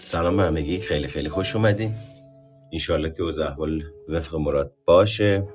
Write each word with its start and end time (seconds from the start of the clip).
سلام 0.00 0.36
به 0.36 0.42
همگی. 0.42 0.78
خیلی 0.78 1.06
خیلی 1.06 1.28
خوش 1.28 1.56
اومدین. 1.56 1.94
انشالله 2.72 3.10
که 3.10 3.22
اوضاع 3.22 3.48
احوال 3.50 3.82
وفق 4.08 4.36
مراد 4.36 4.74
باشه. 4.84 5.48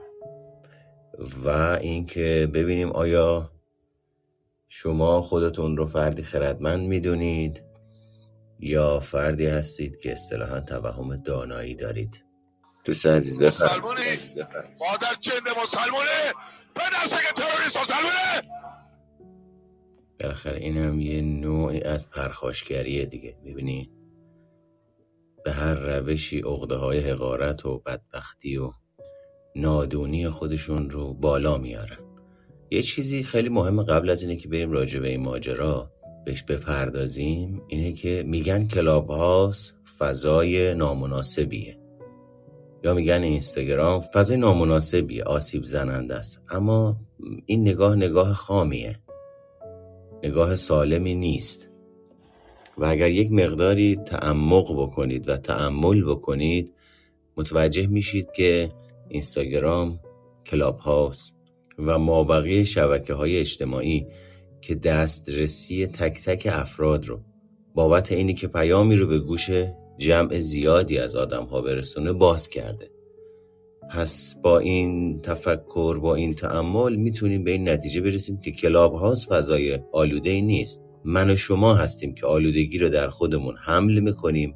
و 1.45 1.49
اینکه 1.81 2.49
ببینیم 2.53 2.91
آیا 2.91 3.51
شما 4.67 5.21
خودتون 5.21 5.77
رو 5.77 5.87
فردی 5.87 6.23
خردمند 6.23 6.87
می‌دونید 6.87 7.63
یا 8.59 8.99
فردی 8.99 9.45
هستید 9.45 9.99
که 9.99 10.11
اصطلاحا 10.11 10.59
توهم 10.59 11.15
دانایی 11.15 11.75
دارید. 11.75 12.25
دوست 12.83 13.05
عزیز 13.05 13.39
بفرمایید. 13.39 13.79
مسلمانی 13.79 14.49
مادر 14.79 15.15
جنده 15.19 15.51
مسلمانه 15.63 16.33
پدر 16.75 17.15
سگ 17.15 17.35
تروریست 17.35 17.77
مسلمانه 17.77 18.51
بالاخره 20.19 20.57
این 20.57 20.77
هم 20.77 20.99
یه 20.99 21.21
نوعی 21.21 21.81
از 21.81 22.09
پرخاشگریه 22.09 23.05
دیگه. 23.05 23.37
می‌بینی؟ 23.43 23.91
به 25.45 25.51
هر 25.51 25.73
روشی 25.73 26.39
عقده 26.39 26.75
های 26.75 26.99
حقارت 26.99 27.65
و 27.65 27.79
بدبختی 27.79 28.57
و 28.57 28.71
نادونی 29.55 30.29
خودشون 30.29 30.89
رو 30.89 31.13
بالا 31.13 31.57
میارن. 31.57 31.97
یه 32.71 32.81
چیزی 32.81 33.23
خیلی 33.23 33.49
مهم 33.49 33.83
قبل 33.83 34.09
از 34.09 34.23
اینه 34.23 34.35
که 34.35 34.47
بریم 34.47 34.71
راجع 34.71 34.99
به 34.99 35.09
این 35.09 35.21
ماجرا 35.21 35.91
بهش 36.25 36.43
بپردازیم 36.43 37.61
اینه 37.67 37.91
که 37.93 38.23
میگن 38.27 38.67
کلاب 38.67 39.09
هاوس 39.09 39.71
فضای 39.97 40.75
نامناسبیه. 40.75 41.77
یا 42.83 42.93
میگن 42.93 43.23
اینستاگرام 43.23 44.01
فضای 44.01 44.37
نامناسبیه 44.37 45.23
آسیب 45.23 45.63
زننده 45.63 46.15
است. 46.15 46.41
اما 46.49 46.97
این 47.45 47.61
نگاه 47.61 47.95
نگاه 47.95 48.33
خامیه. 48.33 48.99
نگاه 50.23 50.55
سالمی 50.55 51.15
نیست. 51.15 51.69
و 52.77 52.85
اگر 52.85 53.09
یک 53.09 53.31
مقداری 53.31 53.95
تعمق 53.95 54.81
بکنید 54.81 55.29
و 55.29 55.37
تعمل 55.37 56.03
بکنید 56.03 56.73
متوجه 57.37 57.87
میشید 57.87 58.31
که 58.31 58.69
اینستاگرام 59.09 59.99
کلاب 60.45 60.77
هاوس 60.79 61.31
و 61.79 61.99
مابقی 61.99 62.65
شبکه 62.65 63.13
های 63.13 63.37
اجتماعی 63.37 64.07
که 64.61 64.75
دسترسی 64.75 65.87
تک 65.87 66.23
تک 66.25 66.47
افراد 66.51 67.05
رو 67.05 67.19
بابت 67.75 68.11
اینی 68.11 68.33
که 68.33 68.47
پیامی 68.47 68.95
رو 68.95 69.07
به 69.07 69.19
گوش 69.19 69.49
جمع 69.97 70.39
زیادی 70.39 70.97
از 70.97 71.15
آدم 71.15 71.43
ها 71.43 71.61
برسونه 71.61 72.13
باز 72.13 72.49
کرده. 72.49 72.89
پس 73.91 74.35
با 74.43 74.59
این 74.59 75.21
تفکر 75.21 75.99
با 75.99 76.15
این 76.15 76.35
تأمل 76.35 76.95
می‌تونیم 76.95 77.43
به 77.43 77.51
این 77.51 77.69
نتیجه 77.69 78.01
برسیم 78.01 78.39
که 78.39 78.51
Clubhouse 78.51 79.27
فضای 79.27 79.79
آلوده 79.91 80.29
ای 80.29 80.41
نیست. 80.41 80.84
من 81.07 81.29
و 81.29 81.35
شما 81.35 81.75
هستیم 81.75 82.13
که 82.13 82.25
آلودگی 82.25 82.77
رو 82.77 82.89
در 82.89 83.07
خودمون 83.07 83.55
حمل 83.57 83.99
می‌کنیم 83.99 84.55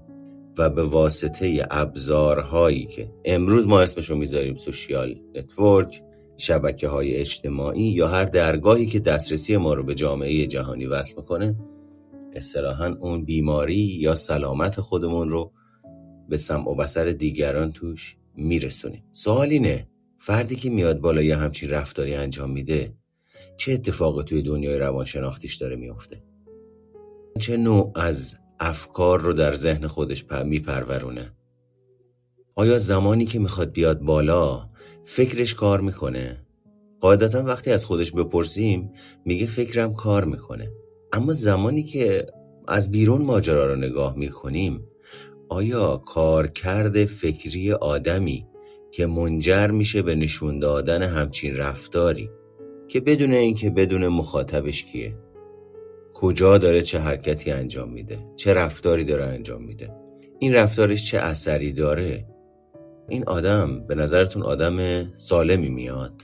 و 0.58 0.70
به 0.70 0.84
واسطه 0.84 1.68
ابزارهایی 1.72 2.86
که 2.86 3.12
امروز 3.26 3.68
ما 3.68 3.82
اسمشو 3.82 4.16
می‌ذاریم 4.16 4.56
social 4.56 5.16
network 5.36 6.02
شبکه 6.38 6.88
های 6.88 7.16
اجتماعی 7.16 7.84
یا 7.84 8.08
هر 8.08 8.26
درگاهی 8.26 8.86
که 8.86 9.00
دسترسی 9.00 9.58
ما 9.58 9.74
رو 9.74 9.84
به 9.84 9.96
جامعه 9.96 10.48
جهانی 10.48 10.86
وصل 10.86 11.14
می‌کنه 11.18 11.56
اصطلاحا 12.36 12.96
اون 13.00 13.26
بیماری 13.26 13.76
یا 13.76 14.16
سلامت 14.16 14.82
خودمون 14.82 15.30
رو 15.30 15.52
به 16.30 16.38
سمع 16.38 16.70
و 16.70 16.76
بسر 16.76 17.06
دیگران 17.06 17.72
توش 17.72 18.18
میرسونیم. 18.36 19.04
سوال 19.12 19.50
اینه 19.50 19.88
فردی 20.18 20.56
که 20.56 20.70
میاد 20.70 21.00
بالا 21.00 21.22
یه 21.22 21.36
همچین 21.36 21.70
رفتاری 21.70 22.14
انجام 22.14 22.52
میده 22.52 22.94
چه 23.58 23.74
اتفاقی 23.74 24.24
توی 24.24 24.42
دنیای 24.42 24.80
روانشناختیش 24.80 25.56
داره 25.56 25.76
میفته 25.76 26.29
چه 27.40 27.58
نوع 27.58 27.92
از 27.96 28.36
افکار 28.60 29.22
رو 29.22 29.34
در 29.34 29.54
ذهن 29.54 29.88
خودش 29.88 30.26
میپرورونه؟ 30.46 31.32
آیا 32.56 32.78
زمانی 32.78 33.26
که 33.26 33.40
می‌خواد 33.40 33.72
بیاد 33.72 34.00
بالا 34.00 34.70
فکرش 35.04 35.54
کار 35.54 35.82
می‌کنه؟ 35.82 36.46
قاعدتا 37.00 37.44
وقتی 37.44 37.72
از 37.72 37.86
خودش 37.86 38.12
بپرسیم 38.12 38.92
میگه 39.26 39.46
فکرم 39.46 39.94
کار 39.94 40.26
می‌کنه. 40.26 40.72
اما 41.14 41.34
زمانی 41.34 41.84
که 41.84 42.28
از 42.68 42.92
بیرون 42.92 43.22
ماجرا 43.22 43.74
رو 43.74 43.76
نگاه 43.76 44.18
می‌کنیم 44.18 44.88
آیا 45.50 45.98
کارکرد 45.98 47.06
فکری 47.06 47.72
آدمی 47.72 48.48
که 48.92 49.06
منجر 49.06 49.68
میشه 49.68 50.02
به 50.02 50.16
نشون 50.16 50.60
دادن 50.60 51.04
همچین 51.04 51.56
رفتاری 51.56 52.30
که 52.88 53.00
بدون 53.00 53.34
اینکه 53.34 53.70
بدون 53.70 54.08
مخاطبش 54.08 54.84
کیه؟ 54.84 55.18
کجا 56.22 56.58
داره 56.58 56.82
چه 56.82 57.00
حرکتی 57.00 57.52
انجام 57.52 57.90
میده؟ 57.90 58.20
چه 58.36 58.54
رفتاری 58.54 59.04
داره 59.04 59.24
انجام 59.24 59.64
میده؟ 59.64 59.94
این 60.40 60.54
رفتارش 60.54 61.12
چه 61.12 61.18
اثری 61.18 61.72
داره؟ 61.72 62.28
این 63.10 63.24
آدم 63.24 63.88
به 63.88 63.96
نظرتون 63.96 64.44
آدم 64.44 65.08
سالمی 65.18 65.70
میاد؟ 65.70 66.22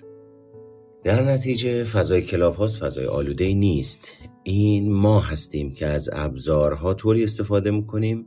در 1.03 1.23
نتیجه 1.23 1.84
فضای 1.84 2.22
کلاب 2.22 2.55
هاست 2.55 2.84
فضای 2.84 3.05
آلوده 3.05 3.53
نیست. 3.53 4.07
این 4.44 4.91
ما 4.91 5.19
هستیم 5.19 5.73
که 5.73 5.85
از 5.85 6.09
ابزارها 6.13 6.94
طوری 6.94 7.23
استفاده 7.23 7.72
می‌کنیم 7.72 8.25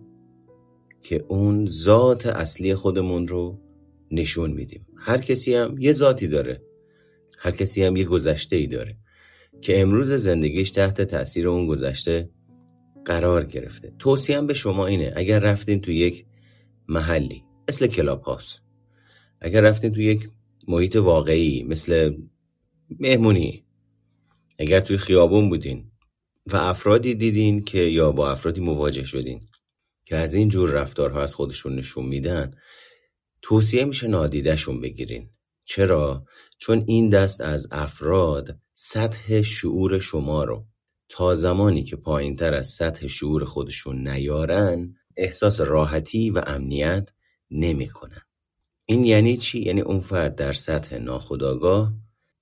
که 1.02 1.24
اون 1.28 1.66
ذات 1.66 2.26
اصلی 2.26 2.74
خودمون 2.74 3.28
رو 3.28 3.58
نشون 4.10 4.50
میدیم. 4.50 4.86
هر 4.96 5.18
کسی 5.18 5.54
هم 5.54 5.76
یه 5.78 5.92
ذاتی 5.92 6.28
داره. 6.28 6.62
هر 7.38 7.50
کسی 7.50 7.82
هم 7.82 7.96
یه 7.96 8.04
گذشته 8.04 8.56
ای 8.56 8.66
داره. 8.66 8.96
که 9.60 9.80
امروز 9.80 10.12
زندگیش 10.12 10.70
تحت 10.70 11.02
تاثیر 11.02 11.48
اون 11.48 11.66
گذشته 11.66 12.30
قرار 13.04 13.44
گرفته 13.44 13.92
توصیم 13.98 14.46
به 14.46 14.54
شما 14.54 14.86
اینه 14.86 15.12
اگر 15.16 15.38
رفتین 15.38 15.80
تو 15.80 15.92
یک 15.92 16.26
محلی 16.88 17.44
مثل 17.68 17.86
کلاب 17.86 18.22
هاست 18.22 18.60
اگر 19.40 19.60
رفتین 19.60 19.92
تو 19.92 20.00
یک 20.00 20.28
محیط 20.68 20.96
واقعی 20.96 21.62
مثل 21.62 22.16
مهمونی 23.00 23.64
اگر 24.58 24.80
توی 24.80 24.96
خیابون 24.96 25.48
بودین 25.48 25.90
و 26.46 26.56
افرادی 26.56 27.14
دیدین 27.14 27.64
که 27.64 27.78
یا 27.78 28.12
با 28.12 28.30
افرادی 28.30 28.60
مواجه 28.60 29.04
شدین 29.04 29.48
که 30.04 30.16
از 30.16 30.34
این 30.34 30.48
جور 30.48 30.70
رفتارها 30.70 31.22
از 31.22 31.34
خودشون 31.34 31.74
نشون 31.76 32.06
میدن 32.06 32.54
توصیه 33.42 33.84
میشه 33.84 34.08
نادیدشون 34.08 34.80
بگیرین 34.80 35.30
چرا؟ 35.64 36.24
چون 36.58 36.84
این 36.86 37.10
دست 37.10 37.40
از 37.40 37.68
افراد 37.70 38.58
سطح 38.80 39.42
شعور 39.42 39.98
شما 39.98 40.44
رو 40.44 40.66
تا 41.08 41.34
زمانی 41.34 41.84
که 41.84 41.96
پایین 41.96 42.36
تر 42.36 42.54
از 42.54 42.68
سطح 42.68 43.06
شعور 43.06 43.44
خودشون 43.44 44.08
نیارن 44.08 44.94
احساس 45.16 45.60
راحتی 45.60 46.30
و 46.30 46.42
امنیت 46.46 47.10
نمی‌کنن. 47.50 48.20
این 48.84 49.04
یعنی 49.04 49.36
چی؟ 49.36 49.60
یعنی 49.60 49.80
اون 49.80 50.00
فرد 50.00 50.34
در 50.34 50.52
سطح 50.52 50.98
ناخودآگاه 50.98 51.92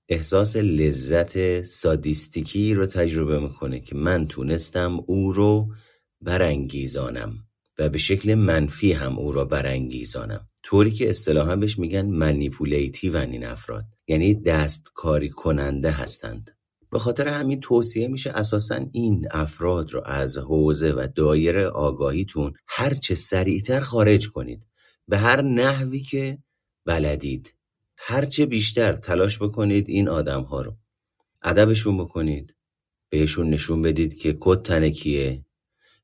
احساس 0.09 0.57
لذت 0.57 1.63
سادیستیکی 1.63 2.75
رو 2.75 2.87
تجربه 2.87 3.39
می‌کنه 3.39 3.81
که 3.81 3.95
من 3.95 4.27
تونستم 4.27 5.05
او 5.07 5.33
رو 5.33 5.75
برانگیزانم 6.21 7.39
و 7.79 7.89
به 7.89 7.99
شکل 7.99 8.35
منفی 8.35 8.93
هم 8.93 9.19
او 9.19 9.33
را 9.33 9.45
برانگیزانم 9.45 10.49
طوری 10.67 10.91
که 10.91 11.11
اصطلاحا 11.11 11.57
بهش 11.57 11.79
میگن 11.79 12.07
منیپولیتیو 12.07 13.17
این 13.17 13.45
افراد. 13.45 13.85
یعنی 14.09 14.35
دستکاری 14.35 15.31
کننده 15.31 15.91
هستند. 15.91 16.57
به 16.91 16.99
خاطر 16.99 17.29
همین 17.29 17.61
توصیه 17.61 18.09
میشه 18.09 18.31
اساسا 18.31 18.87
این 18.93 19.29
افراد 19.31 19.93
رو 19.93 20.03
از 20.05 20.39
حوزه 20.39 20.93
و 20.93 21.09
دایره 21.15 21.67
آگاهیتون 21.67 22.53
هرچه 22.67 23.15
سریعتر 23.15 23.81
خارج 23.81 24.29
کنید. 24.29 24.67
به 25.09 25.19
هر 25.19 25.43
نحوی 25.43 26.01
که 26.01 26.39
بلدید. 26.85 27.55
هرچه 27.99 28.47
بیشتر 28.47 28.93
تلاش 28.93 29.43
بکنید 29.43 29.89
این 29.89 30.09
آدم 30.09 30.43
ها 30.43 30.63
رو. 30.63 30.77
ادبشون 31.43 31.99
بکنید. 31.99 32.55
بهشون 33.11 33.51
نشون 33.51 33.83
بدید 33.83 34.19
که 34.19 34.37
کد 34.41 34.63
تن 34.63 34.89
کیه. 34.91 35.45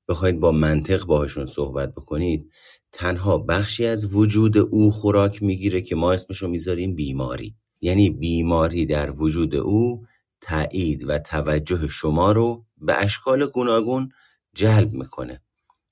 بخواید 0.09 0.41
با 0.41 0.53
منطق 0.53 1.05
باهاشون 1.05 1.47
صحبت 1.47 1.95
بکنید. 1.95 2.53
تنها 2.93 3.39
بخشی 3.39 3.87
از 3.87 4.15
وجود 4.15 4.59
او 4.59 4.91
خوراک 4.91 5.43
می‌گیره 5.43 5.81
که 5.81 5.95
ما 5.95 6.13
اسمشو 6.13 6.49
می‌ذاریم 6.49 6.95
بیماری. 6.95 7.55
یعنی 7.81 8.11
بیماری 8.11 8.87
در 8.87 9.11
وجود 9.11 9.55
او 9.55 10.07
تایید 10.41 11.09
و 11.09 11.19
توجه 11.19 11.89
شما 11.89 12.33
رو 12.33 12.65
به 12.77 13.03
اشکال 13.03 13.47
گوناگون 13.47 14.13
جلب 14.55 14.93
می‌کنه. 14.93 15.43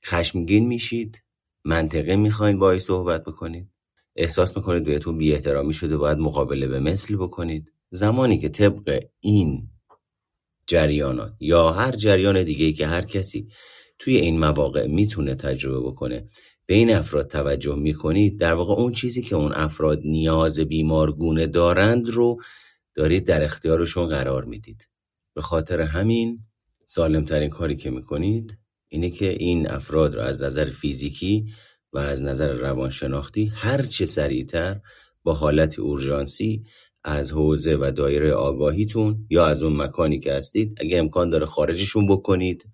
خشمگین 0.06 0.66
میشید 0.66 1.22
منطقه 1.64 2.16
می‌خواین 2.16 2.58
باهاش 2.58 2.82
صحبت 2.82 3.24
بکنید. 3.24 3.70
احساس 4.16 4.56
می‌کنید 4.56 4.84
بهتون 4.84 5.18
بی 5.18 5.32
احترامی 5.32 5.72
شده 5.72 5.96
باید 5.96 6.18
مقابله 6.18 6.66
به 6.66 6.80
مثل 6.80 7.16
بکنید. 7.16 7.72
زمانی 7.90 8.38
که 8.38 8.48
طبق 8.48 9.04
این 9.20 9.70
جریانات 10.66 11.32
یا 11.40 11.72
هر 11.72 11.92
جریان 11.92 12.42
دیگه 12.42 12.72
که 12.72 12.86
هر 12.86 13.02
کسی 13.02 13.48
توی 13.98 14.16
این 14.16 14.38
مواقع 14.38 14.86
می‌تونه 14.86 15.34
تجربه 15.34 15.80
بکنه 15.80 16.28
به 16.70 16.76
این 16.76 16.94
افراد 16.94 17.30
توجه 17.30 17.74
می‌کنید 17.74 18.38
در 18.38 18.52
واقع 18.52 18.74
اون 18.74 18.92
چیزی 18.92 19.22
که 19.22 19.36
اون 19.36 19.52
افراد 19.52 20.00
نیاز 20.04 20.58
بیمارگونه 20.58 21.46
دارند 21.46 22.10
رو 22.10 22.40
دارید 22.94 23.24
در 23.26 23.44
اختیارشون 23.44 24.06
قرار 24.06 24.44
می‌دید. 24.44 24.88
به 25.34 25.42
خاطر 25.42 25.80
همین 25.80 26.38
سالمترین 26.86 27.48
کاری 27.48 27.76
که 27.76 27.90
می‌کنید 27.90 28.58
اینه 28.88 29.10
که 29.10 29.30
این 29.30 29.70
افراد 29.70 30.14
رو 30.14 30.20
از 30.20 30.42
نظر 30.42 30.64
فیزیکی 30.64 31.46
و 31.92 31.98
از 31.98 32.22
نظر 32.22 32.52
روانشناختی 32.52 33.52
هر 33.54 33.82
چه 33.82 34.06
سریعتر 34.06 34.80
با 35.22 35.34
حالت 35.34 35.78
اورژانسی 35.78 36.64
از 37.04 37.32
حوزه 37.32 37.76
و 37.80 37.90
دایره 37.96 38.32
آگاهیتون 38.32 39.26
یا 39.30 39.46
از 39.46 39.62
اون 39.62 39.76
مکانی 39.76 40.18
که 40.18 40.32
هستید 40.32 40.78
اگه 40.80 40.98
امکان 40.98 41.30
داره 41.30 41.46
خارجشون 41.46 42.08
بکنید 42.08 42.66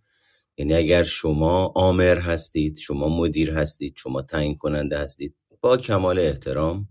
یعنی 0.58 0.74
اگر 0.74 1.02
شما 1.02 1.72
آمر 1.74 2.18
هستید 2.18 2.76
شما 2.76 3.08
مدیر 3.08 3.50
هستید 3.50 3.94
شما 3.96 4.22
تعیین 4.22 4.56
کننده 4.56 4.98
هستید 4.98 5.34
با 5.60 5.76
کمال 5.76 6.18
احترام 6.18 6.88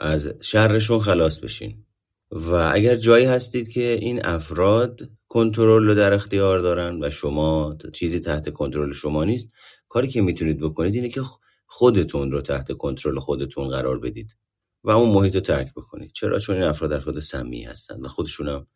از 0.00 0.34
شرشون 0.40 1.00
خلاص 1.00 1.38
بشین. 1.38 1.84
و 2.30 2.52
اگر 2.72 2.96
جایی 2.96 3.24
هستید 3.24 3.68
که 3.68 3.92
این 3.92 4.26
افراد 4.26 5.00
کنترل 5.28 5.86
رو 5.86 5.94
در 5.94 6.12
اختیار 6.12 6.58
دارن 6.58 7.04
و 7.04 7.10
شما 7.10 7.76
چیزی 7.92 8.20
تحت 8.20 8.50
کنترل 8.50 8.92
شما 8.92 9.24
نیست 9.24 9.48
کاری 9.88 10.08
که 10.08 10.22
می‌تونید 10.22 10.60
بکنید 10.60 10.94
اینه 10.94 11.08
که 11.08 11.22
خودتون 11.66 12.32
رو 12.32 12.40
تحت 12.40 12.72
کنترل 12.72 13.18
خودتون 13.18 13.68
قرار 13.68 13.98
بدید 13.98 14.36
و 14.84 14.90
اون 14.90 15.10
محیط 15.10 15.34
رو 15.34 15.40
ترک 15.40 15.72
بکنید. 15.76 16.12
چرا؟ 16.12 16.38
چون 16.38 16.54
این 16.54 16.64
افراد 16.64 16.92
افراد 16.92 17.20
سمی 17.20 17.64
هستن 17.64 18.00
و 18.00 18.08
خودشون 18.08 18.48
هم 18.48 18.66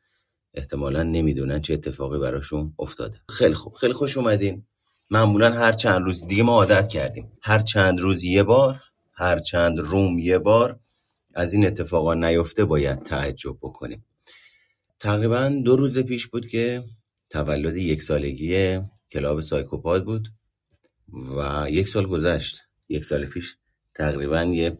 احتمالا 0.55 1.03
نمی‌دونن 1.03 1.61
چه 1.61 1.75
اتفاقی 1.75 2.19
براشون 2.19 2.75
افتاده. 2.79 3.21
خیلی 3.29 3.55
خوب. 3.55 3.75
خیلی 3.75 3.93
خوش 3.93 4.17
اومدین. 4.17 4.67
معمولا 5.11 5.53
هر 5.53 5.73
چند 5.73 6.05
روز 6.05 6.27
دیگه 6.27 6.43
ما 6.43 6.53
عادت 6.53 6.89
کردیم. 6.89 7.33
هر 7.43 7.59
چند 7.59 8.01
روز 8.01 8.25
یه 8.25 8.43
بار 8.43 8.81
هر 9.13 9.39
چند 9.39 9.79
room 9.79 10.19
یه 10.19 10.39
بار 10.39 10.81
از 11.35 11.53
این 11.53 11.67
اتفاقا 11.67 12.15
نیفته 12.15 12.65
باید 12.65 13.03
تعجب 13.03 13.57
بکنیم. 13.63 14.05
تقریبا 15.01 15.61
دو 15.65 15.77
روز 15.77 15.99
پیش 15.99 16.27
بود 16.27 16.47
که 16.47 16.85
تولد 17.31 17.77
یک 17.77 18.03
سالگی 18.03 18.81
club 19.13 19.41
سایکوپاد 19.41 20.05
بود 20.05 20.29
و 21.13 21.67
یک 21.71 21.89
سال 21.89 22.07
گذشت. 22.07 22.61
یک 22.89 23.05
سال 23.05 23.27
پیش. 23.27 23.57
تقریبا 23.95 24.43
یه 24.45 24.79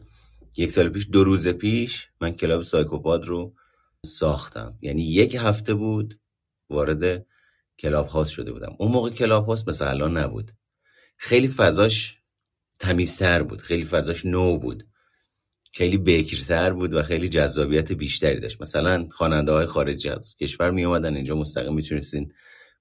یک 0.57 0.71
سال 0.71 0.89
پیش 0.89 1.07
دو 1.11 1.23
روز 1.23 1.47
پیش 1.47 2.09
من 2.21 2.31
club 2.31 2.61
سایکوپاد 2.61 3.25
رو 3.25 3.53
ساختم. 4.05 4.77
یعنی 4.81 5.03
یک 5.03 5.35
هفته 5.39 5.73
بود 5.73 6.19
وارد 6.69 7.25
Clubhouse 7.79 8.31
شده 8.31 8.51
بودم. 8.51 8.75
اون 8.79 8.91
موقع 8.91 9.09
Clubhouse 9.09 9.69
مثل 9.69 9.87
الان 9.87 10.17
نبود. 10.17 10.51
خیلی 11.17 11.47
فضاش 11.47 12.17
تمیزتر 12.79 13.43
بود. 13.43 13.61
خیلی 13.61 13.85
فضاش 13.85 14.25
نو 14.25 14.57
بود. 14.57 14.87
خیلی 15.73 15.97
بکرتر 15.97 16.73
بود 16.73 16.93
و 16.93 17.03
خیلی 17.03 17.29
جذابیت 17.29 17.91
بیشتری 17.91 18.39
داشت. 18.39 18.61
مثلا 18.61 19.07
خواننده 19.11 19.51
های 19.51 19.65
خارج 19.65 20.07
از 20.07 20.35
کشور 20.35 20.71
می 20.71 20.85
اومدن 20.85 21.15
اینجا. 21.15 21.35
مستقیم 21.35 21.73
می‌تونستین 21.73 22.31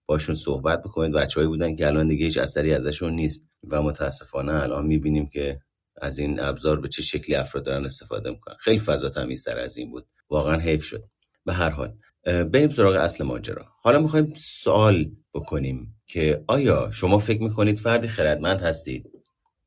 باشون 0.07 0.35
صحبت 0.35 0.83
بکنید. 0.83 1.13
بچههایی 1.13 1.49
بودن 1.49 1.75
که 1.75 1.87
الان 1.87 2.09
دیگه 2.09 2.27
هیچ 2.27 2.39
اثری 2.39 2.75
ازشون 2.75 3.13
نیست. 3.13 3.45
و 3.71 3.83
متاسفانه 3.83 4.53
الان 4.53 4.87
می‌بینیم 4.87 5.29
که 5.29 5.61
از 6.03 6.19
این 6.19 6.41
ابزار 6.41 6.81
به 6.81 6.89
چه 6.89 7.03
شکلی 7.03 7.37
افراد 7.37 7.65
دارن 7.65 7.85
استفاده 7.85 8.31
می‌کنن. 8.31 8.57
خیلی 8.61 8.79
فضا 8.79 9.09
تمیزتر 9.09 9.59
از 9.59 9.77
این 9.77 9.91
بود. 9.91 10.07
واقعا 10.31 10.59
حیف 10.59 10.85
شد. 10.85 11.05
به 11.45 11.53
هر 11.53 11.71
حال 11.71 11.99
بریم 12.25 12.71
سراغ 12.71 12.95
اصل 12.95 13.25
ماجرا. 13.25 13.67
حالا 13.83 13.99
می‌خوایم 13.99 14.35
سوال 14.37 15.11
بکنیم 15.35 16.01
که 16.07 16.45
آیا 16.47 16.91
شما 16.91 17.19
فکر 17.19 17.43
می‌کنید 17.43 17.79
فردی 17.79 18.09
خردمند 18.09 18.61
هستید 18.61 19.11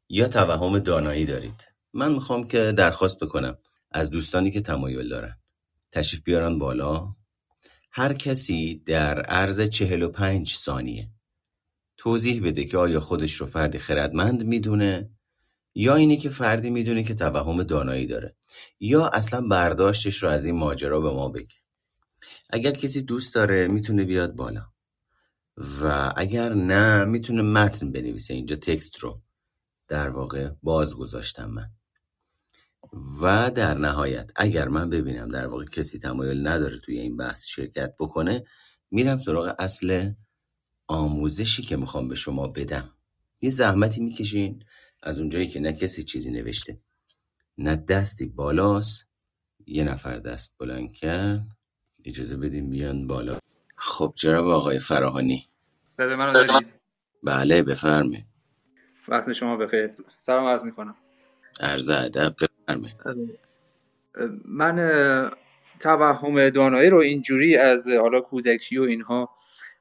یا 0.10 0.28
توهم 0.28 0.80
دانایی 0.80 1.26
دارید؟ 1.26 1.68
من 1.94 2.12
می‌خوام 2.12 2.48
که 2.48 2.72
درخواست 2.72 3.20
بکنم 3.20 3.58
از 3.92 4.10
دوستانی 4.10 4.52
که 4.52 4.62
تمایل 4.62 5.10
دارن. 5.10 5.38
تشریف 5.92 6.24
بیارن 6.24 6.60
بالا. 6.60 7.16
هر 7.92 8.14
کسی 8.14 8.84
در 8.86 9.22
عرض 9.22 9.62
45 9.62 10.54
ثانیه 10.54 11.10
توضیح 11.98 12.44
بده 12.44 12.66
که 12.66 12.78
آیا 12.78 13.00
خودش 13.00 13.34
رو 13.34 13.48
فردی 13.48 13.80
خردمند 13.80 14.46
می‌دونه 14.46 15.10
یا 15.76 15.96
اینی 15.96 16.18
که 16.18 16.30
فردی 16.30 16.70
می‌دونه 16.70 17.04
که 17.04 17.14
توهم 17.14 17.64
دانایی 17.64 18.06
داره 18.06 18.36
یا 18.80 19.08
اصلا 19.08 19.42
برداشتش 19.42 20.24
رو 20.24 20.30
از 20.30 20.46
این 20.46 20.56
ماجرا 20.56 21.02
به 21.02 21.12
ما 21.12 21.30
بگه. 21.30 21.56
اگر 22.50 22.72
کسی 22.72 23.02
دوست 23.02 23.36
داره 23.36 23.68
می‌تونه 23.68 24.04
بیاد 24.04 24.36
بالا. 24.36 24.66
و 25.82 26.14
اگر 26.16 26.54
نه 26.54 27.06
می‌تونه 27.06 27.42
متن 27.42 27.92
بنویسه. 27.92 28.34
اینجا 28.34 28.56
تکست 28.56 29.00
رو 29.00 29.22
در 29.88 30.10
واقع 30.10 30.50
باز 30.64 30.96
گذاشتم 30.96 31.50
من. 31.50 31.70
و 33.22 33.52
در 33.52 33.78
نهایت 33.78 34.32
اگر 34.36 34.68
من 34.68 34.90
ببینم 34.90 35.30
در 35.30 35.48
واقع 35.48 35.66
کسی 35.66 36.00
تمایل 36.00 36.48
نداره 36.48 36.80
توی 36.80 37.00
این 37.00 37.18
بحث 37.18 37.46
شرکت 37.46 37.96
بکنه 38.00 38.44
میرم 38.92 39.20
سراغ 39.20 39.56
اصل 39.60 40.12
آموزشی 40.88 41.64
که 41.64 41.78
می‌خوام 41.78 42.08
به 42.08 42.16
شما 42.16 42.48
بدم. 42.48 42.94
یه 43.42 43.50
زحمتی 43.50 44.02
می‌کشین 44.02 44.64
از 45.04 45.20
اونجایی 45.20 45.48
که 45.48 45.60
نه 45.60 45.74
کسی 45.74 46.04
چیزی 46.04 46.32
نوشته. 46.32 46.78
نه 47.58 47.76
دستی 47.76 48.26
بالاست. 48.26 49.06
یه 49.68 49.84
نفر 49.84 50.18
دست 50.18 50.56
بلند 50.60 50.94
کرد. 50.94 51.48
اجازه 52.06 52.38
بدیم 52.38 52.70
بیان 52.70 53.08
بالا. 53.08 53.38
خب 53.78 54.14
جناب 54.16 54.48
آقای 54.48 54.80
فراهانی. 54.80 55.48
صدای 55.98 56.16
منو 56.16 56.34
دارید 56.34 56.68
بله 57.24 57.64
بفرمایید. 57.64 58.26
وقت 59.08 59.34
شما 59.34 59.58
بخیر. 59.58 59.92
سلام 60.18 60.46
عرض 60.46 60.64
می‌کنم. 60.64 60.96
عرض 61.62 61.90
ادب 61.90 62.36
بفرمایید. 62.42 62.96
من 64.46 65.32
توهم 65.80 66.50
دانایی 66.50 66.90
رو 66.90 66.98
اینجوری 66.98 67.58
از 67.58 67.88
حالا 67.88 68.22
کودکی 68.22 68.78
و 68.78 68.84
اینها 68.84 69.30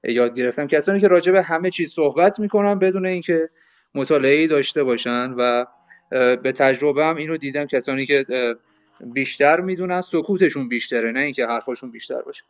یاد 0.04 0.34
گرفتم. 0.34 0.66
کسانی 0.66 1.00
که 1.00 1.08
راجع 1.08 1.32
به 1.32 1.42
همه 1.42 1.70
چیز 1.70 1.92
صحبت 1.92 2.40
می‌کنن 2.40 2.78
بدون 2.78 3.06
اینکه 3.06 3.50
مطالعه 3.94 4.46
داشته 4.46 4.84
باشن 4.84 5.34
و 5.38 5.64
به 6.36 6.52
تجربه 6.52 7.04
هم 7.04 7.16
اینو 7.16 7.36
دیدم 7.36 7.64
کسانی 7.64 8.06
که 8.06 8.26
بیشتر 9.00 9.60
می‌دونن 9.60 10.00
سکوتشون 10.00 10.68
بیشتره 10.68 11.12
نه 11.12 11.20
اینکه 11.20 11.46
حرفاشون 11.46 11.90
بیشتر 11.90 12.22
باشه. 12.22 12.44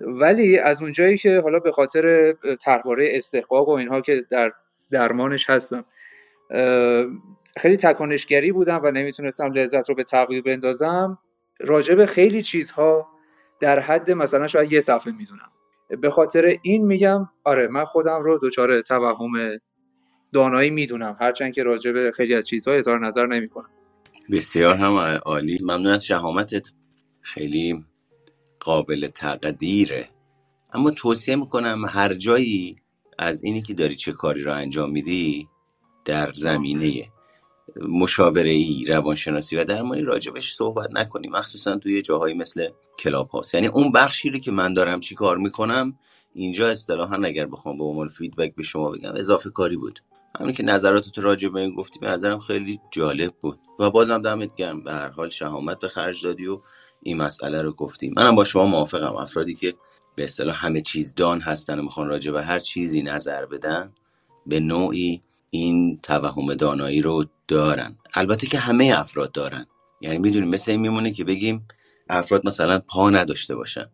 ولی 0.00 0.58
از 0.58 0.82
اونجایی 0.82 1.18
که 1.18 1.40
حالا 1.40 1.58
به 1.58 1.72
خاطر 1.72 2.32
طرحواره 2.60 3.08
استحقاق 3.10 3.68
و 3.68 3.72
اینها 3.72 4.00
که 4.00 4.24
در 4.30 4.52
درمانش 4.90 5.50
هستم 5.50 5.84
خیلی 7.56 7.76
تکانشگری 7.76 8.52
بودم 8.52 8.80
و 8.84 8.90
نمی‌تونستم 8.90 9.52
لذت 9.52 9.88
رو 9.88 9.94
به 9.94 10.04
تغییر 10.04 10.42
بندازم 10.42 11.18
راجع 11.60 11.94
به 11.94 12.06
خیلی 12.06 12.42
چیزها 12.42 13.08
در 13.60 13.78
حد 13.78 14.10
مثلا 14.10 14.46
شاید 14.46 14.72
یه 14.72 14.80
صفحه 14.80 15.12
می‌دونم. 15.12 15.50
به 16.00 16.10
خاطر 16.10 16.56
این 16.62 16.86
میگم 16.86 17.28
آره 17.44 17.68
من 17.68 17.84
خودم 17.84 18.22
رو 18.22 18.38
دچار 18.42 18.80
توهم 18.80 19.58
دانایی 20.32 20.70
می‌دونم 20.70 21.16
هرچند 21.20 21.54
که 21.54 21.62
راجع 21.62 21.92
به 21.92 22.12
خیلی 22.16 22.34
از 22.34 22.46
چیزها 22.46 22.74
اظهار 22.74 23.06
نظر 23.06 23.26
نمی‌کنم. 23.26 23.70
بسیار 24.30 24.76
هم 24.76 24.92
عالی. 25.24 25.58
ممنون 25.62 25.86
از 25.86 26.04
شهامتت. 26.04 26.70
خیلی 27.20 27.84
قابل 28.60 29.08
تقدیره. 29.14 30.08
اما 30.72 30.90
توصیه 30.90 31.36
می‌کنم 31.36 31.84
هر 31.88 32.14
جایی 32.14 32.76
از 33.18 33.44
اینی 33.44 33.62
که 33.62 33.74
داری 33.74 33.96
چه 33.96 34.12
کاری 34.12 34.42
را 34.42 34.54
انجام 34.54 34.90
میدی 34.90 35.48
در 36.04 36.32
زمینه 36.32 37.04
مشاوره 37.88 38.50
ای 38.50 38.84
روانشناسی 38.88 39.56
و 39.56 39.64
درمانی 39.64 40.02
راجبش 40.02 40.54
صحبت 40.54 40.94
نکنیم 40.94 41.30
مخصوصا 41.30 41.76
توی 41.76 42.02
جاهایی 42.02 42.34
مثل 42.34 42.68
کلاب 42.98 43.28
هاست. 43.28 43.54
یعنی 43.54 43.66
اون 43.66 43.92
بخشی 43.92 44.30
رو 44.30 44.38
که 44.38 44.50
من 44.50 44.74
دارم 44.74 45.00
چی 45.00 45.14
کار 45.14 45.38
می‌کنم 45.38 45.98
اینجا 46.34 46.68
اصطلاحا 46.68 47.16
اگر 47.16 47.46
بخوام 47.46 47.78
به 47.78 47.84
عنوان 47.84 48.08
فیدبک 48.08 48.54
به 48.54 48.62
شما 48.62 48.90
بگم 48.90 49.12
اضافه 49.14 49.50
کاری 49.50 49.76
بود. 49.76 50.02
همین 50.40 50.54
که 50.54 50.62
نظراتت 50.62 51.18
راجع 51.18 51.48
به 51.48 51.60
این 51.60 51.72
گفتی 51.72 51.98
به 51.98 52.08
نظرم 52.08 52.40
خیلی 52.40 52.80
جالب 52.90 53.34
بود. 53.40 53.58
و 53.78 53.90
بازم 53.90 54.22
دمت 54.22 54.54
گرم. 54.54 54.82
به 54.82 54.92
هر 54.92 55.08
حال 55.08 55.30
شهامت 55.30 55.78
به 55.78 55.88
خرج 55.88 56.24
دادی 56.24 56.46
و 56.46 56.60
این 57.02 57.16
مسئله 57.16 57.62
رو 57.62 57.72
گفتی. 57.72 58.12
منم 58.16 58.36
با 58.36 58.44
شما 58.44 58.66
موافقم. 58.66 59.16
افرادی 59.16 59.54
که 59.54 59.74
به 60.14 60.24
اصطلاح 60.24 60.66
همه 60.66 60.80
چیز 60.80 61.14
دان 61.14 61.40
هستن 61.40 61.78
و 61.78 61.82
می‌خوان 61.82 62.08
راجع 62.08 62.32
به 62.32 62.42
هر 62.42 62.58
چیزی 62.58 63.02
نظر 63.02 63.46
بدن 63.46 63.92
به 64.46 64.60
نوعی 64.60 65.22
این 65.50 65.98
توهم 66.02 66.54
دانایی 66.54 67.02
رو 67.02 67.24
دارن. 67.48 67.98
البته 68.14 68.46
که 68.46 68.58
همه 68.58 68.94
افراد 68.96 69.32
دارن. 69.32 69.66
یعنی 70.00 70.18
می‌دونیم 70.18 70.48
مثل 70.48 70.70
این 70.70 70.80
میمونه 70.80 71.10
که 71.10 71.24
بگیم 71.24 71.66
افراد 72.08 72.46
مثلا 72.46 72.78
پا 72.78 73.10
نداشته 73.10 73.56
باشن. 73.56 73.86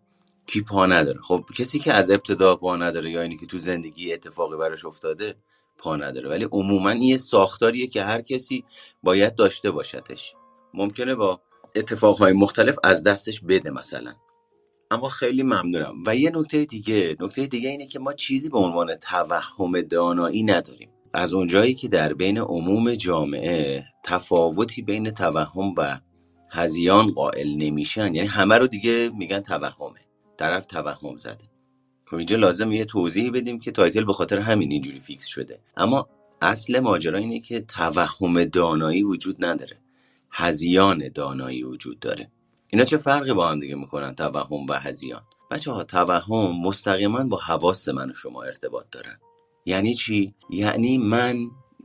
کی 0.46 0.62
پا 0.62 0.86
نداره؟ 0.86 1.20
خب 1.22 1.44
کسی 1.56 1.78
که 1.78 1.92
از 1.92 2.10
ابتدا 2.10 2.56
پا 2.56 2.76
نداره 2.76 3.10
یا 3.10 3.22
اینی 3.22 3.36
که 3.36 3.46
تو 3.46 3.58
زندگی 3.58 4.12
اتفاقی 4.12 4.56
براش 4.56 4.84
افتاده 4.84 5.34
پا 5.78 5.96
نداره. 5.96 6.28
ولی 6.28 6.44
عموما 6.52 6.90
این 6.90 7.02
یه 7.02 7.16
ساختاریه 7.16 7.86
که 7.86 8.02
هر 8.02 8.20
کسی 8.20 8.64
باید 9.02 9.34
داشته 9.34 9.70
باشدش 9.70 10.34
ممکنه 10.74 11.14
با 11.14 11.40
اتفاقهای 11.76 12.32
مختلف 12.32 12.76
از 12.84 13.02
دستش 13.02 13.40
بده 13.40 13.70
مثلا. 13.70 14.14
اما 14.90 15.08
خیلی 15.08 15.42
ممنونم. 15.42 15.94
و 16.06 16.16
یه 16.16 16.30
نکته 16.34 16.64
دیگه. 16.64 17.16
نکته 17.20 17.46
دیگه 17.46 17.68
اینه 17.68 17.86
که 17.86 17.98
ما 17.98 18.12
چیزی 18.12 18.48
به 18.48 18.58
عنوان 18.58 18.94
توهم 18.94 19.80
دانایی 19.80 20.42
نداریم. 20.42 20.90
از 21.14 21.32
اونجایی 21.32 21.74
که 21.74 21.88
در 21.88 22.14
بین 22.14 22.38
عموم 22.38 22.94
جامعه 22.94 23.84
تفاوتی 24.04 24.82
بین 24.82 25.10
توهم 25.10 25.74
و 25.78 26.00
هزیان 26.50 27.12
قائل 27.12 27.48
نمیشن. 27.48 28.14
یعنی 28.14 28.28
همه 28.28 28.58
رو 28.58 28.66
دیگه 28.66 29.10
میگن 29.18 29.40
توهمه. 29.40 30.00
طرف 30.36 30.66
توهم 30.66 31.16
زده. 31.16 31.57
خب 32.10 32.16
اینجا 32.16 32.36
لازم 32.36 32.72
یه 32.72 32.84
توضیحی 32.84 33.30
بدیم 33.30 33.58
که 33.58 33.70
title 33.70 34.04
به 34.04 34.12
خاطر 34.12 34.38
همین 34.38 34.72
اینجوری 34.72 35.00
fix 35.00 35.26
شده. 35.26 35.60
اما 35.76 36.08
اصل 36.42 36.80
ماجرا 36.80 37.18
اینه 37.18 37.40
که 37.40 37.60
توهم 37.60 38.44
دانایی 38.44 39.02
وجود 39.02 39.44
نداره. 39.44 39.76
هذیان 40.30 41.08
دانایی 41.14 41.62
وجود 41.62 42.00
داره. 42.00 42.30
اینا 42.68 42.84
چه 42.84 42.96
فرقی 42.96 43.32
با 43.32 43.48
هم 43.48 43.60
دیگه 43.60 43.74
می‌کنن 43.74 44.14
توهم 44.14 44.66
و 44.68 44.72
هذیان؟ 44.72 45.22
بچه 45.50 45.72
ها 45.72 45.84
توهم 45.84 46.60
مستقیما 46.60 47.24
با 47.24 47.36
حواس 47.36 47.88
من 47.88 48.10
و 48.10 48.14
شما 48.14 48.42
ارتباط 48.42 48.86
دارن. 48.92 49.18
یعنی 49.66 49.94
چی؟ 49.94 50.34
یعنی 50.50 50.98
من 50.98 51.36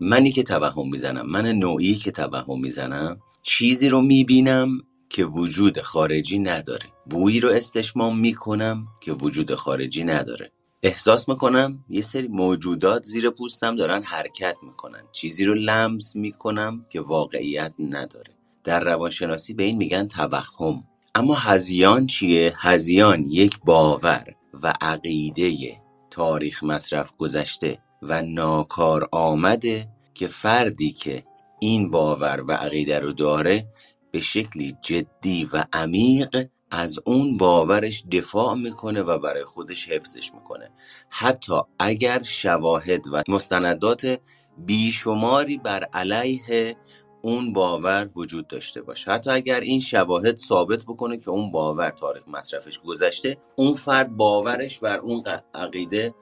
منی 0.02 0.32
که 0.32 0.44
توهم 0.44 0.90
می‌زنم 0.90 1.30
من 1.30 1.46
نوعی 1.46 1.96
که 1.96 2.12
توهم 2.12 2.60
می‌زنم 2.60 3.20
چیزی 3.42 3.90
رو 3.90 4.02
می‌بینم 4.02 4.78
که 5.10 5.26
وجود 5.26 5.82
خارجی 5.82 6.40
نداره. 6.40 6.93
بویی 7.10 7.40
رو 7.40 7.50
استشمام 7.50 8.20
می‌کنم 8.20 8.88
که 9.02 9.12
وجود 9.12 9.56
خارجی 9.56 10.04
نداره. 10.04 10.52
احساس 10.84 11.30
می‌کنم 11.30 11.86
یه 11.90 12.02
سری 12.02 12.28
موجودات 12.28 13.04
زیر 13.04 13.30
پوستم 13.30 13.76
دارن 13.76 14.04
حرکت 14.04 14.56
می‌کنن. 14.64 15.04
چیزی 15.12 15.46
رو 15.46 15.54
لمس 15.54 16.16
می‌کنم 16.16 16.86
که 16.90 17.02
واقعیت 17.02 17.74
نداره. 17.80 18.34
در 18.64 18.80
روانشناسی 18.80 19.54
به 19.54 19.64
این 19.64 19.78
میگن 19.78 20.08
توهم. 20.08 20.84
اما 21.16 21.36
هزیان 21.36 22.08
چیه؟ 22.08 22.54
هزیان 22.58 23.24
یک 23.26 23.60
باور 23.66 24.36
و 24.64 24.74
عقیده 24.82 25.82
تاریخ 26.10 26.64
مصرف 26.64 27.14
گذشته 27.18 27.80
و 28.02 28.22
ناکار 28.22 29.10
آمده 29.12 29.88
که 30.14 30.28
فردی 30.28 30.92
که 30.92 31.24
این 31.60 31.92
باور 31.92 32.44
و 32.48 32.52
عقیده 32.52 33.00
رو 33.00 33.14
داره 33.14 33.68
به 34.12 34.22
شکلی 34.22 34.78
جدی 34.82 35.46
و 35.54 35.66
عمیق 35.74 36.48
از 36.76 37.00
اون 37.06 37.38
باورش 37.38 38.04
دفاع 38.12 38.56
می‌کنه 38.56 39.02
و 39.02 39.18
برای 39.20 39.44
خودش 39.44 39.90
حفظش 39.90 40.34
می‌کنه. 40.34 40.70
حتی 41.10 41.54
اگر 41.80 42.22
شواهد 42.22 43.06
و 43.12 43.24
مستندات 43.28 44.20
بیشماری 44.58 45.58
بر 45.58 45.84
علیه 45.84 46.76
اون 47.22 47.54
باور 47.54 48.10
وجود 48.16 48.48
داشته 48.48 48.82
باشه. 48.82 49.12
حتی 49.12 49.30
اگر 49.30 49.60
این 49.60 49.80
شواهد 49.80 50.38
ثابت 50.38 50.84
بکنه 50.86 51.18
که 51.18 51.30
اون 51.30 51.52
باور 51.52 51.90
تاریخ 51.90 52.24
مصرفش 52.28 52.80
گذشته 52.80 53.38
اون 53.56 53.74
فرد 53.74 54.18
باورش 54.18 54.80
بر 54.80 54.98
اون 54.98 55.24
عقیده 55.54 56.14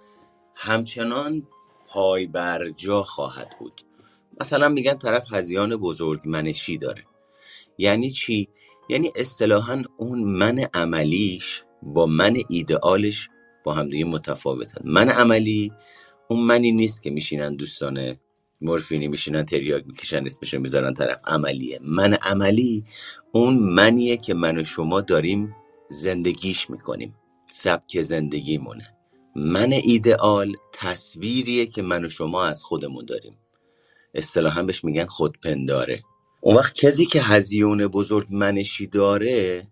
همچنان 0.56 1.48
پای 1.88 2.28
بر 2.28 2.70
جا 2.70 3.04
خواهد 3.04 3.50
بود. 3.60 3.82
مثلا 4.42 4.70
میگن 4.70 4.94
طرف 4.94 5.34
هزیان 5.34 5.76
بزرگ 5.76 6.22
منشی 6.26 6.78
داره. 6.78 7.06
یعنی 7.78 8.12
چی؟ 8.12 8.50
یعنی 8.92 9.12
اصطلاحا 9.16 9.84
اون 9.98 10.24
من 10.24 10.60
عملیش 10.74 11.64
با 11.84 12.06
من 12.06 12.36
ایدئالش 12.50 13.30
با 13.64 13.74
همدیگه 13.74 14.06
متفاوتن. 14.06 14.82
من 14.84 15.10
عملی 15.10 15.72
اون 16.30 16.40
منی 16.44 16.72
نیست 16.72 17.04
که 17.04 17.10
میشینن 17.10 17.56
دوستان 17.56 18.16
مورفینی 18.62 19.08
میشینن 19.08 19.46
تریاک 19.46 19.88
می‌کشن 19.88 20.26
اسمشو 20.26 20.60
می‌ذارن 20.60 20.94
طرف 20.94 21.20
عملیه. 21.26 21.80
من 21.82 22.14
عملی 22.14 22.86
اون 23.32 23.60
منیه 23.60 24.18
که 24.18 24.34
من 24.34 24.58
و 24.58 24.64
شما 24.64 25.02
داریم 25.02 25.56
زندگیش 25.90 26.70
می‌کنیم. 26.70 27.16
سبک 27.52 28.02
زندگیمونه. 28.02 28.88
من 29.36 29.72
ایدئال 29.72 30.56
تصویریه 30.74 31.66
که 31.66 31.82
من 31.82 32.06
و 32.06 32.10
شما 32.10 32.46
از 32.46 32.64
خودمون 32.64 33.06
داریم. 33.06 33.38
اصطلاحا 34.14 34.64
بهش 34.64 34.84
میگن 34.84 35.06
خودپنداره. 35.06 36.04
اون 36.42 36.56
وقت 36.56 36.74
کسی 36.74 37.06
که 37.06 37.22
هزیون 37.22 37.88
بزرگ 37.88 38.28
منشی 38.32 38.88
داره 38.88 39.68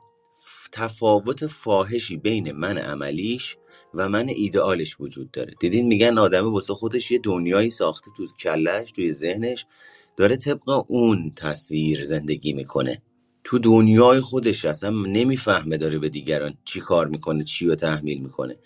تفاوت 0.71 1.47
فاحشی 1.47 2.17
بین 2.17 2.51
من 2.51 2.77
عملیش 2.77 3.57
و 3.93 4.09
من 4.09 4.29
ایدئالش 4.29 4.95
وجود 4.99 5.31
داره. 5.31 5.53
دیدین 5.59 5.88
میگن 5.88 6.17
آدم 6.17 6.53
واسه 6.53 6.73
خودش 6.73 7.11
یه 7.11 7.19
دنیایی 7.19 7.69
ساخته 7.69 8.11
تو 8.17 8.27
کلش 8.39 8.91
توی 8.91 9.11
ذهنش 9.13 9.65
داره 10.17 10.38
طبق 10.38 10.85
اون 10.88 11.33
تصویر 11.35 12.05
زندگی 12.05 12.53
می‌کنه. 12.53 13.01
تو 13.43 13.59
دنیای 13.59 14.19
خودش 14.19 14.65
اصلا 14.65 14.89
نمی‌فهمه 14.89 15.77
داره 15.77 15.99
به 15.99 16.09
دیگران 16.09 16.53
چی 16.65 16.79
کار 16.79 17.07
می‌کنه 17.07 17.43
چی 17.43 17.65
رو 17.65 17.75
تحمیل 17.75 18.21
می‌کنه. 18.21 18.57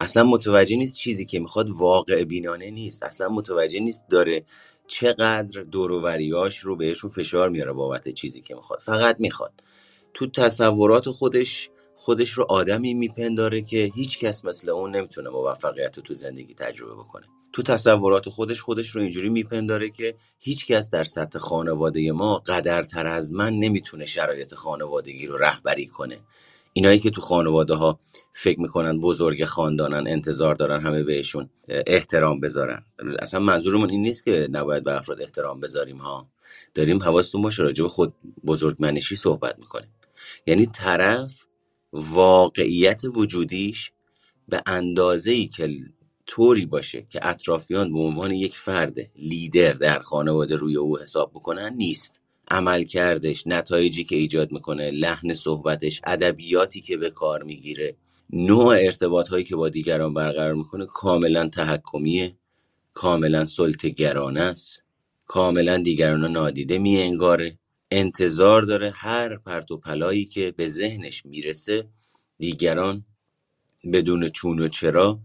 اصلا 0.00 0.24
متوجه 0.24 0.76
نیست 0.76 0.96
چیزی 0.96 1.24
که 1.24 1.40
می‌خواد 1.40 1.70
واقع 1.70 2.24
بینانه 2.24 2.70
نیست. 2.70 3.02
اصلا 3.02 3.28
متوجه 3.28 3.80
نیست 3.80 4.04
داره 4.10 4.44
چقدر 4.90 5.62
دوروریاش 5.62 6.58
رو 6.58 6.76
بهشون 6.76 7.10
فشار 7.10 7.50
میاره 7.50 7.72
بابت 7.72 8.08
چیزی 8.08 8.40
که 8.40 8.54
می‌خواد. 8.54 8.80
فقط 8.80 9.16
می‌خواد. 9.18 9.52
تو 10.14 10.26
تصورات 10.26 11.10
خودش 11.10 11.70
خودش 11.96 12.30
رو 12.30 12.46
آدمی 12.48 12.94
میپنداره 12.94 13.62
که 13.62 13.90
هیچ 13.94 14.18
کس 14.18 14.44
مثل 14.44 14.70
اون 14.70 14.96
نمی‌تونه 14.96 15.30
موفقیت 15.30 15.96
رو 15.96 16.02
تو 16.02 16.14
زندگی 16.14 16.54
تجربه 16.54 16.94
بکنه. 16.94 17.26
تو 17.52 17.62
تصورات 17.62 18.28
خودش 18.28 18.60
خودش 18.60 18.88
رو 18.88 19.00
اینجوری 19.00 19.28
میپنداره 19.28 19.90
که 19.90 20.16
هیچ 20.38 20.66
کس 20.66 20.90
در 20.90 21.04
سطح 21.04 21.38
خانواده 21.38 22.12
ما 22.12 22.38
قدرتر 22.38 23.06
از 23.06 23.32
من 23.32 23.52
نمی‌تونه 23.52 24.06
شرایط 24.06 24.54
خانوادگی 24.54 25.26
رو 25.26 25.36
رهبری 25.36 25.86
کنه. 25.86 26.18
اینایی 26.80 26.98
که 26.98 27.10
تو 27.10 27.20
خانواده 27.20 27.74
ها 27.74 28.00
فکر 28.32 28.60
می‌کنن 28.60 29.00
بزرگ 29.00 29.44
خاندانن 29.44 30.06
انتظار 30.06 30.54
دارن 30.54 30.80
همه 30.80 31.02
بهشون 31.02 31.50
احترام 31.68 32.40
بذارن. 32.40 32.84
اصلا 33.18 33.40
منظورمون 33.40 33.90
این 33.90 34.02
نیست 34.02 34.24
که 34.24 34.48
نباید 34.50 34.84
به 34.84 34.96
افراد 34.96 35.22
احترام 35.22 35.60
بذاریم 35.60 35.96
ها. 35.96 36.28
داریم 36.74 37.02
حواستون 37.02 37.42
باشه 37.42 37.62
راجع 37.62 37.82
به 37.82 37.88
خود 37.88 38.14
بزرگ 38.46 38.76
منشی 38.78 39.16
صحبت 39.16 39.58
می‌کنیم. 39.58 39.94
یعنی 40.46 40.66
طرف 40.66 41.44
واقعیت 41.92 43.02
وجودیش 43.04 43.92
به 44.48 44.62
اندازه 44.66 45.32
ای 45.32 45.48
که 45.48 45.74
طوری 46.26 46.66
باشه 46.66 47.06
که 47.10 47.20
اطرافیان 47.22 47.92
به 47.92 47.98
عنوان 47.98 48.30
یک 48.30 48.56
فرد 48.56 48.96
لیدر 49.16 49.72
در 49.72 49.98
خانواده 49.98 50.56
روی 50.56 50.76
او 50.76 50.98
حساب 50.98 51.30
بکنن 51.30 51.74
نیست. 51.76 52.20
عمل 52.50 52.84
کردش 52.84 53.46
نتایجی 53.46 54.04
که 54.04 54.16
ایجاد 54.16 54.52
می‌کنه 54.52 54.90
لحن 54.90 55.34
صحبتش 55.34 56.00
ادبیاتی 56.04 56.80
که 56.80 56.96
به 56.96 57.10
کار 57.10 57.42
می‌گیره 57.42 57.96
نوع 58.30 58.76
ارتباط 58.80 59.28
هایی 59.28 59.44
که 59.44 59.56
با 59.56 59.68
دیگران 59.68 60.14
برقرار 60.14 60.54
می‌کنه 60.54 60.86
کاملا 60.86 61.48
تحکمیه 61.48 62.36
کاملا 62.94 63.44
سلطگرانه 63.46 64.40
است 64.40 64.82
کاملا 65.26 65.76
دیگران 65.78 66.32
نادیده 66.32 66.78
می 66.78 66.98
انگاره 66.98 67.58
انتظار 67.90 68.62
داره 68.62 68.90
هر 68.90 69.36
پرت 69.36 69.70
و 69.70 69.76
پلایی 69.76 70.24
که 70.24 70.54
به 70.56 70.68
ذهنش 70.68 71.26
می‌رسه 71.26 71.88
دیگران 72.38 73.06
بدون 73.92 74.28
چون 74.28 74.60
و 74.60 74.68
چرا 74.68 75.20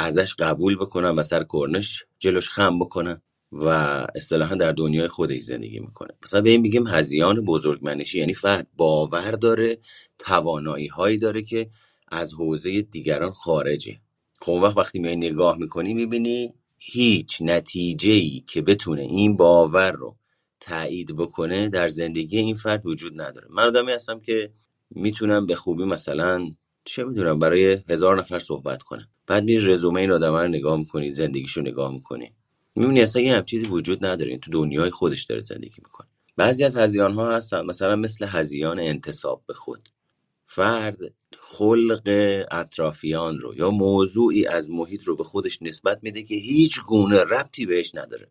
ازش 0.00 0.34
قبول 0.34 0.76
بکنن 0.76 1.10
و 1.10 1.22
سر 1.22 1.46
کرنش 1.52 2.04
جلوش 2.18 2.50
خم 2.50 2.78
بکنن. 2.78 3.22
و 3.52 3.68
اصطلاحا 4.14 4.54
در 4.54 4.72
دنیای 4.72 5.08
خودش 5.08 5.40
زندگی 5.40 5.80
می‌کنه. 5.80 6.10
مثلا 6.24 6.40
به 6.40 6.50
این 6.50 6.60
میگیم 6.60 6.86
هزیان 6.86 7.44
بزرگمنشی 7.44 8.18
یعنی 8.18 8.34
فرد 8.34 8.66
باور 8.76 9.30
داره 9.30 9.78
توانایی 10.18 10.86
هایی 10.86 11.18
داره 11.18 11.42
که 11.42 11.70
از 12.08 12.34
حوزه 12.34 12.82
دیگران 12.82 13.32
خارجه. 13.32 14.00
خب 14.40 14.52
وقت 14.52 14.76
وقتی 14.76 14.98
میای 14.98 15.16
نگاه 15.16 15.58
می‌کنی 15.58 15.94
می‌بینی 15.94 16.54
هیچ 16.78 17.38
نتیجه 17.40 18.12
ای 18.12 18.44
که 18.46 18.62
بتونه 18.62 19.02
این 19.02 19.36
باور 19.36 19.92
رو 19.92 20.16
تایید 20.60 21.16
بکنه 21.16 21.68
در 21.68 21.88
زندگی 21.88 22.38
این 22.38 22.54
فرد 22.54 22.86
وجود 22.86 23.20
نداره. 23.20 23.46
من 23.50 23.62
آدمی 23.62 23.92
هستم 23.92 24.20
که 24.20 24.52
می‌تونم 24.90 25.46
به 25.46 25.54
خوبی 25.54 25.84
مثلا 25.84 26.50
چه 26.84 27.04
می‌دونم 27.04 27.38
برای 27.38 27.78
هزار 27.88 28.18
نفر 28.18 28.38
صحبت 28.38 28.82
کنم. 28.82 29.08
بعد 29.26 29.44
میری 29.44 29.66
رزومه 29.66 30.00
این 30.00 30.10
آدم 30.10 30.34
رو 30.34 30.48
نگاه 30.48 30.78
می‌کنی 30.78 31.10
زندگیشو 31.10 31.60
نگاه 31.60 31.92
می‌کنی. 31.92 32.32
می‌بینی 32.76 33.00
اصلا 33.00 33.22
یه 33.22 33.42
چیزی 33.46 33.66
وجود 33.66 34.04
نداره. 34.04 34.38
تو 34.38 34.50
دنیای 34.50 34.90
خودش 34.90 35.24
داره 35.24 35.42
زندگی 35.42 35.82
می‌کنه. 35.84 36.08
بعضی 36.36 36.64
از 36.64 36.76
هزیان 36.76 37.12
ها 37.12 37.36
هستن. 37.36 37.66
مثلا 37.66 37.96
مثل 37.96 38.26
هزیان 38.28 38.78
انتصاب 38.78 39.44
به 39.46 39.54
خود. 39.54 39.88
فرد 40.46 40.98
خلق 41.38 42.02
اطرافیان 42.50 43.38
رو 43.38 43.54
یا 43.54 43.70
موضوعی 43.70 44.46
از 44.46 44.70
محیط 44.70 45.04
رو 45.04 45.16
به 45.16 45.24
خودش 45.24 45.62
نسبت 45.62 45.98
میده 46.02 46.22
که 46.22 46.34
هیچ 46.34 46.80
گونه 46.86 47.24
ربطی 47.24 47.66
بهش 47.66 47.94
نداره. 47.94 48.28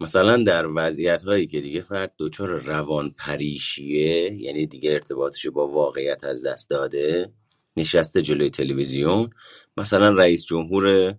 مثلا 0.00 0.44
در 0.44 0.66
وضعیت 0.74 1.22
هایی 1.22 1.46
که 1.46 1.60
دیگه 1.60 1.80
فرد 1.80 2.14
دچار 2.18 2.48
روان 2.48 3.10
پریشیه 3.10 4.32
یعنی 4.32 4.66
دیگه 4.66 4.92
ارتباطش 4.92 5.46
با 5.46 5.68
واقعیت 5.68 6.24
از 6.24 6.46
دست 6.46 6.70
داده 6.70 7.32
نشسته 7.76 8.22
جلوی 8.22 8.50
تلویزیون 8.50 9.30
مثلا 9.76 10.08
رئیس 10.08 10.44
جمهور 10.44 11.14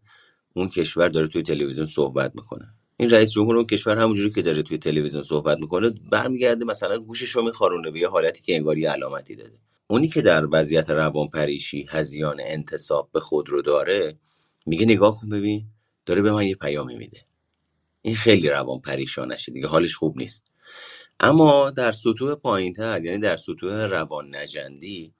اون 0.53 0.69
کشور 0.69 1.09
داره 1.09 1.27
توی 1.27 1.41
تلویزیون 1.41 1.85
صحبت 1.85 2.31
می‌کنه. 2.35 2.67
این 2.97 3.09
رئیس 3.09 3.31
جمهور 3.31 3.55
اون 3.55 3.65
کشور 3.65 3.97
همونجوری 3.97 4.31
که 4.31 4.41
داره 4.41 4.63
توی 4.63 4.77
تلویزیون 4.77 5.23
صحبت 5.23 5.57
می‌کنه 5.57 5.89
برمیگرده 5.89 6.65
مثلا 6.65 6.99
گوشش 6.99 7.29
رو 7.29 7.45
میخارونه 7.45 7.91
به 7.91 7.99
یه 7.99 8.09
حالتی 8.09 8.43
که 8.43 8.55
انگار 8.55 8.77
یه 8.77 8.89
علامتی 8.89 9.35
داده. 9.35 9.57
اونی 9.87 10.07
که 10.07 10.21
در 10.21 10.47
وضعیت 10.51 10.89
روان 10.89 11.27
پریشی 11.27 11.85
هزیان 11.89 12.37
انتصاب 12.45 13.09
به 13.13 13.19
خود 13.19 13.49
رو 13.49 13.61
داره 13.61 14.19
میگه 14.65 14.85
نگاه 14.85 15.15
کن 15.21 15.29
ببین 15.29 15.67
داره 16.05 16.21
به 16.21 16.31
من 16.31 16.45
یه 16.45 16.55
پیامی 16.55 16.95
میده. 16.95 17.25
این 18.01 18.15
خیلی 18.15 18.49
روان 18.49 18.79
پریشانشه 18.79 19.51
دیگه 19.51 19.67
حالش 19.67 19.95
خوب 19.95 20.17
نیست. 20.17 20.43
اما 21.19 21.71
در 21.71 21.91
سطوح 21.91 22.35
پایینتر 22.35 23.03
یعنی 23.05 23.17
در 23.19 23.37
سطوح 23.37 23.85
روان 23.85 24.35
نجندی 24.35 25.13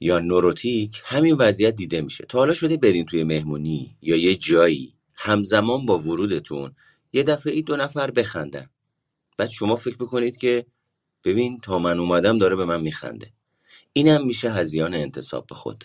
یا 0.00 0.18
نوروتیک 0.18 1.02
همین 1.04 1.34
وضعیت 1.34 1.76
دیده 1.76 2.00
میشه. 2.00 2.26
تا 2.28 2.38
حالا 2.38 2.54
شده 2.54 2.76
برین 2.76 3.06
توی 3.06 3.24
مهمونی 3.24 3.96
یا 4.02 4.16
یه 4.16 4.34
جایی 4.36 4.94
همزمان 5.14 5.86
با 5.86 5.98
ورودتون 5.98 6.76
یه 7.12 7.22
دفعه 7.22 7.62
دو 7.62 7.76
نفر 7.76 8.10
بخندن. 8.10 8.70
بعد 9.38 9.50
شما 9.50 9.76
فکر 9.76 9.96
بکنید 9.96 10.36
که 10.36 10.66
ببین 11.24 11.60
تا 11.60 11.78
من 11.78 11.98
اومدم 12.00 12.38
داره 12.38 12.56
به 12.56 12.64
من 12.64 12.80
میخنده. 12.80 13.32
اینم 13.92 14.26
میشه 14.26 14.52
هزیان 14.52 14.94
انتصاب 14.94 15.46
به 15.46 15.54
خود. 15.54 15.84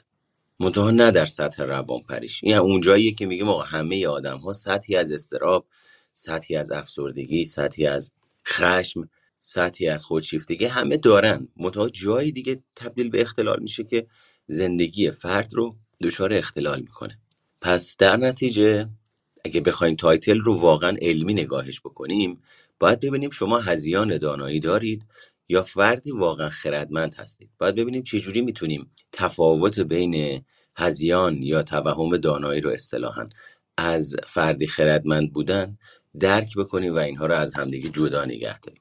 منتها 0.60 0.92
نه 0.92 1.12
در 1.12 1.26
سطح 1.26 1.64
روان 1.64 2.02
پریش. 2.10 2.44
این 2.44 2.56
اونجاییه 2.56 3.12
که 3.12 3.26
میگه 3.26 3.46
آقا 3.46 3.62
همه 3.62 4.08
آدم 4.08 4.38
ها 4.38 4.54
سطحی 4.54 4.96
از 4.96 5.12
استراب 5.12 5.68
سطحی 6.14 6.56
از 6.56 6.72
افسردگی 6.72 7.46
سطحی 7.46 7.88
از 7.88 8.12
خشم 8.48 9.10
سطحی 9.44 9.88
از 9.88 10.06
خودشیفتگی 10.06 10.66
همه 10.66 10.98
دارن. 10.98 11.48
منتها 11.58 11.90
جایی 11.90 12.32
دیگه 12.32 12.64
تبدیل 12.76 13.10
به 13.10 13.22
اختلال 13.22 13.60
میشه 13.62 13.84
که 13.84 14.08
زندگی 14.48 15.12
فرد 15.12 15.54
رو 15.54 15.78
دچار 16.02 16.34
اختلال 16.34 16.80
می‌کنه. 16.80 17.20
پس 17.62 17.98
در 17.98 18.18
نتیجه 18.18 18.90
اگه 19.46 19.62
بخوایم 19.62 19.96
title 19.96 20.40
رو 20.40 20.60
واقعا 20.60 20.96
علمی 21.02 21.34
نگاهش 21.34 21.80
بکنیم 21.80 22.42
باید 22.80 23.00
ببینیم 23.00 23.30
شما 23.30 23.60
هذیان 23.60 24.18
دانایی 24.18 24.60
دارید 24.60 25.06
یا 25.50 25.64
فردی 25.64 26.12
واقعا 26.12 26.50
خردمند 26.50 27.16
هستید. 27.16 27.50
باید 27.58 27.76
ببینیم 27.76 28.04
چجوری 28.04 28.42
می‌تونیم 28.42 28.92
تفاوت 29.12 29.80
بین 29.80 30.46
هذیان 30.76 31.44
یا 31.44 31.64
توهم 31.64 32.18
دانایی 32.18 32.62
رو 32.62 32.70
اصطلاحا 32.70 33.30
از 33.78 34.16
فردی 34.28 34.68
خردمند 34.68 35.34
بودن 35.34 35.78
درک 36.20 36.58
بکنیم 36.58 36.96
و 36.96 36.98
اینها 36.98 37.26
رو 37.26 37.36
از 37.36 37.54
همدیگه 37.54 37.90
جدا 37.90 38.26
نگه 38.26 38.60
داریم. 38.60 38.81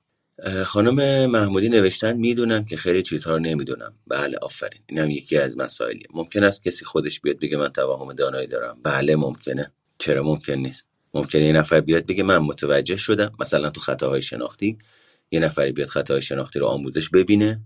خانم 0.64 1.26
محمودی 1.30 1.68
نوشتن 1.68 2.16
می‌دونم 2.16 2.64
که 2.64 2.76
خیلی 2.76 3.02
چیزها 3.02 3.32
رو 3.32 3.38
نمی‌دونم. 3.38 3.94
بله 4.06 4.36
آفرین. 4.42 4.82
اینم 4.86 5.10
یکی 5.10 5.36
از 5.36 5.58
مسائلیه. 5.58 6.06
ممکن 6.14 6.44
است 6.44 6.64
کسی 6.64 6.84
خودش 6.84 7.20
بیاد 7.20 7.38
بگه 7.38 7.56
من 7.56 7.68
توهم 7.68 8.12
دانایی 8.12 8.46
دارم. 8.46 8.78
بله 8.82 9.16
ممکنه. 9.16 9.72
چرا 9.98 10.22
ممکن 10.22 10.52
نیست؟ 10.52 10.88
ممکنه 11.14 11.42
یه 11.42 11.52
نفر 11.52 11.80
بیاد 11.80 12.06
بگه 12.06 12.22
من 12.22 12.38
متوجه 12.38 12.96
شدم. 12.96 13.32
مثلا 13.40 13.70
تو 13.70 13.80
خطاهای 13.80 14.22
شناختی. 14.22 14.78
یه 15.30 15.40
نفری 15.40 15.72
بیاد 15.72 15.88
خطاهای 15.88 16.22
شناختی 16.22 16.58
رو 16.58 16.66
آموزش 16.66 17.08
ببینه. 17.10 17.60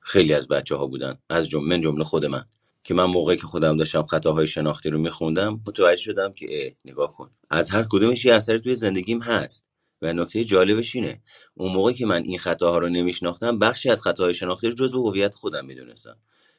خیلی 0.00 0.32
از 0.32 0.48
بچه 0.48 0.76
ها 0.76 0.86
بودن. 0.86 1.18
از 1.30 1.48
جمله 1.48 1.68
من 1.68 1.80
جمله 1.80 2.04
خود 2.04 2.26
من. 2.26 2.44
که 2.84 2.94
من 2.94 3.04
موقعی 3.04 3.36
که 3.36 3.46
خودم 3.46 3.76
داشتم 3.76 4.02
خطاهای 4.02 4.46
شناختی 4.46 4.90
رو 4.90 4.98
میخوندم 4.98 5.60
متوجه 5.66 6.00
شدم 6.00 6.32
که 6.32 6.46
اه 6.50 6.72
نگاه 6.84 7.12
کن. 7.12 7.30
از 7.50 7.70
هر 7.70 7.86
کدومش 7.90 8.24
یه 8.24 8.34
اثری 8.34 8.60
توی 8.60 8.74
زندگیم 8.74 9.22
هست. 9.22 9.66
و 10.02 10.12
نکته 10.12 10.44
جالبش 10.44 10.96
اینه. 10.96 11.22
اون 11.54 11.72
موقعی 11.72 11.94
که 11.94 12.06
من 12.06 12.22
این 12.22 12.38
خطاها 12.38 12.78
رو 12.78 12.88
نمیشناختم 12.88 13.58
بخشی 13.58 13.90
از 13.90 14.02
خطاهای 14.02 14.34
شناختی 14.34 14.72
جزو 14.72 15.08
هویت 15.08 15.34
خودم 15.34 15.66
می‌دونستم. 15.66 16.16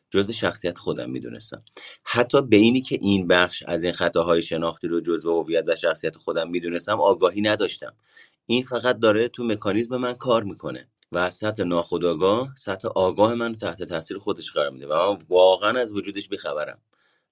جزء 0.10 0.34
شخصیت 0.34 0.80
خودم 0.80 1.10
می‌دونستم. 1.10 1.64
حتی 2.04 2.42
به 2.42 2.58
اینی 2.58 2.82
که 2.82 2.98
این 3.02 3.28
بخش 3.28 3.64
از 3.68 3.84
این 3.84 3.94
خطاهای 3.94 4.42
شناختی 4.42 4.88
رو 4.88 5.02
جزء 5.02 5.32
هویت 5.32 5.64
و 5.68 5.76
شخصیت 5.76 6.16
خودم 6.16 6.50
می‌دونستم 6.50 7.02
آگاهی 7.02 7.42
نداشتم. 7.42 7.94
این 8.46 8.64
فقط 8.64 9.00
داره 9.00 9.28
تو 9.28 9.44
مکانیزم 9.44 9.98
من 9.98 10.14
کار 10.14 10.44
می‌کنه 10.44 10.88
و 11.12 11.18
از 11.18 11.34
سطح 11.34 11.64
ناخودآگاه 11.64 12.54
سطح 12.58 12.88
آگاه 12.88 13.36
من 13.36 13.56
تحت 13.56 13.84
تاثیر 13.84 14.18
خودش 14.18 14.52
قرار 14.52 14.70
میده 14.70 14.88
و 14.88 15.12
من 15.12 15.18
واقعا 15.30 15.80
از 15.80 15.94
وجودش 15.94 16.30
بیخبرم. 16.30 16.80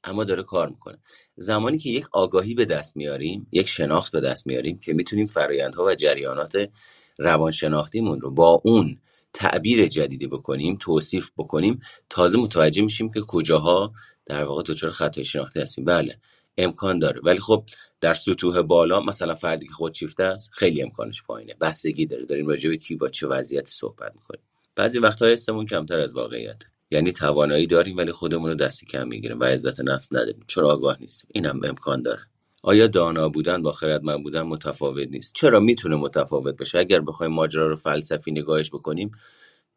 اما 0.04 0.24
داره 0.24 0.44
کار 0.44 0.70
می‌کنه. 0.70 0.98
زمانی 1.38 1.78
که 1.78 1.90
یک 1.90 2.06
آگاهی 2.12 2.54
به 2.54 2.66
دست 2.66 2.98
میاریم 2.98 3.48
یک 3.52 3.68
شناخت 3.68 4.12
به 4.12 4.22
دست 4.22 4.48
میاریم 4.48 4.80
که 4.80 4.94
می‌تونیم 4.94 5.28
فرایندها 5.28 5.86
و 5.86 5.96
جریانات 5.96 6.70
روانشناختیمون 7.18 8.22
رو 8.22 8.32
با 8.32 8.62
اون 8.66 8.98
تعبیر 9.34 9.88
جدیدی 9.88 10.28
بکنیم 10.28 10.78
توصیف 10.80 11.30
بکنیم 11.38 11.80
تازه 12.10 12.38
متوجه 12.38 12.82
میشیم 12.82 13.12
که 13.12 13.22
کجاها 13.22 13.94
در 14.26 14.44
واقع 14.44 14.64
دچار 14.64 14.92
خطای 14.92 15.26
شناختی 15.26 15.60
هستیم. 15.60 15.86
بله 15.86 16.20
امکان 16.58 17.00
داره. 17.00 17.22
ولی 17.24 17.40
خب 17.40 17.64
در 18.02 18.14
سطوح 18.14 18.62
بالا 18.62 19.02
مثلا 19.02 19.36
فردی 19.36 19.68
که 19.68 19.74
خودشیفته 19.74 20.24
است 20.24 20.50
خیلی 20.54 20.82
امکانش 20.82 21.24
پایینه. 21.24 21.54
بستگی 21.62 22.06
داره. 22.06 22.26
داریم 22.26 22.48
راجع 22.48 22.70
به 22.70 22.78
کی 22.78 22.96
با 22.96 23.10
چه 23.10 23.28
وضعیتی 23.28 23.72
صحبت 23.72 24.16
می‌کنیم. 24.16 24.42
بعضی 24.76 25.00
وقتها 25.00 25.28
حسمون 25.28 25.66
کمتر 25.66 26.00
از 26.00 26.16
واقعیت. 26.16 26.64
یعنی 26.92 27.12
توانایی 27.12 27.68
داریم 27.68 27.98
ولی 27.98 28.12
خودمون 28.12 28.50
رو 28.50 28.56
دستی 28.56 28.86
کم 28.86 29.08
می‌گیریم 29.08 29.40
و 29.40 29.44
عزت 29.44 29.80
نفس 29.80 30.08
نداریم. 30.12 30.44
چون 30.48 30.66
آگاه 30.66 30.98
نیستیم؟ 31.00 31.30
اینم 31.34 31.60
امکان 31.64 32.02
داره. 32.02 32.22
آیا 32.64 32.88
دانا 32.88 33.30
بودن 33.30 33.62
با 33.62 33.72
خردمند 33.72 34.24
بودن 34.24 34.42
متفاوت 34.42 35.08
نیست؟ 35.08 35.34
چرا 35.36 35.60
می‌تونه 35.60 35.96
متفاوت 35.96 36.58
باشه؟ 36.58 36.80
اگر 36.80 37.02
بخوایم 37.02 37.34
ماجرا 37.34 37.68
رو 37.68 37.76
فلسفی 37.76 38.32
نگاهش 38.32 38.70
بکنیم 38.70 39.12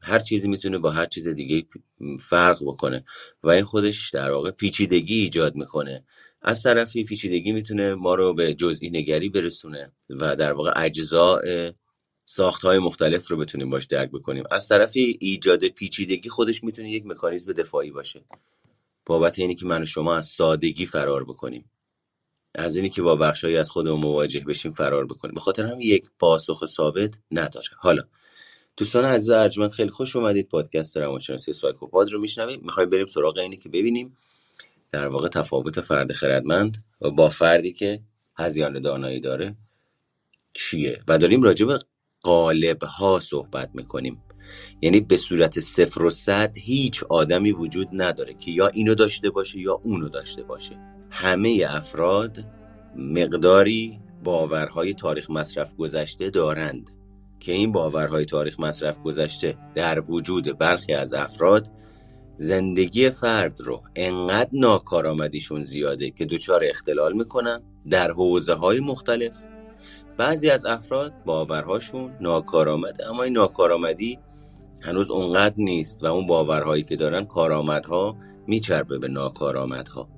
هر 0.01 0.19
چیزی 0.19 0.49
می‌تونه 0.49 0.79
با 0.79 0.91
هر 0.91 1.07
چیز 1.07 1.29
دیگه 1.29 1.67
فرق 2.21 2.59
بکنه 2.63 3.05
و 3.43 3.49
این 3.49 3.65
خودش 3.65 4.11
در 4.11 4.31
واقع 4.31 4.51
پیچیدگی 4.51 5.15
ایجاد 5.15 5.55
می‌کنه. 5.55 6.05
از 6.43 6.63
طرفی 6.63 7.05
پیچیدگی 7.05 7.53
می‌تونه 7.53 7.95
ما 7.95 8.15
رو 8.15 8.35
به 8.35 8.55
جزئی 8.55 8.91
نگری 8.91 9.29
برسونه 9.29 9.93
و 10.11 10.37
در 10.37 10.53
واقع 10.53 10.73
اجزاء 10.77 11.41
ساخت 12.25 12.63
های 12.63 12.79
مختلف 12.79 13.31
رو 13.31 13.37
بتونیم 13.37 13.71
باش 13.71 13.85
درک 13.85 14.11
بکنیم. 14.11 14.45
از 14.51 14.69
طرفی 14.69 15.19
ایجاد 15.21 15.65
پیچیدگی 15.65 16.29
خودش 16.29 16.65
می‌تونه 16.65 16.91
یک 16.91 17.07
مکانیزم 17.07 17.53
دفاعی 17.53 17.91
باشه. 17.91 18.25
بابت 19.07 19.39
اینی 19.39 19.55
که 19.55 19.67
من 19.67 19.83
و 19.83 19.87
شما 19.87 20.17
از 20.17 20.27
سادگی 20.27 20.87
فرار 20.87 21.25
بکنیم. 21.25 21.71
از 22.55 22.77
اینی 22.77 22.91
که 22.91 23.03
با 23.03 23.17
بخشهایی 23.17 23.57
از 23.57 23.71
خودمون 23.71 24.01
مواجه 24.01 24.41
بشیم 24.41 24.73
فرار 24.73 25.07
بکنیم. 25.07 25.35
به 25.35 25.41
خاطر 25.41 25.67
هم 25.67 25.81
یک 25.81 26.05
پاسخ 26.19 26.67
ثابت 26.67 27.19
نداره. 27.31 27.69
حالا 27.79 28.03
دوستان 28.77 29.05
عزیز 29.05 29.31
ارجمند 29.31 29.73
خیلی 29.73 29.91
خوش 29.91 30.17
اومدید. 30.17 30.49
پادکست 30.49 30.97
روانشناسی 30.97 31.53
سایکوپاد 31.53 32.11
رو 32.11 32.21
میشنویم 32.21 32.61
می‌خوایم 32.63 32.91
بریم 32.91 33.07
سراغ 33.07 33.39
اینی 33.39 33.57
که 33.57 33.69
ببینیم 33.69 34.17
در 34.93 35.09
واقع 35.09 35.29
تفاوت 35.29 35.81
فرد 35.81 36.13
خردمند 36.13 36.85
با 37.01 37.31
فردی 37.31 37.73
که 37.73 38.01
هزیان 38.37 38.81
دانایی 38.81 39.21
داره 39.21 39.57
چیه؟ 40.55 41.03
و 41.09 41.19
داریم 41.19 41.43
راجع 41.43 41.67
به 41.67 41.79
قالب 42.23 42.83
ها 42.83 43.21
صحبت 43.21 43.71
می‌کنیم. 43.75 44.23
یعنی 44.83 45.01
به 45.01 45.17
صورت 45.17 45.61
صفر 45.61 46.03
و 46.03 46.11
صد 46.11 46.59
هیچ 46.59 47.05
آدمی 47.09 47.53
وجود 47.53 47.89
نداره 47.93 48.35
که 48.35 48.51
یا 48.51 48.67
اینو 48.67 48.95
داشته 48.95 49.31
باشه 49.31 49.59
یا 49.59 49.81
اونو 49.83 50.09
داشته 50.09 50.43
باشه. 50.43 50.79
همه 51.11 51.67
افراد 51.69 52.45
مقداری 52.97 54.01
باورهای 54.25 54.95
تاریخ 54.95 55.31
مصرف 55.31 55.75
گذشته 55.75 56.31
دارند 56.31 56.91
که 57.41 57.53
این 57.53 57.73
باورهای 57.73 58.25
تاریخ 58.25 58.61
مصرف 58.61 59.01
گذشته 59.01 59.59
در 59.75 60.11
وجود 60.11 60.59
برخی 60.59 60.93
از 60.93 61.15
افراد 61.15 61.71
زندگی 62.37 63.11
فرد 63.11 63.61
رو 63.61 63.83
انقدر 63.97 64.51
ناکارآمدیشون 64.53 65.61
زیاده 65.61 66.11
که 66.11 66.25
دچار 66.25 66.65
اختلال 66.65 67.13
می‌کنن 67.13 67.63
در 67.91 68.11
حوزه 68.11 68.55
های 68.55 68.81
مختلف. 68.81 69.37
بعضی 70.17 70.51
از 70.51 70.67
افراد 70.67 71.13
باورهاشون 71.25 72.17
ناکارآمده 72.21 73.11
اما 73.11 73.23
این 73.23 73.33
ناکارآمدی 73.33 74.19
هنوز 74.83 75.11
اونقدر 75.11 75.55
نیست 75.57 76.05
و 76.05 76.07
اون 76.07 76.27
باورهایی 76.27 76.83
که 76.83 76.97
دارن 76.97 77.25
کارآمدها 77.25 78.17
میچربه 78.47 78.99
به 78.99 79.09
ناکارآمدها. 79.09 80.09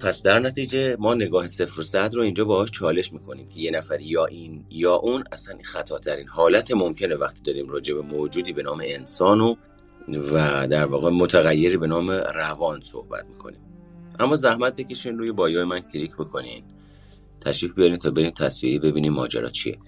پس 0.00 0.22
در 0.22 0.38
نتیجه 0.38 0.96
ما 0.96 1.14
نگاه 1.14 1.46
صفر 1.46 1.80
و 1.80 1.82
صد 1.82 2.14
رو 2.14 2.22
اینجا 2.22 2.44
باهاش 2.44 2.70
چالش 2.70 3.12
می‌کنیم 3.12 3.48
که 3.48 3.60
یه 3.60 3.70
نفر 3.70 4.00
یا 4.00 4.26
این 4.26 4.64
یا 4.70 4.94
اون 4.94 5.24
اصلا 5.32 5.58
خطاترین 5.62 6.28
حالت 6.28 6.72
ممکنه 6.72 7.14
وقتی 7.14 7.42
داریم 7.42 7.68
راجع 7.68 7.94
به 7.94 8.02
موجودی 8.02 8.52
به 8.52 8.62
نام 8.62 8.82
انسان 8.84 9.40
و 9.40 9.54
و 10.08 10.66
در 10.66 10.84
واقع 10.84 11.10
متغیری 11.10 11.76
به 11.76 11.86
نام 11.86 12.10
روان 12.10 12.80
صحبت 12.82 13.24
می‌کنیم. 13.28 13.60
اما 14.18 14.36
زحمت 14.36 14.76
بکشین 14.76 15.18
روی 15.18 15.32
bio 15.32 15.64
من 15.64 15.80
کلیک 15.80 16.12
بکنین. 16.14 16.64
تشریف 17.44 17.74
بیارین 17.74 17.96
تا 17.96 18.10
بریم 18.10 18.30
تصویری 18.30 18.78
ببینیم 18.78 19.12
ماجرا 19.12 19.48
چیه. 19.48 19.78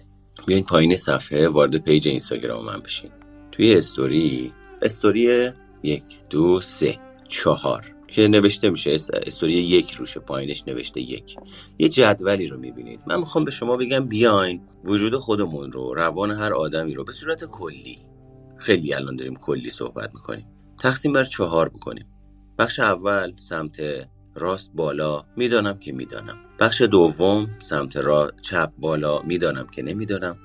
بیاین 0.46 0.64
پایین 0.64 0.96
صفحه 0.96 1.48
وارد 1.48 1.76
page 1.76 2.08
اینستاگرام 2.08 2.64
من 2.64 2.80
بشین. 2.80 3.10
توی 3.52 3.74
story 3.74 4.52
story 4.82 5.50
یک 5.82 6.02
دو 6.30 6.60
سه 6.60 6.98
چهار 7.28 7.84
که 8.08 8.28
نوشته 8.28 8.70
میشه 8.70 8.90
استوری 9.26 9.52
یک 9.52 9.90
روشه 9.90 10.20
پایینش 10.20 10.64
نوشته 10.66 11.00
یک. 11.00 11.36
یه 11.78 11.88
جدولی 11.88 12.46
رو 12.46 12.58
می‌بینید. 12.58 13.00
من 13.06 13.18
می‌خوام 13.18 13.44
به 13.44 13.50
شما 13.50 13.76
بگم 13.76 14.08
بیاین 14.08 14.60
وجود 14.84 15.16
خودمون 15.16 15.72
رو 15.72 15.94
روان 15.94 16.30
هر 16.30 16.52
آدمی 16.52 16.94
رو 16.94 17.04
به 17.04 17.12
صورت 17.12 17.44
کلی. 17.44 17.98
خیلی 18.58 18.94
الان 18.94 19.16
داریم 19.16 19.36
کلی 19.36 19.70
صحبت 19.70 20.14
می‌کنیم. 20.14 20.46
تقسیم 20.78 21.12
بر 21.12 21.24
چهار 21.24 21.68
بکنیم. 21.68 22.06
بخش 22.58 22.80
اول 22.80 23.32
سمت 23.36 23.80
راست 24.34 24.72
بالا. 24.74 25.22
می‌دانم 25.36 25.78
که 25.78 25.92
می‌دانم. 25.92 26.38
بخش 26.60 26.82
دوم 26.82 27.58
سمت 27.58 27.96
را 27.96 28.30
چپ 28.42 28.70
بالا 28.78 29.22
می‌دانم 29.22 29.66
که 29.66 29.82
نمی‌دانم. 29.82 30.36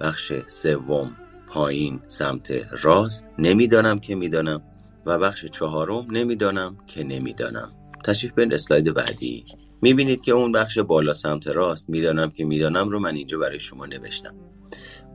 بخش 0.00 0.32
سوم 0.46 1.16
پایین 1.46 2.00
سمت 2.06 2.66
راست 2.82 3.26
نمی‌دانم 3.38 3.98
که 3.98 4.14
می‌دانم. 4.14 4.62
و 5.06 5.18
بخش 5.18 5.44
چهارم 5.44 6.06
نمی‌دانم 6.10 6.76
که 6.86 7.04
نمی‌دانم. 7.04 7.72
تشریف 8.04 8.32
به 8.32 8.48
اسلاید 8.52 8.94
بعدی. 8.94 9.44
می‌بینید 9.82 10.20
که 10.20 10.32
اون 10.32 10.52
بخش 10.52 10.78
بالا 10.78 11.12
سمت 11.12 11.46
راست 11.46 11.88
می‌دانم 11.88 12.30
که 12.30 12.44
می‌دانم 12.44 12.88
رو 12.88 12.98
من 12.98 13.14
اینجا 13.14 13.38
برای 13.38 13.60
شما 13.60 13.86
نوشتم. 13.86 14.34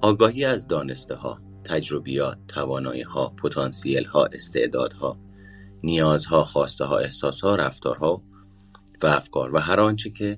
آگاهی 0.01 0.45
از 0.45 0.67
دانسته 0.67 1.15
ها 1.15 1.39
تجربیات 1.63 2.37
توانایی 2.47 3.01
ها 3.01 3.29
پتانسیل 3.29 4.05
ها 4.05 4.25
استعدادها 4.25 5.17
نیازها 5.83 6.43
خواسته 6.43 6.85
ها 6.85 6.97
احساسها 6.97 7.55
رفتارها 7.55 8.21
و 9.03 9.05
افکار 9.05 9.55
و 9.55 9.59
هر 9.59 9.79
آنچه 9.79 10.09
که 10.09 10.37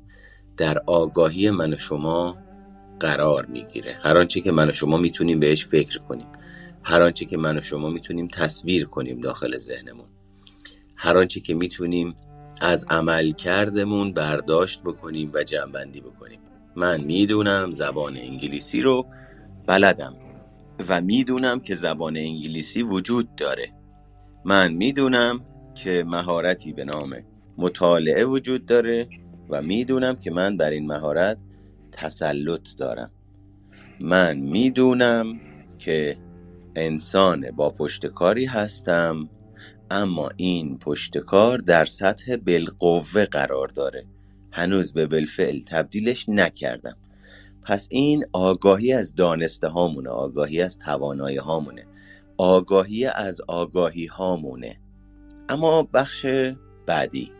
در 0.57 0.77
آگاهی 0.87 1.49
من 1.49 1.73
و 1.73 1.77
شما 1.77 2.37
قرار 2.99 3.45
می‌گیره. 3.45 3.99
هر 4.03 4.17
آنچه 4.17 4.41
که 4.41 4.51
من 4.51 4.69
و 4.69 4.73
شما 4.73 4.97
می‌تونیم 4.97 5.39
بهش 5.39 5.65
فکر 5.65 5.99
کنیم. 5.99 6.27
هر 6.83 7.01
آنچه 7.01 7.25
که 7.25 7.37
من 7.37 7.57
و 7.57 7.61
شما 7.61 7.89
می‌تونیم 7.89 8.27
تصویر 8.27 8.85
کنیم 8.85 9.19
داخل 9.19 9.57
ذهنمون. 9.57 10.07
هر 10.95 11.17
آنچه 11.17 11.39
که 11.39 11.53
می‌تونیم 11.53 12.15
از 12.61 12.85
عمل 12.89 13.31
کردمون 13.31 14.13
برداشت 14.13 14.81
بکنیم 14.83 15.31
و 15.33 15.43
جنبندی 15.43 16.01
بکنیم. 16.01 16.39
من 16.75 17.01
می‌دونم 17.01 17.71
زبان 17.71 18.17
انگلیسی 18.17 18.81
رو 18.81 19.05
بلدم 19.67 20.15
و 20.89 21.01
می‌دونم 21.01 21.59
که 21.59 21.75
زبان 21.75 22.17
انگلیسی 22.17 22.81
وجود 22.81 23.35
داره. 23.35 23.73
من 24.45 24.73
می‌دونم 24.73 25.45
که 25.75 26.03
مهارتی 26.07 26.73
به 26.73 26.85
نام 26.85 27.15
مطالعه 27.57 28.25
وجود 28.25 28.65
داره 28.65 29.09
و 29.49 29.61
می‌دونم 29.61 30.15
که 30.15 30.31
من 30.31 30.57
بر 30.57 30.69
این 30.69 30.85
مهارت 30.85 31.37
تسلط 31.91 32.75
دارم. 32.77 33.11
من 33.99 34.37
می‌دونم 34.37 35.39
که 35.79 36.17
انسان 36.75 37.51
با 37.51 37.69
پشتکاری 37.69 38.45
هستم 38.45 39.29
اما 39.91 40.29
این 40.37 40.77
پشتکار 40.77 41.57
در 41.57 41.85
سطح 41.85 42.35
بالقوه 42.35 43.25
قرار 43.25 43.67
داره. 43.67 44.05
هنوز 44.51 44.93
به 44.93 45.07
بالفعل 45.07 45.59
تبدیلش 45.59 46.29
نکردم. 46.29 46.97
پس 47.63 47.87
این 47.91 48.25
آگاهی 48.33 48.93
از 48.93 49.15
دانسته 49.15 49.67
هامونه 49.67 50.09
آگاهی 50.09 50.61
از 50.61 50.79
توانایی 50.79 51.37
هامونه 51.37 51.85
آگاهی 52.37 53.05
از 53.05 53.41
آگاهی 53.47 54.05
هامونه. 54.05 54.79
اما 55.49 55.83
بخش 55.93 56.25
بعدی. 56.85 57.31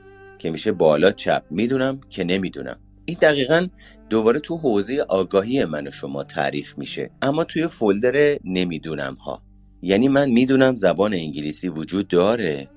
که 0.46 0.52
میشه 0.52 0.72
بالا 0.72 1.12
چپ. 1.12 1.44
می‌دونم 1.52 2.00
که 2.10 2.24
نمی‌دونم. 2.24 2.78
این 3.06 3.18
دقیقا 3.22 3.68
دوباره 4.10 4.40
تو 4.40 4.58
حوزه 4.58 5.06
آگاهی 5.10 5.66
من 5.66 5.88
و 5.88 5.92
شما 5.92 6.24
تعریف 6.24 6.78
میشه. 6.78 7.10
اما 7.22 7.44
توی 7.44 7.68
فولدر 7.68 8.38
نمی‌دونم 8.44 9.14
ها 9.14 9.42
یعنی 9.82 10.08
من 10.08 10.30
می‌دونم 10.30 10.76
زبان 10.76 11.14
انگلیسی 11.14 11.70
وجود 11.70 12.08
داره 12.08 12.68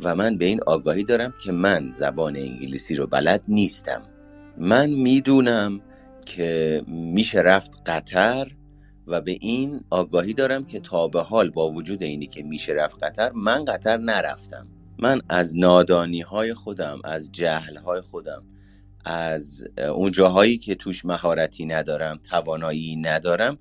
و 0.00 0.14
من 0.14 0.38
به 0.38 0.44
این 0.44 0.60
آگاهی 0.66 1.04
دارم 1.04 1.34
که 1.44 1.52
من 1.52 1.90
زبان 1.90 2.36
انگلیسی 2.36 2.94
رو 2.94 3.06
بلد 3.06 3.42
نیستم. 3.48 4.02
من 4.58 4.90
می‌دونم 4.90 5.80
که 6.24 6.82
میشه 6.88 7.38
رفت 7.40 7.82
قطر 7.86 8.52
و 9.06 9.20
به 9.20 9.36
این 9.40 9.80
آگاهی 9.90 10.34
دارم 10.34 10.64
که 10.64 10.80
تا 10.80 11.08
به 11.08 11.22
حال 11.22 11.50
با 11.50 11.70
وجود 11.70 12.02
اینی 12.02 12.26
که 12.26 12.42
میشه 12.42 12.72
رفت 12.72 13.04
قطر 13.04 13.32
من 13.32 13.64
قطر 13.64 13.96
نرفتم. 13.96 14.66
من 15.02 15.20
از 15.28 15.56
نادانی 15.56 16.20
های 16.20 16.54
خودم 16.54 17.00
از 17.04 17.32
جهل 17.32 17.76
های 17.76 18.00
خودم 18.00 18.42
از 19.04 19.64
اون 19.94 20.10
جاهایی 20.10 20.58
که 20.58 20.74
توش 20.74 21.04
مهارتی 21.04 21.66
ندارم 21.66 22.18
توانایی 22.30 22.96
ندارم 22.96 23.58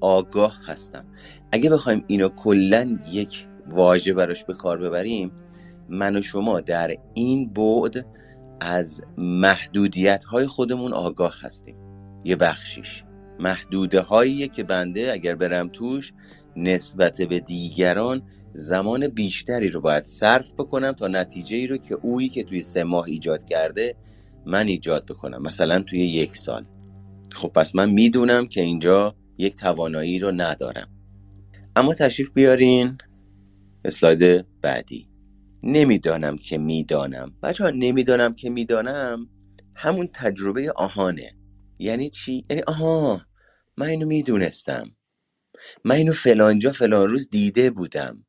آگاه 0.00 0.60
هستم. 0.66 1.06
اگه 1.52 1.70
بخوایم 1.70 2.04
اینو 2.06 2.28
کلا 2.28 2.98
یک 3.12 3.46
واژه 3.70 4.12
براش 4.12 4.44
به 4.44 4.54
کار 4.54 4.78
ببریم 4.78 5.32
من 5.88 6.16
و 6.16 6.22
شما 6.22 6.60
در 6.60 6.96
این 7.14 7.52
بعد 7.52 8.06
از 8.60 9.02
محدودیت 9.18 10.24
های 10.24 10.46
خودمون 10.46 10.92
آگاه 10.92 11.34
هستیم. 11.40 11.76
یه 12.24 12.36
بخشیش. 12.36 13.04
محدوده 13.40 14.00
هاییه 14.00 14.48
که 14.48 14.64
بنده 14.64 15.12
اگر 15.12 15.34
برم 15.34 15.68
توش 15.68 16.12
نسبت 16.56 17.22
به 17.22 17.40
دیگران 17.40 18.22
زمان 18.52 19.08
بیشتری 19.08 19.68
رو 19.68 19.80
باید 19.80 20.04
صرف 20.04 20.54
بکنم 20.54 20.92
تا 20.92 21.08
نتیجه 21.08 21.56
ای 21.56 21.66
رو 21.66 21.76
که 21.76 21.94
اویی 21.94 22.28
که 22.28 22.44
توی 22.44 22.62
سه 22.62 22.84
ماه 22.84 23.04
ایجاد 23.04 23.44
کرده 23.44 23.96
من 24.46 24.66
ایجاد 24.66 25.06
بکنم. 25.06 25.42
مثلا 25.42 25.82
توی 25.82 25.98
یک 25.98 26.36
سال. 26.36 26.66
خب 27.32 27.48
پس 27.48 27.74
من 27.74 27.90
می‌دونم 27.90 28.46
که 28.46 28.60
اینجا 28.60 29.16
یک 29.38 29.56
توانایی 29.56 30.18
رو 30.18 30.32
ندارم. 30.32 30.88
اما 31.76 31.94
تشریف 31.94 32.30
بیارین. 32.34 32.98
اسلاید 33.84 34.46
بعدی. 34.60 35.08
نمی‌دانم 35.62 36.38
که 36.38 36.58
می‌دانم. 36.58 37.32
بچه 37.42 37.64
ها 37.64 37.70
نمی‌دانم 37.70 38.34
که 38.34 38.50
می‌دانم 38.50 39.26
همون 39.74 40.08
تجربه 40.14 40.72
آهانه. 40.76 41.32
یعنی 41.78 42.10
چی؟ 42.10 42.44
یعنی 42.50 42.62
آها 42.62 43.20
من 43.76 43.86
اینو 43.86 44.06
می‌دونستم. 44.06 44.90
من 45.84 45.94
اینو 45.94 46.12
فلانجا 46.12 46.72
فلان 46.72 47.10
روز 47.10 47.30
دیده 47.30 47.70
بودم. 47.70 48.26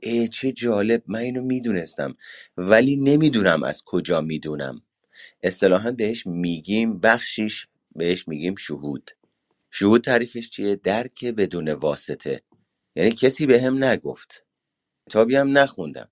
ای 0.00 0.28
چه 0.28 0.52
جالب 0.52 1.02
من 1.06 1.18
اینو 1.18 1.44
می‌دونستم. 1.44 2.16
ولی 2.56 2.96
نمی‌دونم 2.96 3.62
از 3.62 3.82
کجا 3.86 4.20
می‌دونم. 4.20 4.82
اصطلاحا 5.42 5.92
بهش 5.92 6.26
میگیم 6.26 7.00
بخشیش 7.00 7.68
بهش 7.96 8.28
میگیم 8.28 8.54
شهود. 8.54 9.10
شهود 9.70 10.04
تعریفش 10.04 10.50
چیه؟ 10.50 10.76
درک 10.76 11.24
بدون 11.24 11.68
واسطه. 11.68 12.42
یعنی 12.96 13.10
کسی 13.10 13.46
به 13.46 13.62
هم 13.62 13.84
نگفت. 13.84 14.44
کتابی 15.10 15.36
هم 15.36 15.58
نخوندم. 15.58 16.10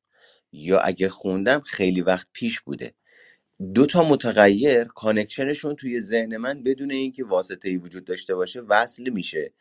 یا 0.53 0.79
اگه 0.81 1.09
خوندم 1.09 1.61
خیلی 1.61 2.01
وقت 2.01 2.29
پیش 2.33 2.61
بوده. 2.61 2.95
دو 3.75 3.87
تا 3.87 4.05
متغیر 4.09 4.85
کانکشنشون 4.85 5.77
توی 5.77 6.01
ذهن 6.01 6.37
من 6.37 6.63
بدون 6.63 6.91
اینکه 6.91 7.25
واسطه 7.25 7.69
ای 7.69 7.77
وجود 7.77 8.05
داشته 8.05 8.35
باشه 8.35 8.61
وصل 8.61 9.09
میشه. 9.09 9.53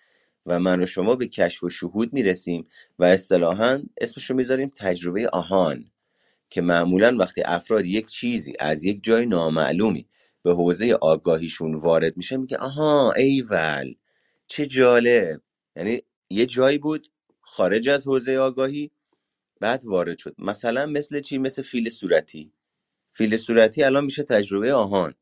و 0.45 0.60
من 0.60 0.84
و 0.84 0.86
شما 0.86 1.15
به 1.15 1.27
کشف 1.27 1.63
و 1.63 1.69
شهود 1.69 2.13
می‌رسیم 2.13 2.67
و 2.99 3.04
اصطلاحا 3.04 3.84
اسمش 4.01 4.30
رو 4.30 4.36
می‌ذاریم 4.36 4.71
تجربه 4.75 5.30
آهان 5.30 5.91
که 6.49 6.62
معمولا 6.62 7.15
وقتی 7.19 7.41
افراد 7.45 7.86
یک 7.86 8.08
چیزی 8.08 8.54
از 8.60 8.84
یک 8.84 9.04
جای 9.04 9.25
نامعلومی 9.25 10.08
به 10.43 10.54
حوزه 10.54 10.93
آگاهیشون 11.01 11.75
وارد 11.75 12.17
میشه 12.17 12.38
میگه 12.38 12.58
آها 12.58 13.12
ایول 13.12 13.93
چه 14.47 14.65
جالب. 14.65 15.41
یعنی 15.75 16.01
یه 16.30 16.45
جایی 16.45 16.77
بود 16.77 17.12
خارج 17.41 17.89
از 17.89 18.08
حوزه 18.08 18.38
آگاهی 18.38 18.91
بعد 19.60 19.86
وارد 19.86 20.17
شد. 20.17 20.36
مثلا 20.38 20.86
مثل 20.86 21.19
چی؟ 21.19 21.38
مثل 21.38 21.62
فیل 21.62 21.89
صورتی. 21.89 22.54
فیل 23.13 23.38
صورتی 23.38 23.84
الان 23.84 24.06
میشه 24.06 24.23
تجربه 24.23 24.73
آهان. 24.73 25.13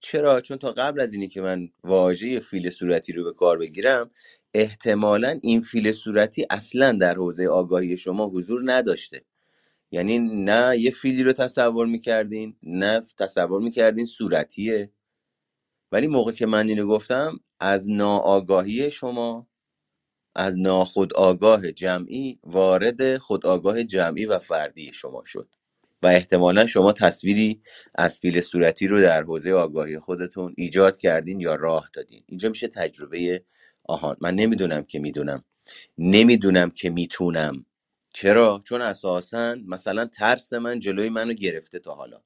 چرا؟ 0.00 0.40
چون 0.40 0.58
تا 0.58 0.72
قبل 0.72 1.00
از 1.00 1.12
اینی 1.14 1.28
که 1.28 1.40
من 1.40 1.68
واژه 1.84 2.40
فیل 2.40 2.70
صورتی 2.70 3.12
رو 3.12 3.24
به 3.24 3.32
کار 3.32 3.58
بگیرم 3.58 4.10
احتمالا 4.54 5.38
این 5.42 5.62
فیل 5.62 5.92
صورتی 5.92 6.46
اصلا 6.50 6.92
در 6.92 7.14
حوزه 7.14 7.46
آگاهی 7.46 7.96
شما 7.96 8.26
حضور 8.26 8.60
نداشته. 8.64 9.24
یعنی 9.90 10.18
نه 10.18 10.78
یه 10.78 10.90
فیلی 10.90 11.22
رو 11.22 11.32
تصور 11.32 11.86
می‌کردین 11.86 12.56
نه 12.62 13.00
تصور 13.18 13.62
می‌کردین 13.62 14.06
صورتیه. 14.06 14.92
ولی 15.92 16.06
موقع 16.06 16.32
که 16.32 16.46
من 16.46 16.68
اینو 16.68 16.86
گفتم 16.86 17.40
از 17.60 17.90
ناآگاهی 17.90 18.90
شما 18.90 19.46
از 20.34 20.58
ناخودآگاه 20.58 21.72
جمعی 21.72 22.38
وارد 22.44 23.18
خودآگاه 23.18 23.84
جمعی 23.84 24.26
و 24.26 24.38
فردی 24.38 24.92
شما 24.92 25.22
شد. 25.26 25.48
و 26.02 26.06
احتمالا 26.06 26.66
شما 26.66 26.92
تصویری 26.92 27.62
از 27.94 28.18
فیل 28.18 28.40
صورتی 28.40 28.86
رو 28.86 29.02
در 29.02 29.22
حوزه 29.22 29.52
آگاهی 29.52 29.98
خودتون 29.98 30.54
ایجاد 30.56 30.96
کردین 30.96 31.40
یا 31.40 31.54
راه 31.54 31.90
دادین. 31.94 32.24
اینجا 32.26 32.48
میشه 32.48 32.68
تجربه 32.68 33.44
آهان 33.90 34.16
من 34.20 34.34
نمی‌دونم 34.34 34.82
که 34.82 34.98
می‌دونم. 34.98 35.44
نمی‌دونم 35.98 36.70
که 36.70 36.90
می‌تونم. 36.90 37.66
چرا؟ 38.14 38.62
چون 38.64 38.80
اساسا 38.82 39.56
مثلا 39.66 40.06
ترس 40.06 40.52
من 40.52 40.80
جلوی 40.80 41.08
منو 41.08 41.32
گرفته 41.34 41.78
تا 41.78 41.94
حالا. 41.94 42.20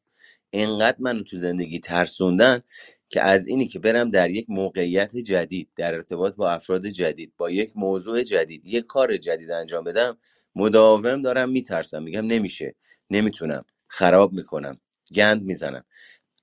انقدر 0.53 0.97
منو 1.01 1.23
تو 1.23 1.37
زندگی 1.37 1.79
ترسوندن 1.81 2.61
که 3.09 3.23
از 3.23 3.47
اینی 3.47 3.69
که 3.69 3.79
برم 3.79 4.11
در 4.11 4.31
یک 4.31 4.47
موقعیت 4.51 5.17
جدید 5.17 5.69
در 5.77 5.95
ارتباط 5.95 6.35
با 6.35 6.51
افراد 6.51 6.87
جدید 6.87 7.33
با 7.39 7.51
یک 7.51 7.73
موضوع 7.77 8.23
جدید 8.23 8.67
یک 8.67 8.87
کار 8.87 9.17
جدید 9.17 9.51
انجام 9.51 9.85
بدم 9.85 10.19
مداوم 10.57 11.23
دارم 11.23 11.51
میترسم. 11.51 12.03
میگم 12.03 12.27
نمیشه. 12.27 12.75
نمی‌تونم. 13.11 13.65
خراب 13.89 14.33
می‌کنم. 14.33 14.81
گند 15.15 15.43
می‌زنم. 15.43 15.85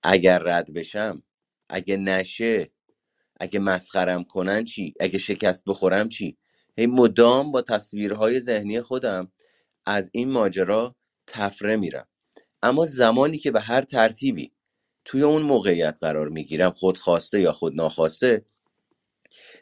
اگر 0.04 0.40
رد 0.40 0.74
بشم 0.74 1.24
اگه 1.70 1.98
نشه 1.98 2.70
اگه 3.42 3.60
مسخرم 3.60 4.24
کنن 4.24 4.64
چی؟ 4.64 4.94
اگه 5.00 5.18
شکست 5.18 5.64
بخورم 5.68 6.10
چی؟ 6.10 6.38
هی 6.78 6.86
مدام 6.86 7.52
با 7.52 7.62
تصویرهای 7.62 8.40
ذهنی 8.40 8.82
خودم 8.82 9.32
از 9.86 10.10
این 10.14 10.32
ماجرا 10.32 10.96
تفره 11.28 11.78
میرم. 11.78 12.08
اما 12.64 12.86
زمانی 12.86 13.38
که 13.38 13.52
به 13.52 13.62
هر 13.62 13.82
ترتیبی 13.82 14.52
توی 15.06 15.22
اون 15.22 15.42
موقعیت 15.42 15.98
قرار 16.02 16.30
می‌گیرم 16.30 16.72
خود 16.72 16.98
خواسته 16.98 17.42
یا 17.42 17.54
خود 17.54 17.76
ناخواسته 17.76 18.46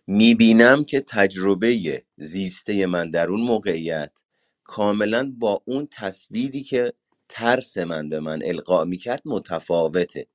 می‌بینم 0.08 0.84
که 0.84 1.02
تجربه 1.02 2.04
زیسته 2.18 2.86
من 2.86 3.10
در 3.10 3.28
اون 3.28 3.42
موقعیت 3.42 4.20
کاملا 4.63 5.34
با 5.38 5.62
اون 5.65 5.88
تصویری 5.92 6.63
که 6.63 6.94
ترس 7.30 7.78
من 7.78 8.10
به 8.10 8.20
من 8.20 8.39
القا 8.44 8.86
می‌کرد 8.86 9.22
متفاوته. 9.26 10.28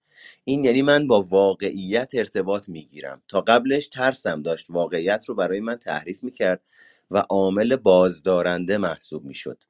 این 0.44 0.64
یعنی 0.64 0.83
من 0.83 1.07
با 1.07 1.22
واقعیت 1.22 2.11
ارتباط 2.14 2.68
می‌گیرم. 2.68 3.22
تا 3.29 3.40
قبلش 3.40 3.88
ترسم 3.88 4.42
داشت 4.42 4.66
واقعیت 4.70 5.24
رو 5.29 5.35
برای 5.35 5.61
من 5.61 5.77
تحریف 5.77 6.22
می‌کرد 6.24 6.62
و 7.11 7.18
عامل 7.18 7.77
بازدارنده 7.77 8.79
محسوب 8.79 9.24
می‌شد. 9.24 9.64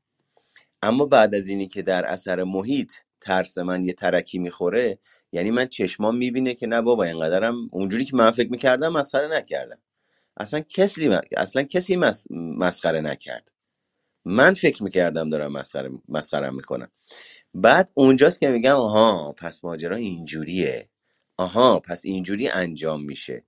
اما 0.82 1.06
بعد 1.06 1.34
از 1.34 1.48
اینی 1.48 1.66
که 1.66 1.82
در 1.82 2.04
اثر 2.04 2.44
محیط 2.44 2.92
ترس 3.20 3.58
من 3.58 3.82
یه 3.82 3.92
ترکی 3.92 4.38
می‌خوره 4.38 4.98
یعنی 5.32 5.50
من 5.50 5.66
چشمام 5.66 6.16
می‌بینه 6.16 6.54
که 6.54 6.66
نه 6.66 6.82
بابا 6.82 7.04
اینقدرم 7.04 7.54
اونجوری 7.72 8.04
که 8.04 8.16
من 8.16 8.30
فکر 8.30 8.50
می‌کردم 8.50 8.92
مسخره 8.92 9.28
نکردم. 9.28 9.78
اصلا 10.36 10.60
کسی 10.60 11.08
اصلا 11.36 11.62
کسی 11.62 11.96
مس... 11.96 12.26
مسخره 12.30 13.00
نکرد. 13.00 13.52
من 14.24 14.54
فکر 14.54 14.82
می‌کردم 14.82 15.30
دارم 15.30 15.52
مسخره 15.52 15.90
مسخرم 16.08 16.56
می‌کنم. 16.56 16.90
بعد 17.54 17.90
اونجاست 17.94 18.40
که 18.40 18.48
میگم 18.48 18.74
آها 18.74 19.32
پس 19.32 19.64
ماجرا 19.64 19.96
اینجوریه. 19.96 20.88
آها 21.36 21.80
پس 21.80 22.04
اینجوری 22.04 22.48
انجام 22.48 23.04
میشه. 23.04 23.44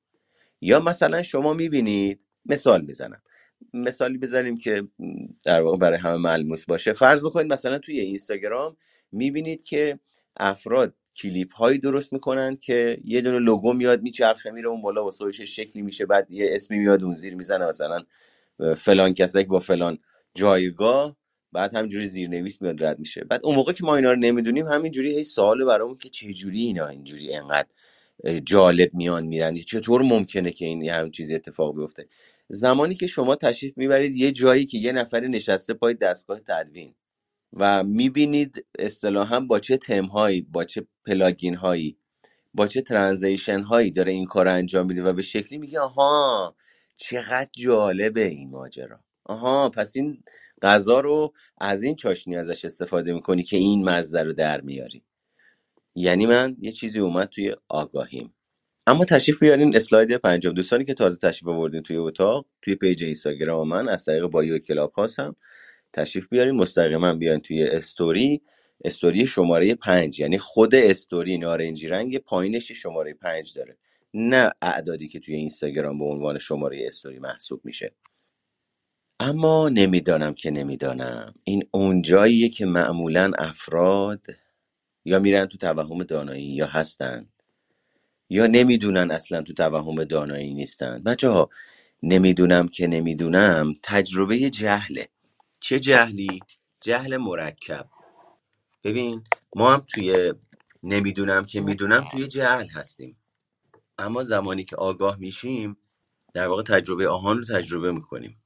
یا 0.61 0.81
مثلا 0.81 1.23
شما 1.23 1.55
می‌بینید 1.55 2.27
مثال 2.47 2.83
می‌زنم. 2.83 3.23
مثالی 3.75 4.19
بزنیم 4.19 4.59
که 4.59 4.89
در 5.45 5.63
واقع 5.63 5.79
برای 5.79 5.99
همه 5.99 6.17
ملموس 6.17 6.65
باشه. 6.67 6.93
فرض 6.93 7.25
بکنید 7.25 7.53
مثلا 7.53 7.79
توی 7.79 8.01
اینستاگرام 8.01 8.77
می‌بینید 9.13 9.63
که 9.63 9.99
افراد 10.37 10.95
کلیپ 11.17 11.53
هایی 11.53 11.79
درست 11.79 12.13
می‌کنن 12.13 12.57
که 12.57 12.99
یه 13.05 13.21
دونه 13.21 13.39
لوگو 13.39 13.73
میاد 13.73 14.03
میچرخه 14.03 14.51
میره 14.51 14.69
اون 14.69 14.83
بالا 14.83 15.05
واسه 15.05 15.33
شکلی 15.33 15.83
میشه 15.83 16.07
بعد 16.07 16.31
یه 16.31 16.49
اسمی 16.53 16.79
میاد 16.79 17.05
اون 17.05 17.15
زیر 17.15 17.35
می‌زنه 17.35 17.67
مثلا 17.67 18.01
فلان 18.77 19.15
کسک 19.15 19.47
با 19.47 19.61
فلان 19.61 19.99
جایگاه. 20.35 21.17
بعد 21.53 21.77
همینجوری 21.77 22.07
زیرنویس 22.07 22.63
میاد 22.63 22.85
رد 22.85 22.99
میشه. 22.99 23.25
بعد 23.25 23.41
اون 23.45 23.55
موقع 23.55 23.73
که 23.73 23.85
ما 23.85 23.97
اینا 23.97 24.13
رو 24.13 24.19
نمی‌دونیم 24.19 24.67
همینجوری 24.67 25.17
هی 25.17 25.25
سوال 25.25 25.65
برامون 25.65 25.99
که 25.99 26.09
چه 26.09 26.33
جوری 26.35 26.61
اینا 26.61 26.87
اینجوری 26.89 27.35
انقدر 27.35 27.69
جالب 28.45 28.95
میان 28.95 29.27
میرن؟ 29.27 29.55
چطور 29.55 30.03
ممکنه 30.03 30.51
که 30.51 30.65
این 30.67 30.91
همین 30.91 31.11
چیزی 31.11 31.35
اتفاق 31.35 31.77
بیفته؟ 31.77 32.07
زمانی 32.49 32.95
که 32.95 33.07
شما 33.07 33.37
تشریف 33.37 33.79
می‌برید 33.79 34.17
یه 34.17 34.33
جایی 34.33 34.67
که 34.67 34.79
یه 34.79 34.93
نفر 34.93 35.21
نشسته 35.21 35.75
پای 35.75 35.95
دستگاه 35.95 36.41
تدوین 36.41 36.95
و 37.53 37.85
می‌بینید 37.85 38.67
اصطلاحا 38.79 39.41
با 39.41 39.61
چه 39.61 39.77
تمهایی 39.77 40.43
با 40.43 40.65
چه 40.65 40.87
plugin 41.07 41.55
هایی 41.55 41.99
با 42.55 42.67
چه 42.67 42.83
transition 42.83 43.61
هایی 43.63 43.91
داره 43.91 44.13
این 44.13 44.27
کار 44.27 44.49
انجام 44.49 44.87
میده 44.87 45.03
و 45.05 45.13
به 45.13 45.23
شکلی 45.23 45.59
میگه 45.59 45.81
آها 45.81 46.57
چقدر 46.97 47.51
جالبه 47.59 48.25
این 48.27 48.51
ماجرا. 48.51 49.01
آها 49.29 49.69
پس 49.71 49.97
این 49.97 50.23
غذا 50.63 51.01
رو 51.01 51.33
از 51.59 51.83
این 51.83 51.97
چاشنی 51.97 52.37
ازش 52.37 52.65
استفاده 52.65 53.13
می‌کنی 53.15 53.43
که 53.43 53.57
این 53.57 53.89
مزه 53.89 54.23
رو 54.23 54.33
در 54.33 54.61
میاری. 54.61 55.03
یعنی 55.95 56.27
من 56.27 56.57
یه 56.61 56.73
چیزی 56.73 56.99
اومد 56.99 57.29
توی 57.29 57.57
آگاهیم. 57.69 58.35
اما 58.87 59.05
تشریف 59.05 59.39
بیارین 59.39 59.77
اسلاید 59.77 60.17
پنجم 60.17 60.53
دوستانی 60.53 60.85
که 60.85 60.95
تازه 60.95 61.19
تشریف 61.19 61.49
آوردین 61.49 61.83
توی 61.83 61.97
اتاق 61.97 62.47
توی 62.63 62.75
page 62.75 63.05
اینستاگرام 63.05 63.69
من 63.69 63.89
از 63.89 64.05
طریق 64.05 64.27
bio 64.27 64.59
کلاب 64.59 64.93
هاوسم 64.93 65.37
تشریف 65.93 66.29
بیارین 66.29 66.55
مستقیما 66.55 67.15
بیاین 67.15 67.41
توی 67.41 67.65
story. 67.65 68.43
story 68.85 69.27
شماره 69.27 69.75
پنج 69.75 70.21
یعنی 70.21 70.39
خود 70.39 70.75
استوری 70.75 71.39
نارنجی 71.39 71.89
رنگ 71.89 72.19
پایینش 72.19 72.73
شماره 72.73 73.15
پنج 73.15 73.55
داره. 73.55 73.77
نه 74.15 74.51
اعدادی 74.63 75.09
که 75.09 75.21
توی 75.21 75.35
اینستاگرام 75.35 75.99
به 75.99 76.05
عنوان 76.05 76.39
شماره 76.39 76.87
استوری 76.87 77.19
محسوب 77.19 77.61
میشه. 77.65 77.95
اما 79.21 79.69
نمی‌دانم 79.69 80.35
که 80.35 80.51
نمی‌دانم. 80.51 81.35
این 81.45 81.69
اونجاییه 81.71 82.49
که 82.49 82.67
معمولا 82.67 83.33
افراد 83.39 84.27
یا 85.05 85.19
میرن 85.19 85.47
تو 85.47 85.59
توهم 85.59 86.03
دانایی 86.03 86.45
یا 86.45 86.67
هستن 86.67 87.29
یا 88.31 88.47
نمی‌دونن 88.47 89.11
اصلا 89.11 89.43
تو 89.43 89.53
توهم 89.53 90.05
دانایی 90.05 90.55
نیستن. 90.55 91.03
بچه 91.03 91.29
ها 91.29 91.51
نمی‌دونم 92.03 92.69
که 92.69 92.87
نمی‌دونم 92.87 93.75
تجربه 93.83 94.51
جهله. 94.51 95.09
چه 95.61 95.79
جهلی؟ 95.79 96.41
جهل 96.81 97.17
مرکب. 97.17 97.87
ببین 98.85 99.25
ما 99.57 99.75
هم 99.75 99.87
توی 99.95 100.33
نمی‌دونم 100.83 101.45
که 101.45 101.61
می‌دونم 101.61 102.05
توی 102.11 102.27
جهل 102.29 102.69
هستیم. 102.69 103.17
اما 103.99 104.25
زمانی 104.25 104.65
که 104.65 104.77
آگاه 104.77 105.17
میشیم 105.21 105.77
در 106.33 106.47
واقع 106.47 106.63
تجربه 106.63 107.09
آهان 107.09 107.39
رو 107.39 107.45
تجربه 107.45 107.93
می‌کنیم. 107.93 108.43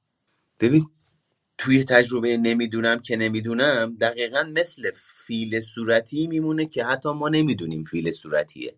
ببین 0.61 0.87
توی 1.57 1.83
تجربه 1.83 2.37
نمی‌دونم 2.37 2.99
که 2.99 3.15
نمی‌دونم 3.17 3.93
دقیقا 4.01 4.43
مثل 4.43 4.91
فیل 5.27 5.61
صورتی 5.61 6.27
میمونه 6.27 6.65
که 6.65 6.85
حتی 6.85 7.09
ما 7.13 7.29
نمی‌دونیم 7.29 7.83
فیل 7.83 8.11
صورتیه. 8.11 8.75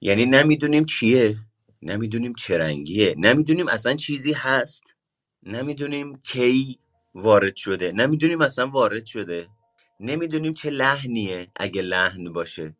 یعنی 0.00 0.26
نمی‌دونیم 0.26 0.84
چیه 0.84 1.38
نمی‌دونیم 1.82 2.34
چه 2.34 2.58
رنگیه 2.58 3.14
نمی‌دونیم 3.18 3.68
اصلا 3.68 3.94
چیزی 3.96 4.32
هست 4.32 4.82
نمی‌دونیم 5.42 6.16
کی 6.16 6.78
وارد 7.14 7.56
شده 7.56 7.92
نمی‌دونیم 7.92 8.40
اصلا 8.40 8.68
وارد 8.68 9.06
شده 9.06 9.48
نمی‌دونیم 10.00 10.54
چه 10.54 10.70
لحنیه 10.70 11.48
اگه 11.56 11.82
لحن 11.82 12.32
باشه. 12.32 12.76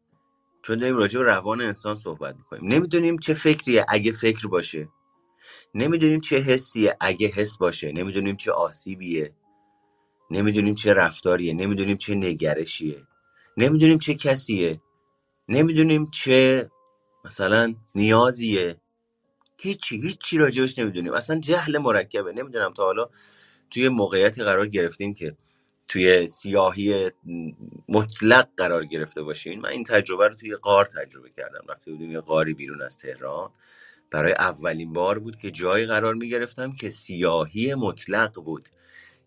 چون 0.63 0.79
داریم 0.79 0.97
راجع 0.97 1.19
به 1.21 1.27
روان 1.27 1.61
انسان 1.61 1.97
صحبت 1.97 2.37
می‌کنیم. 2.37 2.73
نمی‌دونیم 2.73 3.19
چه 3.19 3.35
فکریه 3.35 3.85
اگه 3.89 4.13
فکر 4.13 4.49
باشه. 4.49 4.89
نمی‌دونیم 5.75 6.21
چه 6.21 6.37
حسیه 6.39 6.97
اگه 7.01 7.29
حس 7.29 7.57
باشه 7.57 7.93
نمی‌دونیم 7.93 8.37
چه 8.37 8.53
آسیبیه 8.53 9.33
نمی‌دونیم 10.31 10.75
چه 10.75 10.95
رفتاریه 10.95 11.53
نمی‌دونیم 11.55 11.97
چه 11.97 12.15
نگرشیه 12.15 13.07
نمی‌دونیم 13.57 13.99
چه 13.99 14.15
کسیه 14.15 14.81
نمی‌دونیم 15.49 16.11
چه 16.11 16.71
مثلا 17.25 17.75
نیازیه. 17.95 18.77
هیچی 19.59 20.01
هیچی 20.01 20.39
راجبش 20.39 20.79
نمی‌دونیم. 20.79 21.13
اصلا 21.13 21.41
جهل 21.41 21.79
مرکبه. 21.79 22.33
نمی‌دونم 22.33 22.73
تا 22.73 22.85
حالا 22.85 23.09
توی 23.71 23.89
موقعیتی 23.89 24.43
قرار 24.43 24.69
گرفتیم 24.69 25.15
که 25.15 25.37
توی 25.89 26.29
سیاهی 26.29 27.11
مطلق 27.89 28.49
قرار 28.57 28.87
گرفته 28.87 29.23
باشین. 29.23 29.61
من 29.61 29.69
این 29.69 29.85
تجربه 29.85 30.29
رو 30.29 30.35
توی 30.35 30.57
غار 30.57 30.87
تجربه 30.87 31.31
کردم. 31.31 31.65
رفته 31.69 31.91
بودیم 31.91 32.11
یه 32.11 32.21
غاری 32.21 32.55
بیرون 32.55 32.83
از 32.83 32.99
تهران. 32.99 33.51
برای 34.13 34.33
اولین 34.33 34.93
بار 34.93 35.19
بود 35.19 35.37
که 35.37 35.51
جایی 35.51 35.87
قرار 35.87 36.15
می 36.15 36.29
گرفتم 36.29 36.73
که 36.73 36.91
سیاهی 36.91 37.75
مطلق 37.75 38.41
بود. 38.45 38.69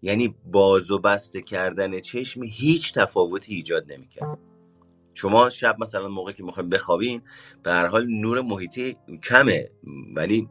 یعنی 0.01 0.35
باز 0.45 0.91
و 0.91 0.99
بسته 0.99 1.41
کردن 1.41 1.99
چشم 1.99 2.43
هیچ 2.43 2.93
تفاوتی 2.93 3.55
ایجاد 3.55 3.91
نمی‌کرد. 3.91 4.37
شما 5.13 5.49
شب 5.49 5.75
مثلا 5.79 6.07
موقعی 6.07 6.33
که 6.33 6.43
می‌خوایم 6.43 6.69
بخوابین 6.69 7.21
به 7.63 7.71
هر 7.71 7.85
حال 7.85 8.07
نور 8.07 8.41
محیطی 8.41 8.97
کمه 9.23 9.71
ولی 10.15 10.49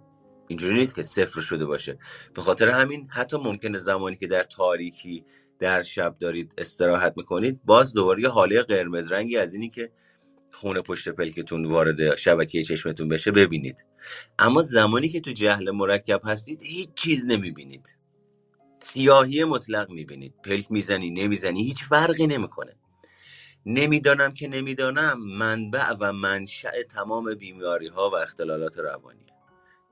اینجوری 0.49 0.75
نیست 0.75 0.95
که 0.95 1.03
صفر 1.03 1.41
شده 1.41 1.65
باشه. 1.65 1.99
به 2.35 2.43
خاطر 2.43 2.69
همین 2.69 3.07
حتی 3.11 3.37
ممکنه 3.37 3.79
زمانی 3.79 4.17
که 4.17 4.27
در 4.27 4.45
تاریکی 4.45 5.25
در 5.59 5.83
شب 5.83 6.17
دارید 6.21 6.55
استراحت 6.59 7.15
می‌کنید 7.17 7.61
باز 7.65 7.93
دوباره 7.93 8.23
یه 8.23 8.29
حاله 8.29 8.63
قرمز 8.63 9.13
رنگی 9.13 9.37
از 9.37 9.55
اینی 9.55 9.71
که 9.71 9.91
خونه 10.55 10.83
پشت 10.83 11.09
پلکتون 11.09 11.65
وارد 11.65 12.17
شبکه 12.17 12.63
چشمتون 12.63 13.09
بشه 13.09 13.31
ببینید. 13.31 13.85
اما 14.39 14.63
زمانی 14.63 15.09
که 15.09 15.21
تو 15.21 15.33
جهل 15.33 15.71
مرکب 15.71 16.21
هستید 16.25 16.63
هیچ 16.63 16.89
چیز 16.95 17.27
نمی‌بینید. 17.27 17.97
سیاهی 18.81 19.45
مطلق 19.45 19.91
می‌بینید. 19.91 20.35
پلک 20.45 20.71
می‌زنی 20.71 21.11
نمی‌زنی 21.11 21.63
هیچ 21.63 21.85
فرقی 21.85 22.27
نمی‌کنه. 22.27 22.77
نمی‌دانم 23.67 24.33
که 24.33 24.49
نمی‌دانم 24.49 25.21
منبع 25.39 25.91
و 26.01 26.13
منشأ 26.13 26.83
تمام 26.83 27.35
بیماری 27.35 27.89
ها 27.89 28.11
و 28.11 28.15
اختلالات 28.15 28.79
روانی 28.79 29.27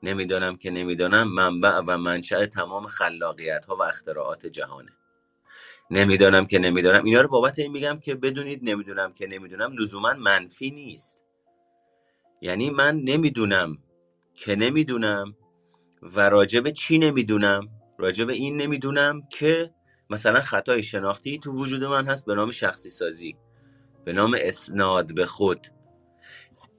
نمی‌دانم 0.03 0.57
که 0.57 0.71
نمی‌دانم 0.71 1.35
منبع 1.35 1.79
و 1.87 1.99
منشأ 1.99 2.47
تمام 2.47 2.87
خلاقیت 2.87 3.67
ها 3.67 3.77
و 3.77 3.83
اختراعات 3.83 4.47
جهانه. 4.47 4.93
نمی‌دانم 5.93 6.47
که 6.47 6.59
نمی‌دانم. 6.59 7.05
اینا 7.05 7.21
رو 7.21 7.29
بابت 7.29 7.59
این 7.59 7.73
میگم 7.73 7.99
که 8.01 8.15
بدونید 8.15 8.71
نمی‌دونم 8.71 9.13
که 9.13 9.27
نمی‌دونم. 9.27 9.73
لزوما 9.79 10.13
منفی 10.15 10.71
نیست. 10.71 11.19
یعنی 12.41 12.71
من 12.71 12.97
نمی‌دونم 12.97 13.79
که 14.35 14.57
نمی‌دونم 14.57 15.37
و 16.03 16.31
راجب 16.31 16.71
چی 16.71 16.99
نمی‌دونم. 16.99 17.69
راجب 17.99 18.29
این 18.29 18.57
نمی‌دونم 18.57 19.23
که 19.31 19.75
مثلا 20.11 20.41
خطای 20.41 20.83
شناختی 20.83 21.39
تو 21.39 21.53
وجود 21.53 21.85
من 21.85 22.07
هست 22.07 22.27
به 22.27 22.35
نام 22.35 22.51
شخصی 22.51 22.91
سازی 22.91 23.37
به 24.05 24.13
نام 24.13 24.37
اسناد 24.41 25.15
به 25.15 25.27
خود. 25.27 25.67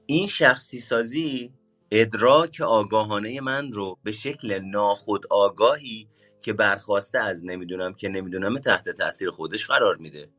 این 0.06 0.28
شخصی 0.28 0.80
سازی 0.80 1.54
ادراک 1.92 2.62
آگاهانه 2.62 3.42
من 3.42 3.72
رو 3.72 3.98
به 4.04 4.12
شکل 4.12 4.60
ناخود 4.60 5.28
آگاهی 5.30 6.08
که 6.44 6.54
برخواسته 6.54 7.20
از 7.20 7.46
نمی‌دونم 7.46 7.94
که 7.94 8.10
نمی‌دونم 8.10 8.58
تحت 8.58 8.90
تاثیر 8.90 9.30
خودش 9.32 9.68
قرار 9.68 9.98
میده. 9.98 10.30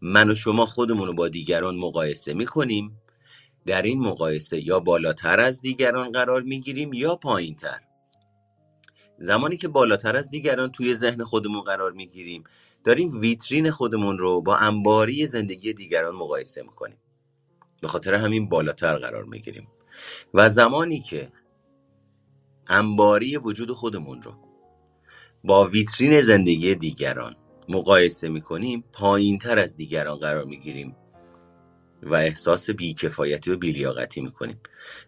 من 0.00 0.30
و 0.30 0.34
شما 0.34 0.66
خودمون 0.66 1.06
رو 1.06 1.14
با 1.14 1.28
دیگران 1.28 1.76
مقایسه 1.76 2.34
می‌کنیم. 2.34 3.00
در 3.66 3.82
این 3.82 4.00
مقایسه 4.00 4.66
یا 4.66 4.80
بالاتر 4.80 5.40
از 5.40 5.60
دیگران 5.60 6.12
قرار 6.12 6.42
می‌گیریم 6.42 6.92
یا 6.92 7.16
پایینتر. 7.16 7.80
زمانی 9.18 9.56
که 9.56 9.68
بالاتر 9.68 10.16
از 10.16 10.30
دیگران 10.30 10.72
توی 10.72 10.94
ذهن 10.94 11.24
خودمون 11.24 11.60
قرار 11.60 11.92
می‌گیریم 11.92 12.44
داریم 12.84 13.20
ویترین 13.20 13.70
خودمون 13.70 14.18
رو 14.18 14.40
با 14.40 14.56
انباری 14.56 15.26
زندگی 15.26 15.72
دیگران 15.72 16.14
مقایسه 16.14 16.62
می‌کنیم. 16.62 16.98
به 17.80 17.88
خاطر 17.88 18.14
همین 18.14 18.48
بالاتر 18.48 18.98
قرار 18.98 19.24
می‌گیریم. 19.24 19.68
و 20.34 20.50
زمانی 20.50 21.00
که 21.00 21.32
انباری 22.66 23.36
وجود 23.36 23.72
خودمون 23.72 24.22
رو 24.22 24.49
با 25.44 25.64
ویترین 25.64 26.20
زندگی 26.20 26.74
دیگران 26.74 27.36
مقایسه 27.68 28.28
می‌کنیم 28.28 28.84
پایین 28.92 29.38
تر 29.38 29.58
از 29.58 29.76
دیگران 29.76 30.18
قرار 30.18 30.44
می‌گیریم 30.44 30.96
و 32.02 32.14
احساس 32.14 32.70
بیکفایتی 32.70 33.50
و 33.50 33.56
بیلیاقتی 33.56 34.20
می‌کنیم. 34.20 34.60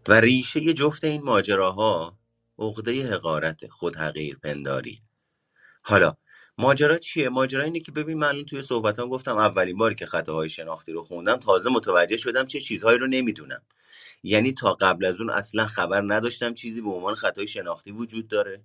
و 0.08 0.20
ریشه 0.20 0.72
جفت 0.72 1.04
این 1.04 1.22
ماجراها 1.22 2.18
عقده 2.58 3.12
حقارت 3.12 3.66
خود 3.66 3.96
حقیر 3.96 4.38
پنداری. 4.42 5.00
حالا 5.82 6.16
ماجرا 6.58 6.98
چیه؟ 6.98 7.28
ماجرا 7.28 7.64
اینه 7.64 7.80
که 7.80 7.92
ببین 7.92 8.18
من 8.18 8.44
توی 8.44 8.62
صحبتام 8.62 9.08
گفتم 9.08 9.36
اولین 9.36 9.76
باری 9.76 9.94
که 9.94 10.06
خطاهای 10.06 10.48
شناختی 10.48 10.92
رو 10.92 11.04
خوندم 11.04 11.36
تازه 11.36 11.70
متوجه 11.70 12.16
شدم 12.16 12.46
چه 12.46 12.60
چیزهایی 12.60 12.98
رو 12.98 13.06
نمی‌دونم. 13.06 13.62
یعنی 14.22 14.52
تا 14.52 14.74
قبل 14.74 15.04
از 15.04 15.20
اون 15.20 15.30
اصلا 15.30 15.66
خبر 15.66 16.02
نداشتم 16.06 16.54
چیزی 16.54 16.80
به 16.80 16.90
عنوان 16.90 17.14
خطای 17.14 17.46
شناختی 17.46 17.90
وجود 17.90 18.28
داره. 18.28 18.64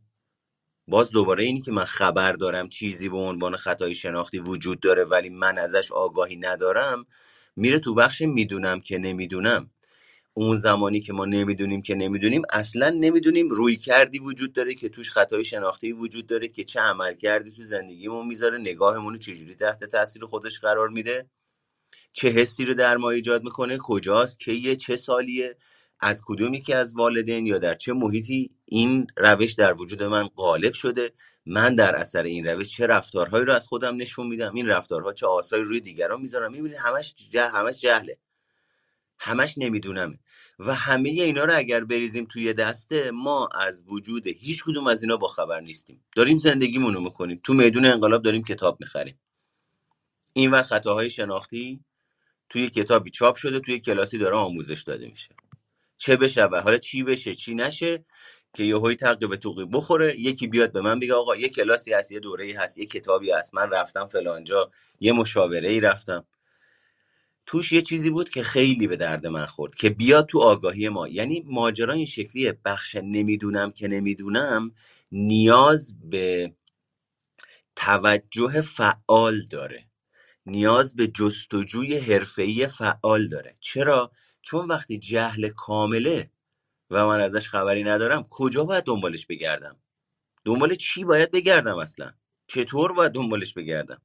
باز 0.88 1.12
دوباره 1.12 1.43
اینی 1.43 1.62
که 1.62 1.71
من 1.71 1.84
خبر 1.86 2.34
دارم 2.34 2.69
چیزی 2.69 3.10
به 3.10 3.17
عنوان 3.17 3.56
خطای 3.56 3.95
شناختی 3.95 4.39
وجود 4.39 4.80
داره 4.80 5.04
ولی 5.04 5.30
من 5.30 5.58
ازش 5.58 5.91
آگاهی 5.91 6.36
ندارم 6.36 7.06
میره 7.56 7.80
تو 7.80 7.93
بخش 7.93 8.21
می‌دونم 8.21 8.80
که 8.82 8.97
نمی‌دونم. 8.97 9.69
اون 10.34 10.56
زمانی 10.56 11.02
که 11.02 11.13
ما 11.13 11.26
نمی‌دونیم 11.26 11.82
که 11.82 11.95
نمی‌دونیم 11.95 12.41
اصلا 12.50 12.89
نمی‌دونیم 12.89 13.50
روی 13.50 13.76
کردی 13.76 14.19
وجود 14.19 14.54
داره 14.54 14.76
که 14.76 14.89
توش 14.89 15.12
خطای 15.12 15.45
شناختی 15.45 15.91
وجود 15.91 16.28
داره 16.28 16.47
که 16.47 16.63
چه 16.63 16.80
عمل 16.80 17.13
کردی 17.13 17.52
تو 17.52 17.63
زندگیمون 17.63 18.28
می‌ذاره 18.28 18.58
نگاهمون 18.58 19.13
رو 19.13 19.19
چجوری 19.19 19.56
تحت 19.56 19.86
تاثیر 19.86 20.26
خودش 20.26 20.60
قرار 20.60 20.89
میده 20.89 21.30
چه 22.13 22.30
حسی 22.30 22.65
رو 22.65 22.73
در 22.73 22.97
ما 22.97 23.10
ایجاد 23.10 23.43
می‌کنه 23.43 23.78
کجاست 23.78 24.39
کیه 24.39 24.76
چه 24.76 24.95
سالیه. 24.95 25.58
از 25.99 26.21
کدوم 26.25 26.53
یکی 26.53 26.73
از 26.73 26.95
والدین 26.95 27.47
یا 27.47 27.57
در 27.57 27.75
چه 27.75 27.93
محیطی 27.93 28.51
این 28.65 29.07
روش 29.17 29.53
در 29.53 29.81
وجود 29.81 30.03
من 30.03 30.27
غالب 30.27 30.73
شده؟ 30.73 31.13
من 31.45 31.75
در 31.75 31.95
اثر 31.95 32.23
این 32.23 32.47
روش 32.47 32.69
چه 32.69 32.88
رفتارهایی 32.88 33.45
رو 33.45 33.53
از 33.53 33.67
خودم 33.67 33.95
نشون 33.95 34.27
میدم؟ 34.27 34.53
این 34.53 34.67
رفتارها 34.67 35.13
چه 35.13 35.27
آثاری 35.27 35.63
روی 35.63 35.79
دیگران 35.79 36.21
می‌ذارم؟ 36.21 36.51
می‌بینید 36.51 36.77
همش 36.77 37.15
جه، 37.31 37.47
همش 37.47 37.81
جهله. 37.81 38.17
همش 39.19 39.57
نمیدونمه. 39.57 40.19
و 40.60 40.73
همه 40.73 41.10
اینا 41.10 41.45
رو 41.45 41.57
اگر 41.57 41.83
بریزیم 41.83 42.25
توی 42.25 42.53
دسته 42.53 43.12
ما 43.12 43.47
از 43.47 43.83
وجود 43.88 44.27
هیچ 44.27 44.63
کدوم 44.63 44.88
از 44.88 45.01
اینا 45.01 45.17
با 45.17 45.27
خبر 45.27 45.60
نیستیم. 45.60 46.05
داریم 46.15 46.38
زندگیمون 46.38 46.93
رو 46.93 47.01
می‌کنیم. 47.01 47.41
تو 47.43 47.53
میدون 47.53 47.86
انقلاب 47.86 48.23
داریم 48.23 48.43
کتاب 48.43 48.77
می‌خریم. 48.79 49.19
اینور 50.33 50.63
خطاهای 50.63 51.10
شناختی 51.10 51.79
توی 52.49 52.69
کتابی 52.69 53.12
چاپ 53.12 53.36
شده 53.36 53.60
توی 53.60 53.79
کلاسی 53.79 54.17
داره 54.17 54.36
آموزش 54.36 54.83
داده 54.83 55.07
میشه. 55.07 55.36
چه 55.97 56.15
بشه 56.15 56.45
و 56.45 56.62
حالا 56.62 56.77
چی 56.77 57.03
بشه 57.03 57.36
چی 57.36 57.55
نشه 57.55 58.05
که 58.53 58.63
یهویی 58.63 58.95
تقی 58.95 59.27
به 59.27 59.38
توقی 59.38 59.65
بخوره. 59.65 60.19
یکی 60.19 60.47
بیاد 60.47 60.71
به 60.71 60.81
من 60.81 60.99
بگه 60.99 61.13
آقا 61.13 61.36
یه 61.36 61.49
کلاسی 61.49 61.93
هست 61.93 62.12
یه 62.12 62.19
دوره 62.19 62.53
هست 62.60 62.77
یه 62.77 62.86
کتابی 62.86 63.31
هست 63.31 63.53
من 63.53 63.69
رفتم 63.71 64.07
فلانجا 64.07 64.71
یه 64.99 65.12
مشاوره 65.12 65.69
ای 65.69 65.79
رفتم. 65.79 66.25
توش 67.45 67.71
یه 67.71 67.81
چیزی 67.81 68.10
بود 68.10 68.29
که 68.29 68.43
خیلی 68.43 68.88
به 68.88 68.95
درد 68.95 69.27
من 69.27 69.45
خورد 69.45 69.75
که 69.75 69.89
بیاد 69.89 70.25
تو 70.25 70.39
آگاهی 70.39 70.89
ما. 70.89 71.07
یعنی 71.07 71.43
ماجرا 71.47 71.93
این 71.93 72.05
شکلیه. 72.05 72.60
بخش 72.65 72.95
نمی‌دونم 72.95 73.71
که 73.71 73.88
نمی‌دونم 73.88 74.71
نیاز 75.12 75.95
به 76.10 76.53
توجه 77.75 78.62
فعال 78.62 79.41
داره. 79.51 79.86
نیاز 80.45 80.95
به 80.95 81.07
جستجوی 81.07 81.97
حرفه‌ای 81.97 82.67
فعال 82.67 83.27
داره. 83.27 83.57
چرا؟ 83.60 84.12
چون 84.49 84.67
وقتی 84.67 84.97
جهل 84.97 85.49
کامله 85.49 86.31
و 86.89 87.07
من 87.07 87.19
ازش 87.19 87.49
خبری 87.49 87.83
ندارم 87.83 88.27
کجا 88.29 88.63
باید 88.63 88.83
دنبالش 88.83 89.25
بگردم؟ 89.25 89.77
دنبال 90.45 90.75
چی 90.75 91.03
باید 91.03 91.31
بگردم 91.31 91.77
اصلا؟ 91.77 92.12
چطور 92.47 92.93
باید 92.93 93.12
دنبالش 93.12 93.53
بگردم؟ 93.53 94.01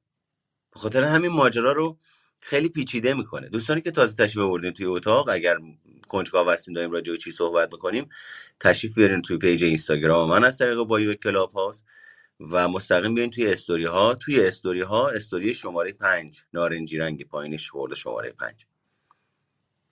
به 0.73 0.79
خاطر 0.79 1.03
همین 1.03 1.31
ماجرا 1.31 1.71
رو 1.71 1.99
خیلی 2.39 2.69
پیچیده 2.69 3.13
می‌کنه. 3.13 3.49
دوستانی 3.49 3.81
که 3.81 3.91
تازه 3.91 4.15
تشریف 4.15 4.45
آوردین 4.45 4.73
توی 4.73 4.85
اتاق 4.85 5.29
اگر 5.29 5.57
کنجکاو 6.07 6.49
هستین 6.49 6.73
داریم 6.73 6.91
راجع 6.91 7.13
به 7.13 7.17
چی 7.17 7.31
صحبت 7.31 7.73
می‌کنیم 7.73 8.09
تشریف 8.59 8.95
بیارین 8.95 9.21
توی 9.21 9.37
page 9.37 9.63
اینستاگرام 9.63 10.29
من 10.29 10.43
از 10.43 10.57
طریق 10.57 10.83
bio 10.83 11.13
کلاب 11.13 11.53
هاوس 11.53 11.85
و 12.39 12.67
مستقیم 12.67 13.13
بیاین 13.13 13.29
توی 13.29 13.51
استوری 13.51 13.85
ها 13.85 14.15
توی 14.15 14.41
استوری 14.41 14.81
ها 14.81 15.09
استوری 15.09 15.53
شماره 15.53 15.93
پنج 15.93 16.39
نارنجی 16.53 16.97
رنگی 16.97 17.23
پایینش 17.23 17.69
خورده 17.69 17.95
شماره 17.95 18.31
پنج. 18.31 18.65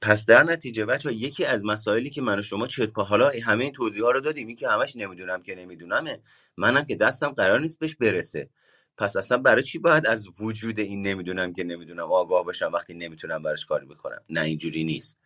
پس 0.02 0.26
در 0.26 0.44
نتیجه 0.44 0.86
بچه 0.86 1.14
یکی 1.14 1.46
از 1.46 1.66
مسائلی 1.66 2.10
که 2.10 2.22
من 2.22 2.40
و 2.40 2.42
شما 2.42 2.68
چت 2.68 3.00
حالا 3.00 3.32
همه 3.44 3.64
این 3.64 3.74
توضیح 3.74 4.04
ها 4.04 4.12
رو 4.12 4.22
دادیم 4.22 4.48
این 4.48 4.56
که 4.56 4.70
همش 4.70 4.96
نمی‌دونم 4.96 5.44
که 5.44 5.56
نمیدونمه. 5.56 6.20
منم 6.58 6.86
که 6.86 6.96
دستم 6.96 7.28
قرار 7.28 7.60
نیست 7.60 7.80
بهش 7.80 7.96
برسه. 7.96 8.50
پس 8.98 9.16
اصلا 9.18 9.38
برای 9.38 9.64
چی 9.64 9.80
باید 9.80 10.08
از 10.08 10.28
وجود 10.42 10.80
این 10.80 11.08
نمی‌دونم 11.08 11.54
که 11.54 11.64
نمی‌دونم 11.64 12.12
آگاه 12.12 12.46
باشم 12.46 12.72
وقتی 12.74 12.94
نمی‌تونم 12.94 13.44
براش 13.44 13.66
کاری 13.66 13.86
بکنم؟ 13.86 14.22
نه 14.30 14.42
اینجوری 14.42 14.84
نیست. 14.84 15.18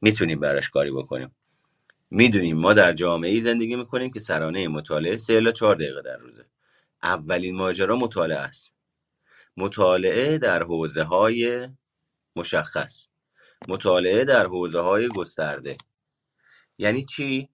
می‌تونیم 0.00 0.40
براش 0.40 0.70
کاری 0.70 0.90
بکنیم. 0.90 1.34
می‌دونیم 2.10 2.56
ما 2.56 2.72
در 2.72 2.92
جامعه 2.92 3.30
ای 3.30 3.40
زندگی 3.40 3.76
می‌کنیم 3.76 4.10
که 4.10 4.20
سرانه 4.20 4.68
مطالعه 4.68 5.16
سه 5.16 5.34
الی 5.34 5.52
چهار 5.52 5.74
دقیقه 5.76 6.02
در 6.02 6.16
روزه. 6.16 6.44
اولین 7.02 7.56
ماجرا 7.56 7.96
مطالعه 7.96 8.38
است. 8.38 8.72
مطالعه 9.56 10.38
در 10.38 10.62
حوزه 10.62 11.02
های 11.02 11.68
مشخص. 12.36 13.06
مطالعه 13.68 14.24
در 14.24 14.46
حوزه 14.46 14.80
های 14.80 15.08
گسترده. 15.08 15.76
یعنی 16.78 17.04
چی؟ 17.04 17.48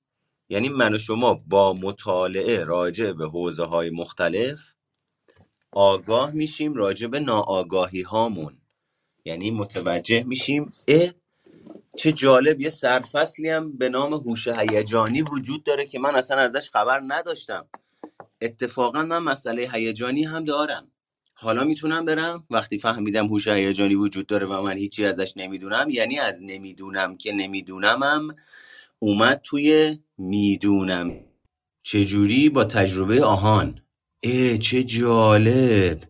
یعنی 0.48 0.68
من 0.68 0.94
و 0.94 0.98
شما 0.98 1.34
با 1.34 1.72
مطالعه 1.72 2.64
راجع 2.64 3.12
به 3.12 3.28
حوزه 3.28 3.64
های 3.64 3.90
مختلف 3.90 4.74
آگاه 5.72 6.30
میشیم 6.30 6.74
راجع 6.74 7.06
به 7.06 7.20
ناآگاهی 7.20 8.02
هامون 8.02 8.58
یعنی 9.24 9.50
متوجه 9.50 10.22
میشیم 10.22 10.72
اه 10.88 11.10
چه 11.96 12.12
جالب 12.12 12.60
یه 12.60 12.70
سرفصلی 12.70 13.50
هم 13.50 13.78
به 13.78 13.88
نام 13.88 14.12
هوش 14.12 14.48
هیجانی 14.48 15.22
وجود 15.22 15.64
داره 15.64 15.86
که 15.86 15.98
من 15.98 16.14
اصلا 16.14 16.36
ازش 16.38 16.70
خبر 16.70 17.02
نداشتم. 17.06 17.68
اتفاقا 18.40 19.02
من 19.02 19.18
مسئله 19.18 19.68
هیجانی 19.72 20.24
هم 20.24 20.44
دارم. 20.44 20.92
حالا 21.42 21.64
می‌تونم 21.64 22.04
برم؟ 22.04 22.44
وقتی 22.50 22.78
فهمیدم 22.78 23.26
هوش 23.26 23.48
هیجانی 23.48 23.94
وجود 23.94 24.26
داره 24.26 24.46
و 24.46 24.62
من 24.62 24.76
هیچی 24.76 25.04
ازش 25.06 25.32
نمی‌دونم 25.36 25.90
یعنی 25.90 26.18
از 26.18 26.42
نمی‌دونم 26.42 27.16
که 27.16 27.32
نمیدونمم 27.32 28.28
اومد 28.98 29.40
توی 29.44 29.98
می‌دونم. 30.18 31.12
چجوری؟ 31.82 32.48
با 32.48 32.64
تجربه 32.64 33.24
آهان. 33.24 33.80
اه 34.22 34.58
چه 34.58 34.84
جالب. 34.84 36.02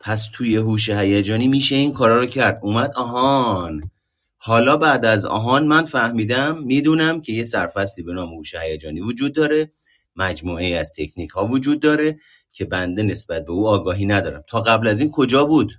پس 0.00 0.28
توی 0.32 0.56
هوش 0.56 0.88
هیجانی 0.88 1.48
میشه 1.48 1.74
این 1.74 1.92
کارا 1.92 2.18
رو 2.18 2.26
کرد. 2.26 2.60
اومد 2.62 2.94
آهان. 2.96 3.90
حالا 4.36 4.76
بعد 4.76 5.04
از 5.04 5.24
آهان 5.24 5.66
من 5.66 5.84
فهمیدم 5.84 6.58
می‌دونم 6.58 7.20
که 7.20 7.32
یه 7.32 7.44
سرفصلی 7.44 8.04
به 8.04 8.12
نام 8.12 8.34
هوش 8.34 8.54
هیجانی 8.54 9.00
وجود 9.00 9.32
داره. 9.32 9.72
مجموعه 10.16 10.66
از 10.66 10.92
تکنیک 10.98 11.30
ها 11.30 11.46
وجود 11.46 11.80
داره. 11.80 12.18
که 12.52 12.64
بنده 12.64 13.02
نسبت 13.02 13.44
به 13.44 13.52
او 13.52 13.68
آگاهی 13.68 14.06
ندارم. 14.06 14.44
تا 14.48 14.60
قبل 14.60 14.88
از 14.88 15.00
این 15.00 15.10
کجا 15.10 15.44
بود؟ 15.44 15.72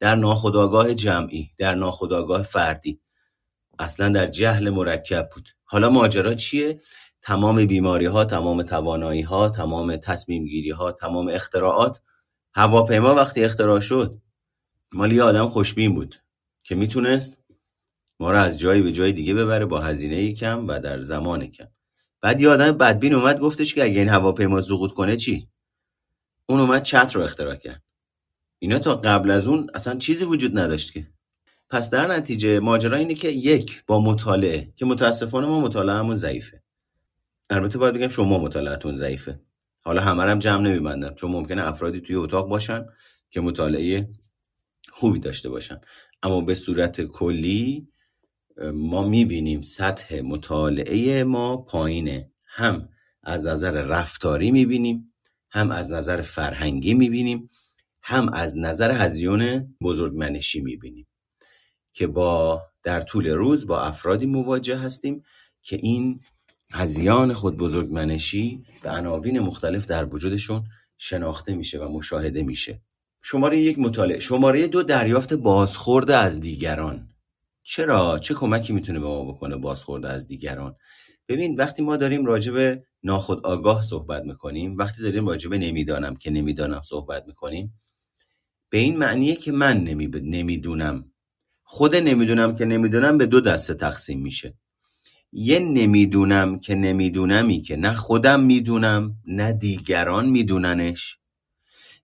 در 0.00 0.14
ناخودآگاه 0.14 0.94
جمعی 0.94 1.50
در 1.58 1.74
ناخودآگاه 1.74 2.42
فردی. 2.42 3.00
اصلا 3.78 4.08
در 4.08 4.26
جهل 4.26 4.70
مرکب 4.70 5.30
بود. 5.34 5.48
حالا 5.64 5.90
ماجرا 5.90 6.34
چیه؟ 6.34 6.80
تمام 7.22 7.66
بیماری 7.66 8.06
ها 8.06 8.24
تمام 8.24 8.62
توانایی 8.62 9.22
ها 9.22 9.48
تمام 9.48 9.96
تصمیم 9.96 10.44
گیری 10.44 10.70
ها 10.70 10.92
تمام 10.92 11.28
اختراعات. 11.28 12.00
هواپیما 12.54 13.14
وقتی 13.14 13.44
اختراع 13.44 13.80
شد 13.80 14.20
مال 14.92 15.20
آدم 15.20 15.48
خوشبین 15.48 15.94
بود 15.94 16.14
که 16.62 16.74
می‌تونست 16.74 17.38
ما 18.20 18.30
رو 18.30 18.38
از 18.38 18.58
جایی 18.58 18.82
به 18.82 18.92
جای 18.92 19.12
دیگه 19.12 19.34
ببره 19.34 19.66
با 19.66 19.80
هزینه 19.80 20.32
کم 20.32 20.68
و 20.68 20.78
در 20.78 21.00
زمان 21.00 21.46
کم. 21.46 21.68
بعد 22.20 22.40
یه 22.40 22.48
آدم 22.48 22.72
بدبین 22.72 23.14
اومد 23.14 23.40
گفتش 23.40 23.74
که 23.74 23.84
اگه 23.84 23.98
این 23.98 24.08
هواپیما 24.08 24.60
سقوط 24.60 24.92
کنه 24.92 25.16
چی؟ 25.16 25.48
اون 26.48 26.60
اومد 26.60 26.82
چت 26.82 27.12
رو 27.14 27.22
اختراع 27.22 27.56
کرد. 27.56 27.82
اینا 28.58 28.78
تا 28.78 28.94
قبل 28.94 29.30
از 29.30 29.46
اون 29.46 29.70
اصلا 29.74 29.98
چیزی 29.98 30.24
وجود 30.24 30.58
نداشت 30.58 30.92
که. 30.92 31.08
پس 31.70 31.90
در 31.90 32.06
نتیجه 32.06 32.60
ماجرا 32.60 32.96
اینه 32.96 33.14
که 33.14 33.28
یک 33.28 33.84
با 33.86 34.00
مطالعه 34.00 34.72
که 34.76 34.86
متاسفانه 34.86 35.46
ما 35.46 35.60
مطالعهمون 35.60 36.14
ضعیفه. 36.14 36.62
البته 37.50 37.78
باید 37.78 37.94
بگم 37.94 38.08
شما 38.08 38.38
مطالعتون 38.38 38.94
ضعیفه. 38.94 39.40
حالا 39.80 40.00
همه 40.00 40.22
هم 40.22 40.38
جمع 40.38 40.62
نمیبندم. 40.62 41.14
چون 41.14 41.30
ممکنه 41.30 41.66
افرادی 41.66 42.00
توی 42.00 42.16
اتاق 42.16 42.48
باشن 42.48 42.86
که 43.30 43.40
مطالعه 43.40 44.08
خوبی 44.90 45.18
داشته 45.18 45.48
باشن. 45.48 45.80
اما 46.22 46.40
به 46.40 46.54
صورت 46.54 47.00
کلی 47.00 47.88
ما 48.74 49.08
می‌بینیم 49.08 49.62
سطح 49.62 50.20
مطالعه 50.20 51.24
ما 51.24 51.56
پایینه. 51.56 52.32
هم 52.46 52.88
از 53.22 53.46
نظر 53.46 53.82
رفتاری 53.82 54.50
می‌بینیم 54.50 55.13
هم 55.54 55.70
از 55.70 55.92
نظر 55.92 56.22
فرهنگی 56.22 56.94
می‌بینیم 56.94 57.50
هم 58.02 58.28
از 58.32 58.58
نظر 58.58 58.90
هزیون 58.90 59.74
بزرگمنشی 59.82 60.60
می‌بینیم 60.60 61.06
که 61.92 62.06
با 62.06 62.62
در 62.82 63.00
طول 63.00 63.28
روز 63.28 63.66
با 63.66 63.80
افرادی 63.80 64.26
مواجه 64.26 64.78
هستیم 64.78 65.22
که 65.62 65.76
این 65.76 66.20
هزیان 66.72 67.32
خود 67.32 67.56
بزرگمنشی 67.56 68.64
به 68.82 68.90
عناوین 68.90 69.40
مختلف 69.40 69.86
در 69.86 70.14
وجودشون 70.14 70.64
شناخته 70.98 71.54
میشه 71.54 71.78
و 71.78 71.88
مشاهده 71.88 72.42
میشه. 72.42 72.80
شماره 73.22 73.60
یک 73.60 73.78
مطالعه 73.78 74.20
شماره 74.20 74.66
دو 74.66 74.82
دریافت 74.82 75.34
بازخورده 75.34 76.16
از 76.16 76.40
دیگران. 76.40 77.08
چرا؟ 77.62 78.18
چه 78.18 78.34
کمکی 78.34 78.72
می‌تونه 78.72 79.00
به 79.00 79.06
ما 79.06 79.24
بکنه 79.24 79.56
بازخورده 79.56 80.08
از 80.08 80.26
دیگران؟ 80.26 80.76
ببین 81.28 81.56
وقتی 81.56 81.82
ما 81.82 81.96
داریم 81.96 82.24
راجع 82.24 82.52
به 82.52 82.86
ناخود 83.04 83.46
آگاه 83.46 83.82
صحبت 83.82 84.22
می‌کنیم. 84.22 84.76
وقتی 84.76 85.02
داریم 85.02 85.28
راجع 85.28 85.48
به 85.50 85.58
نمی‌دانم 85.58 86.16
که 86.16 86.30
نمی‌دانم 86.30 86.82
صحبت 86.82 87.26
می‌کنیم 87.26 87.80
به 88.70 88.78
این 88.78 88.98
معنیه 88.98 89.36
که 89.36 89.52
من 89.52 89.84
نمی... 89.84 90.06
نمی‌دونم. 90.06 91.12
خود 91.62 91.96
نمی‌دونم 91.96 92.56
که 92.56 92.64
نمی‌دونم 92.64 93.18
به 93.18 93.26
دو 93.26 93.40
دسته 93.40 93.74
تقسیم 93.74 94.20
میشه. 94.20 94.54
یه 95.32 95.58
نمی‌دونم 95.58 96.58
که 96.58 96.74
نمیدونمی 96.74 97.60
که 97.60 97.76
نه 97.76 97.94
خودم 97.94 98.40
می‌دونم 98.40 99.16
نه 99.26 99.52
دیگران 99.52 100.28
میدوننش. 100.28 101.18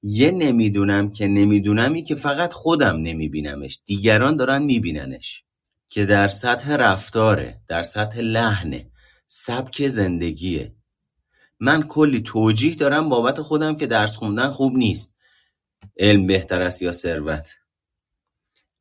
یه 0.02 0.30
نمی‌دونم 0.30 1.10
که 1.10 1.26
نمیدونمی 1.26 2.02
که 2.02 2.14
فقط 2.14 2.52
خودم 2.52 2.96
نمیبینمش 2.96 3.80
دیگران 3.86 4.36
دارن 4.36 4.62
میبیننش. 4.62 5.44
که 5.88 6.06
در 6.06 6.28
سطح 6.28 6.76
رفتاره 6.76 7.60
در 7.68 7.82
سطح 7.82 8.20
لحنه 8.20 8.90
سبک 9.26 9.88
زندگیه. 9.88 10.74
من 11.60 11.82
کلی 11.82 12.20
توجیه 12.20 12.74
دارم 12.74 13.08
بابت 13.08 13.42
خودم 13.42 13.76
که 13.76 13.86
درس 13.86 14.16
خوندن 14.16 14.48
خوب 14.48 14.76
نیست. 14.76 15.14
علم 15.96 16.26
بهتر 16.26 16.62
است 16.62 16.82
یا 16.82 16.92
ثروت؟ 16.92 17.50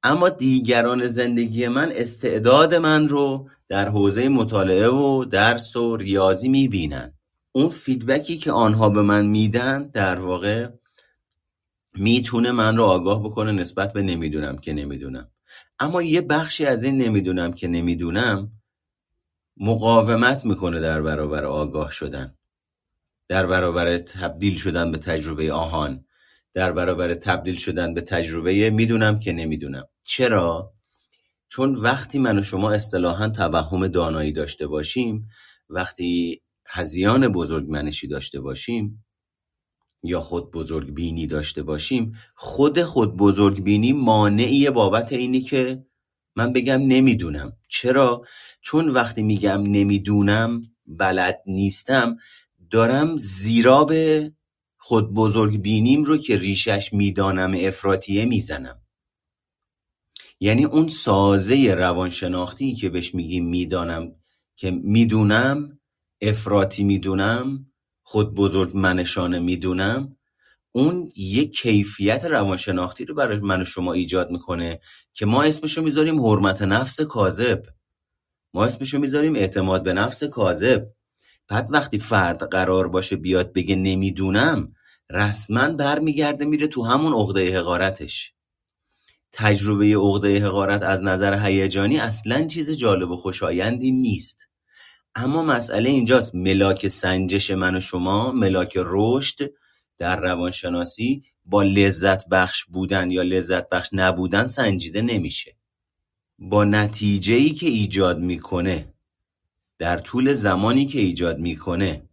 اما 0.04 0.30
دیگران 0.30 1.08
زندگی 1.08 1.68
من 1.68 1.92
استعداد 1.92 2.76
من 2.76 3.10
رو 3.10 3.50
در 3.68 3.90
حوزه 3.90 4.30
مطالعه 4.30 4.88
و 4.88 5.26
درس 5.26 5.76
و 5.76 5.98
ریاضی 5.98 6.50
می‌بینن. 6.50 7.14
اون 7.52 7.70
فیدبکی 7.70 8.38
که 8.38 8.52
آنها 8.52 8.90
به 8.90 9.02
من 9.02 9.26
میدن 9.26 9.88
در 9.88 10.20
واقع 10.20 10.70
می‌تونه 11.94 12.52
من 12.52 12.78
رو 12.78 12.84
آگاه 12.84 13.24
بکنه 13.24 13.52
نسبت 13.52 13.94
به 13.94 14.02
نمی‌دونم 14.02 14.58
که 14.58 14.74
نمی‌دونم. 14.74 15.32
اما 15.80 16.02
یه 16.02 16.22
بخشی 16.22 16.66
از 16.66 16.84
این 16.84 16.98
نمی‌دونم 16.98 17.54
که 17.54 17.68
نمی‌دونم 17.68 18.52
مقاومت 19.58 20.46
می‌کنه 20.46 20.80
در 20.80 21.02
برابر 21.02 21.46
آگاه 21.46 21.92
شدن. 21.92 22.39
در 23.30 23.46
برابر 23.46 23.98
تبدیل 23.98 24.58
شدن 24.58 24.92
به 24.92 24.98
تجربه 24.98 25.54
آهان 25.54 26.06
در 26.54 26.72
برابر 26.72 27.14
تبدیل 27.14 27.56
شدن 27.56 27.94
به 27.94 28.02
تجربه 28.02 28.70
می‌دونم 28.70 29.20
که 29.20 29.34
نمی‌دونم. 29.34 29.86
چرا؟ 30.04 30.74
چون 31.48 31.76
وقتی 31.76 32.20
من 32.20 32.40
و 32.40 32.44
شما 32.44 32.72
اصطلاحا 32.72 33.30
توهم 33.30 33.88
دانایی 33.88 34.32
داشته 34.32 34.68
باشیم 34.68 35.28
وقتی 35.70 36.42
هزیان 36.68 37.28
بزرگ 37.28 37.70
منشی 37.70 38.08
داشته 38.08 38.42
باشیم 38.42 39.06
یا 40.04 40.22
خود 40.22 40.52
بزرگ 40.52 40.94
بینی 40.94 41.28
داشته 41.28 41.64
باشیم 41.64 42.14
خود 42.36 42.84
خود 42.84 43.18
بزرگ 43.18 43.64
بینی 43.64 43.94
مانعی 43.94 44.70
بابت 44.70 45.14
اینی 45.14 45.42
که 45.42 45.86
من 46.36 46.54
بگم 46.54 46.82
نمی‌دونم. 46.82 47.58
چرا؟ 47.68 48.22
چون 48.62 48.90
وقتی 48.90 49.22
میگم 49.22 49.62
نمی‌دونم 49.62 50.62
بلد 50.88 51.40
نیستم. 51.46 52.18
دارم 52.72 53.18
زیرا 53.18 53.88
خود 54.78 55.14
بزرگ 55.14 55.62
بینیم 55.62 56.04
رو 56.04 56.18
که 56.18 56.38
ریشش 56.38 56.94
می‌دانم 56.94 57.58
افراتیه 57.68 58.26
می‌زنم. 58.26 58.82
یعنی 60.40 60.66
اون 60.66 60.88
سازه 60.88 61.76
روانشناختی 61.76 62.76
که 62.76 62.90
بهش 62.90 63.16
میگیم 63.16 63.50
می‌دانم 63.50 64.16
که 64.56 64.72
می‌دونم 64.72 65.80
افراتی 66.22 66.84
می‌دونم 66.84 67.72
خود 68.04 68.34
بزرگ 68.34 68.72
منشانه 68.78 69.40
می‌دونم 69.40 70.16
اون 70.72 71.12
یه 71.16 71.46
کیفیت 71.46 72.26
روانشناختی 72.26 73.06
رو 73.06 73.16
برای 73.16 73.40
من 73.40 73.62
و 73.62 73.66
شما 73.66 73.94
ایجاد 73.94 74.32
می‌کنه 74.32 74.80
که 75.14 75.26
ما 75.26 75.44
اسمشو 75.44 75.82
می‌ذاریم 75.82 76.26
حرمت 76.26 76.62
نفس 76.62 77.02
کاذب. 77.02 77.64
ما 78.54 78.66
اسمشو 78.66 79.00
می‌ذاریم 79.00 79.36
اعتماد 79.36 79.84
به 79.84 79.94
نفس 79.94 80.24
کاذب. 80.24 80.88
بعد 81.50 81.68
وقتی 81.70 82.00
فرد 82.00 82.50
قرار 82.50 82.88
باشه 82.88 83.16
بیاد 83.16 83.54
بگه 83.54 83.76
نمی‌دونم 83.76 84.74
رسما 85.10 85.74
برمیگرده 85.74 86.46
میره 86.46 86.68
تو 86.68 86.84
همون 86.84 87.14
عقده 87.14 87.60
حقارتش. 87.60 88.34
تجربه 89.32 89.96
عقده 89.96 90.46
حقارت 90.46 90.84
از 90.84 91.04
نظر 91.04 91.46
هیجانی 91.46 91.98
اصلا 91.98 92.48
چیز 92.48 92.72
جالب 92.72 93.12
و 93.12 93.18
خوشایندی 93.18 93.92
نیست. 93.92 94.48
اما 95.16 95.44
مسئله 95.44 95.90
اینجاست 95.90 96.36
ملاک 96.36 96.88
سنجش 96.88 97.52
من 97.52 97.76
و 97.76 97.80
شما 97.80 98.32
ملاک 98.32 98.74
رشد 98.76 99.52
در 99.98 100.22
روانشناسی 100.22 101.24
با 101.46 101.64
لذت 101.64 102.30
بخش 102.30 102.66
بودن 102.66 103.12
یا 103.12 103.22
لذت 103.22 103.70
بخش 103.70 103.90
نبودن 103.94 104.48
سنجیده 104.48 105.02
نمیشه. 105.02 105.56
با 106.40 106.64
نتیجه 106.64 107.36
ای 107.36 107.50
که 107.50 107.68
ایجاد 107.68 108.20
می‌کنه 108.20 108.94
در 109.80 109.98
طول 109.98 110.34
زمانی 110.34 110.86
که 110.86 111.00
ایجاد 111.00 111.40
می‌کنه 111.40 112.10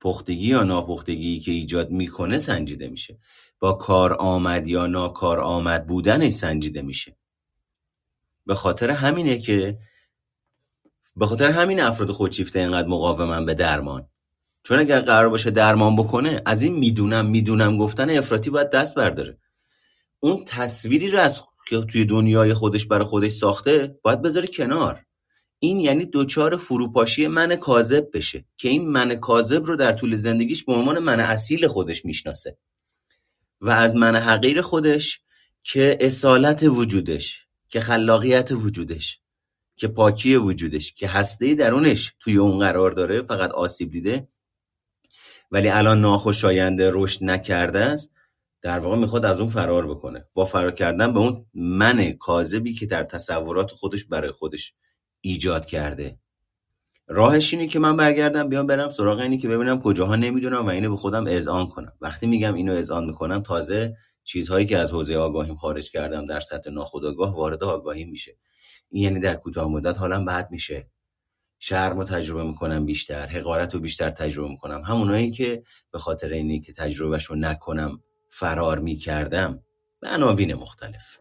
پختگی 0.00 0.46
یا 0.46 0.62
ناپختگی 0.62 1.40
که 1.40 1.52
ایجاد 1.52 1.90
می‌کنه 1.90 2.38
سنجیده 2.38 2.88
میشه. 2.88 3.18
با 3.58 3.72
کار 3.72 4.12
آمد 4.12 4.66
یا 4.66 4.86
ناکار 4.86 5.40
آمد 5.40 5.86
بودنش 5.86 6.32
سنجیده 6.32 6.82
میشه. 6.82 7.16
به 8.46 8.54
خاطر 8.54 8.90
همینه 8.90 9.38
که 9.38 9.78
به 11.16 11.26
خاطر 11.26 11.50
همین 11.50 11.80
افراد 11.80 12.10
خودشیفته 12.10 12.58
اینقدر 12.58 12.88
مقاومن 12.88 13.46
به 13.46 13.54
درمان. 13.54 14.08
چون 14.62 14.78
اگر 14.78 15.00
قرار 15.00 15.28
باشه 15.28 15.50
درمان 15.50 15.96
بکنه 15.96 16.42
از 16.46 16.62
این 16.62 16.74
می‌دونم 16.78 17.26
می‌دونم 17.26 17.78
گفتن 17.78 18.10
افراطی 18.10 18.50
باید 18.50 18.70
دست 18.70 18.94
برداره. 18.94 19.38
اون 20.20 20.44
تصویری 20.44 21.08
رو 21.08 21.18
از 21.18 21.42
که 21.68 21.80
توی 21.80 22.04
دنیای 22.04 22.54
خودش 22.54 22.86
برای 22.86 23.04
خودش 23.04 23.32
ساخته 23.32 23.98
باید 24.02 24.22
بذاره 24.22 24.46
کنار. 24.46 25.04
این 25.64 25.80
یعنی 25.80 26.06
دوچار 26.06 26.56
فروپاشی 26.56 27.26
من 27.26 27.56
کاذب 27.56 28.08
بشه 28.14 28.44
که 28.56 28.68
این 28.68 28.88
من 28.88 29.14
کاذب 29.14 29.64
رو 29.64 29.76
در 29.76 29.92
طول 29.92 30.16
زندگیش 30.16 30.64
به 30.64 30.72
عنوان 30.72 30.98
من 30.98 31.20
اصیل 31.20 31.66
خودش 31.66 32.04
می‌شناسه. 32.04 32.58
و 33.60 33.70
از 33.70 33.96
من 33.96 34.16
حقیر 34.16 34.62
خودش 34.62 35.20
که 35.62 35.98
اصالت 36.00 36.62
وجودش 36.62 37.46
که 37.68 37.80
خلاقیت 37.80 38.52
وجودش 38.52 39.20
که 39.76 39.88
پاکی 39.88 40.36
وجودش 40.36 40.92
که 40.92 41.08
هسته 41.08 41.54
درونش 41.54 42.14
توی 42.20 42.36
اون 42.36 42.58
قرار 42.58 42.90
داره 42.90 43.22
فقط 43.22 43.50
آسیب 43.50 43.90
دیده. 43.90 44.28
ولی 45.50 45.68
الان 45.68 46.00
ناخوشاینده 46.00 46.90
رشد 46.94 47.24
نکرده 47.24 47.78
است 47.78 48.10
در 48.62 48.78
واقع 48.78 48.96
می‌خواد 48.96 49.24
از 49.24 49.40
اون 49.40 49.48
فرار 49.48 49.86
بکنه. 49.86 50.26
با 50.34 50.44
فرار 50.44 50.72
کردن 50.72 51.12
به 51.12 51.18
اون 51.18 51.46
من 51.54 52.12
کاذبی 52.12 52.74
که 52.74 52.86
در 52.86 53.04
تصورات 53.04 53.70
خودش 53.70 54.04
برای 54.04 54.30
خودش 54.30 54.74
ایجاد 55.24 55.66
کرده. 55.66 56.18
راهش 57.08 57.54
اینه 57.54 57.66
که 57.66 57.78
من 57.78 57.96
برگردم 57.96 58.48
بیام 58.48 58.66
برم 58.66 58.90
سراغ 58.90 59.18
اینی 59.18 59.38
که 59.38 59.48
ببینم 59.48 59.80
کجاها 59.80 60.16
نمی‌دونم 60.16 60.66
و 60.66 60.68
اینو 60.68 60.90
به 60.90 60.96
خودم 60.96 61.26
اذعان 61.26 61.66
کنم. 61.66 61.92
وقتی 62.00 62.26
میگم 62.26 62.54
اینو 62.54 62.72
اذعان 62.72 63.04
می‌کنم 63.04 63.42
تازه 63.42 63.94
چیزهایی 64.24 64.66
که 64.66 64.78
از 64.78 64.90
حوزه 64.90 65.16
آگاهیم 65.16 65.56
خارج 65.56 65.90
کردم 65.90 66.26
در 66.26 66.40
سطح 66.40 66.70
ناخودآگاه 66.70 67.36
وارد 67.36 67.64
آگاهی 67.64 68.04
میشه. 68.04 68.36
این 68.90 69.02
یعنی 69.02 69.20
در 69.20 69.34
کوتاه 69.34 69.68
مدت 69.68 69.98
حالم 69.98 70.24
بد 70.24 70.48
میشه. 70.50 70.90
شرم 71.58 71.98
رو 71.98 72.04
تجربه 72.04 72.44
می‌کنم 72.44 72.86
بیشتر 72.86 73.26
حقارت 73.26 73.74
رو 73.74 73.80
بیشتر 73.80 74.10
تجربه 74.10 74.48
می‌کنم. 74.48 74.82
همونایی 74.82 75.30
که 75.30 75.62
به 75.92 75.98
خاطر 75.98 76.28
اینی 76.28 76.60
که 76.60 76.72
تجربهش 76.72 77.24
رو 77.24 77.36
نکنم 77.36 78.00
فرار 78.30 78.78
می‌کردم 78.78 79.62
به 80.00 80.08
عناوین 80.08 80.54
مختلف. 80.54 81.18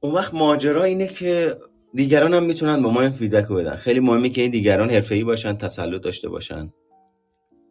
اون 0.00 0.14
وقت 0.14 0.34
ماجرا 0.34 0.84
اینه 0.84 1.06
که 1.06 1.56
دیگران 1.94 2.34
هم 2.34 2.44
می‌تونن 2.44 2.82
به 2.82 2.88
ما 2.88 3.00
این 3.00 3.10
فیدبک 3.10 3.44
رو 3.44 3.56
بدن. 3.56 3.76
خیلی 3.76 4.00
مهمه 4.00 4.28
که 4.28 4.42
این 4.42 4.50
دیگران 4.50 4.90
حرفه‌ای 4.90 5.24
باشن 5.24 5.56
تسلط 5.56 6.02
داشته 6.02 6.28
باشن. 6.28 6.72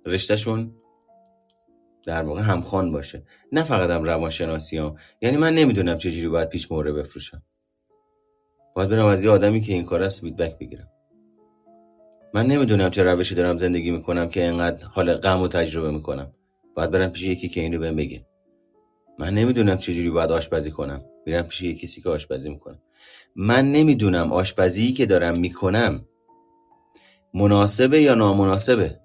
رشتهشون 0.05 0.76
در 2.05 2.24
واقع 2.24 2.41
همخوان 2.41 2.91
باشه. 2.91 3.24
نه 3.51 3.63
فقط 3.63 3.89
هم 3.89 4.03
روانشناسی 4.03 4.78
ها. 4.78 4.95
یعنی 5.21 5.38
من 5.38 5.53
نمی‌دونم 5.53 5.97
چجوری 5.97 6.28
باید 6.28 6.49
پیش 6.49 6.71
موره 6.71 6.91
بفروشم. 6.91 7.43
باید 8.76 8.89
برم 8.89 9.05
از 9.05 9.24
یه 9.24 9.30
آدمی 9.30 9.61
که 9.61 9.74
این 9.74 9.84
کار 9.86 10.03
است 10.03 10.21
فیدبک 10.21 10.57
بگیرم. 10.57 10.89
من 12.34 12.45
نمی‌دونم 12.45 12.89
چه 12.89 13.03
روشی 13.03 13.36
دارم 13.36 13.57
زندگی 13.57 13.91
می‌کنم 13.91 14.30
که 14.30 14.43
اینقدر 14.43 14.88
حال 14.88 15.13
غم 15.13 15.41
و 15.41 15.47
تجربه 15.47 15.91
می‌کنم. 15.91 16.34
باید 16.76 16.91
برم 16.91 17.09
پیش 17.09 17.24
یکی 17.24 17.49
که 17.49 17.61
اینو 17.61 17.80
بهم 17.80 17.95
بگه. 17.95 18.26
من 19.19 19.34
نمی‌دونم 19.34 19.78
چجوری 19.78 20.09
باید 20.09 20.32
آشپزی 20.32 20.71
کنم. 20.71 21.05
میرم 21.26 21.43
پیش 21.43 21.61
یکی 21.61 21.88
کسی 21.88 22.01
که 22.01 22.09
آشپزی 22.09 22.49
می‌کنم 22.49 22.80
من 23.36 23.72
نمی‌دونم 23.72 24.34
آشپزی 24.34 24.94
که 24.94 25.06
دارم 25.06 25.40
می‌کنم. 25.40 26.06
مناسبه 27.34 28.02
یا 28.02 28.16
نامناسبه؟ 28.16 29.00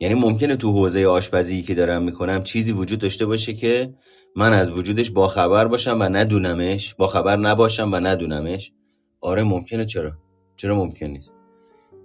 یعنی 0.00 0.14
ممکنه 0.14 0.56
تو 0.56 0.72
حوزه 0.72 1.06
آشپزی 1.06 1.62
که 1.62 1.74
دارم 1.74 2.02
می‌کنم 2.02 2.42
چیزی 2.42 2.72
وجود 2.72 2.98
داشته 2.98 3.26
باشه 3.26 3.54
که 3.54 3.94
من 4.36 4.52
از 4.52 4.72
وجودش 4.72 5.10
باخبر 5.10 5.68
باشم 5.68 6.00
و 6.00 6.02
ندونمش 6.02 6.94
باخبر 6.94 7.36
نباشم 7.36 7.92
و 7.92 7.96
ندونمش. 7.96 8.72
آره 9.20 9.42
ممکنه. 9.42 9.84
چرا؟ 9.84 10.12
چرا 10.56 10.76
ممکن 10.76 11.06
نیست؟ 11.06 11.34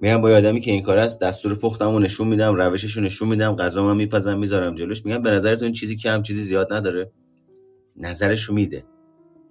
میرم 0.02 0.22
با 0.22 0.30
آدمی 0.30 0.62
که 0.62 0.72
این 0.72 0.82
کار 0.82 0.98
است 0.98 1.22
دستور 1.22 1.56
پختمو 1.56 2.00
نشون 2.00 2.28
میدم 2.28 2.56
روششو 2.56 3.02
نشون 3.02 3.28
میدم 3.28 3.56
غذا 3.56 3.84
من 3.84 3.98
میپزم 3.98 4.38
می‌ذارم 4.38 4.76
جلوش 4.76 5.06
میگم 5.06 5.22
به 5.22 5.32
نظرتون 5.32 5.72
چیزی 5.72 5.96
کم 5.96 6.22
چیزی 6.22 6.44
زیاد 6.44 6.74
نداره؟ 6.74 7.12
نظرشو 7.98 8.54
میده. 8.54 8.86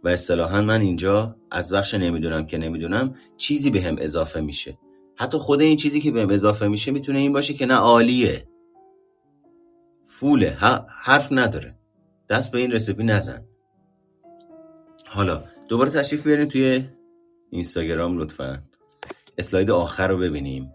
و 0.04 0.08
اصطلاحا 0.08 0.60
من 0.60 0.80
اینجا 0.80 1.36
از 1.50 1.72
بخش 1.72 1.94
نمی‌دونم 1.94 2.46
که 2.46 2.58
نمی‌دونم 2.58 3.14
چیزی 3.36 3.70
بهم 3.70 3.96
اضافه 3.98 4.40
میشه. 4.40 4.78
حتی 5.16 5.38
خود 5.38 5.60
این 5.60 5.76
چیزی 5.76 6.00
که 6.00 6.10
بهم 6.10 6.30
اضافه 6.30 6.68
میشه 6.68 6.90
می‌تونه 6.90 7.18
این 7.18 7.32
باشه 7.32 7.54
که 7.54 7.66
نه 7.66 7.74
عالیه. 7.74 8.48
فوله 10.02 10.56
حرف 10.88 11.28
نداره. 11.30 11.78
دست 12.28 12.52
به 12.52 12.58
این 12.58 12.72
رسیپی 12.72 13.04
نزن. 13.04 13.44
حالا 15.08 15.44
دوباره 15.68 15.90
تشریف 15.90 16.24
بیاریم 16.24 16.48
توی 16.48 16.84
اینستاگرام 17.50 18.18
لطفا. 18.18 18.62
اسلاید 19.38 19.70
آخر 19.70 20.08
رو 20.08 20.18
ببینیم. 20.18 20.72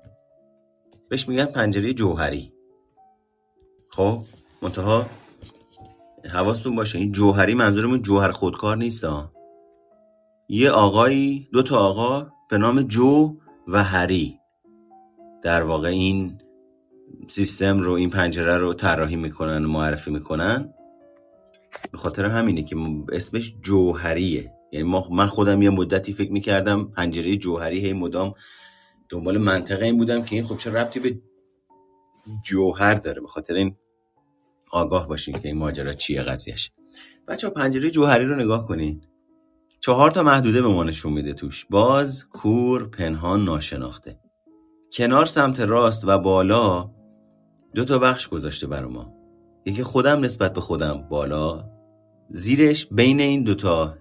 بهش 1.10 1.28
میگن 1.28 1.46
پنجره 1.46 1.94
جوهری. 1.94 2.54
خب 3.90 4.24
منتها 4.62 5.08
حواستون 6.26 6.76
باشه 6.76 7.00
این 7.00 7.12
جوهری 7.12 7.54
منظورمون 7.54 8.02
جوهر 8.02 8.32
خودکار 8.32 8.78
نیست 8.78 9.04
ها 9.04 9.34
یه 10.50 10.70
آقایی 10.70 11.50
دو 11.54 11.64
تا 11.64 11.80
آقا 11.80 12.28
به 12.50 12.58
نام 12.58 12.82
جو 12.82 13.38
و 13.68 13.84
هری. 13.84 14.40
در 15.44 15.64
واقع 15.64 15.88
این 15.88 16.42
سیستم 17.28 17.80
رو 17.80 17.94
این 17.94 18.10
پنجره 18.10 18.58
رو 18.58 18.74
طراحی 18.74 19.16
می‌کنن 19.16 19.66
و 19.66 19.68
معرفی 19.68 20.12
می‌کنن. 20.12 20.74
به 21.92 21.98
خاطر 21.98 22.26
همینه 22.26 22.64
که 22.64 22.76
اسمش 23.12 23.56
جوهریه. 23.62 24.54
یعنی 24.72 25.04
من 25.12 25.28
خودم 25.28 25.62
یه 25.62 25.70
مدتی 25.70 26.14
فکر 26.14 26.32
می‌کردم 26.32 26.84
پنجره 26.84 27.36
جوهری 27.36 27.80
هی 27.80 27.94
مدام 27.94 28.34
دنبال 29.10 29.38
منطقه 29.38 29.86
این 29.86 29.98
بودم 29.98 30.24
که 30.24 30.36
این 30.36 30.46
خب 30.46 30.58
چه 30.58 30.72
ربطی 30.72 31.00
به 31.00 31.20
جوهر 32.46 32.96
داره؟ 32.96 33.22
به 33.22 33.28
خاطر 33.28 33.54
این 33.54 33.76
آگاه 34.72 35.08
باشین 35.08 35.40
که 35.40 35.48
این 35.48 35.58
ماجرا 35.58 35.94
چیه 35.94 36.22
قضیهش. 36.22 36.72
بچه 37.28 37.50
پنجره 37.50 37.92
جوهری 37.92 38.26
رو 38.26 38.36
نگاه 38.36 38.68
کنین. 38.68 39.02
چهار 39.80 40.12
تا 40.12 40.24
محدوده 40.24 40.62
به 40.62 40.68
ما 40.68 40.84
نشون 40.84 41.14
میده 41.14 41.34
توش. 41.34 41.66
باز 41.70 42.24
کور 42.24 42.90
پنهان 42.90 43.46
ناشناخته. 43.46 44.20
کنار 44.94 45.26
سمت 45.26 45.60
راست 45.60 46.04
و 46.08 46.18
بالا 46.18 46.92
دو 47.76 47.86
تا 47.86 47.98
بخش 47.98 48.28
گذاشته 48.28 48.68
برا 48.68 48.90
ما. 48.90 49.14
یکی 49.66 49.84
خودم 49.84 50.20
نسبت 50.20 50.54
به 50.54 50.62
خودم 50.62 51.08
بالا. 51.10 51.70
زیرش 52.30 52.88
بین 52.92 53.20
این 53.20 53.44
دوتا 53.44 53.98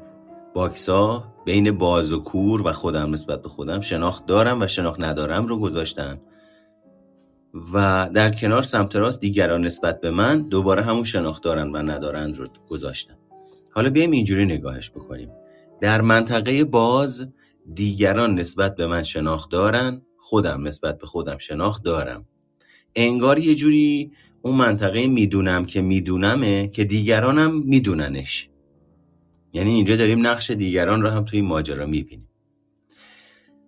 باکسا 0.54 1.34
بین 1.44 1.78
باز 1.78 2.12
و 2.12 2.22
کور 2.22 2.66
و 2.66 2.72
خودم 2.72 3.14
نسبت 3.14 3.42
به 3.42 3.48
خودم 3.48 3.80
شناخت 3.80 4.26
دارم 4.26 4.62
و 4.62 4.66
شناخت 4.66 5.00
ندارم 5.00 5.46
رو 5.46 5.58
گذاشتن. 5.58 6.20
و 7.72 8.10
در 8.14 8.30
کنار 8.30 8.62
سمت 8.62 8.96
راست 8.96 9.20
دیگران 9.20 9.64
نسبت 9.64 10.00
به 10.00 10.10
من 10.10 10.42
دوباره 10.42 10.82
همون 10.82 11.04
شناخت 11.04 11.42
دارن 11.42 11.70
و 11.72 11.76
ندارند 11.76 12.36
رو 12.36 12.46
گذاشتن. 12.68 13.14
حالا 13.70 13.90
بیایم 13.90 14.10
اینجوری 14.10 14.46
نگاهش 14.46 14.90
بکنیم. 14.90 15.30
در 15.80 16.00
منطقه 16.00 16.64
باز 16.64 17.28
دیگران 17.74 18.34
نسبت 18.34 18.76
به 18.76 18.86
من 18.86 19.02
شناخت 19.02 19.50
دارن 19.50 20.02
خودم 20.18 20.66
نسبت 20.68 20.98
به 20.98 21.06
خودم 21.06 21.38
شناخت 21.38 21.82
دارم. 21.82 22.26
انگار 22.96 23.38
یه 23.38 23.54
جوری 23.54 24.12
اون 24.42 24.54
منطقه 24.56 25.06
می‌دونم 25.06 25.64
که 25.64 25.82
میدونمه 25.82 26.68
که 26.68 26.84
دیگرانم 26.84 27.62
میدوننش. 27.62 28.48
یعنی 29.52 29.70
اینجا 29.70 29.96
داریم 29.96 30.26
نقش 30.26 30.50
دیگران 30.50 31.02
رو 31.02 31.08
هم 31.08 31.24
توی 31.24 31.42
ماجرا 31.42 31.86
می‌بینیم. 31.86 32.28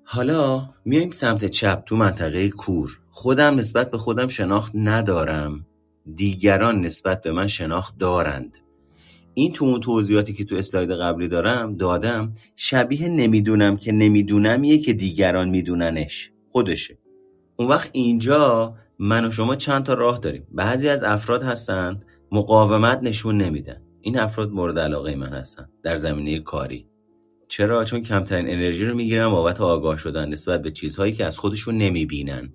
حالا 0.05 0.71
میایم 0.85 1.11
سمت 1.11 1.45
چپ 1.45 1.83
تو 1.87 1.97
منطقه 1.97 2.49
کور. 2.51 3.00
خودم 3.11 3.59
نسبت 3.59 3.91
به 3.91 3.99
خودم 3.99 4.29
شناخت 4.29 4.73
ندارم. 4.75 5.67
دیگران 6.15 6.81
نسبت 6.81 7.23
به 7.23 7.33
من 7.33 7.47
شناخت 7.47 7.99
دارند. 7.99 8.57
این 9.35 9.53
تو 9.53 9.65
اون 9.65 9.81
توضیحاتی 9.81 10.33
که 10.33 10.45
تو 10.45 10.57
اسلاید 10.57 10.91
قبلی 10.91 11.29
دارم 11.29 11.77
دادم 11.77 12.33
شبیه 12.57 13.09
نمی‌دونم 13.09 13.77
که 13.77 13.93
نمیدونمیه 13.93 14.79
که 14.79 14.93
دیگران 14.93 15.49
میدوننش. 15.49 16.33
خودشه. 16.53 16.99
اون 17.57 17.69
وقت 17.69 17.91
اینجا 17.93 18.75
من 18.99 19.25
و 19.25 19.31
شما 19.31 19.57
چند 19.57 19.85
تا 19.85 19.95
راه 19.95 20.19
داریم. 20.19 20.47
بعضی 20.53 20.89
از 20.89 21.03
افراد 21.03 21.43
هستند 21.43 22.05
مقاومت 22.33 23.03
نشون 23.03 23.39
نمیدن. 23.39 23.83
این 24.01 24.19
افراد 24.19 24.51
مورد 24.51 24.79
علاقه 24.79 25.15
من 25.15 25.33
هستن 25.33 25.69
در 25.83 25.97
زمینه 25.97 26.39
کاری. 26.39 26.87
چرا؟ 27.49 27.85
چون 27.85 28.03
کمترین 28.03 28.49
انرژی 28.49 28.85
رو 28.85 28.95
می‌گیرن 28.95 29.31
بابت 29.31 29.61
آگاه 29.61 29.97
شدن 29.97 30.29
نسبت 30.29 30.63
به 30.63 30.71
چیزهایی 30.71 31.13
که 31.13 31.25
از 31.25 31.39
خودشون 31.39 31.79
نمی‌بینن. 31.79 32.53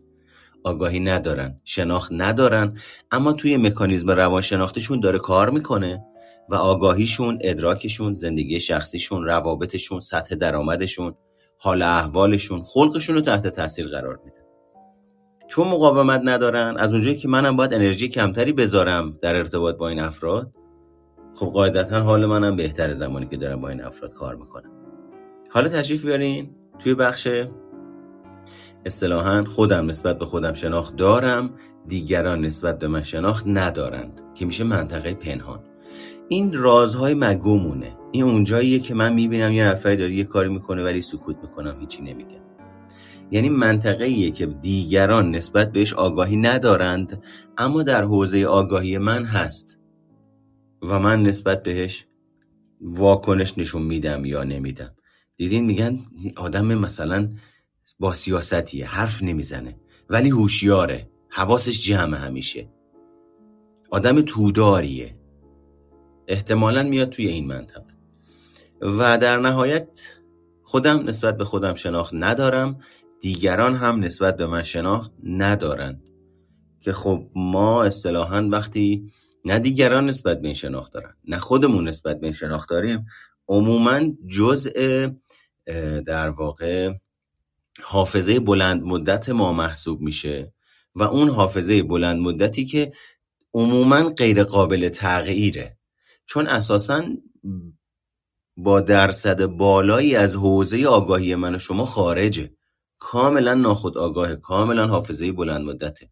آگاهی 0.66 0.99
ندارن 0.99 1.61
شناخت 1.63 2.11
ندارن 2.13 2.78
اما 3.11 3.34
توی 3.34 3.57
مکانیزم 3.57 4.11
روانشناختشون 4.11 4.99
داره 4.99 5.20
کار 5.20 5.49
می‌کنه 5.49 6.05
و 6.49 6.55
آگاهیشون 6.55 7.39
ادراکشون 7.41 8.13
زندگی 8.13 8.59
شخصیشون 8.59 9.24
روابطشون 9.24 9.99
سطح 9.99 10.36
درآمدشون 10.36 11.16
حال 11.59 11.82
احوالشون 11.82 12.63
خلقشون 12.63 13.16
رو 13.16 13.22
تحت 13.22 13.47
تاثیر 13.47 13.88
قرار 13.88 14.20
میده. 14.26 14.45
چون 15.47 15.68
مقاومت 15.68 16.22
ندارن 16.24 16.78
از 16.78 16.93
اونجایی 16.93 17.18
که 17.18 17.28
منم 17.28 17.57
باید 17.57 17.74
انرژی 17.74 18.07
کمتری 18.09 18.51
بذارم 18.51 19.18
در 19.22 19.36
ارتباط 19.36 19.78
با 19.78 19.88
این 19.89 19.99
افراد 19.99 20.51
خب 21.36 21.45
قاعدتا 21.45 21.99
حال 21.99 22.26
منم 22.26 22.55
بهتر 22.55 22.93
زمانی 22.93 23.28
که 23.28 23.38
دارم 23.38 23.61
با 23.61 23.70
این 23.70 23.84
افراد 23.84 24.13
کار 24.13 24.36
می‌کنم. 24.36 24.72
حالا 25.49 25.70
تشریف 25.70 26.05
بیارین 26.05 26.55
توی 26.80 26.93
بخش 26.95 27.28
اصطلاحا 28.86 29.43
خودم 29.43 29.89
نسبت 29.89 30.19
به 30.19 30.25
خودم 30.25 30.53
شناخت 30.53 30.95
دارم 30.95 31.49
دیگران 31.88 32.45
نسبت 32.45 32.79
به 32.79 32.88
من 32.88 33.03
شناخت 33.03 33.47
ندارند 33.47 34.21
که 34.36 34.45
میشه 34.45 34.63
منطقه 34.63 35.13
پنهان. 35.13 35.59
این 36.29 36.53
رازهای 36.53 37.13
مگومونه 37.13 37.97
این 38.11 38.23
اونجاییه 38.23 38.79
که 38.79 38.93
من 38.93 39.13
می‌بینم 39.13 39.51
یه 39.51 39.65
نفری 39.65 39.97
داره 39.97 40.13
یه 40.13 40.23
کاری 40.23 40.49
می‌کنه 40.49 40.83
ولی 40.83 41.01
سکوت 41.01 41.38
می‌کنم 41.41 41.79
هیچی 41.79 42.01
نمیگم. 42.01 42.45
یعنی 43.31 43.49
منطقه 43.49 44.31
که 44.31 44.45
دیگران 44.45 45.36
نسبت 45.36 45.71
بهش 45.71 45.93
آگاهی 45.93 46.38
ندارند 46.38 47.23
اما 47.57 47.83
در 47.83 48.03
حوزه 48.03 48.45
آگاهی 48.45 48.97
من 48.97 49.23
هست. 49.23 49.79
و 50.81 50.99
من 50.99 51.23
نسبت 51.23 51.63
بهش 51.63 52.05
واکنش 52.81 53.57
نشون 53.57 53.81
میدم 53.81 54.25
یا 54.25 54.43
نمیدم. 54.43 54.95
دیدین 55.38 55.65
میگن 55.65 55.99
آدم 56.38 56.65
مثلا 56.65 57.29
با 57.99 58.13
سیاستیه 58.13 58.88
حرف 58.88 59.23
نمی‌زنه. 59.23 59.79
ولی 60.09 60.29
هوشیاره. 60.29 61.09
حواسش 61.29 61.83
جمع 61.83 62.17
همیشه. 62.17 62.69
آدم 63.91 64.21
توداریه. 64.21 65.19
احتمالا 66.27 66.83
میاد 66.83 67.09
توی 67.09 67.27
این 67.27 67.47
منطقه. 67.47 67.95
و 68.81 69.17
در 69.17 69.38
نهایت 69.38 70.17
خودم 70.63 71.09
نسبت 71.09 71.38
به 71.38 71.45
خودم 71.45 71.75
شناخت 71.75 72.13
ندارم. 72.13 72.79
دیگران 73.21 73.75
هم 73.75 73.99
نسبت 73.99 74.38
به 74.38 74.47
من 74.47 74.63
شناخت 74.63 75.11
ندارند. 75.23 76.09
که 76.81 76.93
خب 76.93 77.29
ما 77.36 77.83
اصطلاحا 77.83 78.49
وقتی 78.51 79.11
نه 79.45 79.59
دیگران 79.59 80.05
نسبت 80.05 80.41
به 80.41 80.47
این 80.47 80.55
شناخت 80.55 80.93
دارن 80.93 81.15
نه 81.27 81.38
خودمون 81.38 81.88
نسبت 81.88 82.19
به 82.19 82.27
این 82.27 82.33
شناخت 82.33 82.69
داریم. 82.69 83.05
عموما 83.47 84.01
جزء 84.27 85.09
در 86.05 86.29
واقع 86.29 86.93
حافظه 87.84 88.39
بلند 88.39 88.84
مدت 88.84 89.30
ما 89.30 89.53
محسوب 89.53 90.01
میشه 90.01 90.53
و 90.95 91.03
اون 91.03 91.30
حافظه 91.30 91.84
بلند 91.84 92.21
مدتی 92.21 92.65
که 92.65 92.91
عموما 93.53 94.09
غیر 94.09 94.43
قابل 94.43 94.89
تغییره. 94.89 95.78
چون 96.26 96.47
اساسا 96.47 97.03
با 98.57 98.80
درصد 98.80 99.45
بالایی 99.45 100.15
از 100.15 100.36
حوزه 100.36 100.86
آگاهی 100.86 101.36
من 101.36 101.55
و 101.55 101.59
شما 101.59 101.86
خارجه. 101.86 102.51
کاملا 102.97 103.53
ناخود 103.53 103.97
آگاه 103.97 104.36
کاملا 104.36 104.88
حافظه 104.88 105.32
بلند 105.32 105.65
مدته. 105.65 106.09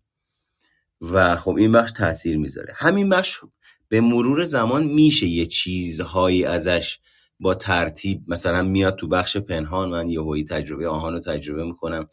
و 1.01 1.35
خب 1.35 1.55
این 1.55 1.71
بخش 1.71 1.91
تاثیر 1.91 2.37
می‌ذاره. 2.37 2.73
همین 2.77 3.09
بخش 3.09 3.39
به 3.89 4.01
مرور 4.01 4.43
زمان 4.43 4.83
میشه 4.83 5.27
یه 5.27 5.45
چیزهایی 5.45 6.45
ازش 6.45 6.99
با 7.39 7.55
ترتیب 7.55 8.23
مثلا 8.27 8.61
میاد 8.61 8.95
تو 8.95 9.07
بخش 9.07 9.37
پنهان 9.37 9.89
من 9.89 10.09
یه 10.09 10.21
هایی 10.21 10.43
تجربه 10.43 10.87
آهان 10.87 11.13
رو 11.13 11.19
تجربه 11.19 11.65
می‌کنم 11.65 12.07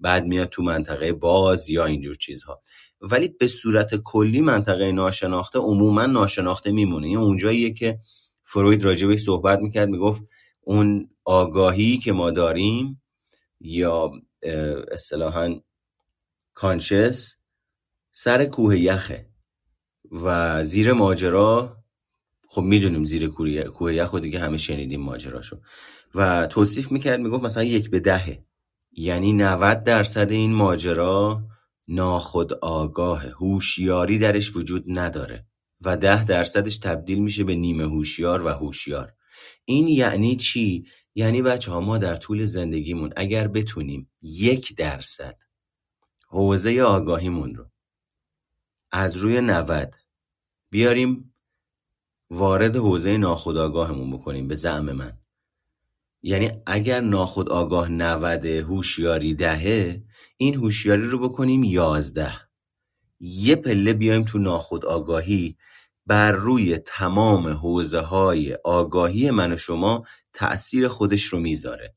بعد 0.00 0.26
میاد 0.26 0.48
تو 0.48 0.62
منطقه 0.62 1.12
باز 1.12 1.68
یا 1.68 1.84
اینجور 1.84 2.14
چیزها. 2.14 2.62
ولی 3.00 3.28
به 3.28 3.48
صورت 3.48 3.94
کلی 3.94 4.40
منطقه 4.40 4.92
ناشناخته 4.92 5.58
عموما 5.58 6.06
ناشناخته 6.06 6.72
میمونه. 6.72 7.06
این 7.06 7.18
اونجاییه 7.18 7.72
که 7.72 7.98
فروید 8.44 8.84
راجبش 8.84 9.20
صحبت 9.20 9.58
می‌کرد 9.58 9.88
می‌گفت 9.88 10.22
اون 10.60 11.10
آگاهی 11.24 11.98
که 11.98 12.12
ما 12.12 12.30
داریم 12.30 13.02
یا 13.60 14.12
اصطلاحا 14.92 15.60
کانشس 16.54 17.36
سر 18.12 18.44
کوه 18.44 18.78
یخه 18.78 19.30
و 20.10 20.64
زیر 20.64 20.92
ماجرا 20.92 21.75
خب 22.56 22.62
می‌دونیم 22.62 23.04
زیر 23.04 23.28
کوه 23.28 23.94
یخ 23.94 24.12
و 24.12 24.20
دیگه 24.20 24.38
همه 24.38 24.58
شنیدیم 24.58 25.00
ماجراشو 25.00 25.60
و 26.14 26.46
توصیف 26.46 26.92
می‌کرد 26.92 27.20
می‌گفت 27.20 27.44
مثلا 27.44 27.64
یک 27.64 27.90
به 27.90 28.00
دهه. 28.00 28.44
یعنی 28.92 29.32
90 29.32 29.84
درصد 29.84 30.30
این 30.30 30.52
ماجرا 30.52 31.44
ناخود 31.88 32.52
آگاه 32.52 33.26
هوشیاری 33.26 34.18
درش 34.18 34.56
وجود 34.56 34.84
نداره 34.86 35.46
و 35.80 35.96
ده 35.96 36.24
درصدش 36.24 36.76
تبدیل 36.76 37.18
میشه 37.18 37.44
به 37.44 37.54
نیمه 37.54 37.84
هوشیار 37.84 38.46
و 38.46 38.48
هوشیار. 38.48 39.12
این 39.64 39.88
یعنی 39.88 40.36
چی؟ 40.36 40.86
یعنی 41.14 41.42
بچه 41.42 41.72
ها 41.72 41.80
ما 41.80 41.98
در 41.98 42.16
طول 42.16 42.44
زندگیمون 42.44 43.12
اگر 43.16 43.48
بتونیم 43.48 44.10
یک 44.22 44.76
درصد 44.76 45.36
حوزه 46.28 46.80
آگاهیمون 46.80 47.54
رو 47.54 47.70
از 48.92 49.16
روی 49.16 49.40
90 49.40 49.94
بیاریم 50.70 51.35
وارد 52.30 52.76
حوزه 52.76 53.16
ناخودآگاهمون 53.16 54.10
بکنیم 54.10 54.48
به 54.48 54.54
زعم 54.54 54.92
من. 54.92 55.18
یعنی 56.22 56.50
اگر 56.66 57.00
ناخودآگاه 57.00 57.88
90 57.88 58.46
هوشیاری 58.46 59.34
دهه 59.34 60.04
این 60.36 60.54
هوشیاری 60.54 61.02
رو 61.02 61.28
بکنیم 61.28 61.64
یازده. 61.64 62.32
یه 63.20 63.56
پله 63.56 63.92
بیایم 63.92 64.24
تو 64.24 64.38
ناخودآگاهی 64.38 65.56
بر 66.06 66.32
روی 66.32 66.78
تمام 66.78 67.48
حوزه 67.48 68.00
های 68.00 68.54
آگاهی 68.54 69.30
من 69.30 69.52
و 69.52 69.56
شما 69.56 70.04
تأثیر 70.32 70.88
خودش 70.88 71.24
رو 71.24 71.40
می‌ذاره. 71.40 71.94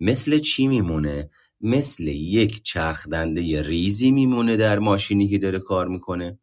مثل 0.00 0.38
چی 0.38 0.66
میمونه؟ 0.66 1.30
مثل 1.60 2.08
یک 2.08 2.62
چرخ 2.62 3.08
دنده 3.08 3.62
ریزی 3.62 4.10
میمونه 4.10 4.56
در 4.56 4.78
ماشینی 4.78 5.28
که 5.28 5.38
داره 5.38 5.58
کار 5.58 5.88
می‌کنه. 5.88 6.38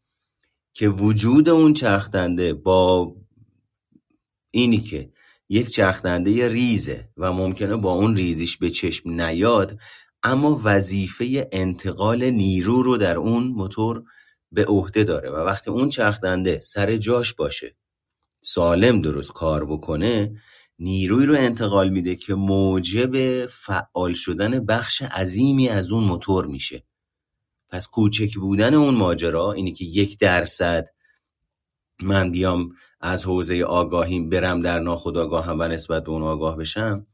که 0.74 0.89
وجود 0.89 1.49
اون 1.49 1.74
چرخ 1.74 2.09
دنده 2.09 2.53
با 2.53 3.15
اینی 4.51 4.78
که 4.78 5.11
یک 5.49 5.67
چرخ 5.67 6.01
دنده 6.01 6.49
ریزه 6.49 7.09
و 7.17 7.34
ممکنه 7.34 7.76
با 7.76 7.93
اون 7.93 8.15
ریزیش 8.15 8.57
به 8.57 8.69
چشم 8.69 9.21
نیاد 9.21 9.80
اما 10.24 10.61
وظیفه 10.63 11.49
انتقال 11.51 12.24
نیرو 12.24 12.84
رو 12.84 12.97
در 12.97 13.17
اون 13.17 13.43
موتور 13.43 14.03
به 14.51 14.65
عهده 14.65 15.03
داره 15.03 15.30
و 15.30 15.36
وقتی 15.36 15.71
اون 15.71 15.89
چرخ 15.89 16.19
دنده 16.19 16.59
سر 16.59 16.97
جاش 16.97 17.34
باشه 17.34 17.76
سالم 18.41 19.01
درست 19.01 19.34
کار 19.34 19.65
بکنه 19.65 20.41
نیروی 20.80 21.26
رو 21.26 21.36
انتقال 21.36 21.89
میده 21.89 22.15
که 22.15 22.36
موجب 22.36 23.45
فعال 23.45 24.13
شدن 24.13 24.65
بخش 24.65 25.01
عظیمی 25.01 25.69
از 25.69 25.91
اون 25.91 26.03
موتور 26.03 26.45
میشه. 26.45 26.84
پس 27.74 27.88
کوچک 27.88 28.36
بودن 28.36 28.74
اون 28.74 28.95
ماجرا 28.95 29.51
اینی 29.51 29.71
که 29.71 29.86
یک 29.86 30.19
درصد 30.19 30.89
من 32.01 32.32
بیام 32.32 32.69
از 33.01 33.26
حوزه 33.26 33.63
آگاهیم 33.63 34.30
برم 34.30 34.61
در 34.61 34.80
ناخودآگاهم 34.80 35.59
و 35.59 35.63
نسبت 35.63 36.03
به 36.03 36.09
اون 36.11 36.21
آگاه 36.21 36.57
بشم 36.57 37.07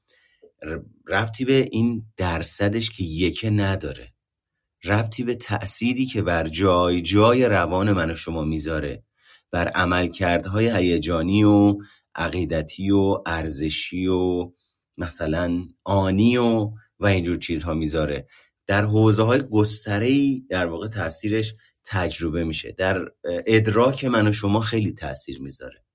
ربطی 1.07 1.45
به 1.45 1.70
این 1.72 2.05
درصدش 2.18 2.89
که 2.89 3.03
یکه 3.03 3.49
نداره. 3.49 4.14
ربطی 4.84 5.24
به 5.24 5.36
تأثیری 5.36 6.05
که 6.05 6.22
بر 6.22 6.47
جای 6.47 7.01
جای 7.01 7.45
روان 7.45 7.91
من 7.91 8.12
و 8.12 8.16
شما 8.16 8.43
می‌ذاره. 8.43 9.03
بر 9.51 9.68
عملکردهای 9.68 10.70
هیجانی 10.70 11.43
و 11.43 11.78
عقیدتی 12.16 12.91
و 12.91 13.18
ارزشی 13.26 14.07
و 14.07 14.51
مثلا 14.97 15.64
آنی 15.84 16.38
و 16.38 16.72
و 16.99 17.05
اینجور 17.05 17.38
چیزها 17.38 17.74
می‌ذاره. 17.74 18.28
در 18.70 18.86
حوزه 18.86 19.24
های 19.24 19.41
گستره 19.41 20.39
در 20.49 20.65
واقع 20.65 20.88
تاثیرش 20.88 21.53
تجربه 21.86 22.43
میشه. 22.43 22.72
در 22.72 23.05
ادراک 23.26 24.05
من 24.05 24.28
و 24.28 24.32
شما 24.32 24.59
خیلی 24.59 24.91
تاثیر 24.91 25.41
می‌ذاره. 25.41 25.86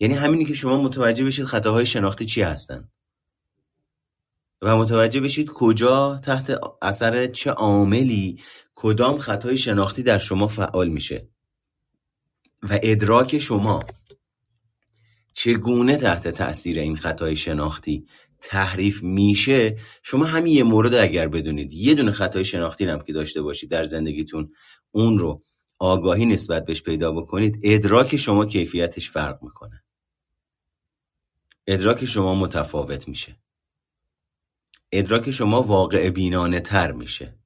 یعنی 0.00 0.14
همینی 0.14 0.44
که 0.44 0.54
شما 0.54 0.82
متوجه 0.82 1.24
بشید 1.24 1.44
خطاهای 1.44 1.86
شناختی 1.86 2.26
چی 2.26 2.42
هستن. 2.42 2.88
و 4.62 4.76
متوجه 4.76 5.20
بشید 5.20 5.50
کجا 5.54 6.20
تحت 6.24 6.60
اثر 6.82 7.26
چه 7.26 7.50
عاملی 7.50 8.42
کدام 8.74 9.18
خطای 9.18 9.58
شناختی 9.58 10.02
در 10.02 10.18
شما 10.18 10.46
فعال 10.46 10.88
میشه. 10.88 11.28
و 12.62 12.78
ادراک 12.82 13.38
شما 13.38 13.84
چگونه 15.32 15.96
تحت 15.96 16.28
تاثیر 16.28 16.78
این 16.78 16.96
خطای 16.96 17.36
شناختی 17.36 18.06
تحریف 18.40 19.02
میشه 19.02 19.76
شما 20.02 20.24
همین 20.24 20.56
یه 20.56 20.62
مورد 20.62 20.94
اگر 20.94 21.28
بدونید. 21.28 21.72
یه 21.72 21.94
دونه 21.94 22.12
خطای 22.12 22.44
شناختی 22.44 22.84
هم 22.84 23.00
که 23.00 23.12
داشته 23.12 23.42
باشید 23.42 23.70
در 23.70 23.84
زندگیتون 23.84 24.52
اون 24.90 25.18
رو 25.18 25.42
آگاهی 25.78 26.26
نسبت 26.26 26.64
بهش 26.64 26.82
پیدا 26.82 27.12
بکنید. 27.12 27.60
ادراک 27.62 28.16
شما 28.16 28.46
کیفیتش 28.46 29.10
فرق 29.10 29.42
می‌کنه. 29.42 29.82
ادراک 31.66 32.04
شما 32.04 32.34
متفاوت 32.34 33.08
میشه. 33.08 33.36
ادراک 34.92 35.30
شما 35.30 35.62
واقع 35.62 36.10
بینانه 36.10 36.60
تر 36.60 36.92
میشه. 36.92 37.38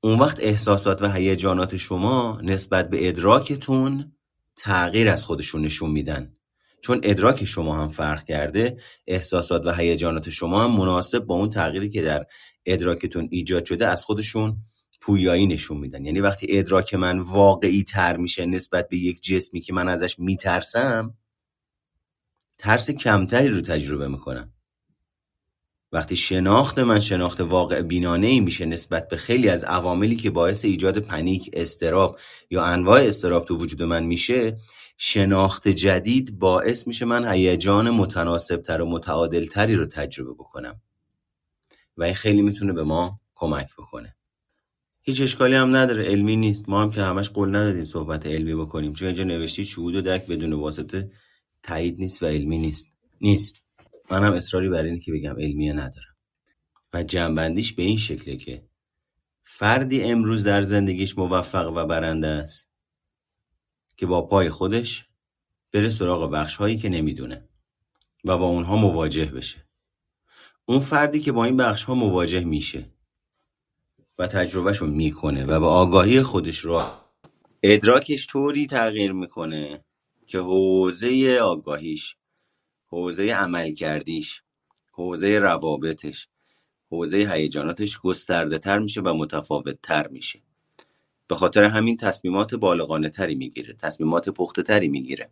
اون 0.00 0.18
وقت 0.18 0.40
احساسات 0.40 1.02
و 1.02 1.08
هیجانات 1.08 1.76
شما 1.76 2.40
نسبت 2.42 2.90
به 2.90 3.08
ادراکتون 3.08 4.12
تغییر 4.56 5.08
از 5.08 5.24
خودشون 5.24 5.62
نشون 5.62 5.90
میدن. 5.90 6.35
چون 6.86 7.00
ادراک 7.02 7.44
شما 7.44 7.76
هم 7.76 7.88
فرق 7.88 8.24
کرده 8.24 8.76
احساسات 9.06 9.66
و 9.66 9.72
هیجانات 9.72 10.30
شما 10.30 10.64
هم 10.64 10.76
مناسب 10.76 11.18
با 11.18 11.34
اون 11.34 11.50
تغییری 11.50 11.88
که 11.88 12.02
در 12.02 12.26
ادراکتون 12.66 13.28
ایجاد 13.30 13.64
شده 13.64 13.86
از 13.86 14.04
خودشون 14.04 14.56
پویایی 15.00 15.46
نشون 15.46 15.76
میدن. 15.76 16.04
یعنی 16.04 16.20
وقتی 16.20 16.46
ادراک 16.50 16.94
من 16.94 17.18
واقعی 17.18 17.82
تر 17.82 18.16
میشه 18.16 18.46
نسبت 18.46 18.88
به 18.88 18.96
یک 18.96 19.22
جسمی 19.22 19.60
که 19.60 19.72
من 19.72 19.88
ازش 19.88 20.18
میترسم 20.18 21.14
ترس 22.58 22.90
کمتری 22.90 23.48
رو 23.48 23.60
تجربه 23.60 24.08
می‌کنم. 24.08 24.52
وقتی 25.92 26.16
شناخت 26.16 26.78
من 26.78 27.00
شناخت 27.00 27.40
واقع 27.40 27.82
بینانه 27.82 28.26
ای 28.26 28.40
میشه 28.40 28.66
نسبت 28.66 29.08
به 29.08 29.16
خیلی 29.16 29.48
از 29.48 29.64
عواملی 29.64 30.16
که 30.16 30.30
باعث 30.30 30.64
ایجاد 30.64 30.98
پنیک، 30.98 31.50
استراب 31.52 32.18
یا 32.50 32.64
انواع 32.64 33.00
استراب 33.00 33.44
تو 33.44 33.56
وجود 33.56 33.82
من 33.82 34.04
میشه 34.04 34.56
شناخت 34.96 35.68
جدید 35.68 36.38
باعث 36.38 36.86
میشه 36.86 37.04
من 37.04 37.32
هیجان 37.32 37.90
متناسبتر 37.90 38.82
و 38.82 38.86
متعادلتری 38.86 39.74
رو 39.74 39.86
تجربه 39.86 40.32
بکنم. 40.32 40.80
و 41.96 42.02
این 42.02 42.14
خیلی 42.14 42.42
می‌تونه 42.42 42.72
به 42.72 42.82
ما 42.82 43.20
کمک 43.34 43.68
بکنه. 43.78 44.16
هیچ 45.02 45.20
اشکالی 45.20 45.54
هم 45.54 45.76
نداره 45.76 46.04
علمی 46.04 46.36
نیست. 46.36 46.68
ما 46.68 46.82
هم 46.82 46.90
که 46.90 47.02
همش 47.02 47.30
قول 47.30 47.48
ندادیم 47.48 47.84
صحبت 47.84 48.26
علمی 48.26 48.54
بکنیم. 48.54 48.92
چون 48.92 49.06
اینجا 49.06 49.24
نوشتی 49.24 49.64
شهود 49.64 49.94
و 49.94 50.00
درک 50.00 50.26
بدون 50.26 50.52
واسطه 50.52 51.10
تایید 51.62 51.98
نیست 51.98 52.22
و 52.22 52.26
علمی 52.26 52.58
نیست. 52.58 52.88
نیست. 53.20 53.62
من 54.10 54.24
هم 54.24 54.32
اصراری 54.32 54.68
بر 54.68 54.82
اینه 54.82 55.00
که 55.00 55.12
بگم 55.12 55.36
علمیه 55.38 55.72
ندارم. 55.72 56.16
و 56.92 57.02
جنبندیش 57.02 57.72
به 57.72 57.82
این 57.82 57.96
شکله 57.96 58.36
که 58.36 58.64
فردی 59.42 60.02
امروز 60.02 60.44
در 60.44 60.62
زندگیش 60.62 61.18
موفق 61.18 61.72
و 61.76 61.84
برنده 61.84 62.26
است. 62.26 62.68
که 63.96 64.06
با 64.06 64.22
پای 64.22 64.50
خودش 64.50 65.08
بره 65.72 65.88
سراغ 65.88 66.30
بخش 66.30 66.56
هایی 66.56 66.78
که 66.78 66.88
نمی‌دونه 66.88 67.48
و 68.24 68.38
با 68.38 68.46
اونها 68.46 68.76
مواجه 68.76 69.24
بشه. 69.24 69.66
اون 70.66 70.80
فردی 70.80 71.20
که 71.20 71.32
با 71.32 71.44
این 71.44 71.56
بخش 71.56 71.84
ها 71.84 71.94
مواجه 71.94 72.44
میشه 72.44 72.90
و 74.18 74.26
تجربهشو 74.26 74.86
می‌کنه 74.86 75.44
و 75.44 75.60
به 75.60 75.66
آگاهی 75.66 76.22
خودش 76.22 76.58
رو 76.58 76.90
ادراکش 77.62 78.26
طوری 78.26 78.66
تغییر 78.66 79.12
می‌کنه 79.12 79.84
که 80.26 80.38
حوزه 80.38 81.38
آگاهیش 81.42 82.16
حوزه 82.86 83.32
عمل 83.32 83.74
کردیش 83.74 84.42
حوزه 84.92 85.38
روابطش 85.38 86.28
حوزه 86.90 87.32
هیجاناتش 87.32 87.98
گسترده 87.98 88.58
تر 88.58 88.78
میشه 88.78 89.00
و 89.00 89.14
متفاوت 89.14 89.82
تر 89.82 90.08
میشه. 90.08 90.42
به 91.28 91.34
خاطر 91.34 91.64
همین 91.64 91.96
تصمیمات 91.96 92.54
بالغانه 92.54 93.08
تری 93.08 93.34
می‌گیره 93.34 93.74
تصمیمات 93.82 94.28
پخته 94.28 94.62
تری 94.62 94.88
می‌گیره. 94.88 95.28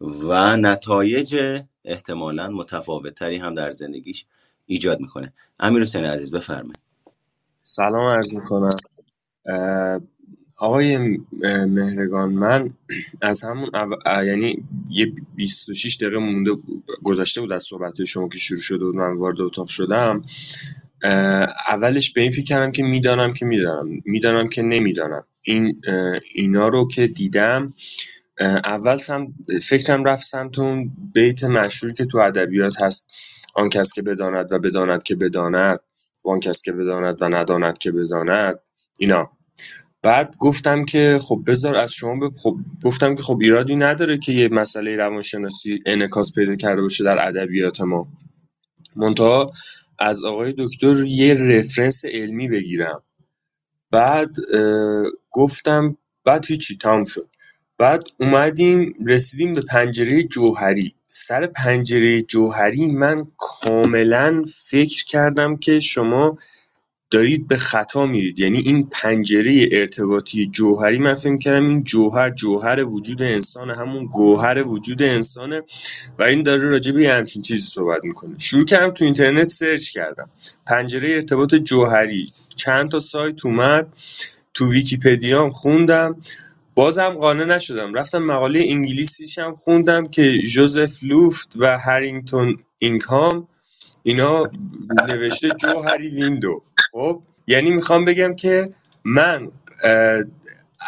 و 0.00 0.56
نتایج 0.56 1.60
احتمالا 1.84 2.48
متفاوت 2.48 3.14
تری 3.14 3.36
هم 3.36 3.54
در 3.54 3.70
زندگیش 3.70 4.24
ایجاد 4.66 5.00
می‌کنه. 5.00 5.32
امیر 5.60 5.82
حسین 5.82 6.04
عزیز 6.04 6.34
بفرمایید. 6.34 6.78
سلام 7.62 8.10
عرض 8.10 8.34
می‌کنم. 8.34 8.70
آقای 10.56 11.18
مهرگان 11.66 12.32
من 12.32 12.70
از 13.22 13.44
همون 13.44 13.76
او... 13.76 14.24
یعنی 14.24 14.64
یه 14.90 15.12
26 15.36 15.96
دقیقه 15.96 16.18
مونده 16.18 16.50
گذشته 17.02 17.40
بود 17.40 17.52
از 17.52 17.62
صحبت 17.62 18.04
شما 18.04 18.28
که 18.28 18.38
شروع 18.38 18.60
شده 18.60 18.84
بود 18.84 18.96
من 18.96 19.16
وارد 19.16 19.40
اتاق 19.40 19.68
شدم. 19.68 20.24
اولش 21.68 22.12
به 22.12 22.20
این 22.20 22.30
فکر 22.30 22.44
کردم 22.44 22.72
که 22.72 22.82
می‌دانم 22.82 23.32
که 23.32 23.46
می‌دانم. 23.46 24.02
می‌دانم 24.04 24.48
که 24.48 24.62
نمی‌دانم. 24.62 25.24
این 25.42 25.80
اینا 26.34 26.68
رو 26.68 26.88
که 26.88 27.06
دیدم 27.06 27.74
اول 28.64 28.96
سم 28.96 29.26
فکرم 29.62 30.04
رفت 30.04 30.24
سمت 30.24 30.58
اون 30.58 30.92
بیت 31.14 31.44
مشهور 31.44 31.92
که 31.92 32.04
تو 32.04 32.18
ادبیات 32.18 32.82
هست. 32.82 33.10
آن 33.54 33.68
کس 33.68 33.92
که 33.92 34.02
بداند 34.02 34.52
و 34.52 34.58
بداند 34.58 35.02
که 35.02 35.14
بداند 35.16 35.80
و 36.24 36.30
آن 36.30 36.40
کس 36.40 36.62
که 36.62 36.72
بداند 36.72 37.22
و 37.22 37.28
نداند 37.28 37.78
که 37.78 37.92
بداند. 37.92 38.58
اینا. 38.98 39.30
بعد 40.02 40.36
گفتم 40.38 40.84
که 40.84 41.18
خب 41.20 41.42
بذار 41.46 41.76
از 41.76 41.92
شما 41.92 42.14
ب... 42.14 42.34
خب 42.36 42.56
گفتم 42.84 43.14
که 43.14 43.22
خب 43.22 43.38
ایرادی 43.40 43.76
نداره 43.76 44.18
که 44.18 44.32
یه 44.32 44.48
مسئله 44.48 44.96
روانشناسی 44.96 45.78
انعکاس 45.86 46.32
پیدا 46.32 46.56
کرده 46.56 46.82
باشه 46.82 47.04
در 47.04 47.28
ادبیات 47.28 47.80
ما. 47.80 48.08
منتها 48.96 49.52
از 50.00 50.24
آقای 50.24 50.54
دکتر 50.58 50.96
یه 51.06 51.34
رفرنس 51.34 52.04
علمی 52.04 52.48
بگیرم. 52.48 53.02
بعد 53.92 54.36
گفتم 55.30 55.96
بعد 56.24 56.46
هیچی 56.48 56.76
تموم 56.76 57.04
شد. 57.04 57.30
بعد 57.78 58.04
اومدیم 58.20 58.94
رسیدیم 59.08 59.54
به 59.54 59.60
پنجره 59.70 60.22
جوهری. 60.22 60.94
سر 61.06 61.46
پنجره 61.46 62.22
جوهری 62.22 62.86
من 62.86 63.26
کاملا 63.38 64.42
فکر 64.70 65.04
کردم 65.04 65.56
که 65.56 65.80
شما 65.80 66.38
دارید 67.10 67.48
به 67.48 67.56
خطا 67.56 68.06
میرید. 68.06 68.38
یعنی 68.38 68.58
این 68.58 68.88
پنجره 68.92 69.68
ارتباطی 69.72 70.46
جوهری 70.46 70.98
من 70.98 71.14
فکر 71.14 71.38
کردم 71.38 71.68
این 71.68 71.84
جوهر 71.84 72.30
جوهر 72.30 72.84
وجود 72.84 73.22
انسان 73.22 73.70
همون 73.70 74.06
گوهر 74.06 74.62
وجود 74.68 75.02
انسانه. 75.02 75.62
و 76.18 76.22
این 76.22 76.42
داره 76.42 76.62
راجع 76.62 76.92
به 76.92 77.08
همچین 77.08 77.42
چیزی 77.42 77.62
صحبت 77.62 78.04
می‌کنه. 78.04 78.38
شروع 78.38 78.64
کردم 78.64 78.90
تو 78.90 79.04
اینترنت 79.04 79.46
search 79.46 79.90
کردم. 79.90 80.30
پنجره 80.66 81.14
ارتباط 81.14 81.54
جوهری. 81.54 82.26
چند 82.56 82.90
تا 82.90 82.98
سایت 82.98 83.46
اومد. 83.46 83.92
تو 84.54 84.70
ویکیپدیام 84.70 85.50
خوندم. 85.50 86.16
بازم 86.74 87.08
قانع 87.08 87.44
نشدم. 87.44 87.94
رفتم 87.94 88.18
مقاله 88.18 88.64
انگلیسیش 88.68 89.38
هم 89.38 89.54
خوندم 89.54 90.06
که 90.06 90.38
جوزف 90.38 91.04
لوفت 91.04 91.54
و 91.56 91.78
هرینگتون 91.78 92.58
اینگام 92.78 93.48
اینا 94.02 94.50
نوشته 95.08 95.48
جوهری 95.48 96.08
ویندو. 96.08 96.62
خب 96.92 97.22
یعنی 97.46 97.70
می‌خوام 97.70 98.04
بگم 98.04 98.36
که 98.36 98.70
من 99.04 99.48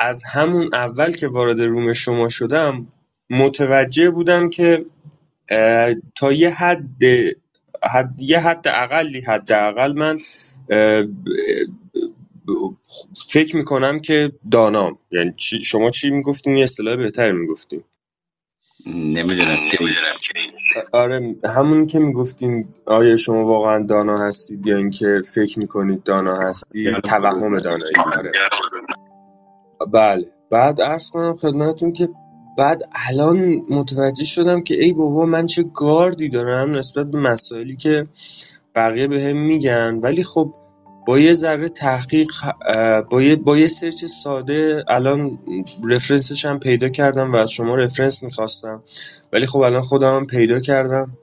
از 0.01 0.25
همون 0.25 0.75
اول 0.75 1.13
که 1.13 1.29
وارد 1.29 1.61
روم 1.61 1.93
شما 1.93 2.29
شدم 2.29 2.89
متوجه 3.31 4.11
بودم 4.11 4.51
که 4.51 4.85
تا 6.15 6.33
یه 6.33 6.51
حد 6.51 7.03
حد 7.93 8.21
یه 8.23 8.41
حد 8.41 8.69
اقلی 8.69 9.21
حداقل 9.21 9.93
من 9.93 10.19
فکر 13.29 13.57
می‌کنم 13.57 14.01
که 14.01 14.33
دانام. 14.51 14.99
یعنی 15.11 15.35
شما 15.39 15.91
چی 15.91 16.11
می‌گفتین؟ 16.11 16.57
یه 16.57 16.63
اصطلاح 16.65 16.97
بهتر 16.97 17.33
می‌گفتین. 17.33 17.85
نمی‌دونم 18.87 19.57
آره 20.93 21.37
همون 21.45 21.87
که 21.87 21.99
می‌گفتیم 21.99 22.75
آیا 22.87 23.17
شما 23.17 23.47
واقعا 23.47 23.87
دانا 23.87 24.19
هستید 24.19 24.67
یا 24.67 24.77
اینکه 24.77 25.21
فکر 25.35 25.59
می‌کنید 25.59 26.03
دانا 26.03 26.37
هستی 26.37 26.93
توهم 27.05 27.59
دانایی 27.59 27.93
آره 28.19 28.31
بله. 29.93 30.33
بعد 30.51 30.81
عرض 30.81 31.11
کنم 31.11 31.35
خدمتون 31.35 31.93
که 31.93 32.09
بعد 32.59 32.83
الان 33.09 33.63
متوجه 33.71 34.25
شدم 34.25 34.63
که 34.63 34.85
ای 34.85 34.93
بابا 34.93 35.27
من 35.27 35.47
چه 35.47 35.65
گاردی 35.75 36.29
دارم 36.29 36.77
نسبت 36.77 37.11
به 37.11 37.19
مسائلی 37.19 37.77
که 37.77 38.07
بقیه 38.75 39.07
به 39.07 39.23
هم 39.23 39.37
میگن. 39.37 39.99
ولی 40.03 40.23
خب 40.23 40.55
با 41.07 41.19
یه 41.19 41.33
ذره 41.33 41.69
تحقیق 41.69 42.31
با 43.11 43.23
یه, 43.23 43.37
با 43.37 43.59
یه 43.59 43.67
سرچ 43.67 44.05
ساده 44.05 44.85
الان 44.89 45.39
رفرنسش 45.91 46.45
هم 46.45 46.59
پیدا 46.59 46.89
کردم 46.89 47.33
و 47.33 47.37
از 47.37 47.51
شما 47.51 47.75
رفرنس 47.75 48.23
می‌خواستم. 48.23 48.83
ولی 49.33 49.47
خب 49.47 49.61
الان 49.61 49.83
خودم 49.83 50.17
هم 50.17 50.27
پیدا 50.27 50.61
کردم 50.61 51.19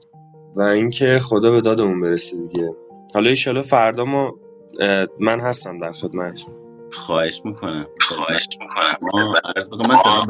و 0.56 0.62
اینکه 0.62 1.18
خدا 1.18 1.50
به 1.50 1.60
دادمون 1.60 2.00
برسه 2.00 2.36
دیگه. 2.36 2.74
حالا 3.14 3.30
ایشالا 3.30 3.62
فردا 3.62 4.04
ما 4.04 4.34
من 5.20 5.40
هستم 5.40 5.78
در 5.78 5.92
خدمت. 5.92 6.40
خواهش 6.92 7.42
می‌کنم. 7.44 7.86
خواهش 8.00 8.48
می‌کنم. 8.60 9.34
عرض 9.56 9.70
می‌کنم 9.70 9.88
من 9.88 9.96
سلام 9.96 10.26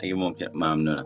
اگه 0.00 0.14
ممکن 0.14 0.46
ممنونم. 0.54 1.04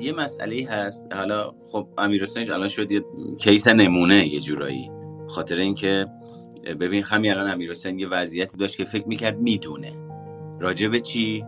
یه 0.00 0.12
مسئله 0.12 0.66
هست. 0.70 1.06
حالا 1.14 1.50
خب 1.72 1.88
امیر 1.98 2.28
الان 2.36 2.68
شد 2.68 2.92
یه 2.92 3.00
کیس 3.38 3.68
نمونه 3.68 4.26
یه 4.26 4.40
جورایی. 4.40 4.90
خاطر 5.28 5.56
اینکه 5.56 6.06
ببین 6.80 7.02
همین 7.02 7.30
الان 7.30 7.50
امیر 7.50 7.70
حسین 7.70 7.98
یه 7.98 8.08
وضعیتی 8.08 8.56
داشت 8.56 8.76
که 8.76 8.84
فکر 8.84 9.08
می‌کرد 9.08 9.38
می‌دونه 9.38 9.92
راجب 10.60 10.98
چی؟ 10.98 11.44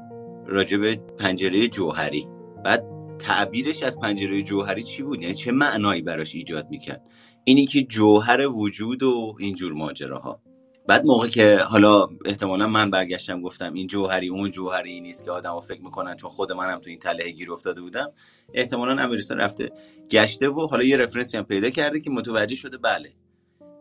راجب 0.46 0.94
پنجره 0.94 1.68
جوهری 1.68 2.28
بعد 2.64 2.84
تعبیرش 3.18 3.82
از 3.82 3.98
پنجره 3.98 4.42
جوهری 4.42 4.82
چی 4.82 5.02
بود؟ 5.02 5.22
یعنی 5.22 5.34
چه 5.34 5.52
معنایی 5.52 6.02
براش 6.02 6.34
ایجاد 6.34 6.70
می‌کرد؟ 6.70 7.08
اینی 7.44 7.66
که 7.66 7.82
جوهر 7.82 8.46
وجود 8.46 9.02
و 9.02 9.36
اینجور 9.38 9.72
ماجراها 9.72 10.40
بعد 10.86 11.06
موقع 11.06 11.28
که 11.28 11.56
حالا 11.56 12.06
احتمالا 12.24 12.66
من 12.66 12.90
برگشتم 12.90 13.42
گفتم 13.42 13.72
این 13.72 13.86
جوهری 13.86 14.28
اون 14.28 14.50
جوهری 14.50 15.00
نیست 15.00 15.24
که 15.24 15.30
آدم 15.30 15.60
فکر 15.60 15.82
می‌کنن 15.82 16.16
چون 16.16 16.30
خود 16.30 16.52
منم 16.52 16.78
تو 16.78 16.90
این 16.90 16.98
تله 16.98 17.30
گیر 17.30 17.52
افتاده 17.52 17.80
بودم 17.80 18.12
احتمالا 18.54 19.02
امیرستان 19.02 19.38
رفته 19.38 19.70
گشته 20.10 20.48
و 20.48 20.66
حالا 20.66 20.84
یه 20.84 20.96
رفرنسی 20.96 21.36
هم 21.36 21.44
پیدا 21.44 21.70
کرده 21.70 22.00
که 22.00 22.10
متوجه 22.10 22.56
شده 22.56 22.78
بله 22.78 23.12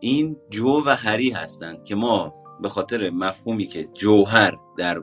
این 0.00 0.36
جو 0.50 0.82
و 0.86 0.96
هری 0.96 1.30
هستند 1.30 1.84
که 1.84 1.94
ما 1.94 2.34
به 2.62 2.68
خاطر 2.68 3.10
مفهومی 3.10 3.66
که 3.66 3.84
جوهر 3.84 4.54
در 4.78 5.02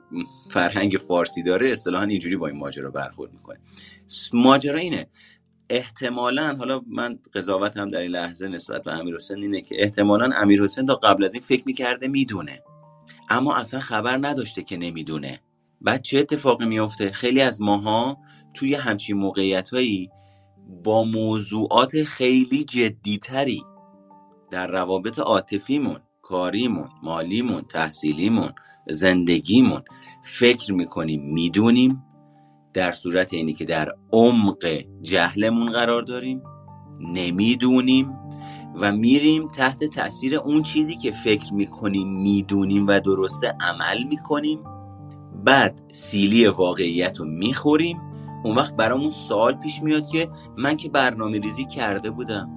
فرهنگ 0.51 0.97
فارسی 1.07 1.43
داره 1.43 1.71
اصطلاحا 1.71 2.05
اینجوری 2.05 2.37
با 2.37 2.47
این 2.47 2.57
ماجرا 2.57 2.91
برخورد 2.91 3.33
می‌کنه 3.33 3.59
ماجرا 4.33 4.79
اینه. 4.79 5.07
احتمالا 5.69 6.55
حالا 6.59 6.81
من 6.87 7.19
قضاوتم 7.33 7.89
در 7.89 7.99
این 7.99 8.11
لحظه 8.11 8.47
نسبت 8.47 8.83
به 8.83 8.93
امیر 8.93 9.15
حسین 9.15 9.37
اینه 9.37 9.61
که 9.61 9.83
احتمالا 9.83 10.29
امیر 10.35 10.63
حسین 10.63 10.85
تا 10.85 10.95
قبل 10.95 11.23
از 11.23 11.33
این 11.33 11.43
فکر 11.43 11.63
می‌کرده 11.65 12.07
می‌دونه. 12.07 12.63
اما 13.29 13.55
اصلا 13.55 13.79
خبر 13.79 14.17
نداشته 14.21 14.63
که 14.63 14.77
نمی‌دونه. 14.77 15.39
بعد 15.81 16.01
چه 16.01 16.19
اتفاقی 16.19 16.65
میافته؟ 16.65 17.11
خیلی 17.11 17.41
از 17.41 17.61
ماها 17.61 18.17
توی 18.53 18.75
همچین 18.75 19.17
موقعیت 19.17 19.69
هایی 19.69 20.09
با 20.83 21.03
موضوعات 21.03 22.03
خیلی 22.03 22.63
جدیتری 22.63 23.63
در 24.51 24.67
روابط 24.67 25.19
عاطفیمون 25.19 25.99
کاریمون 26.21 26.89
مالیمون 27.03 27.61
تحصیلیمون 27.61 28.51
زندگیمون 28.89 29.81
فکر 30.23 30.73
می‌کنیم 30.73 31.33
می‌دونیم. 31.33 32.03
در 32.73 32.91
صورت 32.91 33.33
اینی 33.33 33.53
که 33.53 33.65
در 33.65 33.91
عمق 34.13 34.65
جهلمون 35.01 35.71
قرار 35.71 36.01
داریم 36.01 36.41
نمی‌دونیم 36.99 38.17
و 38.81 38.91
میریم 38.91 39.47
تحت 39.47 39.83
تاثیر 39.83 40.35
اون 40.35 40.61
چیزی 40.63 40.95
که 40.95 41.11
فکر 41.11 41.53
می‌کنیم 41.53 42.21
می‌دونیم 42.21 42.87
و 42.87 42.99
درسته 42.99 43.55
عمل 43.61 44.03
می‌کنیم. 44.03 44.59
بعد 45.45 45.81
سیلی 45.91 46.47
واقعیت 46.47 47.19
رو 47.19 47.25
می‌خوریم. 47.25 48.01
اون 48.43 48.55
وقت 48.55 48.75
برامون 48.75 49.09
سوال 49.09 49.53
پیش 49.53 49.83
میاد 49.83 50.07
که 50.07 50.29
من 50.57 50.77
که 50.77 50.89
برنامه 50.89 51.39
ریزی 51.39 51.65
کرده 51.65 52.09
بودم. 52.09 52.57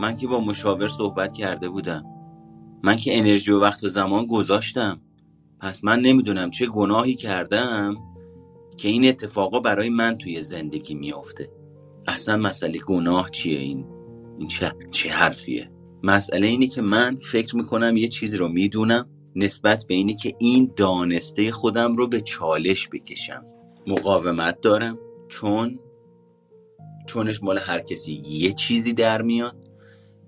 من 0.00 0.16
که 0.16 0.26
با 0.26 0.40
مشاور 0.40 0.88
صحبت 0.88 1.32
کرده 1.32 1.68
بودم. 1.68 2.04
من 2.84 2.96
که 2.96 3.18
انرژی 3.18 3.52
و 3.52 3.60
وقت 3.60 3.84
و 3.84 3.88
زمان 3.88 4.26
گذاشتم. 4.26 5.00
پس 5.60 5.84
من 5.84 6.00
نمی‌دونم 6.00 6.50
چه 6.50 6.66
گناهی 6.66 7.14
کردم 7.14 7.96
که 8.76 8.88
این 8.88 9.08
اتفاقا 9.08 9.60
برای 9.60 9.88
من 9.88 10.18
توی 10.18 10.40
زندگی 10.40 10.94
میافته. 10.94 11.50
اصلا 12.08 12.36
مسئله 12.36 12.78
گناه 12.78 13.30
چیه 13.30 13.58
این؟ 13.58 13.86
این 14.38 14.48
چه, 14.48 14.72
چه 14.90 15.10
حرفیه؟ 15.10 15.70
مسئله 16.02 16.46
اینه 16.46 16.66
که 16.66 16.82
من 16.82 17.16
فکر 17.16 17.56
می‌کنم 17.56 17.96
یه 17.96 18.08
چیزی 18.08 18.36
رو 18.36 18.48
می‌دونم 18.48 19.08
نسبت 19.36 19.84
به 19.88 19.94
اینه 19.94 20.14
که 20.14 20.34
این 20.38 20.72
دانسته 20.76 21.52
خودم 21.52 21.94
رو 21.94 22.08
به 22.08 22.20
چالش 22.20 22.88
بکشم. 22.88 23.44
مقاومت 23.86 24.60
دارم 24.60 24.98
چون 25.28 25.78
چونش 27.06 27.42
مال 27.42 27.58
هر 27.58 27.80
کسی 27.80 28.22
یه 28.26 28.52
چیزی 28.52 28.92
در 28.92 29.22
میاد. 29.22 29.65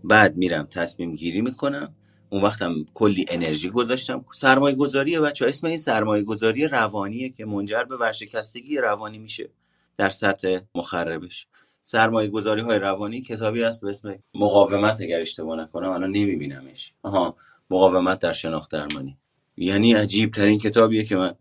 بعد 0.05 0.37
میرم 0.37 0.65
تصمیم 0.65 1.15
گیری 1.15 1.41
می‌کنم. 1.41 1.95
اون 2.31 2.43
وقتم 2.43 2.75
کلی 2.95 3.25
انرژی 3.29 3.71
گذاشتم. 3.71 4.25
سرمایه 4.35 4.75
گذاریه 4.75 5.21
بچه 5.21 5.47
اسم 5.47 5.67
این 5.67 5.79
سرمایه 5.79 6.25
گذاری 6.25 6.69
روانیه 6.69 7.29
که 7.29 7.45
منجر 7.45 7.85
به 7.85 7.97
ورشکستگی 7.97 8.77
روانی 8.77 9.19
میشه 9.19 9.51
در 9.97 10.11
سطح 10.11 10.59
مخربش. 10.75 11.47
سرمایه 11.83 12.29
گذاری 12.29 12.61
های 12.61 12.79
روانی 12.79 13.21
کتابی 13.21 13.63
هست 13.63 13.81
به 13.81 13.91
اسم 13.91 14.15
مقاومت 14.35 15.01
اگر 15.01 15.21
اشتباه 15.21 15.61
نکنم 15.61 15.91
الان 15.91 16.11
نمیبینمش. 16.11 16.93
آها 17.03 17.37
مقاومت 17.71 18.19
در 18.19 18.33
شناخت 18.33 18.71
درمانی. 18.71 19.17
یعنی 19.57 19.93
عجیب 19.93 20.31
ترین 20.31 20.59
کتابیه 20.59 21.05
که 21.05 21.17
من 21.17 21.33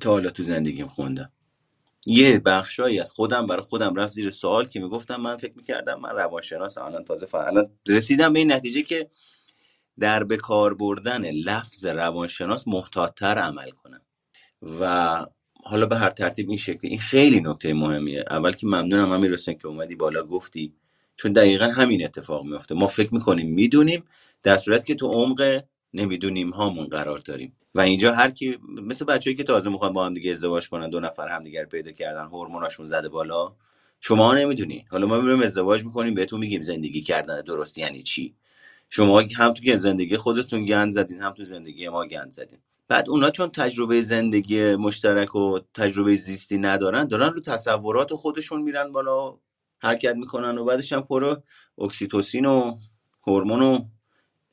تا 0.00 0.10
حالا 0.10 0.30
تو 0.30 0.42
زندگیم 0.42 0.86
خوندم. 0.88 1.32
یه 2.06 2.38
بخشایی 2.38 3.00
از 3.00 3.12
خودم 3.12 3.46
برای 3.46 3.62
خودم 3.62 3.94
رفت 3.94 4.12
زیر 4.12 4.30
سوال 4.30 4.66
که 4.66 4.80
می‌گفتم 4.80 5.16
من 5.16 5.36
فکر 5.36 5.52
می‌کردم 5.56 6.00
من 6.00 6.10
روانشناس 6.10 6.78
الان 6.78 7.04
تازه 7.04 7.26
فعلا 7.26 7.70
رسیدم 7.88 8.32
به 8.32 8.38
این 8.38 8.52
نتیجه 8.52 8.82
که 8.82 9.08
در 10.00 10.24
به 10.24 10.36
کار 10.36 10.74
بردن 10.74 11.30
لفظ 11.30 11.86
روانشناس 11.86 12.68
محتاطتر 12.68 13.38
عمل 13.38 13.70
کنم. 13.70 14.02
و 14.80 15.26
حالا 15.64 15.86
به 15.86 15.96
هر 15.96 16.10
ترتیب 16.10 16.48
این 16.48 16.58
شکلی 16.58 16.90
این 16.90 16.98
خیلی 16.98 17.40
نکته 17.40 17.74
مهمیه. 17.74 18.24
اول 18.30 18.52
که 18.52 18.66
ممنونم 18.66 19.10
امیر 19.12 19.34
حسین 19.34 19.58
که 19.58 19.68
اومدی 19.68 19.94
بالا 19.94 20.22
گفتی 20.22 20.74
چون 21.16 21.32
دقیقا 21.32 21.66
همین 21.66 22.04
اتفاق 22.04 22.44
میفته 22.44 22.74
ما 22.74 22.86
فکر 22.86 23.14
می‌کنیم 23.14 23.54
می‌دونیم 23.54 24.04
در 24.42 24.58
صورت 24.58 24.86
که 24.86 24.94
تو 24.94 25.08
عمق 25.08 25.64
نمی‌دونیم 25.94 26.50
هامون 26.50 26.86
قرار 26.86 27.18
داریم. 27.18 27.56
و 27.74 27.80
اینجا 27.80 28.12
هر 28.12 28.30
کی 28.30 28.58
مثل 28.82 29.04
بچه‌ای 29.04 29.36
که 29.36 29.44
تازه 29.44 29.70
می‌خوان 29.70 29.92
با 29.92 30.06
هم 30.06 30.14
دیگه 30.14 30.30
ازدواج 30.30 30.68
کنن 30.68 30.90
دو 30.90 31.00
نفر 31.00 31.28
همدیگر 31.28 31.64
پیدا 31.64 31.92
کردن 31.92 32.24
هورموناشون 32.24 32.86
زده 32.86 33.08
بالا 33.08 33.56
شما 34.00 34.34
نمی‌دونی. 34.34 34.84
حالا 34.90 35.06
ما 35.06 35.20
میریم 35.20 35.40
ازدواج 35.40 35.84
می‌کنیم 35.84 36.14
بهتون 36.14 36.40
میگیم 36.40 36.62
زندگی 36.62 37.02
کردن 37.02 37.40
درست 37.40 37.78
یعنی 37.78 38.02
چی. 38.02 38.34
شما 38.90 39.22
هم 39.36 39.52
تو 39.52 39.78
زندگی 39.78 40.16
خودتون 40.16 40.64
گند 40.64 40.94
زدین 40.94 41.20
هم 41.20 41.32
تو 41.32 41.44
زندگی 41.44 41.88
ما 41.88 42.04
گند 42.04 42.32
زدین. 42.32 42.58
بعد 42.88 43.10
اونا 43.10 43.30
چون 43.30 43.50
تجربه 43.50 44.00
زندگی 44.00 44.74
مشترک 44.74 45.36
و 45.36 45.58
تجربه 45.74 46.16
زیستی 46.16 46.58
ندارن 46.58 47.04
دارن 47.04 47.32
رو 47.32 47.40
تصورات 47.40 48.14
خودشون 48.14 48.62
میرن 48.62 48.92
بالا 48.92 49.38
حرکت 49.78 50.16
می‌کنن 50.16 50.58
و 50.58 50.64
بعدش 50.64 50.92
هم 50.92 51.02
پر 51.02 51.36
اکسیتوسین 51.78 52.46
و 52.46 52.78
هورمون 53.26 53.62
و 53.62 53.84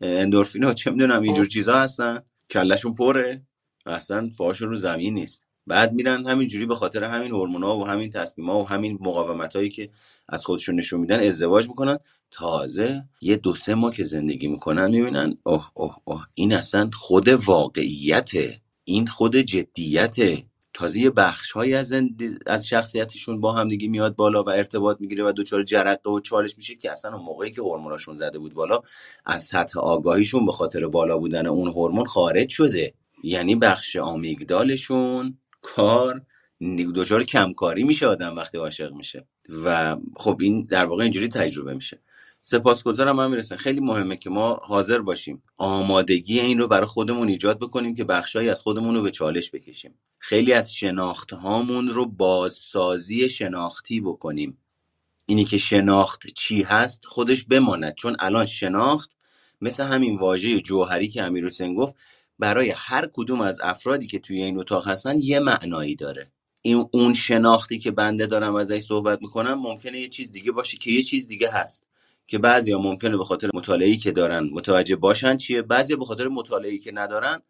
اندورفین 0.02 0.64
و 0.64 0.74
چه 0.74 0.92
می‌دونم 0.92 1.22
اینجور 1.22 1.46
چیزا 1.46 1.80
هستن. 1.80 2.24
کلشون 2.50 2.96
پره 2.96 3.42
و 3.86 3.90
اصلا 3.90 4.30
پاهاشون 4.38 4.70
رو 4.70 4.76
زمین 4.76 5.14
نیست. 5.14 5.44
بعد 5.68 5.94
میرن 5.94 6.26
همینجوری 6.26 6.66
به 6.66 6.76
خاطر 6.76 7.04
همین 7.04 7.32
هورمونا 7.32 7.78
و 7.78 7.88
همین 7.88 8.10
تصمیما 8.10 8.60
و 8.60 8.68
همین 8.68 8.98
مقاومت 9.02 9.56
هایی 9.56 9.70
که 9.70 9.90
از 10.30 10.46
خودشون 10.46 10.76
نشون 10.76 11.00
میدن 11.00 11.20
ازدواج 11.20 11.68
می‌کنن. 11.68 11.98
تازه 12.32 13.04
یه 13.22 13.36
دو 13.36 13.56
سه 13.56 13.76
ماه 13.76 13.94
که 13.94 14.04
زندگی 14.04 14.48
می‌کنن 14.48 14.92
می‌بینن 14.92 15.38
اوه 15.44 15.70
اوه 15.74 15.96
اوه 16.06 16.26
این 16.36 16.54
اصلا 16.54 16.90
خود 16.94 17.28
واقعیته 17.28 18.62
این 18.84 19.08
خود 19.08 19.38
جدیته 19.38 20.44
تازه 20.78 21.00
یه 21.00 21.10
بخش 21.10 21.58
از, 21.58 21.88
زند... 21.88 22.44
از 22.48 22.68
شخصیتشون 22.68 23.42
با 23.42 23.54
هم 23.54 23.68
دیگه 23.68 23.88
میاد 23.88 24.16
بالا 24.16 24.44
و 24.44 24.50
ارتباط 24.50 24.98
می‌گیره 25.00 25.24
و 25.24 25.34
دچار 25.38 25.64
جرقه 25.64 26.10
و 26.10 26.20
چالش 26.20 26.58
میشه 26.58 26.76
که 26.76 26.92
اصلا 26.92 27.14
اون 27.14 27.26
موقعی 27.26 27.52
که 27.52 27.62
هورموناشون 27.62 28.16
زده 28.16 28.40
بود 28.40 28.54
بالا 28.54 28.82
از 29.26 29.44
سطح 29.44 29.80
آگاهیشون 29.80 30.46
به 30.46 30.52
خاطر 30.52 30.88
بالا 30.88 31.18
بودن 31.18 31.46
اون 31.46 31.68
هورمون 31.68 32.06
خارج 32.06 32.50
شده. 32.50 32.94
یعنی 33.24 33.56
بخش 33.56 33.96
آمیگدالشون 33.96 35.38
کار 35.62 36.22
دچار 36.96 37.24
کمکاری 37.24 37.84
میشه 37.84 38.08
آدم 38.08 38.36
وقتی 38.36 38.58
عاشق 38.58 38.94
میشه. 38.94 39.28
و 39.66 39.98
خب 40.16 40.38
این 40.40 40.64
در 40.64 40.86
واقع 40.86 41.04
اینجوری 41.04 41.28
تجربه 41.28 41.74
میشه. 41.74 42.00
سپاسگزارم 42.50 43.20
هم 43.20 43.32
می‌رسن 43.32 43.56
خیلی 43.56 43.80
مهمه 43.80 44.18
که 44.18 44.30
ما 44.30 44.60
حاضر 44.64 45.02
باشیم 45.02 45.44
آمادگی 45.58 46.40
این 46.40 46.58
رو 46.58 46.68
برای 46.68 46.86
خودمون 46.86 47.28
ایجاد 47.28 47.60
بکنیم 47.60 47.96
که 47.96 48.04
بخشهایی 48.04 48.50
از 48.50 48.62
خودمون 48.62 48.96
رو 48.96 49.02
به 49.02 49.12
چالش 49.12 49.52
بکشیم. 49.52 49.94
خیلی 50.20 50.54
از 50.54 50.74
شناخت 50.74 51.34
هامون 51.34 51.88
رو 51.88 52.06
بازسازی 52.06 53.30
شناختی 53.30 54.02
بکنیم. 54.02 54.58
اینی 55.26 55.46
که 55.46 55.58
شناخت 55.58 56.28
چی 56.28 56.62
هست 56.64 57.06
خودش 57.06 57.44
بماند. 57.44 57.96
چون 57.96 58.16
الان 58.20 58.46
شناخت 58.46 59.12
مثل 59.62 59.84
همین 59.84 60.20
واژه 60.20 60.62
جوهری 60.62 61.08
که 61.08 61.24
امیر 61.24 61.46
حسین 61.46 61.76
گفت 61.76 61.96
برای 62.40 62.74
هر 62.76 63.10
کدوم 63.14 63.42
از 63.42 63.60
افرادی 63.64 64.08
که 64.08 64.20
توی 64.20 64.44
این 64.44 64.60
اتاق 64.60 64.88
هستن 64.88 65.20
یه 65.20 65.40
معنایی 65.40 65.96
داره. 65.96 66.32
این 66.62 66.90
اون 66.92 67.14
شناختی 67.14 67.80
که 67.80 67.92
بنده 67.92 68.26
دارم 68.26 68.56
ازش 68.56 68.80
صحبت 68.80 69.22
می‌کنم 69.22 69.54
ممکنه 69.54 70.00
یه 70.00 70.10
چیز 70.10 70.32
دیگه 70.32 70.52
باشه 70.52 70.78
که 70.78 70.92
یه 70.92 71.02
چیز 71.02 71.28
دیگه 71.28 71.50
هست. 71.52 71.84
که 72.28 72.38
بعضیا 72.38 72.80
ممکنه 72.80 73.18
به 73.18 73.24
خاطر 73.24 73.50
مطالعه‌ای 73.54 73.98
که 73.98 74.12
دارن 74.12 74.50
متوجه 74.54 74.96
باشن 74.96 75.38
چیه؟ 75.38 75.62
بعضیا 75.62 75.98
به 75.98 76.06
خاطر 76.06 76.28
مطالعه‌ای 76.28 76.80
که 76.80 76.92
ندارن 76.92 77.42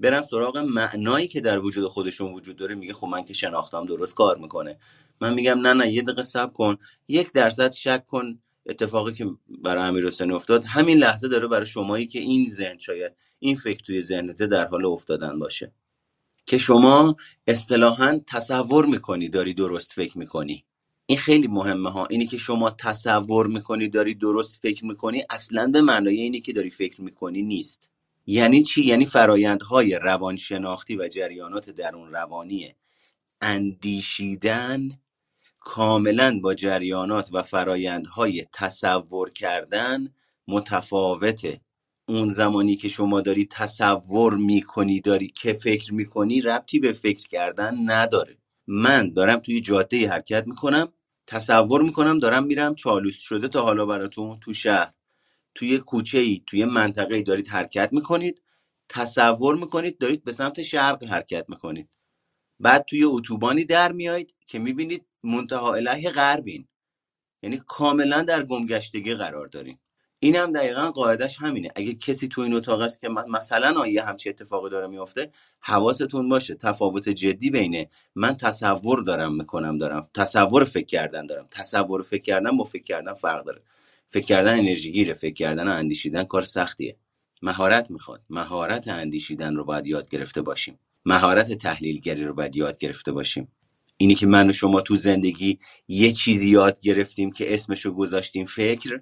برن 0.00 0.22
سراغ 0.22 0.58
معنایی 0.58 1.28
که 1.28 1.40
در 1.40 1.58
وجود 1.58 1.86
خودشون 1.86 2.32
وجود 2.32 2.56
داره 2.56 2.74
میگه 2.74 2.92
خب 2.92 3.06
من 3.06 3.24
که 3.24 3.34
شناختم 3.34 3.86
درست 3.86 4.14
کار 4.14 4.38
می‌کنه. 4.38 4.78
من 5.20 5.34
میگم 5.34 5.60
نه 5.60 5.72
نه 5.72 5.92
یه 5.92 6.02
دقیقه 6.02 6.22
صبر 6.22 6.52
کن 6.52 6.76
یک 7.08 7.32
درصد 7.32 7.72
شک 7.72 8.06
کن. 8.06 8.38
اتفاقی 8.66 9.12
که 9.12 9.26
برای 9.62 9.88
امیر 9.88 10.06
حسین 10.06 10.32
افتاد 10.32 10.64
همین 10.64 10.98
لحظه 10.98 11.28
داره 11.28 11.46
برای 11.46 11.66
شمایی 11.66 12.06
که 12.06 12.18
این 12.18 12.50
ذهن 12.50 12.78
شاید 12.78 13.12
این 13.38 13.56
فکر 13.56 13.84
توی 13.84 14.00
ذهنته 14.00 14.46
در 14.46 14.66
حال 14.66 14.84
افتادن 14.84 15.38
باشه. 15.38 15.72
که 16.46 16.58
شما 16.58 17.16
اصطلاحا 17.46 18.20
تصور 18.26 18.86
می‌کنی 18.86 19.28
داری 19.28 19.54
درست 19.54 19.92
فکر 19.92 20.18
می‌کنی. 20.18 20.64
این 21.06 21.18
خیلی 21.18 21.46
مهمه 21.46 21.90
ها. 21.90 22.06
اینی 22.06 22.26
که 22.26 22.38
شما 22.38 22.70
تصور 22.70 23.46
می‌کنی 23.46 23.88
داری 23.88 24.14
درست 24.14 24.60
فکر 24.62 24.84
می‌کنی 24.84 25.22
اصلا 25.30 25.66
به 25.66 25.80
معنای 25.80 26.20
اینی 26.20 26.40
که 26.40 26.52
داری 26.52 26.70
فکر 26.70 27.02
می‌کنی 27.02 27.42
نیست. 27.42 27.90
یعنی 28.26 28.62
چی؟ 28.62 28.84
یعنی 28.84 29.06
فرایندهای 29.06 29.94
روانشناختی 30.02 30.96
و 30.96 31.08
جریانات 31.08 31.70
درون 31.70 32.12
روانی 32.12 32.74
اندیشیدن 33.40 35.00
کاملا 35.60 36.40
با 36.42 36.54
جریانات 36.54 37.30
و 37.32 37.42
فرایندهای 37.42 38.46
تصور 38.52 39.30
کردن 39.30 40.14
متفاوته. 40.48 41.60
اون 42.08 42.28
زمانی 42.28 42.76
که 42.76 42.88
شما 42.88 43.20
داری 43.20 43.46
تصور 43.50 44.36
می‌کنی 44.36 45.00
داری 45.00 45.28
که 45.28 45.52
فکر 45.52 45.94
می‌کنی 45.94 46.40
ربطی 46.40 46.78
به 46.78 46.92
فکر 46.92 47.28
کردن 47.28 47.90
نداره. 47.90 48.38
من 48.66 49.12
دارم 49.12 49.38
توی 49.38 49.60
جاده 49.60 50.08
حرکت 50.08 50.44
می‌کنم 50.46 50.92
تصور 51.26 51.82
می‌کنم 51.82 52.18
دارم 52.18 52.44
میرم 52.44 52.74
چالوس 52.74 53.18
شده 53.18 53.48
تا 53.48 53.62
حالا 53.62 53.86
براتون 53.86 54.40
تو 54.40 54.52
شهر. 54.52 54.92
توی 55.54 55.78
کوچه 55.78 56.18
ای 56.18 56.42
توی 56.46 56.64
منطقه 56.64 57.14
ای 57.14 57.22
دارید 57.22 57.48
حرکت 57.48 57.90
می‌کنید 57.92 58.42
تصور 58.88 59.56
می‌کنید 59.56 59.98
دارید 59.98 60.24
به 60.24 60.32
سمت 60.32 60.62
شرق 60.62 61.04
حرکت 61.04 61.46
می‌کنید. 61.48 61.88
بعد 62.60 62.84
توی 62.88 63.04
اتوبانی 63.04 63.64
در 63.64 63.92
میایید 63.92 64.34
که 64.46 64.58
می‌بینید 64.58 65.06
منتها 65.24 65.74
اله 65.74 66.10
غربین. 66.10 66.68
یعنی 67.42 67.60
کاملا 67.66 68.22
در 68.22 68.44
گمگشتگی 68.44 69.14
قرار 69.14 69.46
دارین 69.48 69.78
این 70.24 70.36
هم 70.36 70.52
دقیقا 70.52 70.90
قاعدش 70.90 71.36
همینه. 71.38 71.68
اگه 71.76 71.94
کسی 71.94 72.28
تو 72.28 72.40
این 72.40 72.54
اتاق 72.54 72.80
است 72.80 73.00
که 73.00 73.08
مثلا 73.08 73.80
آیه 73.80 74.02
همچی 74.02 74.28
اتفاقی 74.28 74.70
داره 74.70 74.86
میفته 74.86 75.30
حواستون 75.60 76.28
باشه 76.28 76.54
تفاوت 76.54 77.08
جدی 77.08 77.50
بینه 77.50 77.88
من 78.14 78.36
تصور 78.36 79.02
دارم 79.02 79.36
می‌کنم 79.36 79.78
دارم 79.78 80.08
تصور 80.14 80.64
فکر 80.64 80.86
کردن 80.86 81.26
دارم. 81.26 81.48
تصور 81.50 82.02
فکر 82.02 82.22
کردن 82.22 82.56
با 82.56 82.64
فکر 82.64 82.82
کردن 82.82 83.14
فرق 83.14 83.44
داره. 83.44 83.62
فکر 84.08 84.24
کردن 84.24 84.58
انرژی 84.58 84.92
گیره 84.92 85.14
فکر 85.14 85.34
کردن 85.34 85.68
و 85.68 85.72
اندیشیدن 85.72 86.24
کار 86.24 86.44
سختیه. 86.44 86.96
مهارت 87.42 87.90
می‌خواد. 87.90 88.22
مهارت 88.30 88.88
اندیشیدن 88.88 89.54
رو 89.54 89.64
باید 89.64 89.86
یاد 89.86 90.08
گرفته 90.08 90.42
باشیم. 90.42 90.78
مهارت 91.04 91.52
تحلیلگری 91.52 92.24
رو 92.24 92.34
باید 92.34 92.56
یاد 92.56 92.78
گرفته 92.78 93.12
باشیم. 93.12 93.48
اینی 93.96 94.14
که 94.14 94.26
من 94.26 94.50
و 94.50 94.52
شما 94.52 94.80
تو 94.80 94.96
زندگی 94.96 95.58
یه 95.88 96.12
چیزی 96.12 96.48
یاد 96.48 96.80
گرفتیم 96.80 97.32
که 97.32 97.54
اسمشو 97.54 97.92
گذاشتیم 97.92 98.46
فکر 98.46 99.00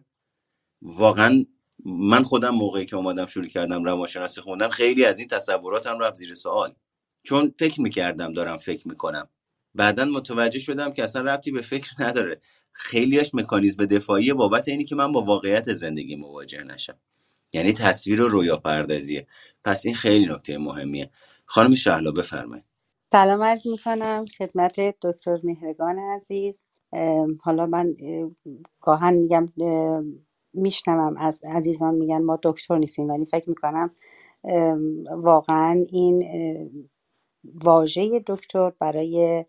واقعا 0.82 1.44
من 1.84 2.22
خودم 2.22 2.50
موقعی 2.50 2.86
که 2.86 2.96
اومدم 2.96 3.26
شروع 3.26 3.46
کردم 3.46 3.84
روانشناسی 3.84 4.40
خوندم 4.40 4.68
خیلی 4.68 5.04
از 5.04 5.18
این 5.18 5.28
تصوراتم 5.28 5.98
رفت 5.98 6.14
زیر 6.14 6.34
سوال. 6.34 6.74
چون 7.22 7.54
فکر 7.58 7.80
می‌کردم 7.80 8.32
دارم 8.32 8.56
فکر 8.56 8.88
می‌کنم. 8.88 9.28
بعدا 9.74 10.04
متوجه 10.04 10.58
شدم 10.58 10.92
که 10.92 11.04
اصلا 11.04 11.22
ربطی 11.22 11.50
به 11.50 11.60
فکر 11.62 11.90
نداره. 11.98 12.40
خیلیش 12.72 13.34
مکانیزم 13.34 13.86
دفاعی 13.86 14.32
بابت 14.32 14.68
اینی 14.68 14.84
که 14.84 14.94
من 14.94 15.12
با 15.12 15.22
واقعیت 15.22 15.72
زندگی 15.72 16.16
مواجه 16.16 16.62
نشم. 16.62 16.98
یعنی 17.52 17.72
تصویر 17.72 18.22
و 18.22 18.28
رویا 18.28 18.56
پردازیه. 18.56 19.26
پس 19.64 19.86
این 19.86 19.94
خیلی 19.94 20.26
نکته 20.26 20.58
مهمیه. 20.58 21.10
خانم 21.46 21.74
شهلا 21.74 22.12
بفرمایید. 22.12 22.64
سلام 23.12 23.42
عرض 23.42 23.66
می 23.66 23.78
کنم 23.78 24.24
خدمت 24.38 24.80
دکتر 25.02 25.38
مهرگان 25.44 25.98
عزیز. 25.98 26.62
حالا 27.40 27.66
من 27.66 27.96
گاهن 28.80 29.14
میگم 29.14 29.52
میشنوم. 30.54 31.16
از 31.16 31.42
عزیزان 31.44 31.94
میگن 31.94 32.22
ما 32.22 32.38
دکتر 32.42 32.78
نیستیم 32.78 33.08
ولی 33.08 33.26
فکر 33.26 33.48
می‌کنم 33.50 33.90
واقعا 35.10 35.84
این 35.88 36.24
واژه 37.64 38.22
دکتر 38.26 38.72
برای 38.78 39.44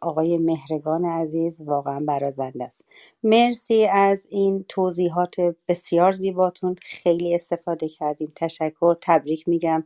آقای 0.00 0.38
مهرگان 0.38 1.04
عزیز 1.04 1.60
واقعا 1.60 2.00
برازنده 2.00 2.64
است. 2.64 2.84
مرسی 3.22 3.84
از 3.84 4.26
این 4.30 4.64
توضیحات 4.68 5.34
بسیار 5.68 6.12
زیباتون. 6.12 6.76
خیلی 6.82 7.34
استفاده 7.34 7.88
کردیم. 7.88 8.32
تشکر. 8.36 8.94
تبریک 9.00 9.48
میگم. 9.48 9.84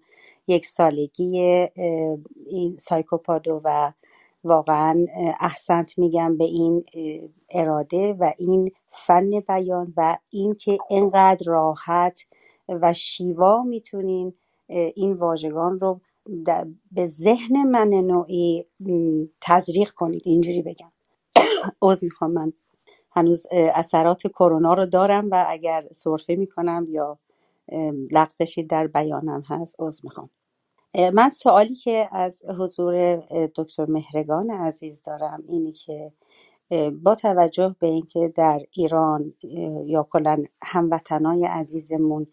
یک 0.48 0.66
سالگی 0.66 1.38
این 2.46 2.76
سایکوپادو 2.78 3.60
و 3.64 3.92
واقعا 4.46 5.06
احسنت 5.40 5.98
میگم 5.98 6.36
به 6.36 6.44
این 6.44 6.84
اراده 7.50 8.12
و 8.12 8.32
این 8.38 8.70
فن 8.88 9.40
بیان 9.40 9.94
و 9.96 10.18
اینکه 10.30 10.78
اینقدر 10.90 11.46
راحت 11.46 12.20
و 12.68 12.92
شیوا 12.92 13.62
می‌تونین 13.62 14.34
این 14.68 15.12
واژگان 15.12 15.80
رو 15.80 16.00
به 16.92 17.06
ذهن 17.06 17.62
من 17.62 17.88
نوعی 17.88 18.66
تزریق 19.40 19.90
کنید. 19.90 20.22
اینجوری 20.24 20.62
بگم. 20.62 20.92
عوض 21.82 22.04
می‌خوام. 22.04 22.32
من 22.32 22.52
هنوز 23.10 23.46
اثرات 23.52 24.26
کرونا 24.26 24.74
رو 24.74 24.86
دارم 24.86 25.28
و 25.30 25.44
اگر 25.48 25.88
سرفه 25.92 26.34
می‌کنم 26.34 26.86
یا 26.88 27.18
لغزشی 28.12 28.62
در 28.62 28.86
بیانم 28.86 29.42
هست 29.46 29.80
عوض 29.80 30.04
می‌خوام. 30.04 30.30
من 31.14 31.30
سوالی 31.30 31.76
که 31.76 32.08
از 32.12 32.44
حضور 32.60 33.16
دکتر 33.56 33.86
مهرگان 33.86 34.50
عزیز 34.50 35.02
دارم 35.02 35.44
اینی 35.48 35.72
که 35.72 36.12
با 37.02 37.14
توجه 37.14 37.76
به 37.80 37.86
اینکه 37.86 38.32
در 38.36 38.60
ایران 38.72 39.34
یا 39.86 40.08
کلا 40.12 40.44
هموطنای 40.62 41.44
عزیزمون 41.46 42.26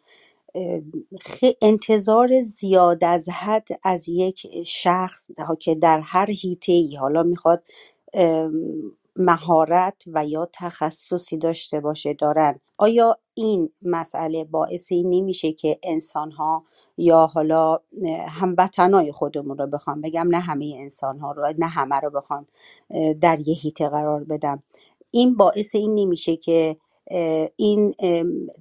انتظار 1.62 2.42
زیاد 2.42 3.04
از 3.04 3.30
حد 3.30 3.68
از 3.84 4.10
یک 4.10 4.64
شخص 4.68 5.28
که 5.60 5.76
در 5.76 6.00
هر 6.00 6.32
هیته 6.32 6.74
ای 6.74 6.96
حالا 6.96 7.24
می‌خواد 7.24 7.64
مهارت 9.16 10.04
و 10.08 10.26
یا 10.28 10.50
تخصصی 10.54 11.38
داشته 11.38 11.80
باشه 11.80 12.14
دارن. 12.14 12.60
آیا 12.78 13.18
این 13.34 13.70
مسئله 13.82 14.44
باعث 14.44 14.92
این 14.92 15.10
نمیشه 15.10 15.54
که 15.54 15.80
انسان 15.84 16.32
ها 16.32 16.64
یا 16.98 17.28
حالا 17.28 17.80
هموطنای 18.28 19.12
خودمون 19.12 19.58
رو 19.58 19.68
بخوام 19.68 20.02
بگم 20.02 20.28
نه 20.32 20.40
همه 20.40 20.74
انسان 20.78 21.20
ها 21.20 21.32
رو 21.32 21.54
نه 21.58 21.68
همه 21.68 21.96
رو 22.00 22.10
بخوام 22.10 22.48
در 23.22 23.40
یه 23.40 23.56
هیته 23.56 23.90
قرار 23.90 24.24
بدم. 24.24 24.64
این 25.12 25.36
باعث 25.38 25.76
این 25.76 25.96
نمیشه 25.96 26.36
که 26.38 26.78
این 27.58 27.96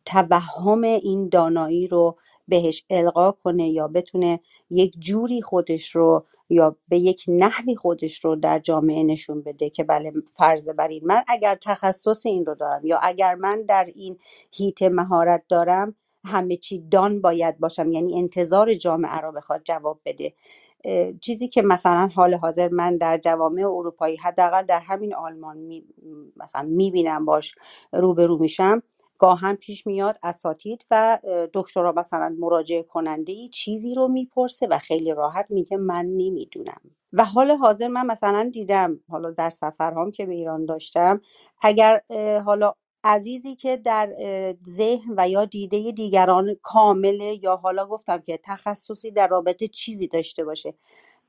توهم 0.07 0.82
این 0.82 1.28
دانایی 1.28 1.86
رو 1.86 2.16
بهش 2.48 2.84
القا 2.90 3.32
کنه 3.32 3.68
یا 3.68 3.88
بتونه 3.88 4.40
یک 4.70 4.94
جوری 5.00 5.42
خودش 5.42 5.96
رو 5.96 6.26
یا 6.53 6.76
به 6.88 6.98
یک 6.98 7.24
نحوی 7.28 7.76
خودش 7.76 8.26
رو 8.26 8.36
در 8.36 8.61
جامعه 8.61 9.05
نشون 9.05 9.42
بده 9.42 9.70
که 9.70 9.84
بله 9.84 10.12
فرض 10.34 10.70
بر 10.70 10.88
این 10.88 11.03
من 11.07 11.24
اگر 11.28 11.57
تخصص 11.62 12.26
این 12.26 12.46
رو 12.46 12.57
دارم 12.57 12.86
یا 12.86 12.98
اگر 13.03 13.36
من 13.36 13.62
در 13.62 13.88
این 13.96 14.18
هیت 14.53 14.82
مهارت 14.84 15.44
دارم 15.50 15.96
همه 16.26 16.57
چی 16.57 16.78
دان 16.90 17.22
باید 17.22 17.61
باشم 17.61 17.92
یعنی 17.92 18.20
انتظار 18.20 18.74
جامعه 18.74 19.18
رو 19.18 19.32
بخواد 19.32 19.62
جواب 19.64 20.00
بده. 20.07 20.34
چیزی 21.22 21.48
که 21.48 21.62
مثلا 21.62 22.11
حال 22.16 22.34
حاضر 22.34 22.68
من 22.68 22.98
در 22.98 23.18
جوامع 23.18 23.62
اروپایی 23.62 24.16
حداقل 24.16 24.64
در 24.66 24.80
همین 24.80 25.14
آلمان 25.16 25.59
می 25.59 25.84
مثلا 26.38 26.62
می‌بینم 26.62 27.26
باش 27.26 27.57
روبرو 27.94 28.38
میشم 28.38 28.82
گاهن 29.23 29.57
پیش 29.57 29.89
میاد 29.89 30.18
اساتید 30.25 30.87
و 30.93 31.20
دکترا 31.55 31.93
مثلا 31.93 32.37
مراجعه 32.41 32.85
کننده 32.85 33.33
ای 33.33 33.51
چیزی 33.51 33.97
رو 33.97 34.09
می‌پرسه 34.09 34.68
و 34.68 34.79
خیلی 34.79 35.14
راحت 35.14 35.53
میگه 35.53 35.79
من 35.79 36.07
نمی‌دونم. 36.07 36.83
و 37.14 37.25
حال 37.27 37.53
حاضر 37.53 37.89
من 37.89 38.07
مثلا 38.07 38.51
دیدم 38.55 39.01
حالا 39.11 39.33
در 39.33 39.51
سفرهام 39.51 40.12
که 40.12 40.27
به 40.27 40.35
ایران 40.35 40.66
داشتم 40.66 41.23
اگر 41.62 42.03
حالا 42.47 42.75
عزیزی 43.05 43.57
که 43.57 43.79
در 43.79 44.14
ذهن 44.68 45.14
و 45.18 45.31
یا 45.31 45.47
دیده 45.47 45.93
دیگران 45.93 46.57
کامله 46.62 47.41
یا 47.45 47.57
حالا 47.57 47.87
گفتم 47.87 48.18
که 48.18 48.41
تخصصی 48.45 49.12
در 49.12 49.29
رابطه 49.29 49.68
چیزی 49.68 50.09
داشته 50.09 50.45
باشه 50.47 50.75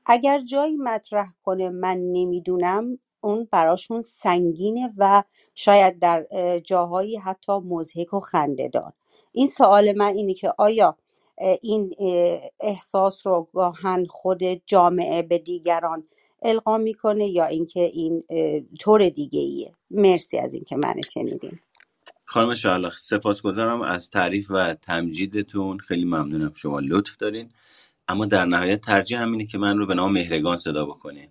اگر 0.06 0.40
جایی 0.44 0.78
مطرح 0.78 1.28
کنه 1.44 1.70
من 1.70 1.98
نمی‌دونم 1.98 2.98
اون 3.24 3.48
براشون 3.52 4.02
سنگینه 4.02 4.94
و 4.98 5.24
شاید 5.54 6.00
در 6.00 6.26
اه، 6.30 6.60
جاهایی 6.60 7.16
حتی 7.16 7.52
مضحک 7.52 8.14
و 8.14 8.20
خندهدار 8.20 8.92
این 9.32 9.48
سوال 9.48 9.92
من 9.92 10.14
اینه 10.16 10.34
که 10.34 10.54
آیا 10.58 10.98
این 11.62 11.94
احساس 12.60 13.26
رو 13.26 13.48
گاهن 13.54 14.06
خود 14.06 14.42
جامعه 14.66 15.22
به 15.22 15.38
دیگران 15.38 16.04
القا 16.42 16.78
می‌کنه 16.78 17.28
یا 17.28 17.46
اینکه 17.46 17.80
این 17.80 18.24
طور 18.80 19.08
دیگه 19.10 19.40
ایه 19.40 19.72
مرسی 19.90 20.38
از 20.38 20.54
اینکه 20.54 20.76
من 20.76 21.02
شنیدین. 21.02 21.60
خانم 22.26 22.54
شاهلا 22.54 22.90
سپاسگزارم 22.98 23.82
از 23.82 24.10
تعریف 24.10 24.50
و 24.50 24.74
تمجیدتون. 24.74 25.78
خیلی 25.78 26.04
ممنونم 26.04 26.52
شما 26.54 26.80
لطف 26.80 27.16
دارین. 27.16 27.50
اما 28.08 28.26
در 28.26 28.46
نهایت 28.46 28.82
ترجیح 28.82 29.22
همینه 29.22 29.46
که 29.46 29.58
من 29.58 29.78
رو 29.78 29.86
به 29.86 29.94
نام 29.94 30.12
مهرگان 30.12 30.58
صدا 30.58 30.86
بکنین. 30.86 31.30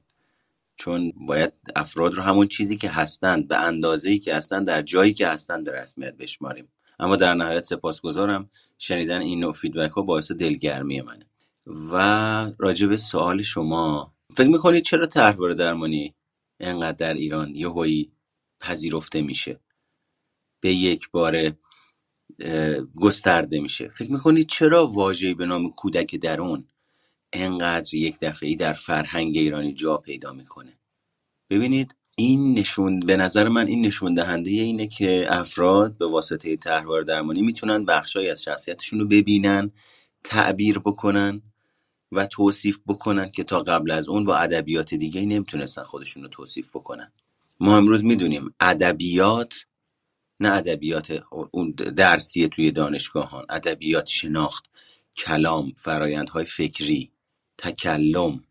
چون 0.76 1.11
باید 1.28 1.53
افراد 1.76 2.13
رو 2.13 2.21
همون 2.21 2.47
چیزی 2.47 2.78
که 2.78 2.89
هستند 2.89 3.47
به 3.47 3.57
اندازه‌ای 3.57 4.19
که 4.19 4.36
هستند 4.36 4.67
در 4.67 4.82
جایی 4.82 5.13
که 5.13 5.28
هستند 5.28 5.65
به 5.65 5.71
رسمیت 5.71 6.17
بشماریم. 6.17 6.71
اما 6.99 7.15
در 7.15 7.34
نهایت 7.34 7.63
سپاسگزارم 7.63 8.49
شنیدن 8.78 9.21
این 9.21 9.39
نوع 9.39 9.53
فیدبک 9.53 9.91
ها 9.91 10.01
باعث 10.01 10.32
دلگرمی 10.32 11.01
منه. 11.01 11.30
و 11.65 12.51
راجع 12.59 12.88
به 12.88 12.97
سوال 12.97 13.41
شما 13.41 14.13
فکر 14.38 14.47
می‌کنید 14.47 14.84
چرا 14.84 15.05
طرحواره 15.05 15.53
درمانی 15.53 16.15
انقدر 16.59 16.97
در 16.97 17.13
ایران 17.13 17.55
یهویی 17.55 18.11
پذیرفته 18.59 19.21
میشه؟ 19.21 19.59
به 20.59 20.74
یک 20.74 21.11
باره 21.11 21.57
گسترده 22.95 23.59
میشه. 23.59 23.89
فکر 23.89 24.11
می‌کنید 24.11 24.47
چرا 24.47 24.88
واژه‌ای 24.88 25.34
به 25.34 25.45
نام 25.45 25.69
کودک 25.69 26.15
درون 26.15 26.67
انقدر 27.34 27.95
یک 27.95 28.19
دفعه 28.19 28.55
در 28.55 28.73
فرهنگ 28.73 29.38
ایرانی 29.38 29.73
جا 29.73 29.97
پیدا 29.97 30.34
می‌کنه. 30.34 30.79
ببینید 31.49 31.95
این 32.15 32.59
نشون 32.59 32.99
به 32.99 33.17
نظر 33.17 33.47
من 33.47 33.67
این 33.67 33.86
نشون 33.86 34.13
دهنده 34.13 34.49
اینه 34.49 34.88
که 34.88 35.25
افراد 35.29 35.97
به 35.97 36.07
واسطه 36.07 36.55
طرحواره 36.55 37.03
درمانی 37.03 37.41
می‌تونن 37.41 37.86
بخشهایی 37.86 38.29
از 38.29 38.43
شخصیتشون 38.43 38.99
رو 38.99 39.07
ببینن 39.07 39.71
تعبیر 40.23 40.79
بکنن 40.79 41.41
و 42.11 42.25
توصیف 42.25 42.77
بکنن 42.88 43.29
که 43.29 43.43
تا 43.43 43.59
قبل 43.59 43.91
از 43.91 44.09
اون 44.09 44.25
با 44.25 44.36
ادبیات 44.36 44.93
دیگه 44.93 45.21
نمی‌تونستن 45.21 45.84
خودشون 45.84 46.23
رو 46.23 46.29
توصیف 46.29 46.69
بکنن. 46.69 47.11
ما 47.59 47.77
امروز 47.77 48.03
می‌دونیم 48.03 48.55
ادبیات 48.59 49.65
نه 50.39 50.49
ادبیات 50.49 51.23
اون 51.51 51.71
درسی 51.71 52.47
توی 52.47 52.71
دانشگاهان 52.71 53.45
ادبیات 53.49 54.07
شناخت 54.07 54.63
کلام 55.15 55.73
فرایندهای 55.77 56.45
فکری. 56.45 57.12
تکلم. 57.57 58.43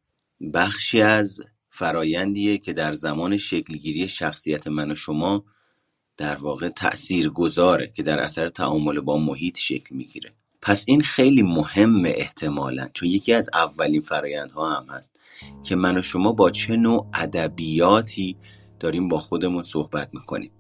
بخشی 0.55 1.01
از 1.01 1.41
فرایندیه 1.69 2.59
که 2.59 2.73
در 2.73 2.93
زمان 2.93 3.37
شکلگیری 3.37 4.09
شخصیت 4.09 4.67
من 4.67 4.91
و 4.91 4.95
شما 4.95 5.45
در 6.17 6.37
واقع 6.37 6.69
تأثیر 6.69 7.29
گذاره 7.29 7.93
که 7.97 8.03
در 8.03 8.19
اثر 8.19 8.49
تعامل 8.49 9.01
با 9.01 9.19
محیط 9.19 9.59
شکل 9.59 9.97
می‌گیره. 9.97 10.33
پس 10.63 10.85
این 10.89 11.03
خیلی 11.03 11.43
مهمه 11.43 12.13
احتمالا 12.17 12.89
چون 12.95 13.09
یکی 13.09 13.33
از 13.33 13.51
اولین 13.55 14.03
فرایندها 14.03 14.75
هم 14.75 14.87
هست 14.95 15.11
که 15.63 15.77
من 15.77 15.99
و 15.99 16.03
شما 16.03 16.33
با 16.33 16.51
چه 16.51 16.77
نوع 16.77 17.07
ادبیاتی 17.15 18.37
داریم 18.81 19.09
با 19.09 19.19
خودمون 19.19 19.63
صحبت 19.63 20.11
می‌کنیم. 20.13 20.51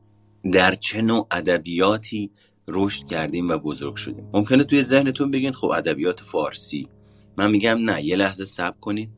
در 0.52 0.74
چه 0.74 1.02
نوع 1.02 1.26
ادبیاتی 1.30 2.30
رشد 2.68 3.06
کردیم 3.06 3.48
و 3.48 3.56
بزرگ 3.56 3.96
شدیم. 3.96 4.30
ممکنه 4.32 4.64
توی 4.64 4.82
ذهنتون 4.82 5.30
بگین 5.30 5.52
خب 5.52 5.66
ادبیات 5.66 6.20
فارسی 6.20 6.88
من 7.36 7.50
میگم 7.50 7.78
نه 7.90 8.04
یه 8.04 8.16
لحظه 8.16 8.44
صبر 8.44 8.78
کنید 8.80 9.10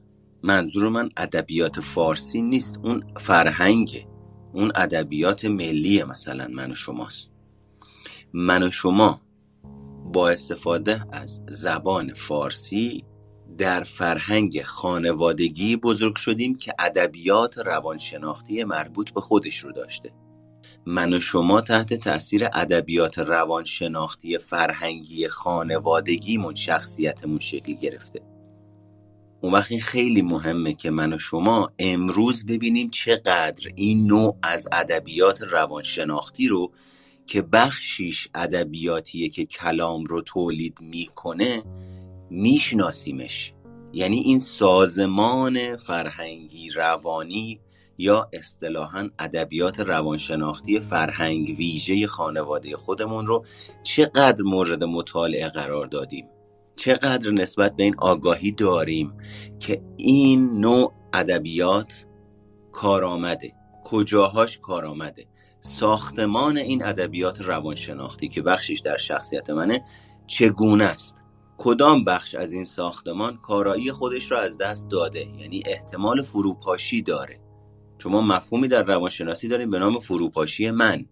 منظور 0.43 0.89
من 0.89 1.09
ادبیات 1.17 1.81
فارسی 1.81 2.43
نیست 2.43 2.79
اون 2.83 3.03
فرهنگه. 3.17 4.07
اون 4.53 4.73
ادبیات 4.75 5.45
ملیه 5.45 6.05
مثلا 6.05 6.49
من 6.49 6.71
و 6.71 6.75
شماست. 6.75 7.31
من 8.33 8.63
و 8.63 8.71
شما 8.71 9.21
با 10.13 10.31
استفاده 10.31 11.05
از 11.13 11.43
زبان 11.51 12.15
فارسی 12.15 13.05
در 13.59 13.83
فرهنگ 13.83 14.63
خانوادگی 14.63 15.77
بزرگ 15.77 16.17
شدیم 16.17 16.57
که 16.57 16.73
ادبیات 16.79 17.59
روانشناختی 17.59 18.65
مربوط 18.65 19.11
به 19.11 19.21
خودش 19.21 19.59
رو 19.59 19.73
داشته. 19.73 20.13
من 20.87 21.15
و 21.15 21.21
شما 21.21 21.61
تحت 21.61 21.95
تاثیر 21.95 22.45
ادبیات 22.45 23.19
روانشناختی 23.19 24.39
فرهنگی 24.39 25.29
خانوادگیمون 25.29 26.55
شخصیتمون 26.55 27.39
شکل 27.39 27.73
گرفته. 27.73 28.21
اون 29.41 29.53
وقت 29.53 29.71
این 29.71 29.81
خیلی 29.81 30.23
مهمه 30.23 30.73
که 30.73 30.91
من 30.91 31.13
و 31.13 31.19
شما 31.19 31.73
امروز 31.79 32.47
ببینیم 32.47 32.91
چقدر 32.91 33.71
این 33.75 34.07
نوع 34.07 34.37
از 34.43 34.69
ادبیات 34.73 35.43
روانشناختی 35.43 36.49
رو 36.49 36.73
که 37.27 37.43
بخشیش 37.43 38.29
ادبیاتیه 38.35 39.29
که 39.29 39.45
کلام 39.45 40.05
رو 40.05 40.23
تولید 40.23 40.79
می‌کنه 40.81 41.63
میشناسیمش. 42.31 43.53
یعنی 43.93 44.17
این 44.17 44.41
سازمان 44.41 45.77
فرهنگی 45.77 46.71
روانی 46.71 47.61
یا 47.99 48.29
اصطلاحا 48.33 49.09
ادبیات 49.19 49.81
روانشناختی 49.81 50.81
فرهنگ 50.81 51.55
ویژه 51.59 52.07
خانواده 52.07 52.77
خودمون 52.77 53.27
رو 53.27 53.45
چقدر 53.83 54.43
مورد 54.43 54.85
مطالعه 54.85 55.49
قرار 55.49 55.87
دادیم؟ 55.87 56.29
چقدر 56.77 57.31
نسبت 57.31 57.77
به 57.77 57.83
این 57.83 57.95
آگاهی 57.99 58.53
داریم 58.53 59.15
که 59.61 59.83
این 59.97 60.61
نوع 60.61 60.93
ادبیات 61.13 62.07
کارآمده؟ 62.73 63.53
کجاهاش 63.85 64.59
کارآمده؟ 64.59 65.27
ساختمان 65.61 66.57
این 66.57 66.85
ادبیات 66.85 67.41
روانشناختی 67.41 68.29
که 68.29 68.43
بخشش 68.43 68.81
در 68.85 68.97
شخصیت 68.97 69.51
منه 69.51 69.85
چگونه 70.27 70.85
است؟ 70.85 71.17
کدام 71.57 72.05
بخش 72.05 72.35
از 72.35 72.53
این 72.53 72.65
ساختمان 72.65 73.37
کارایی 73.37 73.93
خودش 73.93 74.31
را 74.31 74.41
از 74.41 74.59
دست 74.59 74.89
داده؟ 74.91 75.27
یعنی 75.39 75.63
احتمال 75.67 76.23
فروپاشی 76.23 77.03
داره. 77.03 77.44
چون 78.05 78.13
ما 78.13 78.21
مفهومی 78.21 78.69
در 78.69 78.83
روانشناسی 78.83 79.49
داریم 79.49 79.71
به 79.71 79.79
نام 79.79 80.01
فروپاشی 80.01 80.71
من. 80.71 81.07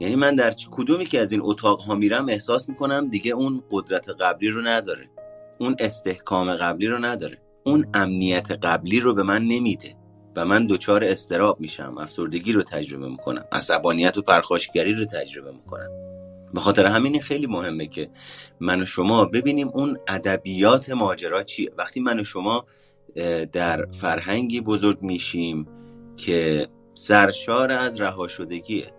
یعنی 0.00 0.16
من 0.16 0.34
در 0.34 0.54
کدومی 0.70 1.04
که 1.04 1.20
از 1.20 1.32
این 1.32 1.40
اتاق 1.44 1.80
ها 1.80 1.94
میرم 1.94 2.28
احساس 2.28 2.68
می‌کنم 2.68 3.08
دیگه 3.08 3.32
اون 3.32 3.62
قدرت 3.70 4.08
قبلی 4.08 4.48
رو 4.48 4.62
نداره. 4.62 5.10
اون 5.58 5.76
استحکام 5.78 6.54
قبلی 6.54 6.86
رو 6.86 6.98
نداره. 6.98 7.38
اون 7.64 7.86
امنیت 7.94 8.50
قبلی 8.50 9.00
رو 9.00 9.14
به 9.14 9.22
من 9.22 9.42
نمیده 9.42 9.94
و 10.36 10.44
من 10.44 10.66
دچار 10.66 11.04
استراب 11.04 11.60
میشم 11.60 11.94
افسردگی 11.98 12.52
رو 12.52 12.62
تجربه 12.62 13.08
می‌کنم 13.08 13.44
عصبانیت 13.52 14.18
و 14.18 14.22
پرخاشگری 14.22 14.94
رو 14.94 15.04
تجربه 15.04 15.52
می‌کنم. 15.52 15.90
به 16.54 16.60
خاطر 16.60 16.86
همین 16.86 17.20
خیلی 17.20 17.46
مهمه 17.46 17.86
که 17.86 18.10
من 18.60 18.82
و 18.82 18.86
شما 18.86 19.24
ببینیم 19.24 19.68
اون 19.68 19.96
ادبیات 20.08 20.90
ماجرا 20.90 21.42
چیه. 21.42 21.70
وقتی 21.78 22.00
من 22.00 22.20
و 22.20 22.24
شما 22.24 22.66
در 23.52 23.86
فرهنگی 23.86 24.60
بزرگ 24.60 25.02
میشیم 25.02 25.68
که 26.16 26.68
سرشار 26.94 27.72
از 27.72 28.00
رهاشدگیه. 28.00 28.92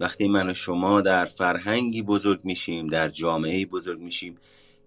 وقتی 0.00 0.28
من 0.28 0.50
و 0.50 0.54
شما 0.54 1.00
در 1.00 1.24
فرهنگی 1.24 2.02
بزرگ 2.02 2.40
میشیم 2.44 2.86
در 2.86 3.08
جامعه 3.08 3.66
بزرگ 3.66 4.00
میشیم 4.00 4.34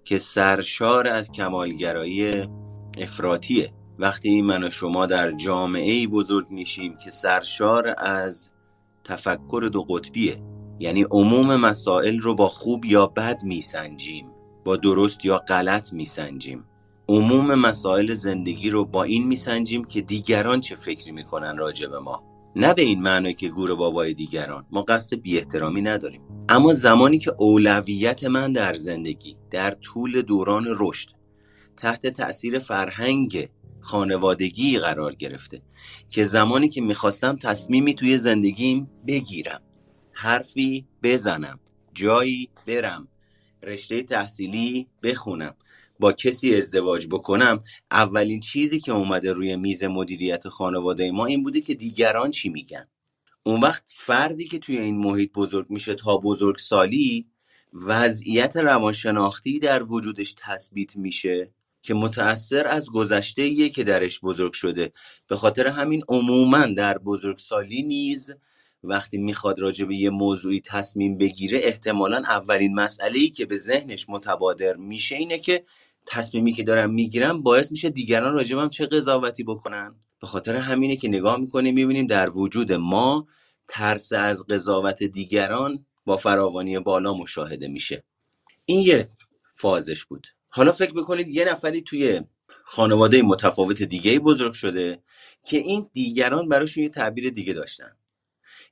که 0.03 0.17
سرشار 0.17 1.07
از 1.07 1.31
کمالگرایی 1.31 2.47
افراطیه. 2.97 3.73
وقتی 3.99 4.41
من 4.41 4.63
و 4.63 4.69
شما 4.69 5.05
در 5.05 5.31
جامعه 5.31 6.07
بزرگ 6.07 6.49
میشیم 6.49 6.97
که 6.97 7.11
سرشار 7.11 7.95
از 7.97 8.51
تفکر 9.03 9.69
دو 9.73 9.83
قطبیه. 9.83 10.41
یعنی 10.79 11.05
عموم 11.11 11.55
مسائل 11.55 12.19
رو 12.19 12.35
با 12.35 12.47
خوب 12.47 12.85
یا 12.85 13.07
بد 13.07 13.43
میسنجیم 13.43 14.31
با 14.65 14.75
درست 14.75 15.25
یا 15.25 15.37
غلط 15.37 15.93
میسنجیم. 15.93 16.65
عموم 17.09 17.55
مسائل 17.55 18.13
زندگی 18.13 18.69
رو 18.69 18.85
با 18.85 19.03
این 19.03 19.27
میسنجیم 19.27 19.83
که 19.83 20.01
دیگران 20.01 20.61
چه 20.61 20.75
فکری 20.75 21.11
می‌کنن 21.11 21.57
راجع 21.57 21.87
به 21.87 21.99
ما. 21.99 22.23
نه 22.55 22.73
به 22.73 22.81
این 22.81 23.01
معنی 23.01 23.33
که 23.33 23.49
گور 23.49 23.75
بابای 23.75 24.13
دیگران. 24.13 24.65
ما 24.71 24.81
قصد 24.81 25.15
بی 25.15 25.37
احترامی 25.37 25.81
نداریم. 25.81 26.21
اما 26.49 26.73
زمانی 26.73 27.19
که 27.19 27.33
اولویت 27.37 28.23
من 28.23 28.53
در 28.53 28.73
زندگی 28.73 29.37
در 29.51 29.71
طول 29.71 30.21
دوران 30.21 30.65
رشد 30.67 31.09
تحت 31.77 32.07
تأثیر 32.07 32.59
فرهنگ 32.59 33.49
خانوادگی 33.79 34.79
قرار 34.79 35.15
گرفته 35.15 35.61
که 36.09 36.23
زمانی 36.23 36.69
که 36.69 36.81
می‌خواستم 36.81 37.35
تصمیمی 37.35 37.93
توی 37.95 38.17
زندگیم 38.17 38.89
بگیرم 39.07 39.61
حرفی 40.11 40.87
بزنم 41.03 41.59
جایی 41.93 42.49
برم 42.67 43.07
رشته 43.63 44.03
تحصیلی 44.03 44.87
بخونم 45.03 45.55
با 45.99 46.11
کسی 46.11 46.55
ازدواج 46.55 47.07
بکنم 47.07 47.63
اولین 47.91 48.39
چیزی 48.39 48.79
که 48.79 48.91
اومده 48.91 49.33
روی 49.33 49.55
میز 49.55 49.83
مدیریت 49.83 50.47
خانواده 50.47 51.11
ما 51.11 51.25
این 51.25 51.43
بوده 51.43 51.61
که 51.61 51.75
دیگران 51.75 52.31
چی 52.31 52.49
میگن. 52.49 52.87
اون 53.43 53.59
وقت 53.59 53.83
فردی 53.87 54.47
که 54.47 54.59
توی 54.59 54.77
این 54.77 54.97
محیط 54.97 55.31
بزرگ 55.33 55.65
میشه 55.69 55.95
تا 55.95 56.17
بزرگ 56.17 56.57
سالی 56.57 57.27
وضعیت 57.73 58.57
روانشناختی 58.57 59.59
در 59.59 59.83
وجودش 59.83 60.35
تثبیت 60.37 60.95
میشه 60.95 61.51
که 61.81 61.93
متأثر 61.93 62.67
از 62.67 62.91
گذشته 62.91 63.69
که 63.69 63.83
درش 63.83 64.19
بزرگ 64.19 64.53
شده. 64.53 64.91
به 65.27 65.35
خاطر 65.35 65.67
همین 65.67 66.03
عموما 66.07 66.65
در 66.65 66.97
بزرگسالی 66.97 67.83
نیز 67.83 68.33
وقتی 68.83 69.17
می‌خواد 69.17 69.59
راجع 69.59 69.85
به 69.85 69.95
یه 69.95 70.09
موضوعی 70.09 70.61
تصمیم 70.65 71.17
بگیره 71.17 71.59
احتمالا 71.63 72.17
اولین 72.17 72.75
مسئله 72.75 73.19
ای 73.19 73.29
که 73.29 73.45
به 73.45 73.57
ذهنش 73.57 74.05
متبادر 74.09 74.75
میشه 74.75 75.15
اینه 75.15 75.37
که 75.37 75.63
تصمیمی 76.11 76.53
که 76.53 76.63
دارم 76.63 76.93
می‌گیرم 76.93 77.43
باعث 77.43 77.71
میشه 77.71 77.89
دیگران 77.89 78.33
راجبم 78.33 78.69
چه 78.69 78.85
قضاوتی 78.85 79.43
بکنن. 79.43 79.95
به 80.21 80.27
خاطر 80.27 80.55
همینه 80.55 80.95
که 80.95 81.07
نگاه 81.07 81.37
می‌کنیم 81.37 81.75
می‌بینیم 81.75 82.07
در 82.07 82.29
وجود 82.29 82.73
ما 82.73 83.27
ترس 83.67 84.13
از 84.13 84.47
قضاوت 84.47 85.03
دیگران 85.03 85.85
با 86.05 86.17
فراوانی 86.17 86.79
بالا 86.79 87.13
مشاهده 87.13 87.67
میشه. 87.67 88.03
این 88.65 88.81
یه 88.81 89.09
فازش 89.55 90.05
بود. 90.05 90.27
حالا 90.49 90.71
فکر 90.71 90.93
بکنید 90.93 91.27
یه 91.27 91.45
نفری 91.45 91.81
توی 91.81 92.21
خانواده 92.63 93.21
متفاوت 93.21 93.83
دیگه 93.83 94.19
بزرگ 94.19 94.53
شده 94.53 95.03
که 95.45 95.57
این 95.57 95.89
دیگران 95.93 96.49
براشون 96.49 96.83
یه 96.83 96.89
تعبیر 96.89 97.29
دیگه 97.29 97.53
داشتن. 97.53 97.91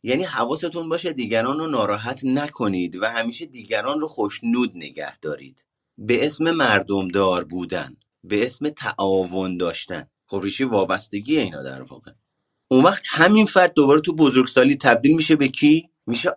یعنی 0.04 0.24
حواستون 0.24 0.90
باشه 0.90 1.14
دیگران 1.14 1.60
رو 1.60 1.68
ناراحت 1.68 2.22
نکنید 2.24 2.96
و 2.96 3.06
همیشه 3.06 3.46
دیگران 3.46 4.00
رو 4.00 4.08
خوشنود 4.08 4.72
نگه 4.76 5.20
دارید. 5.20 5.64
به 5.98 6.26
اسم 6.26 6.52
مردمدار 6.52 7.44
بودن 7.44 7.96
به 8.24 8.46
اسم 8.46 8.70
تعاون 8.70 9.58
داشتن. 9.58 10.08
خب 10.28 10.42
ریشه 10.44 10.66
وابستگی 10.66 11.38
اینا 11.40 11.64
در 11.64 11.82
واقع. 11.82 12.12
اون 12.68 12.84
وقت 12.84 13.04
همین 13.08 13.46
فرد 13.46 13.74
دوباره 13.74 14.02
تو 14.02 14.16
بزرگسالی 14.16 14.76
تبدیل 14.76 15.16
میشه 15.16 15.36
به 15.36 15.48
کی؟ 15.48 15.90
میشه 16.06 16.32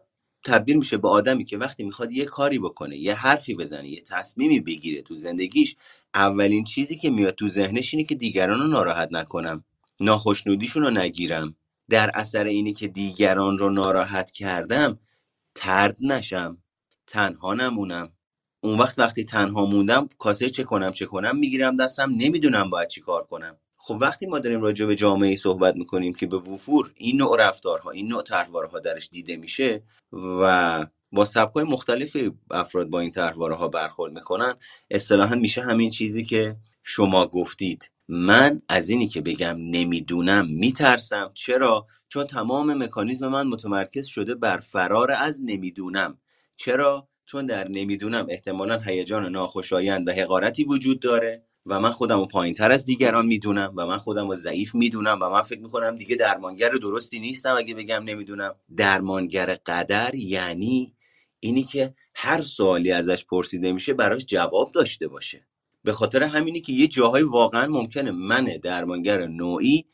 تبدیل 0.45 0.77
میشه 0.77 0.97
به 0.97 1.09
آدمی 1.09 1.45
که 1.45 1.59
وقتی 1.59 1.85
می‌خواد 1.85 2.13
یه 2.13 2.25
کاری 2.25 2.59
بکنه 2.59 2.97
یه 2.97 3.15
حرفی 3.15 3.55
بزنه 3.55 3.89
یه 3.89 4.01
تصمیمی 4.01 4.61
بگیره 4.61 5.03
تو 5.03 5.15
زندگیش 5.15 5.77
اولین 6.15 6.65
چیزی 6.65 6.97
که 6.97 7.11
میاد 7.11 7.35
تو 7.35 7.49
ذهنش 7.49 7.95
اینه 7.95 8.07
که 8.07 8.15
دیگران 8.15 8.61
رو 8.61 8.67
ناراحت 8.67 9.09
نکنم 9.13 9.65
ناخشنودیشون 10.01 10.83
رو 10.83 10.91
نگیرم. 10.91 11.55
در 11.91 12.11
اثر 12.15 12.45
اینی 12.45 12.73
که 12.73 12.89
دیگران 12.89 13.59
رو 13.59 13.71
ناراحت 13.71 14.31
کردم 14.31 14.99
ترد 15.55 15.97
نشم 16.01 16.59
تنها 17.07 17.55
نمونم. 17.55 18.13
اون 18.63 18.79
وقت 18.79 18.99
وقتی 18.99 19.25
تنها 19.25 19.67
موندم 19.67 20.09
کاسه 20.19 20.51
چه 20.51 20.65
کنم 20.65 20.93
چه 20.93 21.07
کنم 21.07 21.37
می‌گیرم 21.37 21.77
دستم 21.77 22.11
نمی‌دونم 22.17 22.71
باید 22.71 22.89
چی 22.89 23.01
کار 23.01 23.25
کنم. 23.25 23.57
خب 23.77 23.99
وقتی 24.01 24.27
ما 24.27 24.39
داریم 24.39 24.61
راجع 24.61 24.87
به 24.87 24.97
جامعه 24.97 25.37
صحبت 25.37 25.77
می‌کنیم 25.77 26.15
که 26.15 26.27
به 26.27 26.37
وفور 26.37 26.93
این 26.97 27.17
نوع 27.17 27.37
رفتارها 27.41 27.91
این 27.91 28.09
نوع 28.09 28.23
طرحوارها 28.23 28.81
درش 28.81 29.09
دیده 29.09 29.37
میشه 29.37 29.83
و 30.13 30.87
با 31.13 31.25
سبکای 31.25 31.65
مختلفی 31.65 32.33
افراد 32.51 32.87
با 32.89 33.01
این 33.01 33.11
طرحوارها 33.11 33.69
برخورد 33.69 34.13
می‌کنن 34.13 34.55
اصطلاحا 34.91 35.35
میشه 35.35 35.63
همین 35.63 35.91
چیزی 35.91 36.25
که 36.25 36.57
شما 36.83 37.27
گفتید. 37.27 37.93
من 38.09 38.63
از 38.69 38.89
اینی 38.89 39.09
که 39.09 39.21
بگم 39.21 39.57
نمی‌دونم 39.59 40.47
میترسم. 40.49 41.31
چرا؟ 41.35 41.87
چون 42.09 42.25
تمام 42.25 42.83
مکانیزم 42.83 43.29
من 43.29 43.47
متمرکز 43.47 44.07
شده 44.07 44.35
بر 44.35 44.57
فرار 44.59 45.11
از 45.13 45.41
نمی‌دونم. 45.45 46.19
چرا؟ 46.57 47.10
چون 47.31 47.47
در 47.47 47.69
نمی‌دونم 47.69 48.27
احتمالا 48.29 48.79
هیجان 48.79 49.27
ناخوشایند 49.27 50.09
و 50.09 50.13
حقارتی 50.13 50.65
وجود 50.65 51.01
داره 51.01 51.45
و 51.67 51.81
من 51.81 51.91
خودم 51.91 52.19
رو 52.19 52.27
پایین 52.27 52.55
تر 52.55 52.73
از 52.73 52.85
دیگران 52.85 53.27
می‌دونم 53.27 53.73
و 53.77 53.87
من 53.87 53.99
خودم 53.99 54.29
رو 54.29 54.35
ضعیف 54.35 54.75
می‌دونم 54.75 55.19
و 55.23 55.31
من 55.31 55.43
فکر 55.43 55.61
می‌کنم 55.61 55.97
دیگه 55.97 56.17
درمانگر 56.17 56.69
درستی 56.69 57.21
نیستم 57.21 57.55
اگه 57.57 57.75
بگم 57.75 58.03
نمی‌دونم. 58.05 58.55
درمانگر 58.77 59.55
قدر 59.67 60.15
یعنی 60.15 60.95
اینی 61.41 61.63
که 61.63 61.95
هر 62.15 62.43
سوالی 62.43 62.93
ازش 62.93 63.25
پرسیده 63.25 63.73
میشه 63.73 63.95
براش 63.95 64.25
جواب 64.27 64.73
داشته 64.73 65.09
باشه. 65.09 65.47
به 65.85 65.93
خاطر 65.93 66.23
همینی 66.23 66.61
که 66.61 66.73
یه 66.73 66.89
جاهای 66.89 67.23
واقعا 67.23 67.67
ممکنه 67.67 68.11
من 68.11 68.45
درمانگر 68.45 69.27
نوعی 69.27 69.85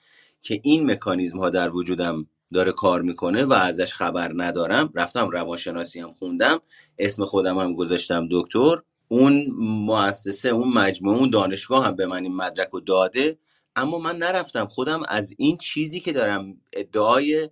که 0.41 0.61
این 0.63 0.91
مکانیزم 0.91 1.39
ها 1.39 1.51
در 1.51 1.71
وجودم 1.71 2.27
داره 2.55 2.73
کار 2.73 3.03
می‌کنه 3.03 3.45
و 3.45 3.53
ازش 3.53 3.95
خبر 3.95 4.33
ندارم 4.37 4.93
رفتم 4.95 5.29
روانشناسی 5.31 6.01
هم 6.01 6.13
خوندم 6.13 6.61
اسم 6.99 7.25
خودم 7.25 7.59
هم 7.59 7.75
گذاشتم 7.75 8.29
دکتر. 8.31 8.77
اون 9.09 9.47
مؤسسه 9.59 10.49
اون 10.49 10.69
مجموعه 10.69 11.19
اون 11.19 11.31
دانشگاه 11.31 11.87
هم 11.87 11.97
به 11.97 12.07
من 12.07 12.23
این 12.23 12.37
مدرک 12.37 12.69
رو 12.69 12.81
داده 12.81 13.39
اما 13.77 13.99
من 13.99 14.17
نرفتم. 14.17 14.67
خودم 14.67 15.03
از 15.09 15.35
این 15.39 15.57
چیزی 15.57 16.01
که 16.01 16.13
دارم 16.13 16.61
ادعای 16.73 17.49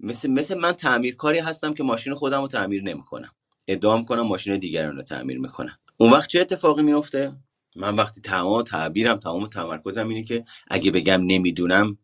مثل, 0.00 0.30
مثل 0.30 0.58
من 0.58 0.72
تعمیرکاری 0.72 1.38
هستم 1.38 1.74
که 1.74 1.82
ماشین 1.82 2.14
خودم 2.14 2.40
رو 2.40 2.48
تعمیر 2.48 2.82
نمی‌کنم. 2.82 3.30
ادعا 3.68 3.96
می‌کنم 3.96 4.20
ماشین 4.20 4.58
دیگران 4.58 4.96
رو 4.96 5.02
تعمیر 5.02 5.38
می‌کنم. 5.38 5.78
اون 5.96 6.10
وقت 6.10 6.28
چه 6.28 6.40
اتفاقی 6.40 6.82
میفته 6.82 7.32
من 7.76 7.96
وقتی 7.96 8.20
تمام 8.20 8.62
تعبیرم 8.62 9.16
تمام 9.16 9.46
تمرکزم 9.46 10.08
اینه 10.08 10.22
که 10.22 10.44
اگه 10.68 10.90
بگم 10.90 11.20
نمی‌دونم 11.22 11.98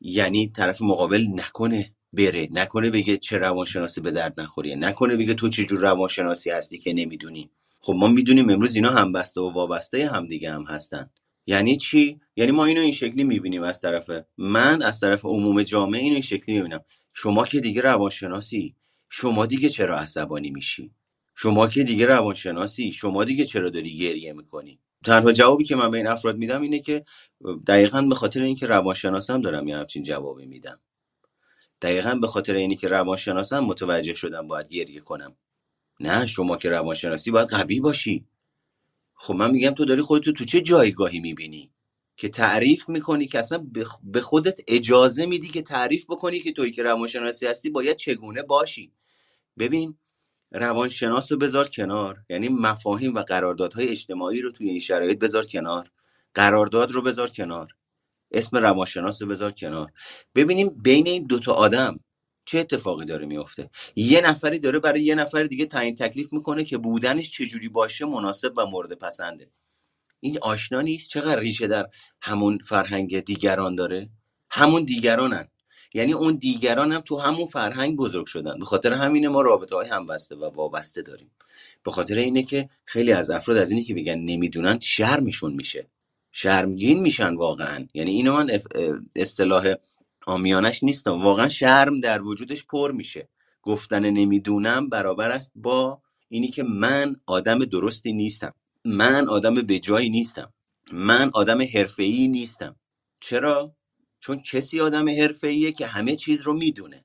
یعنی 0.00 0.48
طرف 0.48 0.82
مقابل 0.82 1.26
نکنه 1.34 1.92
بره 2.12 2.48
نکنه 2.50 2.90
بگه 2.90 3.16
چه 3.16 3.38
روانشناسی 3.38 4.00
به 4.00 4.10
درد 4.10 4.40
نخوریه 4.40 4.76
نکنه 4.76 5.16
بگه 5.16 5.34
تو 5.34 5.48
چه 5.48 5.64
جور 5.64 5.78
روانشناسی 5.80 6.50
هستی 6.50 6.78
که 6.78 6.92
نمی‌دونی. 6.92 7.50
خب 7.80 7.92
ما 7.92 8.08
می‌دونیم 8.08 8.50
امروز 8.50 8.74
اینا 8.74 8.90
هم 8.90 9.12
بسته 9.12 9.40
و 9.40 9.52
وابسته 9.52 10.08
هم 10.08 10.26
دیگه 10.26 10.52
هم 10.52 10.64
هستن. 10.64 11.10
یعنی 11.46 11.76
چی؟ 11.76 12.20
یعنی 12.36 12.50
ما 12.50 12.64
اینو 12.64 12.80
این 12.80 12.92
شکلی 12.92 13.24
می‌بینیم 13.24 13.62
از 13.62 13.80
طرف 13.80 14.10
من 14.38 14.82
از 14.82 15.00
طرف 15.00 15.24
عموم 15.24 15.62
جامعه 15.62 16.00
اینو 16.00 16.14
این 16.14 16.22
شکلی 16.22 16.56
می‌بینم. 16.56 16.80
شما 17.12 17.46
که 17.46 17.60
دیگه 17.60 17.80
روانشناسی 17.80 18.76
شما 19.08 19.46
دیگه 19.46 19.68
چرا 19.68 19.96
عصبانی 19.98 20.50
میشی؟ 20.50 20.90
شما 21.34 21.68
که 21.68 21.84
دیگه 21.84 22.06
روانشناسی 22.06 22.92
شما 22.92 23.24
دیگه 23.24 23.44
چرا 23.44 23.70
داری 23.70 23.98
گریه 23.98 24.32
می‌کنی؟ 24.32 24.80
تنها 25.04 25.32
جوابی 25.32 25.64
که 25.64 25.76
من 25.76 25.90
به 25.90 25.96
این 25.96 26.06
افراد 26.06 26.36
میدم 26.36 26.62
اینه 26.62 26.78
که 26.78 27.04
دقیقا 27.66 28.02
به 28.02 28.14
خاطر 28.14 28.42
اینکه 28.42 28.66
روانشناسم 28.66 29.40
دارم 29.40 29.68
یه 29.68 29.76
همچین 29.76 30.02
جوابی 30.02 30.46
میدم. 30.46 30.80
دقیقا 31.82 32.14
به 32.14 32.26
خاطر 32.26 32.54
اینی 32.54 32.76
که 32.76 32.88
روانشناسم 32.88 33.60
متوجه 33.60 34.14
شدم 34.14 34.48
باید 34.48 34.68
گریه 34.68 35.00
کنم. 35.00 35.36
نه 36.00 36.26
شما 36.26 36.56
که 36.56 36.70
روانشناسی 36.70 37.30
باید 37.30 37.48
قوی 37.48 37.80
باشی. 37.80 38.26
خب 39.14 39.34
من 39.34 39.50
میگم 39.50 39.70
تو 39.70 39.84
داری 39.84 40.02
خودتو 40.02 40.32
تو 40.32 40.44
چه 40.44 40.60
جایگاهی 40.60 41.20
می‌بینی؟ 41.20 41.72
که 42.16 42.28
تعریف 42.28 42.88
می‌کنی 42.88 43.26
که 43.26 43.38
اصلا 43.38 43.66
به 44.04 44.20
خودت 44.20 44.60
اجازه 44.68 45.26
میدی 45.26 45.48
که 45.48 45.62
تعریف 45.62 46.06
بکنی 46.10 46.40
که 46.40 46.52
توی 46.52 46.72
که 46.72 46.82
روانشناسی 46.82 47.46
هستی 47.46 47.70
باید 47.70 47.96
چگونه 47.96 48.42
باشی. 48.42 48.92
ببین 49.58 49.98
روانشناس 50.52 51.32
رو 51.32 51.38
بذار 51.38 51.68
کنار. 51.68 52.24
یعنی 52.28 52.48
مفاهیم 52.48 53.14
و 53.14 53.22
قراردادهای 53.22 53.88
اجتماعی 53.88 54.40
رو 54.40 54.50
توی 54.50 54.70
این 54.70 54.80
شرایط 54.80 55.18
بذار 55.18 55.46
کنار. 55.46 55.90
قرارداد 56.34 56.92
رو 56.92 57.02
بذار 57.02 57.30
کنار. 57.30 57.74
اسم 58.32 58.56
روانشناس 58.56 59.22
رو 59.22 59.28
بذار 59.28 59.50
کنار. 59.50 59.92
ببینیم 60.34 60.68
بین 60.68 61.06
این 61.06 61.26
دوتا 61.26 61.52
آدم 61.52 62.00
چه 62.44 62.58
اتفاقی 62.58 63.04
داره 63.04 63.26
میفته 63.26 63.70
یه 63.96 64.20
نفری 64.20 64.58
داره 64.58 64.78
برای 64.78 65.02
یه 65.02 65.14
نفر 65.14 65.42
دیگه 65.42 65.66
تعیین 65.66 65.94
تکلیف 65.94 66.32
می‌کنه 66.32 66.64
که 66.64 66.78
بودنش 66.78 67.30
چجوری 67.30 67.68
باشه 67.68 68.04
مناسب 68.04 68.52
و 68.56 68.66
مورد 68.66 68.92
پسنده. 68.92 69.50
این 70.20 70.38
آشنا 70.42 70.80
نیست؟ 70.80 71.10
چقدر 71.10 71.40
ریشه 71.40 71.66
در 71.66 71.86
همون 72.20 72.58
فرهنگ 72.58 73.20
دیگران 73.20 73.74
داره؟ 73.74 74.10
همون 74.50 74.84
دیگرانن. 74.84 75.48
یعنی 75.94 76.12
اون 76.12 76.36
دیگران 76.36 76.92
هم 76.92 77.00
تو 77.00 77.18
همون 77.18 77.46
فرهنگ 77.46 77.96
بزرگ 77.96 78.26
شدن. 78.26 78.58
به 78.58 78.64
خاطر 78.64 78.92
همینه 78.92 79.28
ما 79.28 79.42
رابطه 79.42 79.76
های 79.76 79.88
همبسته 79.88 80.36
و 80.36 80.44
وابسته 80.44 81.02
داریم. 81.02 81.30
به 81.84 81.90
خاطر 81.90 82.14
اینه 82.14 82.42
که 82.42 82.68
خیلی 82.84 83.12
از 83.12 83.30
افراد 83.30 83.56
از 83.56 83.70
اینی 83.70 83.84
که 83.84 83.94
بگن 83.94 84.18
نمی‌دونن 84.18 84.78
شرمشون 84.80 85.52
میشه. 85.52 85.86
شرمگین 86.32 87.00
میشن 87.00 87.34
واقعا. 87.34 87.86
یعنی 87.94 88.10
اینو 88.10 88.32
من 88.32 88.50
اصطلاح 89.16 89.74
آمیانش 90.26 90.82
نیستم. 90.82 91.22
واقعا 91.22 91.48
شرم 91.48 92.00
در 92.00 92.22
وجودش 92.22 92.64
پر 92.64 92.92
میشه. 92.92 93.28
گفتن 93.62 94.10
نمی‌دونم 94.10 94.88
برابر 94.88 95.30
است 95.30 95.52
با 95.54 96.02
اینی 96.28 96.48
که 96.48 96.62
من 96.62 97.16
آدم 97.26 97.58
درستی 97.58 98.12
نیستم. 98.12 98.54
من 98.84 99.28
آدم 99.28 99.54
بجایی 99.54 100.10
نیستم. 100.10 100.52
من 100.92 101.30
آدم 101.34 101.62
حرفه‌ای 101.62 102.28
نیستم. 102.28 102.76
چرا؟ 103.20 103.74
چون 104.20 104.42
کسی 104.42 104.80
آدم 104.80 105.08
حرفه‌ایه 105.08 105.72
که 105.72 105.86
همه 105.86 106.16
چیز 106.16 106.40
رو 106.40 106.52
می‌دونه. 106.52 107.04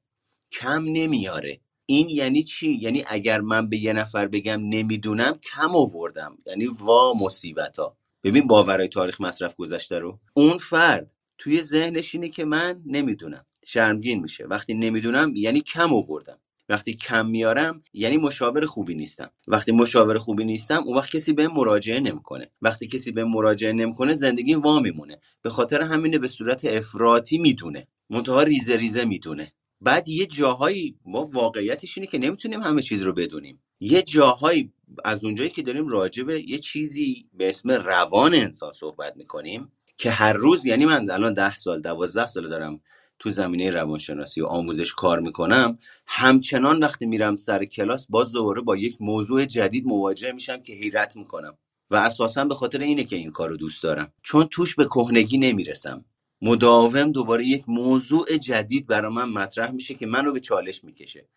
کم 0.51 0.83
نمیاره. 0.87 1.59
این 1.85 2.09
یعنی 2.09 2.43
چی؟ 2.43 2.77
یعنی 2.81 3.03
اگر 3.07 3.41
من 3.41 3.69
به 3.69 3.77
یه 3.77 3.93
نفر 3.93 4.27
بگم 4.27 4.61
نمی‌دونم 4.63 5.39
کم 5.43 5.75
آوردم. 5.75 6.37
یعنی 6.45 6.65
وا 6.65 7.13
مصیبت 7.13 7.79
ها 7.79 7.97
ببین 8.23 8.47
باورای 8.47 8.87
تاریخ 8.87 9.21
مصرف 9.21 9.55
گذشته 9.55 9.99
رو. 9.99 10.19
اون 10.33 10.57
فرد 10.57 11.13
توی 11.37 11.61
ذهنش 11.61 12.15
اینه 12.15 12.29
که 12.29 12.45
من 12.45 12.81
نمی‌دونم. 12.85 13.45
شرمگین 13.65 14.21
میشه. 14.21 14.45
وقتی 14.45 14.73
نمی‌دونم 14.73 15.35
یعنی 15.35 15.61
کم 15.61 15.93
آوردم. 15.93 16.39
وقتی 16.69 16.93
کم 16.95 17.25
میارم 17.27 17.81
یعنی 17.93 18.17
مشاور 18.17 18.65
خوبی 18.65 18.95
نیستم. 18.95 19.29
وقتی 19.47 19.71
مشاور 19.71 20.17
خوبی 20.17 20.45
نیستم 20.45 20.83
اون 20.85 20.97
وقت 20.97 21.15
کسی 21.15 21.33
به 21.33 21.47
مراجعه 21.47 21.99
نمی‌کنه. 21.99 22.51
وقتی 22.61 22.87
کسی 22.87 23.11
به 23.11 23.23
مراجعه 23.23 23.73
نمی‌کنه 23.73 24.13
زندگی 24.13 24.55
وا 24.55 24.79
میمونه. 24.79 25.19
به 25.41 25.49
خاطر 25.49 25.81
همینه 25.81 26.17
به 26.17 26.27
صورت 26.27 26.65
افراطی 26.65 27.37
می‌دونه. 27.37 27.87
منتها 28.09 28.43
ریزه 28.43 28.75
ریزه 28.75 29.05
می‌دونه. 29.05 29.53
بعد 29.81 30.09
یه 30.09 30.25
جاهایی 30.25 30.95
ما 31.05 31.25
واقعیتش 31.25 31.97
اینه 31.97 32.07
که 32.07 32.17
نمی‌تونیم 32.17 32.61
همه 32.61 32.81
چیز 32.81 33.01
رو 33.01 33.13
بدونیم. 33.13 33.61
یه 33.79 34.01
جاهایی 34.01 34.73
از 35.05 35.23
اونجایی 35.23 35.49
که 35.49 35.61
داریم 35.61 35.87
راجع 35.87 36.23
به 36.23 36.49
یه 36.49 36.59
چیزی 36.59 37.29
به 37.33 37.49
اسم 37.49 37.71
روان 37.71 38.33
انسان 38.33 38.73
صحبت 38.73 39.17
می‌کنیم 39.17 39.71
که 39.97 40.09
هر 40.09 40.33
روز 40.33 40.65
یعنی 40.65 40.85
من 40.85 41.11
الان 41.11 41.33
ده 41.33 41.57
سال 41.57 41.81
دوازده 41.81 42.27
سال 42.27 42.49
دارم 42.49 42.81
تو 43.19 43.29
زمینه 43.29 43.71
روانشناسی 43.71 44.41
و 44.41 44.45
آموزش 44.45 44.93
کار 44.93 45.19
می‌کنم 45.19 45.79
همچنان 46.07 46.79
وقتی 46.79 47.05
میرم 47.05 47.35
سر 47.35 47.65
کلاس 47.65 48.07
باز 48.09 48.31
دوباره 48.31 48.61
با 48.61 48.77
یک 48.77 48.97
موضوع 48.99 49.45
جدید 49.45 49.85
مواجه 49.85 50.31
میشم 50.31 50.61
که 50.61 50.73
حیرت 50.73 51.15
می‌کنم 51.15 51.57
و 51.91 51.95
اساسا 51.95 52.45
به 52.45 52.55
خاطر 52.55 52.79
اینه 52.79 53.03
که 53.03 53.15
این 53.15 53.31
کار 53.31 53.49
رو 53.49 53.57
دوست 53.57 53.83
دارم. 53.83 54.13
چون 54.23 54.47
توش 54.51 54.75
به 54.75 54.85
کهنگی 54.85 55.37
نمی‌رسم. 55.37 56.05
مداوم 56.41 57.11
دوباره 57.11 57.45
یک 57.45 57.63
موضوع 57.67 58.37
جدید 58.37 58.87
برای 58.87 59.11
من 59.11 59.29
مطرح 59.29 59.71
میشه 59.71 59.93
که 59.93 60.05
منو 60.05 60.31
به 60.31 60.39
چالش 60.39 60.83
می‌کشه 60.83 61.27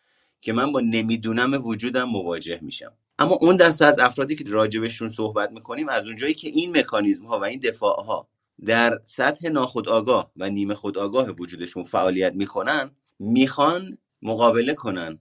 که 0.41 0.53
من 0.53 0.73
با 0.73 0.81
نمی‌دونم 0.81 1.67
وجودم 1.67 2.05
مواجه 2.05 2.59
میشم. 2.63 2.93
اما 3.19 3.39
اون 3.41 3.57
دسته 3.57 3.87
از 3.87 3.99
افرادی 3.99 4.37
که 4.37 4.45
راجبشون 4.49 5.09
صحبت 5.09 5.51
می‌کنیم 5.51 5.89
از 5.89 6.07
اونجایی 6.07 6.35
که 6.35 6.49
این 6.49 6.79
مکانیزم 6.79 7.27
ها 7.27 7.39
و 7.39 7.45
این 7.45 7.61
دفاع 7.61 8.05
ها 8.05 8.29
در 8.65 9.01
سطح 9.05 9.49
ناخودآگاه 9.49 10.33
و 10.37 10.51
نیمه 10.51 10.75
خودآگاه 10.75 11.31
وجودشون 11.31 11.83
فعالیت 11.83 12.35
می‌کنن 12.35 12.97
می‌خوان 13.19 13.99
مقابله 14.23 14.75
کنن 14.75 15.21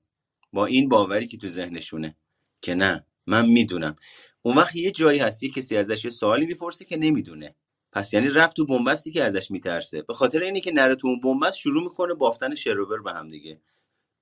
با 0.54 0.66
این 0.66 0.90
باوری 0.90 1.28
که 1.28 1.38
تو 1.38 1.48
ذهنشونه 1.48 2.18
که 2.62 2.76
نه 2.76 3.06
من 3.28 3.46
می‌دونم. 3.46 3.96
اون 4.42 4.56
وقت 4.56 4.76
یه 4.76 4.92
جایی 4.92 5.20
هستی 5.20 5.50
کسی 5.50 5.78
ازش 5.78 6.06
یه 6.06 6.12
سوالی 6.12 6.46
می‌پرسه 6.46 6.86
که 6.86 6.98
نمی‌دونه. 6.98 7.56
پس 7.92 8.14
یعنی 8.14 8.30
رفت 8.30 8.56
تو 8.56 8.66
بنبستی 8.66 9.12
که 9.12 9.24
ازش 9.24 9.52
میترسه. 9.52 10.02
به 10.02 10.14
خاطر 10.14 10.40
اینه 10.40 10.62
که 10.62 10.72
نره 10.72 10.96
تو 10.96 11.08
اون 11.08 11.20
بنبست 11.20 11.58
شروع 11.58 11.84
می‌کنه 11.84 12.14
بافتن 12.14 12.56
شروور 12.56 13.02
به 13.02 13.12
هم 13.14 13.30
دیگه. 13.30 13.62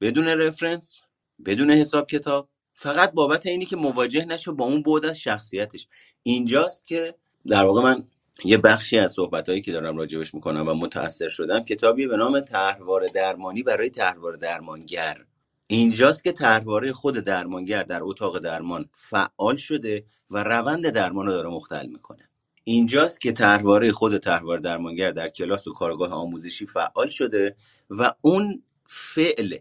بدون 0.02 0.28
رفرنس 0.28 1.02
بدون 1.46 1.72
حساب 1.72 2.08
کتاب 2.08 2.50
فقط 2.74 3.12
بابت 3.12 3.46
اینی 3.46 3.66
که 3.66 3.76
مواجه 3.76 4.26
نشه 4.26 4.52
با 4.52 4.66
اون 4.66 4.82
بود 4.82 5.06
از 5.06 5.20
شخصیتش. 5.20 5.88
اینجاست 6.24 6.88
که 6.88 7.16
در 7.48 7.66
واقع 7.66 7.82
من 7.84 8.08
یه 8.44 8.58
بخشی 8.58 9.00
از 9.00 9.12
صحبتهایی 9.12 9.62
که 9.62 9.72
دارم 9.72 9.98
راجبش 9.98 10.34
می‌کنم 10.34 10.68
و 10.68 10.74
متاثر 10.74 11.30
شدم 11.30 11.60
کتابی 11.60 12.08
به 12.08 12.18
نام 12.18 12.40
طرحواره 12.40 13.10
درمانی 13.10 13.64
برای 13.64 13.90
طرحواره 13.90 14.38
درمانگر. 14.38 15.26
اینجاست 15.68 16.24
که 16.24 16.32
طرحواره 16.32 16.94
خود 16.94 17.16
درمانگر 17.16 17.84
در 17.84 18.00
اتاق 18.04 18.40
درمان 18.40 18.90
فعال 18.96 19.56
شده 19.58 20.06
و 20.30 20.44
روند 20.44 20.90
درمان 20.90 21.26
رو 21.26 21.32
داره 21.32 21.50
مختل 21.50 21.86
می‌کنه. 21.86 22.30
اینجاست 22.64 23.22
که 23.22 23.32
طرحواره 23.32 23.92
خود 23.92 24.18
طرحواره 24.18 24.62
درمانگر 24.62 25.12
در 25.12 25.30
کلاس 25.30 25.68
و 25.68 25.74
کارگاه 25.74 26.14
آموزشی 26.14 26.66
فعال 26.66 27.10
شده 27.10 27.56
و 27.90 28.14
اون 28.22 28.64
فعل 28.88 29.58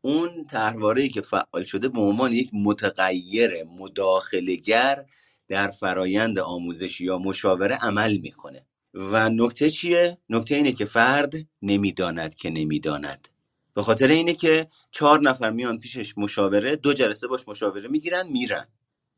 اون 0.00 0.44
طرحواره 0.44 1.08
که 1.08 1.20
فعال 1.20 1.64
شده 1.64 1.88
به 1.88 2.00
عنوان 2.00 2.32
یک 2.32 2.50
متغیر 2.52 3.64
مداخلگر 3.64 5.04
در 5.48 5.68
فرایند 5.68 6.38
آموزشی 6.38 7.04
یا 7.04 7.18
مشاوره 7.18 7.78
عمل 7.82 8.16
می‌کنه. 8.16 8.66
و 8.94 9.30
نکته 9.30 9.70
چیه؟ 9.70 10.18
نکته 10.28 10.54
اینه 10.54 10.72
که 10.72 10.84
فرد 10.84 11.34
نمی‌داند 11.62 12.34
که 12.34 12.50
نمی‌داند. 12.50 13.28
به 13.74 13.82
خاطر 13.82 14.08
اینه 14.08 14.34
که 14.34 14.68
چهار 14.90 15.20
نفر 15.20 15.50
میان 15.50 15.78
پیشش 15.78 16.18
مشاوره 16.18 16.76
دو 16.76 16.92
جلسه 16.92 17.26
باش 17.26 17.48
مشاوره 17.48 17.88
می‌گیرن 17.88 18.26
میرن. 18.28 18.66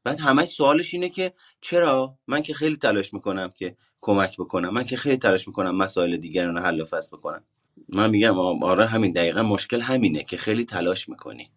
بعد 0.05 0.20
همش 0.20 0.48
سوالش 0.48 0.94
اینه 0.94 1.09
که 1.09 1.32
چرا؟ 1.61 2.19
من 2.27 2.43
که 2.43 2.55
خیلی 2.55 2.77
تلاش 2.77 3.15
می‌کنم 3.15 3.51
که 3.57 3.77
کمک 4.01 4.36
بکنم 4.36 4.69
من 4.69 4.85
که 4.85 4.97
خیلی 4.97 5.16
تلاش 5.16 5.48
می‌کنم 5.48 5.77
مسائل 5.77 6.16
دیگران 6.16 6.55
رو 6.55 6.61
حل 6.61 6.81
و 6.81 6.85
فصل 6.85 7.16
بکنم. 7.16 7.44
من 7.89 8.11
میگم 8.11 8.39
آره 8.39 8.86
همین 8.86 9.12
دقیقا 9.12 9.43
مشکل 9.43 9.81
همینه 9.81 10.24
که 10.24 10.36
خیلی 10.36 10.65
تلاش 10.65 11.09
می‌کنی. 11.09 11.51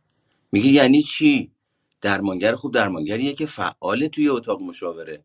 میگه 0.52 0.70
یعنی 0.70 1.02
چی؟ 1.02 1.52
درمانگر 2.04 2.56
خوب 2.56 2.74
درمانگریه 2.74 3.34
که 3.34 3.46
فعال 3.46 4.08
توی 4.08 4.30
اتاق 4.30 4.62
مشاوره. 4.62 5.24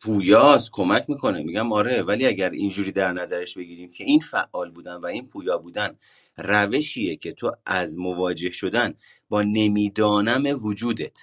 پویاست 0.00 0.70
کمک 0.72 1.04
می‌کنه. 1.08 1.42
میگم 1.42 1.72
آره 1.72 2.02
ولی 2.02 2.26
اگر 2.26 2.50
اینجوری 2.50 2.92
در 2.92 3.12
نظرش 3.12 3.56
بگیریم 3.58 3.90
که 3.90 4.04
این 4.04 4.20
فعال 4.20 4.70
بودن 4.70 4.96
و 4.96 5.06
این 5.06 5.28
پویا 5.28 5.58
بودن 5.58 5.96
روشیه 6.38 7.16
که 7.16 7.32
تو 7.32 7.52
از 7.66 7.98
مواجه 7.98 8.50
شدن 8.50 8.94
با 9.28 9.42
نمی‌دانم 9.42 10.64
وجودت 10.64 11.18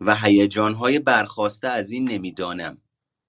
و 0.00 0.16
هیجانهای 0.16 0.98
برخواسته 0.98 1.68
از 1.68 1.90
این 1.90 2.10
نمی‌دانم 2.10 2.78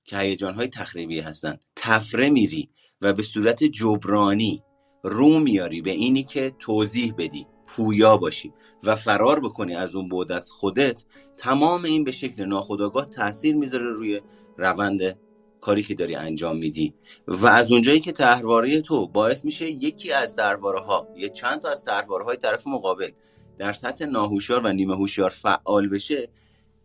که 0.03 0.17
هیجانهای 0.17 0.67
تخریبی 0.67 1.19
هستن. 1.19 1.59
تفره 1.75 2.29
میری 2.29 2.69
و 3.01 3.13
به 3.13 3.23
صورت 3.23 3.63
جبرانی 3.63 4.63
رو 5.03 5.39
میاری 5.39 5.81
به 5.81 5.91
اینی 5.91 6.23
که 6.23 6.55
توضیح 6.59 7.13
بدی. 7.17 7.47
پویا 7.65 8.17
باشی 8.17 8.53
و 8.83 8.95
فرار 8.95 9.39
بکنی 9.39 9.75
از 9.75 9.95
اون 9.95 10.09
بود 10.09 10.31
از 10.31 10.51
خودت 10.51 11.05
تمام 11.37 11.83
این 11.83 12.03
به 12.03 12.11
شکل 12.11 12.45
ناخودآگاه 12.45 13.05
تاثیر 13.05 13.55
می‌ذاره 13.55 13.93
روی 13.93 14.21
روند 14.57 15.17
کاری 15.61 15.83
که 15.83 15.93
داری 15.93 16.15
انجام 16.15 16.57
میدی. 16.57 16.93
و 17.27 17.47
از 17.47 17.71
اونجایی 17.71 17.99
که 17.99 18.11
تحواره 18.11 18.81
تو 18.81 19.07
باعث 19.07 19.45
میشه 19.45 19.69
یکی 19.69 20.11
از 20.11 20.35
تحواره 20.35 20.79
ها 20.79 21.07
یه 21.17 21.29
چند 21.29 21.59
تا 21.59 21.69
از 21.69 21.83
تحواره 21.83 22.25
های 22.25 22.37
طرف 22.37 22.67
مقابل 22.67 23.09
در 23.57 23.73
سطح 23.73 24.05
ناهوشیار 24.05 24.65
و 24.65 24.73
نیمه 24.73 24.95
هوشیار 24.95 25.29
فعال 25.29 25.89
بشه 25.89 26.29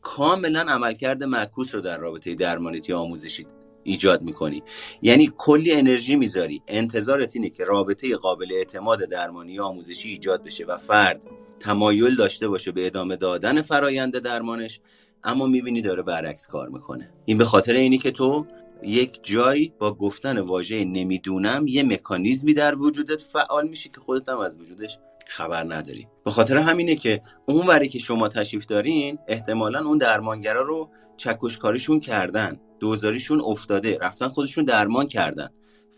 کاملا 0.01 0.61
عملکرد 0.61 1.25
معکوس 1.25 1.75
رو 1.75 1.81
در 1.81 1.99
رابطه 1.99 2.35
درمانیتی 2.35 2.93
آموزشی 2.93 3.47
ایجاد 3.87 4.23
می‌کنی. 4.23 4.63
یعنی 5.03 5.31
کلی 5.37 5.73
انرژی 5.73 6.17
می‌ذاری. 6.17 6.63
انتظارت 6.69 7.37
اینه 7.37 7.51
که 7.51 7.65
رابطه 7.65 8.15
قابل 8.17 8.53
اعتماد 8.53 9.05
درمانی 9.05 9.59
آموزشی 9.59 10.09
ایجاد 10.09 10.45
بشه 10.45 10.65
و 10.65 10.77
فرد 10.77 11.23
تمایل 11.61 12.17
داشته 12.17 12.49
باشه 12.49 12.73
به 12.73 12.87
ادامه 12.87 13.17
دادن 13.17 13.63
فرایند 13.63 14.19
درمانش 14.19 14.81
اما 15.25 15.47
می‌بینی 15.47 15.83
داره 15.83 16.03
برعکس 16.03 16.47
کار 16.47 16.69
می‌کنه. 16.69 17.11
این 17.25 17.39
به 17.39 17.45
خاطر 17.45 17.73
اینی 17.73 17.99
که 17.99 18.11
تو 18.11 18.47
یک 18.83 19.21
جایی 19.23 19.73
با 19.79 19.95
گفتن 19.95 20.39
واژه 20.39 20.85
نمی‌دونم 20.85 21.67
یه 21.67 21.83
مکانیزمی 21.83 22.55
در 22.55 22.79
وجودت 22.79 23.23
فعال 23.23 23.69
میشه 23.69 23.89
که 23.95 24.01
خودت 24.01 24.29
هم 24.29 24.39
از 24.39 24.57
وجودش 24.61 24.99
خبر 25.27 25.75
نداری. 25.75 26.09
به 26.25 26.31
خاطر 26.31 26.59
همینه 26.59 26.95
که 26.95 27.23
اون 27.47 27.67
وری 27.67 27.89
که 27.89 27.99
شما 27.99 28.29
تشریف 28.29 28.67
دارین 28.67 29.19
احتمالا 29.29 29.87
اون 29.87 29.99
درمانگرا 29.99 30.63
رو 30.63 30.91
چکشکاریشون 31.17 32.01
کردن. 32.01 32.61
دوزاریشون 32.81 33.41
افتاده. 33.41 33.99
رفتن 33.99 34.29
خودشون 34.29 34.65
درمان 34.65 35.07
کردن. 35.07 35.49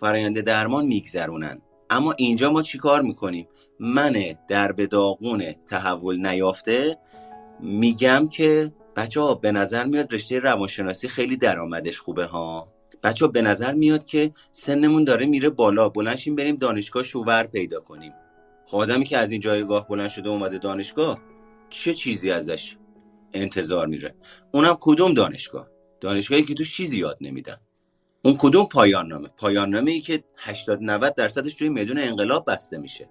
فرایند 0.01 0.41
درمان 0.41 0.87
میگذرونن. 0.87 1.63
اما 1.91 2.13
اینجا 2.19 2.53
ما 2.53 2.63
چیکار 2.63 3.03
می‌کنیم؟ 3.03 3.49
من 3.81 4.17
در 4.49 4.73
به 4.73 4.87
داغون 4.87 5.53
تحول 5.53 6.27
نیافته 6.27 6.99
میگم 7.61 8.29
که 8.29 8.73
بچه 8.97 9.21
ها 9.21 9.35
به 9.35 9.53
نظر 9.53 9.85
میاد 9.85 10.15
رشته 10.15 10.39
روانشناسی 10.39 11.09
خیلی 11.09 11.37
درآمدش 11.37 11.99
خوبه 11.99 12.25
ها. 12.25 12.69
بچه 13.03 13.25
ها 13.25 13.31
به 13.33 13.43
نظر 13.43 13.75
میاد 13.75 14.05
که 14.05 14.33
سنمون 14.53 15.05
داره 15.05 15.27
میره 15.27 15.51
بالا. 15.51 15.89
بلنشیم 15.89 16.35
بریم 16.37 16.57
دانشگاه 16.57 17.03
شوور 17.03 17.47
پیدا 17.47 17.81
کنیم. 17.81 18.13
خب 18.67 18.77
آدمی 18.77 19.05
که 19.05 19.19
از 19.19 19.31
این 19.31 19.41
جایگاه 19.41 19.89
بلند 19.89 20.09
شده 20.09 20.29
اومده 20.29 20.59
دانشگاه 20.59 21.19
چه 21.71 21.95
چیزی 21.95 22.31
ازش 22.31 22.77
انتظار 23.35 23.87
میره؟ 23.87 24.15
اونم 24.53 24.77
کدوم 24.81 25.15
دانشگاه؟ 25.15 25.69
دانشگاهی 26.01 26.43
که 26.43 26.55
تو 26.55 26.65
چیزی 26.65 26.99
یاد 26.99 27.19
نمیدن. 27.21 27.57
اون 28.23 28.37
کدوم 28.39 28.67
پایان 28.67 29.07
نامه 29.07 29.29
پایان 29.29 29.71
نامه 29.71 29.91
ای 29.91 30.01
که 30.01 30.25
80 30.39 30.79
90 30.83 31.15
درصدش 31.15 31.55
توی 31.55 31.69
میدون 31.69 31.99
انقلاب 31.99 32.45
بسته 32.51 32.79
میشه. 32.79 33.09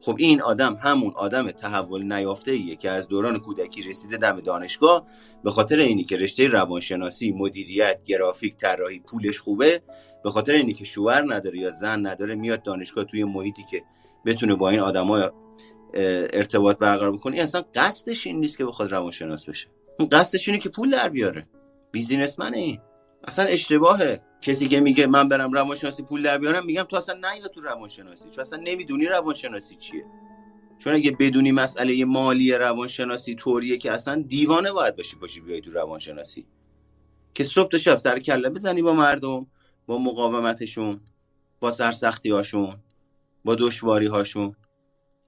خب 0.00 0.16
این 0.18 0.42
آدم 0.42 0.74
همون 0.74 1.12
آدم 1.16 1.50
تحول 1.50 2.12
نیافته 2.12 2.50
ایه 2.50 2.76
که 2.76 2.90
از 2.90 3.08
دوران 3.08 3.38
کودکی 3.38 3.82
رسیده 3.82 4.16
دم 4.16 4.40
دانشگاه 4.40 5.06
به 5.44 5.50
خاطر 5.50 5.78
اینی 5.78 6.04
که 6.04 6.16
رشته 6.16 6.48
روانشناسی 6.48 7.32
مدیریت 7.32 8.02
گرافیک 8.04 8.56
طراحی 8.56 8.98
پولش 8.98 9.38
خوبه 9.38 9.82
به 10.24 10.30
خاطر 10.30 10.54
اینی 10.54 10.72
که 10.72 10.84
شوهر 10.84 11.34
نداره 11.34 11.58
یا 11.58 11.70
زن 11.70 12.06
نداره 12.06 12.34
میاد 12.34 12.62
دانشگاه 12.62 13.04
توی 13.04 13.24
محیطی 13.24 13.62
که 13.70 13.82
بتونه 14.26 14.54
با 14.54 14.70
این 14.70 14.80
آدما 14.80 15.30
ارتباط 15.94 16.78
برقرار 16.78 17.12
بکنه. 17.12 17.42
اصلا 17.42 17.62
قصدش 17.74 18.26
این 18.26 18.40
نیست 18.40 18.58
که 18.58 18.64
بخواد 18.64 18.92
روانشناس 18.92 19.48
بشه. 19.48 19.68
قصدش 20.12 20.48
اینه 20.48 20.60
که 20.60 20.68
پول 20.68 20.90
در 20.90 21.08
بیاره. 21.08 21.46
بیزینسمنه 21.96 22.56
این. 22.56 22.80
اصلا 23.24 23.44
اشتباهه. 23.44 24.20
کسی 24.40 24.68
که 24.68 24.80
میگه 24.80 25.06
من 25.06 25.28
برم 25.28 25.52
روانشناسی 25.52 26.02
پول 26.02 26.22
در 26.22 26.38
بیارم 26.38 26.66
میگم 26.66 26.82
تو 26.82 26.96
اصلا 26.96 27.14
نیا 27.14 27.48
تو 27.48 27.60
روانشناسی. 27.60 28.30
چون 28.30 28.42
اصلا 28.42 28.60
نمی‌دونی 28.64 29.06
روانشناسی 29.06 29.74
چیه. 29.74 30.04
چون 30.78 30.94
اگه 30.94 31.10
بدونی 31.10 31.52
مسئله 31.52 32.04
مالی 32.04 32.52
روانشناسی 32.52 33.34
طوریه 33.34 33.76
که 33.76 33.92
اصلا 33.92 34.24
دیوانه 34.28 34.72
باید 34.72 34.96
باشی 34.96 35.16
باشی 35.16 35.40
بیای 35.40 35.60
تو 35.60 35.70
روانشناسی. 35.70 36.46
که 37.34 37.44
صبح 37.44 37.68
تا 37.68 37.78
شب 37.78 37.96
سر 37.96 38.18
کله 38.18 38.50
بزنی 38.50 38.82
با 38.82 38.92
مردم 38.92 39.46
با 39.86 39.98
مقاومتشون 39.98 41.00
با 41.60 41.70
سرسختی 41.70 42.30
هاشون 42.30 42.76
با 43.44 43.54
دشواری 43.54 44.06
هاشون 44.06 44.56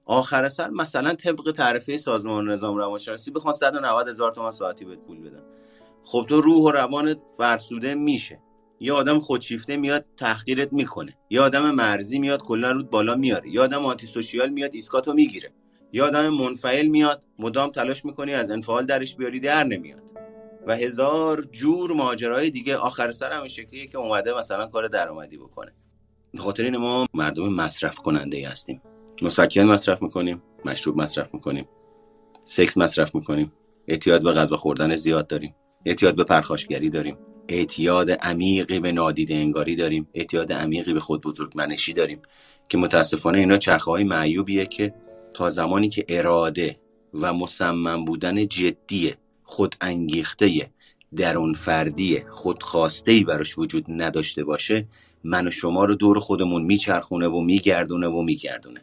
آخر 0.05 0.49
سر 0.49 0.69
مثلا 0.69 1.13
طبق 1.13 1.51
تعرفه 1.51 1.97
سازمان 1.97 2.49
نظام 2.49 2.77
روانشناسی 2.77 3.31
بخوان 3.31 3.53
190 3.53 4.07
هزار 4.07 4.31
تومان 4.31 4.51
ساعتی 4.51 4.85
بهت 4.85 4.99
پول 4.99 5.19
بدن. 5.19 5.58
خب 6.03 6.25
تو 6.29 6.41
روح 6.41 6.63
و 6.63 6.71
روان 6.71 7.15
فرسوده 7.37 7.95
میشه. 7.95 8.39
یه 8.79 8.93
آدم 8.93 9.19
خودشیفته 9.19 9.77
میاد 9.77 10.05
تحقیرت 10.17 10.73
می‌کنه. 10.73 11.17
یه 11.29 11.41
آدم 11.41 11.71
مرزی 11.71 12.19
میاد 12.19 12.41
کلا 12.43 12.71
رود 12.71 12.89
بالا 12.89 13.15
میاره. 13.15 13.49
یه 13.49 13.61
آدم 13.61 13.85
آنتی 13.85 14.07
سوشیال 14.07 14.49
میاد 14.49 14.69
ایسکاتو 14.73 15.13
می‌گیره. 15.13 15.53
یه 15.93 16.03
آدم 16.03 16.29
منفعل 16.29 16.87
میاد 16.87 17.25
مدام 17.39 17.69
تلاش 17.69 18.05
می‌کنی 18.05 18.33
از 18.33 18.51
انفعال 18.51 18.85
درش 18.85 19.15
بیاری 19.15 19.39
در 19.39 19.63
نمیاد. 19.63 20.11
و 20.67 20.75
هزار 20.75 21.41
جور 21.41 21.93
ماجرای 21.93 22.49
دیگه. 22.49 22.77
آخر 22.77 23.11
سر 23.11 23.31
همین 23.31 23.47
شکلیه 23.47 23.87
که 23.87 23.97
اومده 23.97 24.33
مثلا 24.33 24.67
کار 24.67 24.87
درآمدی 24.87 25.37
بکنه. 25.37 25.71
به 26.31 26.39
خاطر 26.39 26.63
این 26.63 26.77
ما 26.77 27.05
مردم 27.13 27.53
مصرف 27.53 27.95
کننده 27.95 28.37
ای 28.37 28.43
هستیم. 28.43 28.81
مسکن 29.21 29.61
مصرف 29.61 30.01
می‌کنیم 30.01 30.41
مشروب 30.65 30.97
مصرف 30.97 31.33
می‌کنیم 31.33 31.67
سکس 32.45 32.77
مصرف 32.77 33.15
می‌کنیم. 33.15 33.53
اعتیاد 33.87 34.23
به 34.23 34.31
غذا 34.31 34.57
خوردن 34.57 34.95
زیاد 34.95 35.27
داریم. 35.27 35.55
اعتیاد 35.85 36.15
به 36.15 36.23
پرخاشگری 36.23 36.89
داریم. 36.89 37.17
اعتیاد 37.47 38.11
عمیقی 38.11 38.79
به 38.79 38.91
نادیده 38.91 39.35
انگاری 39.35 39.75
داریم. 39.75 40.07
اعتیاد 40.13 40.53
عمیقی 40.53 40.93
به 40.93 40.99
خود 40.99 41.21
بزرگ 41.21 41.51
منشی 41.55 41.93
داریم. 41.93 42.21
که 42.69 42.77
متاسفانه 42.77 43.37
اینا 43.37 43.57
چرخه 43.57 43.91
های 43.91 44.03
معیوبیه 44.03 44.65
که 44.65 44.93
تا 45.33 45.49
زمانی 45.49 45.89
که 45.89 46.05
اراده 46.09 46.79
و 47.13 47.33
مصمم 47.33 48.05
بودن 48.05 48.47
جدی 48.47 49.13
خود 49.43 49.75
انگیخته 49.81 50.71
درون 51.15 51.53
فردی 51.53 52.23
خودخواسته 52.29 53.11
ای 53.11 53.23
براش 53.23 53.57
وجود 53.57 53.85
نداشته 53.89 54.43
باشه 54.43 54.87
من 55.23 55.47
و 55.47 55.49
شما 55.49 55.85
رو 55.85 55.95
دور 55.95 56.19
خودمون 56.19 56.61
میچرخونه 56.63 57.27
و 57.27 57.41
میگردونه 57.41 58.07
و 58.07 58.21
میگردونه. 58.21 58.81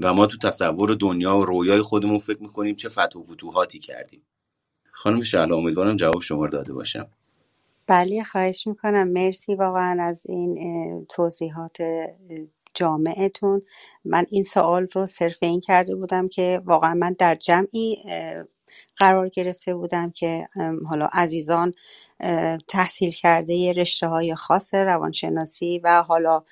و 0.00 0.14
ما 0.14 0.26
تو 0.26 0.38
تصور 0.38 0.94
دنیا 0.94 1.36
و 1.36 1.44
رویای 1.44 1.82
خودمون 1.82 2.18
فکر 2.18 2.42
می‌کنیم 2.42 2.74
چه 2.74 2.88
فتح 2.88 3.18
و 3.18 3.22
فتوحاتی 3.22 3.78
کردیم. 3.78 4.22
خانم 4.98 5.22
شعلا 5.22 5.56
امیدوارم 5.56 5.96
جواب 5.96 6.20
شما 6.20 6.44
رو 6.44 6.50
داده 6.50 6.72
باشم. 6.72 7.06
بله 7.86 8.24
خواهش 8.24 8.66
می‌کنم. 8.66 9.08
مرسی 9.08 9.54
واقعا 9.54 10.02
از 10.02 10.26
این 10.28 11.06
توضیحات 11.08 11.76
جامعتون. 12.74 13.62
من 14.04 14.26
این 14.30 14.42
سوال 14.42 14.86
رو 14.92 15.06
صرف 15.06 15.36
این 15.42 15.60
کرده 15.60 15.94
بودم 15.94 16.28
که 16.28 16.62
واقعا 16.64 16.94
من 16.94 17.16
در 17.18 17.34
جمعی 17.34 17.96
قرار 18.96 19.28
گرفته 19.28 19.74
بودم 19.74 20.10
که 20.10 20.48
حالا 20.88 21.08
عزیزان 21.12 21.74
تحصیل 22.68 23.10
کرده 23.10 23.72
رشته 23.72 24.06
های 24.08 24.34
خاص 24.34 24.74
روانشناسی 24.74 25.80
و 25.84 26.02
حالا 26.02 26.42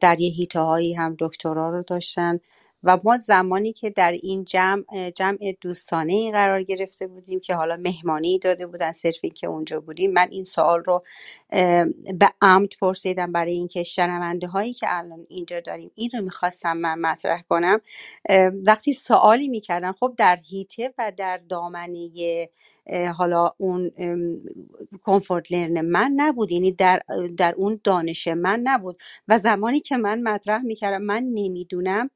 در 0.00 0.20
یه 0.20 0.46
هایی 0.54 0.94
هم 0.94 1.16
دکترا 1.18 1.70
رو 1.70 1.82
داشتن. 1.82 2.40
و 2.82 2.98
ما 3.04 3.18
زمانی 3.18 3.72
که 3.72 3.90
در 3.90 4.12
این 4.12 4.44
جمع 4.44 5.10
جمع 5.16 5.54
دوستانه 5.60 6.12
ای 6.12 6.32
قرار 6.32 6.62
گرفته 6.62 7.06
بودیم 7.06 7.40
که 7.40 7.54
حالا 7.54 7.76
مهمانی 7.76 8.38
داده 8.38 8.66
بودن 8.66 8.92
صرف 8.92 9.16
این 9.22 9.32
که 9.34 9.46
اونجا 9.46 9.80
بودیم 9.80 10.12
من 10.12 10.28
این 10.30 10.44
سوال 10.44 10.84
رو 10.84 11.04
به 12.18 12.28
عمد 12.42 12.68
پرسیدم 12.80 13.32
برای 13.32 13.52
اینکه 13.54 13.82
شنونده 13.82 14.46
هایی 14.46 14.72
که 14.72 14.86
الان 14.90 15.26
اینجا 15.28 15.60
داریم 15.60 15.90
این 15.94 16.10
رو 16.14 16.20
می‌خواستم 16.20 16.76
من 16.76 16.98
مطرح 17.00 17.42
کنم. 17.42 17.80
وقتی 18.66 18.92
سوالی 18.92 19.48
می‌کردن 19.48 19.92
خب 19.92 20.14
در 20.18 20.38
هیته 20.44 20.94
و 20.98 21.12
در 21.16 21.40
دامنه 21.48 22.10
حالا 23.16 23.50
اون 23.58 23.90
کامفورت 25.04 25.52
لرن 25.52 25.80
من 25.80 26.12
نبود 26.16 26.52
یعنی 26.52 26.72
در 26.72 27.00
در 27.36 27.54
اون 27.56 27.80
دانش 27.84 28.28
من 28.28 28.60
نبود. 28.64 28.98
و 29.28 29.38
زمانی 29.38 29.80
که 29.80 29.96
من 29.96 30.22
مطرح 30.22 30.62
می‌کردم 30.62 31.02
من 31.02 31.22
نمی‌دونم 31.22 32.10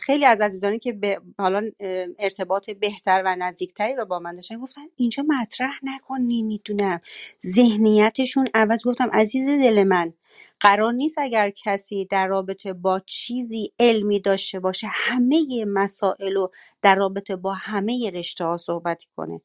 خیلی 0.00 0.26
از 0.26 0.40
عزیزانی 0.40 0.78
که 0.78 0.92
به 0.92 1.20
حالا 1.38 1.70
ارتباط 2.18 2.70
بهتر 2.70 3.22
و 3.26 3.36
نزدیکتری 3.36 3.94
رو 3.94 4.04
با 4.04 4.18
من 4.18 4.34
داشتن 4.34 4.58
گفتن 4.60 4.82
اینجا 4.96 5.22
مطرح 5.28 5.72
نکن 5.82 6.20
نمی‌دونم. 6.20 7.00
ذهنیتشون 7.46 8.48
عوض 8.54 8.84
گفتم 8.84 9.10
عزیز 9.12 9.46
دل 9.48 9.84
من 9.84 10.12
قرار 10.60 10.92
نیست 10.92 11.18
اگر 11.18 11.50
کسی 11.50 12.04
در 12.04 12.26
رابطه 12.28 12.72
با 12.72 13.00
چیزی 13.06 13.72
علمی 13.80 14.20
داشته 14.20 14.60
باشه 14.60 14.86
همه 14.90 15.64
مسائل 15.68 16.34
رو 16.34 16.50
در 16.82 16.94
رابطه 16.96 17.36
با 17.36 17.52
همه 17.52 18.10
رشته 18.14 18.44
ها 18.44 18.56
صحبت 18.56 19.04
کنه. 19.16 19.40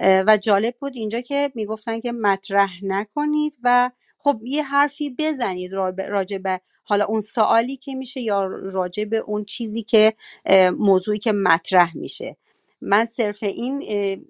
و 0.00 0.36
جالب 0.36 0.74
بود 0.80 0.96
اینجا 0.96 1.20
که 1.20 1.52
می‌گفتن 1.54 2.00
که 2.00 2.12
مطرح 2.12 2.70
نکنید 2.84 3.58
و 3.62 3.90
خب 4.20 4.40
یه 4.44 4.64
حرفی 4.64 5.16
بزنید 5.20 5.74
را- 5.74 5.94
راجع 6.08 6.38
به 6.38 6.60
حالا 6.84 7.06
اون 7.06 7.22
سوالی 7.22 7.78
که 7.78 7.96
میشه 7.96 8.22
یا 8.22 8.46
راجع 8.46 9.04
به 9.04 9.18
اون 9.18 9.46
چیزی 9.46 9.84
که 9.84 10.14
موضوعی 10.78 11.18
که 11.20 11.32
مطرح 11.32 11.98
میشه. 11.98 12.38
من 12.82 13.06
صرف 13.06 13.44
این 13.44 13.82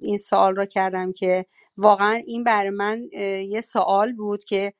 این 0.02 0.18
سوال 0.18 0.56
رو 0.56 0.66
کردم 0.66 1.12
که 1.12 1.46
واقعا 1.78 2.22
این 2.26 2.44
برای 2.44 2.70
من 2.70 3.08
یه 3.48 3.62
سوال 3.62 4.14
بود 4.14 4.44
که 4.44 4.74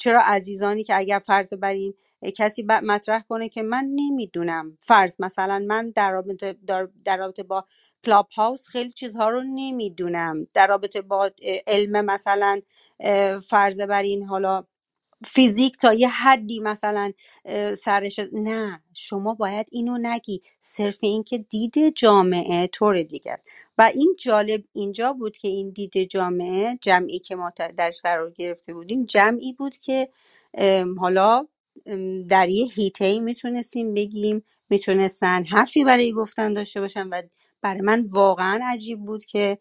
چرا 0.00 0.22
عزیزانی 0.26 0.84
که 0.84 0.98
اگر 0.98 1.22
فرض 1.26 1.54
بر 1.54 1.72
این 1.72 1.94
کسی 2.36 2.62
مطرح 2.62 3.22
کنه 3.28 3.48
که 3.48 3.62
من 3.62 3.88
نمی‌دونم. 3.94 4.78
فرض 4.80 5.12
مثلا 5.18 5.64
من 5.68 5.90
در 5.90 6.12
رابطه 6.12 6.56
در 6.66 6.88
در 7.04 7.16
رابطه 7.16 7.42
با 7.42 7.64
کلاب 8.04 8.28
هاوس 8.36 8.68
خیلی 8.68 8.92
چیزها 8.92 9.28
رو 9.28 9.42
نمی‌دونم. 9.42 10.46
در 10.54 10.66
رابطه 10.66 11.02
با 11.02 11.30
علم 11.66 12.04
مثلا 12.04 12.60
فرض 13.48 13.80
بر 13.80 14.02
این 14.02 14.24
حالا 14.24 14.64
فیزیک 15.26 15.76
تا 15.78 15.94
یه 15.94 16.08
حدی 16.08 16.60
مثلا 16.60 17.12
اه، 17.44 17.74
سرش 17.74 18.20
نه. 18.32 18.82
شما 18.94 19.34
باید 19.34 19.66
اینو 19.72 19.98
نگی. 20.02 20.42
صرف 20.60 20.98
اینکه 21.02 21.38
دید 21.38 21.94
جامعه 21.96 22.66
طور 22.66 23.02
دیگه 23.02 23.32
است. 23.32 23.44
و 23.78 23.90
این 23.94 24.16
جالب 24.18 24.64
اینجا 24.72 25.12
بود 25.12 25.36
که 25.36 25.48
این 25.48 25.70
دید 25.70 26.04
جامعه 26.04 26.78
جمعی 26.82 27.18
که 27.18 27.36
ما 27.36 27.52
درش 27.76 28.00
قرار 28.02 28.30
گرفته 28.30 28.74
بودیم 28.74 29.04
جمعی 29.06 29.52
بود 29.52 29.76
که 29.78 30.08
حالا 31.00 31.46
در 32.28 32.48
یه 32.48 32.66
هیته 32.66 33.20
می‌تونستیم 33.20 33.94
بگیم 33.94 34.42
می‌تونستن 34.70 35.44
حرفی 35.44 35.84
برای 35.84 36.12
گفتن 36.12 36.52
داشته 36.52 36.80
باشن 36.80 37.08
و 37.08 37.22
برای 37.62 37.80
من 37.80 38.06
واقعا 38.10 38.60
عجیب 38.64 39.00
بود 39.04 39.24
که 39.24 39.58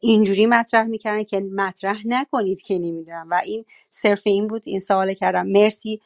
اینجوری 0.00 0.46
مطرح 0.46 0.84
می‌کردن 0.86 1.22
که 1.24 1.40
مطرح 1.40 2.02
نکنید 2.06 2.62
که 2.62 2.74
نمی‌دونم. 2.78 3.28
و 3.30 3.40
این 3.44 3.64
صرف 3.90 4.22
این 4.26 4.46
بود 4.46 4.62
این 4.66 4.80
سوال 4.80 5.14
کردم. 5.14 5.46
مرسی. 5.46 6.00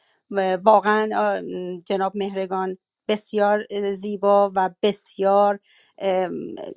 واقعا 0.63 1.09
جناب 1.85 2.17
مهرگان 2.17 2.77
بسیار 3.07 3.65
زیبا 3.93 4.51
و 4.55 4.69
بسیار 4.83 5.59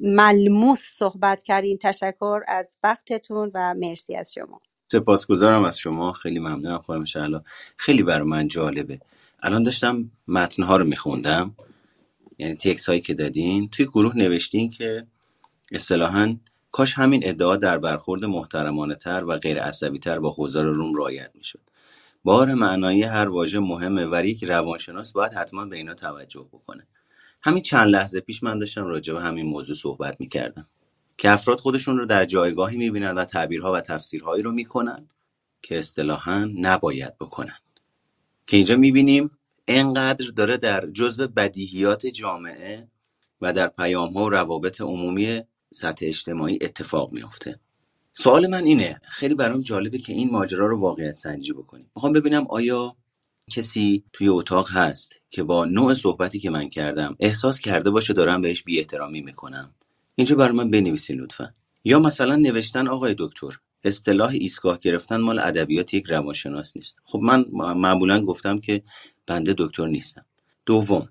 ملموس 0.00 0.80
صحبت 0.80 1.42
کردین. 1.42 1.78
تشکر 1.78 2.40
از 2.48 2.76
وقتتون 2.82 3.50
و 3.54 3.74
مرسی 3.74 4.16
از 4.16 4.34
شما. 4.34 4.60
سپاسگزارم 4.92 5.64
از 5.64 5.78
شما. 5.78 6.12
خیلی 6.12 6.38
ممنونم 6.38 6.82
خانم 6.86 7.04
شعلا 7.04 7.42
خیلی 7.76 8.02
برای 8.02 8.26
من 8.26 8.48
جالبه. 8.48 9.00
الان 9.42 9.62
داشتم 9.62 10.10
متنها 10.28 10.76
رو 10.76 10.84
میخوندم. 10.84 11.54
یعنی 12.38 12.54
تکس 12.54 12.86
هایی 12.88 13.00
که 13.00 13.14
دادین. 13.14 13.68
توی 13.68 13.86
گروه 13.86 14.16
نوشتین 14.16 14.70
که 14.70 15.06
اصطلاحا 15.72 16.36
کاش 16.70 16.94
همین 16.94 17.20
ادعا 17.24 17.56
در 17.56 17.78
برخورد 17.78 18.24
محترمانه 18.24 18.94
تر 18.94 19.24
و 19.24 19.38
غیر 19.38 19.62
عصبی 19.62 19.98
تر 19.98 20.18
با 20.18 20.34
حضار 20.38 20.64
روم 20.64 20.94
رعایت 20.96 21.30
می‌شد. 21.34 21.60
بار 22.24 22.54
معنایی 22.54 23.02
هر 23.02 23.28
واژه 23.28 23.58
مهمه 23.58 24.06
و 24.10 24.24
یک 24.24 24.44
روانشناس 24.44 25.12
باید 25.12 25.32
حتما 25.32 25.64
به 25.64 25.76
اینا 25.76 25.94
توجه 25.94 26.48
بکنه. 26.52 26.86
همین 27.42 27.62
چند 27.62 27.88
لحظه 27.88 28.20
پیش 28.20 28.42
من 28.42 28.58
داشتم 28.58 28.84
راجع 28.84 29.14
به 29.14 29.22
همین 29.22 29.46
موضوع 29.46 29.76
صحبت 29.76 30.16
می‌کردم. 30.20 30.68
که 31.18 31.30
افراد 31.30 31.60
خودشون 31.60 31.98
رو 31.98 32.06
در 32.06 32.24
جایگاهی 32.24 32.76
می‌بینن 32.76 33.10
و 33.10 33.24
تعبیرها 33.24 33.72
و 33.72 33.80
تفسیرهایی 33.80 34.42
رو 34.42 34.52
می‌کنن 34.52 35.08
که 35.62 35.78
اصطلاحا 35.78 36.44
نباید 36.44 37.18
بکنن. 37.18 37.58
که 38.46 38.56
اینجا 38.56 38.76
می‌بینیم 38.76 39.30
انقدر 39.68 40.30
داره 40.30 40.56
در 40.56 40.86
جزء 40.86 41.26
بدیهیات 41.26 42.06
جامعه 42.06 42.88
و 43.40 43.52
در 43.52 43.68
پیام 43.68 44.12
ها 44.12 44.24
و 44.24 44.30
روابط 44.30 44.80
عمومی 44.80 45.42
سطح 45.74 46.06
اجتماعی 46.06 46.58
اتفاق 46.60 47.12
میافته. 47.12 47.60
سوال 48.12 48.46
من 48.46 48.64
اینه 48.64 49.00
خیلی 49.08 49.34
برام 49.34 49.62
جالبه 49.62 49.98
که 49.98 50.12
این 50.12 50.30
ماجرا 50.30 50.66
رو 50.66 50.80
واقعیت 50.80 51.16
سنجی 51.16 51.52
بکنیم. 51.52 51.90
می‌خوام 51.96 52.12
ببینم 52.12 52.46
آیا 52.48 52.96
کسی 53.50 54.04
توی 54.12 54.28
اتاق 54.28 54.70
هست 54.70 55.12
که 55.30 55.42
با 55.42 55.64
نوع 55.64 55.94
صحبتی 55.94 56.38
که 56.38 56.50
من 56.50 56.68
کردم 56.68 57.16
احساس 57.20 57.60
کرده 57.60 57.90
باشه 57.90 58.12
دارم 58.12 58.42
بهش 58.42 58.62
بی 58.62 58.78
احترامی 58.78 59.20
می‌کنم؟ 59.20 59.74
اینجا 60.16 60.36
برای 60.36 60.56
من 60.56 60.70
بنویسین 60.70 61.20
لطفا. 61.20 61.52
یا 61.84 61.98
مثلا 61.98 62.36
نوشتن 62.36 62.88
آقای 62.88 63.14
دکتر 63.18 63.58
اصطلاح 63.84 64.30
ایستگاه 64.30 64.78
گرفتن 64.78 65.16
مال 65.16 65.38
ادبیات 65.38 65.94
یک 65.94 66.06
روانشناس 66.06 66.76
نیست. 66.76 66.96
خب 67.04 67.18
من 67.18 67.44
معمولا 67.52 68.20
گفتم 68.20 68.58
که 68.58 68.82
بنده 69.26 69.54
دکتر 69.58 69.86
نیستم. 69.86 70.24
دوم 70.66 71.08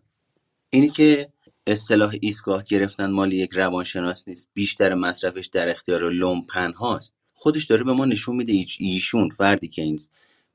اینی 0.69 0.89
که 0.89 1.29
اصطلاح 1.67 2.15
ایستگاه 2.21 2.63
گرفتن 2.63 3.11
مال 3.11 3.33
یک 3.33 3.49
روانشناس 3.53 4.27
نیست 4.27 4.49
بیشتر 4.53 4.93
مصرفش 4.93 5.45
در 5.45 5.69
اختیار 5.69 6.09
لومپن 6.09 6.73
هاست 6.73 7.15
خودش 7.33 7.65
داره 7.65 7.83
به 7.83 7.93
ما 7.93 8.05
نشون 8.05 8.35
میده 8.35 8.65
ایشون 8.79 9.29
فردی 9.29 9.67
که 9.67 9.81
این 9.81 9.99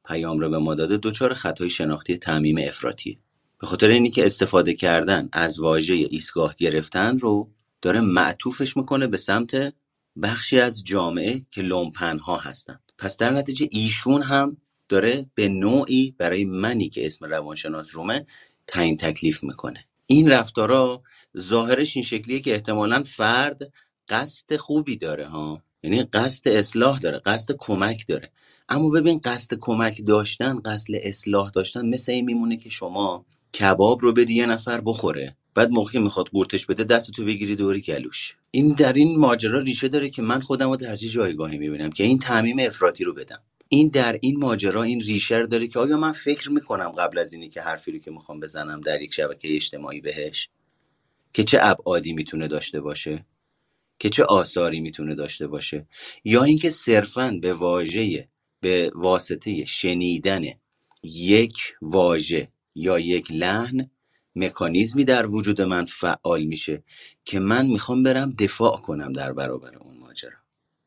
پیام 0.04 0.38
رو 0.38 0.50
به 0.50 0.58
ما 0.58 0.74
داده 0.74 0.96
دچار 1.02 1.34
خطای 1.34 1.70
شناختی 1.70 2.16
تعمیم 2.16 2.58
افراطیه. 2.58 3.18
به 3.60 3.66
خاطر 3.66 3.88
اینی 3.88 4.10
که 4.10 4.26
استفاده 4.26 4.74
کردن 4.74 5.28
از 5.32 5.60
واژه 5.60 5.94
ایستگاه 5.94 6.54
گرفتن 6.58 7.18
رو 7.18 7.50
داره 7.82 8.00
معطوفش 8.00 8.76
می‌کنه 8.76 9.06
به 9.06 9.16
سمت 9.16 9.74
بخشی 10.22 10.60
از 10.60 10.84
جامعه 10.84 11.42
که 11.50 11.62
لومپنها 11.62 12.36
هستند. 12.36 12.92
پس 12.98 13.16
در 13.16 13.30
نتیجه 13.30 13.68
ایشون 13.70 14.22
هم 14.22 14.56
داره 14.88 15.26
به 15.34 15.48
نوعی 15.48 16.14
برای 16.18 16.44
منی 16.44 16.88
که 16.88 17.06
اسم 17.06 17.26
روانشناس 17.26 17.88
رومه 17.92 18.26
تعیین 18.66 18.96
تکلیف 18.96 19.42
می‌کنه. 19.42 19.84
این 20.06 20.30
رفتارا 20.30 21.02
ظاهرش 21.38 21.96
این 21.96 22.04
شکلیه 22.04 22.40
که 22.40 22.54
احتمالا 22.54 23.02
فرد 23.02 23.72
قصد 24.08 24.56
خوبی 24.56 24.96
داره 24.96 25.28
ها. 25.28 25.62
یعنی 25.82 26.02
قصد 26.02 26.48
اصلاح 26.48 26.98
داره 26.98 27.18
قصد 27.18 27.54
کمک 27.58 28.06
داره. 28.08 28.30
اما 28.68 28.90
ببین 28.90 29.20
قصد 29.24 29.54
کمک 29.60 30.02
داشتن 30.06 30.60
قصد 30.60 30.94
اصلاح 31.02 31.50
داشتن 31.50 31.86
مثل 31.86 32.12
این 32.12 32.24
میمونه 32.24 32.56
که 32.56 32.70
شما 32.70 33.26
کباب 33.60 34.02
رو 34.02 34.12
بدی 34.12 34.34
یه 34.34 34.46
نفر 34.46 34.80
بخوره. 34.84 35.36
بعد 35.60 35.70
موقعی 35.70 36.00
می‌خواد 36.00 36.26
قورتش 36.26 36.66
بده 36.66 36.84
دستتو 36.84 37.24
بگیری 37.24 37.56
دوری 37.56 37.80
گلوش. 37.80 38.36
این 38.50 38.74
در 38.74 38.92
این 38.92 39.18
ماجرا 39.18 39.60
ریشه 39.60 39.88
داره 39.88 40.10
که 40.10 40.22
من 40.22 40.40
خودم 40.40 40.70
رو 40.70 40.76
در 40.76 40.96
چه 40.96 41.08
جایگاهی 41.08 41.58
می‌بینم 41.58 41.90
که 41.90 42.04
این 42.04 42.18
تعمیم 42.18 42.58
افراطی 42.58 43.04
رو 43.04 43.14
بدم. 43.14 43.42
این 43.68 43.88
در 43.88 44.18
این 44.20 44.38
ماجرا 44.38 44.82
این 44.82 45.00
ریشه 45.00 45.46
داره 45.46 45.66
که 45.66 45.78
آیا 45.78 45.96
من 45.96 46.12
فکر 46.12 46.50
می‌کنم 46.50 46.88
قبل 46.88 47.18
از 47.18 47.32
اینی 47.32 47.48
که 47.48 47.60
حرفی 47.60 47.92
رو 47.92 47.98
که 47.98 48.10
می‌خوام 48.10 48.40
بزنم 48.40 48.80
در 48.80 49.02
یک 49.02 49.14
شبکه 49.14 49.56
اجتماعی 49.56 50.00
بهش؟ 50.00 50.48
که 51.32 51.44
چه 51.44 51.58
ابعادی 51.62 52.12
می‌تونه 52.12 52.48
داشته 52.48 52.80
باشه؟ 52.80 53.26
که 53.98 54.10
چه 54.10 54.24
آثاری 54.24 54.80
می‌تونه 54.80 55.14
داشته 55.14 55.46
باشه؟ 55.46 55.86
یا 56.24 56.42
اینکه 56.42 56.70
صرفا 56.70 57.38
به 57.42 57.52
واژه 57.52 58.28
به 58.60 58.92
واسطه 58.94 59.64
شنیدن 59.64 60.44
یک 61.02 61.74
واژه 61.82 62.48
یا 62.74 62.98
یک 62.98 63.32
لحن 63.32 63.90
مکانیزمی 64.36 65.04
در 65.04 65.26
وجود 65.26 65.62
من 65.62 65.84
فعال 65.84 66.42
میشه 66.42 66.82
که 67.24 67.40
من 67.40 67.66
می‌خوام 67.66 68.02
برم 68.02 68.30
دفاع 68.30 68.76
کنم 68.76 69.12
در 69.12 69.32
برابر 69.32 69.74
اون 69.76 69.98
ماجرا. 69.98 70.30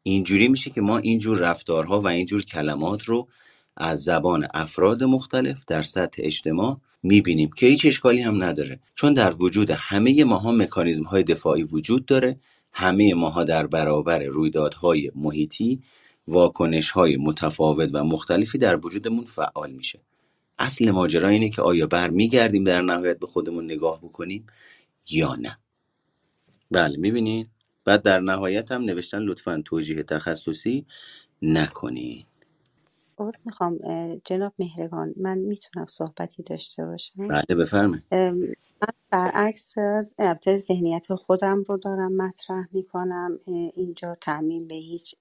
اینجوری 0.03 0.48
میشه 0.48 0.70
که 0.70 0.82
ما 0.82 0.98
اینجور 0.98 1.38
رفتارها 1.38 1.99
و 1.99 2.07
اینجور 2.07 2.44
کلمات 2.44 3.03
رو 3.03 3.28
از 3.78 4.03
زبان 4.03 4.48
افراد 4.53 5.03
مختلف 5.03 5.65
در 5.68 5.84
سطح 5.84 6.22
اجتماع 6.24 6.80
می‌بینیم 7.03 7.49
که 7.57 7.65
هیچ 7.65 7.86
اشکالی 7.86 8.22
هم 8.22 8.44
نداره. 8.44 8.80
چون 8.95 9.14
در 9.14 9.34
وجود 9.40 9.72
همه 9.72 10.24
ماها 10.24 10.52
مکانیزم 10.52 11.03
های 11.03 11.24
دفاعی 11.24 11.64
وجود 11.64 12.06
داره 12.06 12.36
همه 12.74 13.14
ماها 13.14 13.44
در 13.44 13.68
برابر 13.68 14.20
رویدادهای 14.20 15.11
محیطی 15.15 15.82
واکنش 16.28 16.91
های 16.91 17.18
متفاوت 17.18 17.90
و 17.94 18.03
مختلفی 18.03 18.57
در 18.57 18.86
وجودمون 18.86 19.26
فعال 19.26 19.72
میشه. 19.72 19.99
اصل 20.59 20.91
ماجرا 20.91 21.30
اینه 21.30 21.49
که 21.49 21.61
آیا 21.61 21.88
برمیگردیم 21.88 22.63
در 22.63 22.81
نهایت 22.81 23.19
به 23.19 23.27
خودمون 23.27 23.65
نگاه 23.65 23.99
بکنیم 24.01 24.47
یا 25.11 25.35
نه. 25.35 25.57
بله 26.71 26.97
می‌بینید؟ 26.97 27.51
بعد 27.85 28.01
در 28.03 28.19
نهایت 28.19 28.71
هم 28.71 28.81
نوشتن 28.84 29.19
لطفا 29.19 29.63
توجیه 29.65 30.03
تخصصی 30.03 30.85
نکنید. 31.41 32.27
عذر 33.19 33.39
می‌خوام 33.45 33.80
جناب 34.25 34.53
مهرگان 34.59 35.13
من 35.17 35.38
می‌تونم 35.39 35.85
صحبتی 35.85 36.43
داشته 36.43 36.85
باشم؟ 36.85 37.27
بله 37.30 37.55
بفرمایید. 37.59 38.05
من 38.84 38.89
برعکس 39.11 39.77
از 39.77 40.15
البته 40.19 40.60
ذهنیت 40.60 41.15
خودم 41.15 41.64
رو 41.69 41.77
دارم 41.77 42.14
مطرح 42.18 42.68
می‌کنم 42.73 43.39
اینجا 43.76 44.15
تعمین 44.22 44.68
به 44.68 44.76
هیچ 44.76 45.15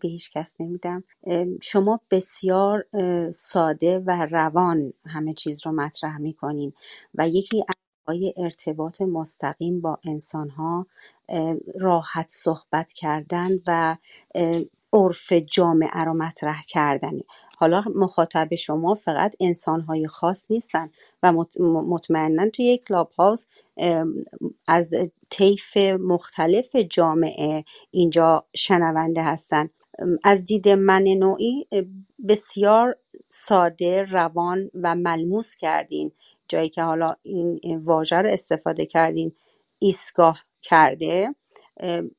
به 0.00 0.08
هیچ 0.08 0.32
کس 0.32 0.56
نمیدم. 0.60 1.04
شما 1.62 2.00
بسیار 2.10 2.86
ساده 3.34 4.00
و 4.06 4.26
روان 4.30 4.92
همه 5.06 5.34
چیز 5.34 5.66
رو 5.66 5.72
مطرح 5.72 6.18
می‌کنین 6.18 6.74
و 7.14 7.28
یکی 7.28 7.64
از 7.68 7.74
ارتباط 8.38 9.02
مستقیم 9.02 9.82
با 9.82 9.98
انسان 10.04 10.50
ها 10.50 10.86
راحت 11.80 12.26
صحبت 12.30 12.92
کردن 12.92 13.50
و 13.66 13.96
عرف 14.92 15.32
جامعه 15.32 16.04
رو 16.04 16.14
مطرح 16.14 16.62
کردنه. 16.68 17.22
حالا 17.58 17.84
مخاطب 17.94 18.54
شما 18.54 18.94
فقط 18.94 19.36
انسانهای 19.40 20.06
خاص 20.06 20.50
نیستن 20.50 20.90
و 21.22 21.32
مطمئنا 21.62 22.50
توی 22.50 22.64
یک 22.64 22.84
کلاب 22.84 23.10
هاوس 23.18 23.46
از 24.68 24.94
طیف 25.30 25.76
مختلف 26.00 26.76
جامعه 26.76 27.64
اینجا 27.90 28.46
شنونده 28.56 29.22
هستن. 29.22 29.68
از 30.24 30.44
دید 30.44 30.68
من 30.68 31.02
نوعی 31.02 31.66
بسیار 32.28 32.96
ساده 33.28 34.04
روان 34.04 34.70
و 34.74 34.94
ملموس 34.94 35.56
کردین. 35.56 36.12
جایی 36.48 36.68
که 36.68 36.82
حالا 36.82 37.14
این 37.22 37.78
واژه 37.84 38.16
رو 38.16 38.30
استفاده 38.30 38.86
کردین 38.86 39.32
ایستگاه 39.78 40.44
کرده. 40.62 41.34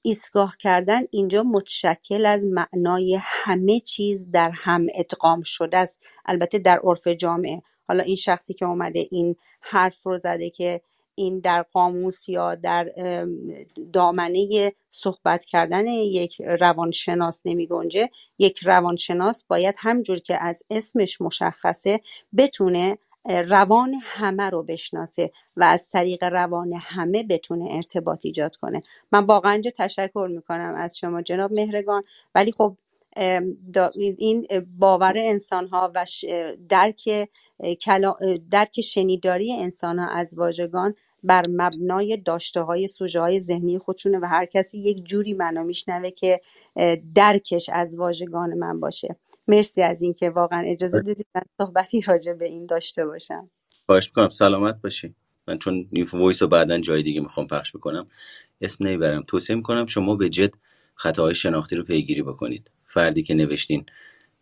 ایستگاه 0.01 0.55
کردن 0.59 1.01
اینجا 1.11 1.43
متشکل 1.43 2.25
از 2.25 2.45
معنای 2.45 3.17
همه 3.21 3.79
چیز 3.79 4.31
در 4.31 4.51
هم 4.53 4.88
ادغام 4.95 5.41
شده 5.41 5.77
است. 5.77 5.99
البته 6.25 6.59
در 6.59 6.79
عرف 6.83 7.07
جامعه. 7.07 7.61
حالا 7.88 8.03
این 8.03 8.15
شخصی 8.15 8.53
که 8.53 8.65
اومده 8.65 9.07
این 9.11 9.35
حرف 9.61 10.03
رو 10.03 10.17
زده 10.17 10.49
که 10.49 10.81
این 11.15 11.39
در 11.39 11.61
قاموس 11.61 12.29
یا 12.29 12.55
در 12.55 12.91
دامنه 13.93 14.73
صحبت 14.89 15.45
کردن 15.45 15.88
یک 15.88 16.41
روانشناس 16.41 17.41
نمی 17.45 17.67
گنجه. 17.67 18.09
یک 18.39 18.59
روانشناس 18.63 19.43
باید 19.43 19.75
همجور 19.77 20.19
که 20.19 20.43
از 20.43 20.63
اسمش 20.69 21.21
مشخصه 21.21 21.99
بتونه 22.38 22.97
روان 23.26 23.95
همه 24.02 24.49
رو 24.49 24.64
بشناسه 24.64 25.31
و 25.57 25.64
از 25.64 25.89
طریق 25.89 26.23
روان 26.23 26.73
همه 26.73 27.23
بتونه 27.23 27.68
ارتباط 27.72 28.26
ایجاد 28.26 28.56
کنه. 28.56 28.84
من 29.11 29.26
واقعا 29.26 29.52
اینجا 29.52 29.72
تشکر 29.77 30.27
می‌کنم 30.31 30.76
از 30.77 30.98
شما 30.98 31.22
جناب 31.22 31.53
مهرگان. 31.53 32.03
ولی 32.35 32.52
خب 32.52 32.77
این 34.18 34.48
باور 34.77 35.14
انسان 35.18 35.68
ها 35.68 35.91
و 35.95 36.06
درک 36.69 37.30
درک 38.49 38.81
شنیداری 38.81 39.53
انسان 39.53 39.99
ها 39.99 40.10
از 40.10 40.38
واژگان 40.38 40.95
بر 41.23 41.43
مبنای 41.49 42.18
داشته 42.18 42.61
های 42.61 42.88
سوژه 42.88 43.19
های 43.19 43.39
ذهنی 43.39 43.77
خودشونه 43.77 44.19
و 44.19 44.26
هر 44.26 44.45
کسی 44.45 44.80
یک 44.80 45.03
جوری 45.03 45.34
منو 45.34 45.64
میشنوه 45.64 46.10
که 46.11 46.41
درکش 47.15 47.69
از 47.73 47.98
واژگان 47.98 48.53
من 48.53 48.80
باشه. 48.80 49.15
مرسی 49.52 49.82
از 49.82 50.02
اینکه 50.02 50.30
واقعا 50.30 50.60
اجازه 50.60 51.02
دادید 51.02 51.28
من 51.36 51.41
صحبتی 51.57 52.02
راجع 52.02 52.34
به 52.34 52.45
این 52.45 52.65
داشته 52.65 53.06
باشم. 53.06 53.49
خواهش 53.86 54.07
می‌کنم. 54.07 54.30
سلامت 54.30 54.82
باشی 54.82 55.15
من 55.48 55.57
چون 55.57 55.88
این 55.91 56.07
وایس 56.14 56.41
رو 56.41 56.48
بعدا 56.48 56.78
جای 56.78 57.03
دیگه 57.03 57.22
می‌خوام 57.22 57.48
پخش 57.48 57.76
بکنم. 57.76 58.07
اسم 58.61 58.88
نمی‌برم. 58.88 59.23
توصیه 59.28 59.56
می‌کنم 59.56 59.86
شما 59.86 60.15
به 60.15 60.30
جد 60.30 60.52
خطاهای 60.95 61.36
شناختی 61.36 61.76
رو 61.76 61.84
پیگیری 61.84 62.22
بکنید. 62.22 62.72
فردی 62.88 63.23
که 63.23 63.34
نوشتین 63.34 63.86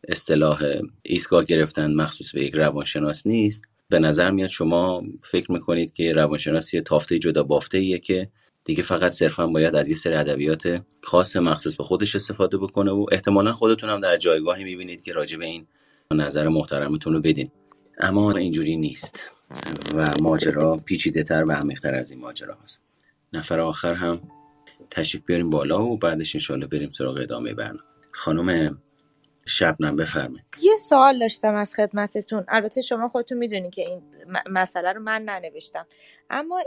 اصطلاح 0.07 0.63
ایستگاه 1.03 1.45
گرفتن 1.45 1.93
مخصوص 1.93 2.31
به 2.31 2.43
یک 2.43 2.55
روانشناس 2.55 3.27
نیست. 3.27 3.63
به 3.89 3.99
نظر 3.99 4.31
میاد 4.31 4.49
شما 4.49 5.03
فکر 5.23 5.51
می‌کنید 5.51 5.93
که 5.93 6.13
روانشناسی 6.13 6.81
تافته 6.81 7.19
جدا 7.19 7.43
بافته 7.43 7.77
ایه 7.77 7.99
که 7.99 8.29
دیگه 8.69 8.83
فقط 8.83 9.11
صرفا 9.11 9.47
باید 9.47 9.75
از 9.75 9.89
یه 9.89 9.95
سری 9.95 10.15
ادبیات 10.15 10.81
خاص 11.03 11.35
مخصوص 11.35 11.75
به 11.75 11.83
خودش 11.83 12.15
استفاده 12.15 12.57
بکنه 12.57 12.91
و 12.91 13.05
احتمالا 13.11 13.53
خودتون 13.53 13.89
هم 13.89 13.99
در 13.99 14.17
جایگاهی 14.17 14.63
می‌بینید 14.63 15.03
که 15.03 15.13
راجع 15.13 15.37
به 15.37 15.45
این 15.45 15.67
نظر 16.13 16.47
محترمتون 16.47 17.13
رو 17.13 17.21
بدین. 17.21 17.51
اما 17.99 18.31
اینجوری 18.31 18.77
نیست 18.77 19.25
و 19.95 20.13
ماجرا 20.21 20.77
پیچیده 20.77 21.23
تر 21.23 21.45
و 21.47 21.51
عمیق‌تر 21.51 21.95
از 21.95 22.11
این 22.11 22.19
ماجرا 22.19 22.57
هست. 22.63 22.81
نفر 23.33 23.59
آخر 23.59 23.93
هم 23.93 24.21
تشریف 24.91 25.25
بیاریم 25.25 25.49
بالا 25.49 25.83
و 25.85 25.97
بعدش 25.97 26.35
انشالله 26.35 26.67
بریم 26.67 26.91
سراغ 26.91 27.17
ادامه 27.17 27.53
برنامه. 27.53 27.79
خانم 28.11 28.81
شبنم 29.45 29.95
بفرمایید. 29.95 30.45
یه 30.61 30.77
سوال 30.89 31.19
داشتم 31.19 31.55
از 31.55 31.73
خدمتتون. 31.75 32.45
البته 32.47 32.81
شما 32.81 33.09
خودتون 33.09 33.37
می‌دونی 33.37 33.69
که 33.69 33.81
این 33.81 34.01
مسئله 34.49 34.93
رو 34.93 35.01
من 35.01 35.21
ننوشتم. 35.21 35.85
اما 36.29 36.63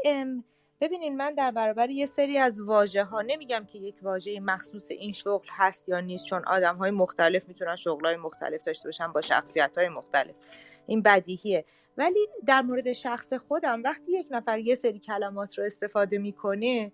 ببینین 0.83 1.17
من 1.17 1.35
در 1.35 1.51
برابر 1.51 1.91
یه 1.91 2.07
سری 2.07 2.39
از 2.39 2.61
واژه 2.61 3.05
ها 3.05 3.23
نمیگم 3.23 3.65
که 3.65 3.79
یک 3.79 3.97
واژه 4.03 4.41
مخصوص 4.41 4.91
این 4.91 5.13
شغل 5.13 5.47
هست 5.51 5.89
یا 5.89 6.01
نیست 6.01 6.27
چون 6.27 6.45
آدم 6.45 6.75
های 6.75 6.91
مختلف 6.91 7.49
می‌تونن 7.49 7.77
شغل 7.77 8.07
های 8.07 8.17
مختلف 8.17 8.63
داشته 8.63 8.89
باشن 8.89 9.13
با 9.13 9.21
شخصیت 9.21 9.79
های 9.79 9.89
مختلف. 9.89 10.35
این 10.87 11.03
بدیهیه. 11.03 11.65
ولی 11.97 12.27
در 12.47 12.63
مورد 12.63 12.93
شخص 12.93 13.33
خودم 13.33 13.83
وقتی 13.83 14.13
یک 14.13 14.27
نفر 14.31 14.59
یه 14.59 14.75
سری 14.75 14.99
کلمات 14.99 15.59
رو 15.59 15.65
استفاده 15.65 16.19
می‌کنه 16.19 16.93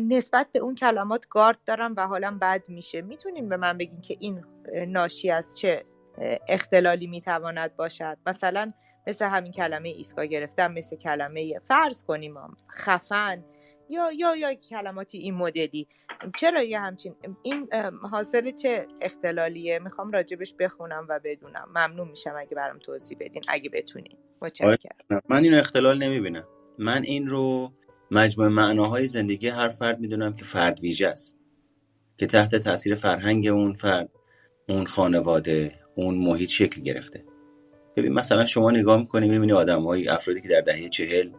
نسبت 0.00 0.46
به 0.52 0.58
اون 0.58 0.74
کلمات 0.74 1.28
گارد 1.28 1.58
دارم 1.66 1.94
و 1.96 2.06
حالم 2.06 2.38
بد 2.38 2.68
میشه. 2.68 3.02
می‌تونین 3.02 3.48
به 3.48 3.56
من 3.56 3.78
بگین 3.78 4.00
که 4.00 4.16
این 4.20 4.44
ناشی 4.86 5.30
از 5.30 5.54
چه 5.54 5.84
اختلالی 6.48 7.06
می‌تواند 7.06 7.76
باشد؟ 7.76 8.18
مثلا 8.26 8.72
مثل 9.08 9.28
همین 9.28 9.52
کلمه 9.52 9.88
ایستگاه 9.88 10.26
گرفتم 10.26 10.72
مثل 10.72 10.96
کلمه 10.96 11.60
فرض 11.68 12.04
کنیم 12.04 12.34
خفن. 12.70 13.44
یا 13.90 14.12
یا 14.12 14.36
یا 14.36 14.54
کلماتی 14.54 15.18
این 15.18 15.34
مدلی. 15.34 15.88
چرا 16.38 16.62
یه 16.62 16.80
همچین 16.80 17.14
این 17.42 17.68
حاصل 18.10 18.50
چه 18.50 18.86
اختلالیه؟ 19.00 19.78
می‌خوام 19.78 20.10
راجبش 20.10 20.54
بخونم 20.58 21.06
و 21.08 21.20
بدونم. 21.24 21.68
ممنون 21.70 22.08
میشم 22.08 22.34
اگه 22.38 22.54
برام 22.56 22.78
توضیح 22.78 23.18
بدین 23.20 23.42
اگه 23.48 23.70
بتونین. 23.70 24.18
من 25.28 25.42
این 25.42 25.54
اختلال 25.54 25.98
نمی‌بینم. 26.02 26.44
من 26.78 27.02
این 27.02 27.28
رو 27.28 27.72
مجموع 28.10 28.48
معناهای 28.48 29.06
زندگی 29.06 29.48
هر 29.48 29.68
فرد 29.68 30.00
می‌دونم 30.00 30.34
که 30.34 30.44
فرد 30.44 30.80
ویژه 30.80 31.08
است. 31.08 31.36
که 32.16 32.26
تحت 32.26 32.54
تاثیر 32.54 32.94
فرهنگ 32.94 33.46
اون 33.46 33.74
فرد 33.74 34.10
اون 34.68 34.86
خانواده 34.86 35.72
اون 35.94 36.18
محیط 36.18 36.48
شکل 36.48 36.82
گرفته. 36.82 37.24
ببین 37.98 38.12
مثلا 38.12 38.44
شما 38.44 38.70
نگاه 38.70 39.00
می‌کنی 39.00 39.28
می‌بینی 39.28 39.52
آدمایی 39.52 40.08
افرادی 40.08 40.40
که 40.40 40.48
در 40.48 40.60
دهه 40.60 40.88
چهل 40.88 41.30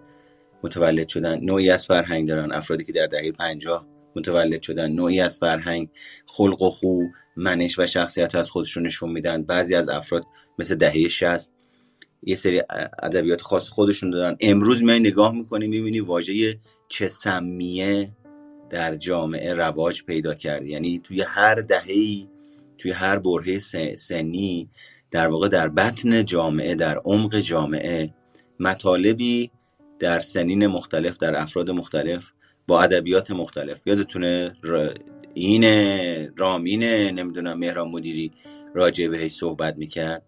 متولد 0.64 1.08
شدن 1.08 1.40
نوعی 1.40 1.70
از 1.70 1.88
فرهنگ 1.88 2.28
دارن. 2.28 2.52
افرادی 2.52 2.84
که 2.84 2.92
در 2.92 3.08
دهه 3.08 3.32
پنجاه 3.32 3.88
متولد 4.16 4.62
شدن 4.62 4.92
نوعی 4.92 5.22
از 5.22 5.38
فرهنگ 5.40 5.90
خلق 6.26 6.62
و 6.62 6.70
خو 6.70 7.04
منش 7.36 7.80
و 7.80 7.86
شخصیت 7.86 8.36
از 8.36 8.50
خودشون 8.50 8.86
نشون 8.86 9.12
میدن. 9.12 9.44
بعضی 9.44 9.76
از 9.76 9.90
افراد 9.90 10.24
مثل 10.60 10.76
دهه 10.76 11.08
شست 11.08 11.54
یه 12.24 12.36
سری 12.36 12.62
ادبیات 13.04 13.42
خاص 13.42 13.70
خودشون 13.70 14.10
دارن. 14.10 14.38
امروز 14.40 14.84
میای 14.84 15.00
نگاه 15.00 15.36
می‌کنی 15.36 15.68
می‌بینی 15.68 16.00
واژه 16.00 16.60
چه 16.90 17.08
سمیه 17.08 18.12
در 18.70 18.96
جامعه 18.96 19.54
رواج 19.54 20.04
پیدا 20.04 20.34
کرده. 20.34 20.68
یعنی 20.68 21.02
توی 21.04 21.22
هر 21.22 21.56
دهه‌ای 21.56 22.28
توی 22.78 22.92
هر 22.92 23.20
برهه 23.20 23.60
سنی 23.96 24.70
در 25.12 25.28
واقع 25.28 25.48
در 25.48 25.70
بطن 25.70 26.26
جامعه 26.26 26.76
در 26.76 27.02
عمق 27.06 27.36
جامعه 27.40 28.14
مطالبی 28.60 29.52
در 30.00 30.20
سنین 30.20 30.68
مختلف 30.68 31.18
در 31.18 31.42
افراد 31.42 31.72
مختلف 31.72 32.32
با 32.68 32.82
ادبیات 32.82 33.32
مختلف. 33.32 33.82
یادتونه 33.86 34.54
این 35.34 35.64
رامین 36.38 36.84
نمی‌دونم 36.84 37.58
مهران 37.58 37.88
مدیری 37.88 38.32
راجع 38.76 39.08
بهش 39.08 39.32
صحبت 39.32 39.78
می‌کرد. 39.78 40.26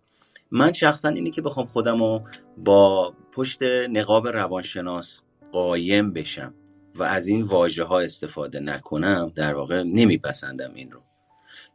من 0.52 0.72
شخصا 0.72 1.10
اینی 1.10 1.32
که 1.32 1.42
بخوام 1.42 1.66
خودم 1.66 2.00
رو 2.00 2.24
با 2.58 3.14
پشت 3.32 3.64
نقاب 3.90 4.28
روانشناس 4.28 5.20
قایم 5.52 6.14
بشم 6.14 6.54
و 6.96 7.04
از 7.04 7.28
این 7.28 7.42
واژه 7.42 7.84
ها 7.84 8.00
استفاده 8.00 8.60
نکنم 8.60 9.32
در 9.36 9.54
واقع 9.54 9.84
نمیپسندم 9.84 10.72
این 10.74 10.92
رو. 10.92 11.02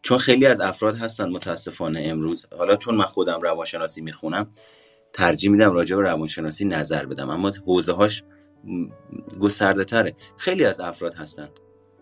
چون 0.03 0.19
خیلی 0.19 0.47
از 0.47 0.61
افراد 0.61 0.97
هستن 0.97 1.29
متاسفانه 1.29 2.01
امروز. 2.05 2.47
حالا 2.59 2.77
چون 2.77 2.95
من 2.95 3.05
خودم 3.05 3.41
روانشناسی 3.41 4.01
می‌خونم 4.01 4.51
ترجیح 5.13 5.51
میدم 5.51 5.73
راجع 5.73 5.97
به 5.97 6.03
روانشناسی 6.03 6.65
نظر 6.65 7.07
بدم. 7.07 7.31
اما 7.31 7.53
حوزه 7.67 7.93
هاش 7.93 8.25
گسترده 9.41 9.85
تره. 9.85 10.15
خیلی 10.37 10.65
از 10.65 10.81
افراد 10.81 11.15
هستن 11.15 11.49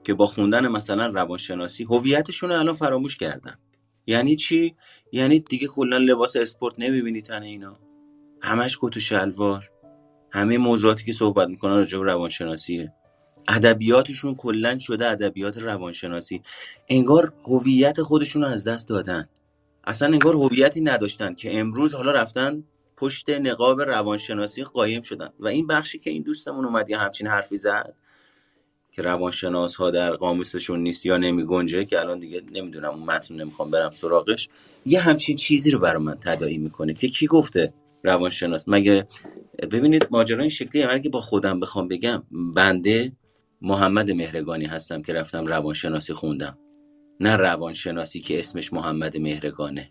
که 0.04 0.14
با 0.14 0.26
خوندن 0.26 0.68
مثلا 0.68 1.06
روانشناسی 1.06 1.84
هویتشون 1.84 2.50
رو 2.50 2.58
الان 2.58 2.74
فراموش 2.74 3.16
کردن. 3.16 3.58
یعنی 4.06 4.36
چی؟ 4.36 4.76
یعنی 5.12 5.40
دیگه 5.40 5.66
کلا 5.66 5.96
لباس 5.96 6.36
اسپورت 6.36 6.74
نمی‌بینی 6.78 7.22
تن 7.22 7.42
اینا. 7.42 7.78
همش 8.42 8.78
کت 8.80 8.96
و 8.96 9.00
شلوار. 9.00 9.70
همه 10.30 10.58
موضوعاتی 10.58 11.04
که 11.04 11.12
صحبت 11.12 11.48
می‌کنن 11.48 11.74
راجع 11.74 11.98
به 11.98 12.04
روانشناسیه. 12.04 12.92
ادبیاتشون 13.48 14.34
کلا 14.34 14.78
شده 14.78 15.10
ادبیات 15.10 15.58
روانشناسی. 15.58 16.42
انگار 16.88 17.32
هویت 17.44 18.02
خودشون 18.02 18.42
رو 18.42 18.48
از 18.48 18.68
دست 18.68 18.88
دادن. 18.88 19.28
اصلا 19.84 20.08
انگار 20.08 20.34
هویتی 20.34 20.80
نداشتن 20.80 21.34
که 21.34 21.58
امروز 21.58 21.94
حالا 21.94 22.12
رفتن 22.12 22.64
پشت 22.96 23.30
نقاب 23.30 23.80
روانشناسی 23.80 24.62
قایم 24.62 25.02
شدن. 25.02 25.30
و 25.40 25.48
این 25.48 25.66
بخشی 25.66 25.98
که 25.98 26.10
این 26.10 26.22
دوستمون 26.22 26.64
اومد 26.64 26.90
یه 26.90 26.98
همچین 26.98 27.26
حرفی 27.26 27.56
زد 27.56 27.94
که 28.92 29.02
روانشناس 29.02 29.74
ها 29.74 29.90
در 29.90 30.10
قاموسشون 30.10 30.80
نیست 30.80 31.06
یا 31.06 31.16
نمی 31.16 31.44
گنجه 31.44 31.84
که 31.84 32.00
الان 32.00 32.18
دیگه 32.18 32.42
نمی‌دونم 32.52 32.90
اون 32.90 33.02
متن 33.02 33.34
نمی‌خوام 33.34 33.70
برم 33.70 33.90
سراغش. 33.90 34.48
یه 34.86 35.00
همچین 35.00 35.36
چیزی 35.36 35.70
رو 35.70 35.78
برای 35.78 36.02
من 36.02 36.18
تداعی 36.20 36.58
می‌کنه 36.58 36.94
که 36.94 37.08
کی 37.08 37.26
گفته 37.26 37.74
روانشناس؟ 38.02 38.64
مگه 38.66 39.06
ببینید 39.70 40.06
ماجرا 40.10 40.40
این 40.40 40.50
شکلیه. 40.50 40.86
من 40.86 41.00
که 41.00 41.08
با 41.08 41.20
خودم 41.20 41.60
بخوام 41.60 41.88
بگم 41.88 42.22
بنده 42.54 43.12
محمد 43.66 44.10
مهرگانی 44.10 44.64
هستم 44.64 45.02
که 45.02 45.12
رفتم 45.12 45.46
روانشناسی 45.46 46.12
خوندم. 46.12 46.58
نه 47.20 47.36
روانشناسی 47.36 48.20
که 48.20 48.38
اسمش 48.38 48.72
محمد 48.72 49.16
مهرگانه. 49.16 49.90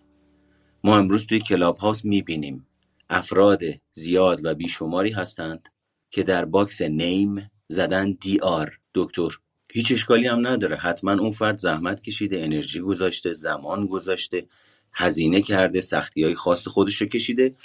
ما 0.83 0.97
امروز 0.97 1.25
توی 1.25 1.39
کلاب 1.39 1.77
هاوس 1.77 2.05
می‌بینیم 2.05 2.67
افراد 3.09 3.61
زیاد 3.93 4.45
و 4.45 4.53
بیشماری 4.53 5.11
هستند 5.11 5.69
که 6.09 6.23
در 6.23 6.45
box 6.45 6.81
name 6.81 7.51
زدن 7.67 8.11
DR. 8.21 8.79
دکتر 8.95 9.29
هیچ 9.71 9.91
اشکالی 9.91 10.27
هم 10.27 10.47
نداره. 10.47 10.75
حتما 10.75 11.11
اون 11.11 11.31
فرد 11.31 11.57
زحمت 11.57 12.01
کشیده 12.01 12.43
انرژی 12.43 12.79
گذاشته 12.79 13.33
زمان 13.33 13.85
گذاشته 13.87 14.47
هزینه 14.93 15.41
کرده 15.41 15.81
سختی 15.81 16.23
های 16.23 16.35
خاص 16.35 16.67
خودش 16.67 17.01
رو 17.01 17.07
کشیده 17.07 17.55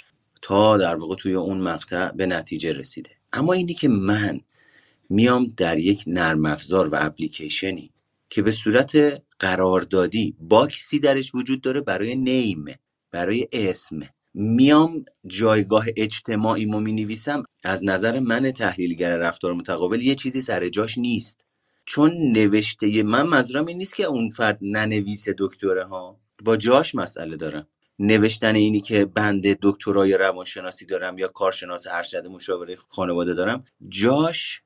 تا 0.41 0.77
در 0.77 0.95
واقع 0.95 1.15
توی 1.15 1.33
اون 1.33 1.61
مقطع 1.61 2.11
به 2.11 2.25
نتیجه 2.25 2.73
رسیده. 2.73 3.09
اما 3.33 3.53
اینی 3.53 3.73
که 3.73 3.87
من 3.87 4.41
میام 5.09 5.47
در 5.57 5.77
یک 5.79 6.03
نرم 6.07 6.45
افزار 6.45 6.89
و 6.89 6.97
اپلیکیشنی 6.99 7.91
که 8.29 8.41
به 8.41 8.51
صورت 8.51 9.21
قراردادی 9.39 10.35
باکسی 10.39 10.99
درش 10.99 11.35
وجود 11.35 11.61
داره 11.61 11.81
برای 11.81 12.15
نیم 12.15 12.65
برای 13.11 13.47
اسم. 13.51 13.99
میام 14.33 15.05
جایگاه 15.27 15.85
اجتماعی 15.97 16.65
مو 16.65 16.79
می 16.79 16.91
نویسم 16.91 17.43
از 17.63 17.83
نظر 17.83 18.19
من 18.19 18.51
تحلیلگر 18.51 19.17
رفتار 19.17 19.53
متقابل 19.53 20.01
یه 20.01 20.15
چیزی 20.15 20.41
سر 20.41 20.69
جاش 20.69 20.97
نیست. 20.97 21.41
چون 21.85 22.11
نوشته 22.33 23.03
من 23.03 23.23
منظورم 23.23 23.65
این 23.65 23.77
نیست 23.77 23.95
که 23.95 24.03
اون 24.03 24.29
فرد 24.29 24.59
ننویسه 24.61 25.35
دکتره 25.37 25.85
ها. 25.85 26.19
با 26.43 26.57
جاش 26.57 26.95
مسئله 26.95 27.37
دارم. 27.37 27.67
نوشتن 27.99 28.55
اینی 28.55 28.81
که 28.81 29.05
بنده 29.05 29.57
دکترای 29.61 30.17
روانشناسی 30.17 30.85
دارم 30.85 31.17
یا 31.17 31.27
کارشناس 31.27 31.87
ارشد 31.91 32.27
مشاوره 32.27 32.75
خانواده 32.89 33.33
دارم 33.33 33.63
جاش 33.89 34.61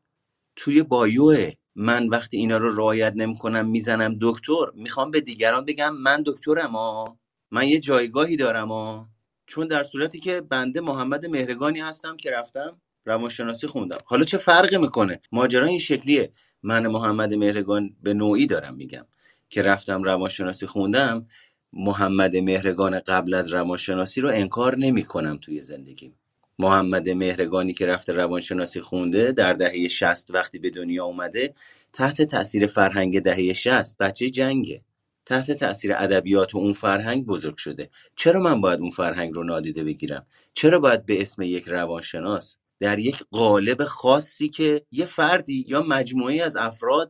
توی 0.55 0.83
بایوه. 0.83 1.51
من 1.75 2.07
وقتی 2.07 2.37
اینا 2.37 2.57
رو 2.57 2.75
رعایت 2.75 3.13
نمی‌کنم 3.15 3.69
می‌زنم 3.69 4.17
دکتر. 4.21 4.65
می‌خوام 4.75 5.11
به 5.11 5.21
دیگران 5.21 5.65
بگم 5.65 5.95
من 5.95 6.23
دکترم 6.25 6.71
ها 6.71 7.17
من 7.51 7.67
یه 7.67 7.79
جایگاهی 7.79 8.37
دارم 8.37 8.67
ها 8.67 9.09
چون 9.47 9.67
در 9.67 9.83
صورتی 9.83 10.19
که 10.19 10.41
بنده 10.41 10.81
محمد 10.81 11.25
مهرگانی 11.25 11.79
هستم 11.79 12.17
که 12.17 12.31
رفتم 12.31 12.81
روانشناسی 13.05 13.67
خوندم. 13.67 13.97
حالا 14.05 14.23
چه 14.25 14.37
فرقی 14.37 14.77
می‌کنه؟ 14.77 15.19
ماجرا 15.31 15.65
این 15.65 15.79
شکلیه. 15.79 16.33
من 16.63 16.87
محمد 16.87 17.33
مهرگان 17.33 17.95
به 18.03 18.13
نوعی 18.13 18.47
دارم 18.47 18.75
میگم 18.75 19.05
که 19.49 19.61
رفتم 19.61 20.03
روانشناسی 20.03 20.67
خوندم. 20.67 21.27
محمد 21.73 22.37
مهرگان 22.37 22.99
قبل 22.99 23.33
از 23.33 23.53
روانشناسی 23.53 24.21
رو 24.21 24.29
انکار 24.29 24.77
نمی 24.77 25.03
کنم 25.03 25.37
توی 25.37 25.61
زندگیم. 25.61 26.15
محمد 26.59 27.09
مهرگانی 27.09 27.73
که 27.73 27.85
رفته 27.85 28.13
روانشناسی 28.13 28.81
خونده 28.81 29.31
در 29.31 29.53
دهه 29.53 29.87
60 29.87 30.31
وقتی 30.31 30.59
به 30.59 30.69
دنیا 30.69 31.05
اومده 31.05 31.53
تحت 31.93 32.21
تاثیر 32.21 32.67
فرهنگ 32.67 33.19
دهه 33.19 33.53
60 33.53 33.97
بچه 33.97 34.29
جنگه. 34.29 34.81
تحت 35.25 35.51
تاثیر 35.51 35.93
ادبیات 35.93 36.55
و 36.55 36.57
اون 36.57 36.73
فرهنگ 36.73 37.25
بزرگ 37.25 37.57
شده. 37.57 37.89
چرا 38.15 38.39
من 38.41 38.61
باید 38.61 38.79
اون 38.79 38.89
فرهنگ 38.89 39.35
رو 39.35 39.43
نادیده 39.43 39.83
بگیرم؟ 39.83 40.25
چرا 40.53 40.79
باید 40.79 41.05
به 41.05 41.21
اسم 41.21 41.41
یک 41.41 41.67
روانشناس 41.67 42.57
در 42.79 42.99
یک 42.99 43.23
قالب 43.31 43.83
خاصی 43.83 44.49
که 44.49 44.85
یه 44.91 45.05
فردی 45.05 45.65
یا 45.67 45.83
مجموعه 45.83 46.43
از 46.43 46.55
افراد 46.55 47.09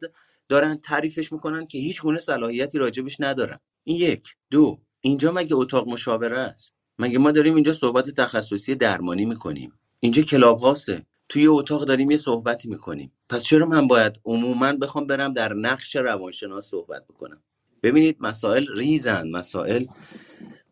دارن 0.50 0.76
تعریفش 0.76 1.32
می‌کنن 1.34 1.68
که 1.68 1.78
هیچ 1.78 2.02
گونه 2.02 2.20
صلاحیتی 2.20 2.78
راجبش 2.78 3.16
ندارن؟ 3.20 3.60
این 3.84 3.98
یک. 3.98 4.36
دو. 4.52 4.80
اینجا 5.02 5.32
مگه 5.32 5.56
اتاق 5.56 5.88
مشاوره 5.88 6.40
است؟ 6.40 6.74
مگه 7.00 7.20
ما 7.20 7.32
داریم 7.32 7.56
اینجا 7.56 7.74
صحبت 7.74 8.10
تخصصی 8.10 8.76
درمانی 8.76 9.26
می‌کنیم؟ 9.26 9.74
اینجا 10.00 10.22
کلاب 10.22 10.60
هاسه 10.60 11.06
توی 11.30 11.48
اتاق 11.48 11.86
داریم 11.86 12.12
یه 12.12 12.18
صحبتی 12.18 12.70
می‌کنیم. 12.70 13.12
پس 13.30 13.44
چرا 13.44 13.66
من 13.66 13.88
باید 13.88 14.20
عموما 14.26 14.74
بخوام 14.74 15.08
برم 15.08 15.34
در 15.34 15.54
نقش 15.54 15.96
روانشناس 15.96 16.68
صحبت 16.68 17.04
بکنم؟ 17.08 17.42
ببینید 17.84 18.18
مسائل 18.20 18.66
ریزن 18.76 19.30
مسائل 19.30 19.86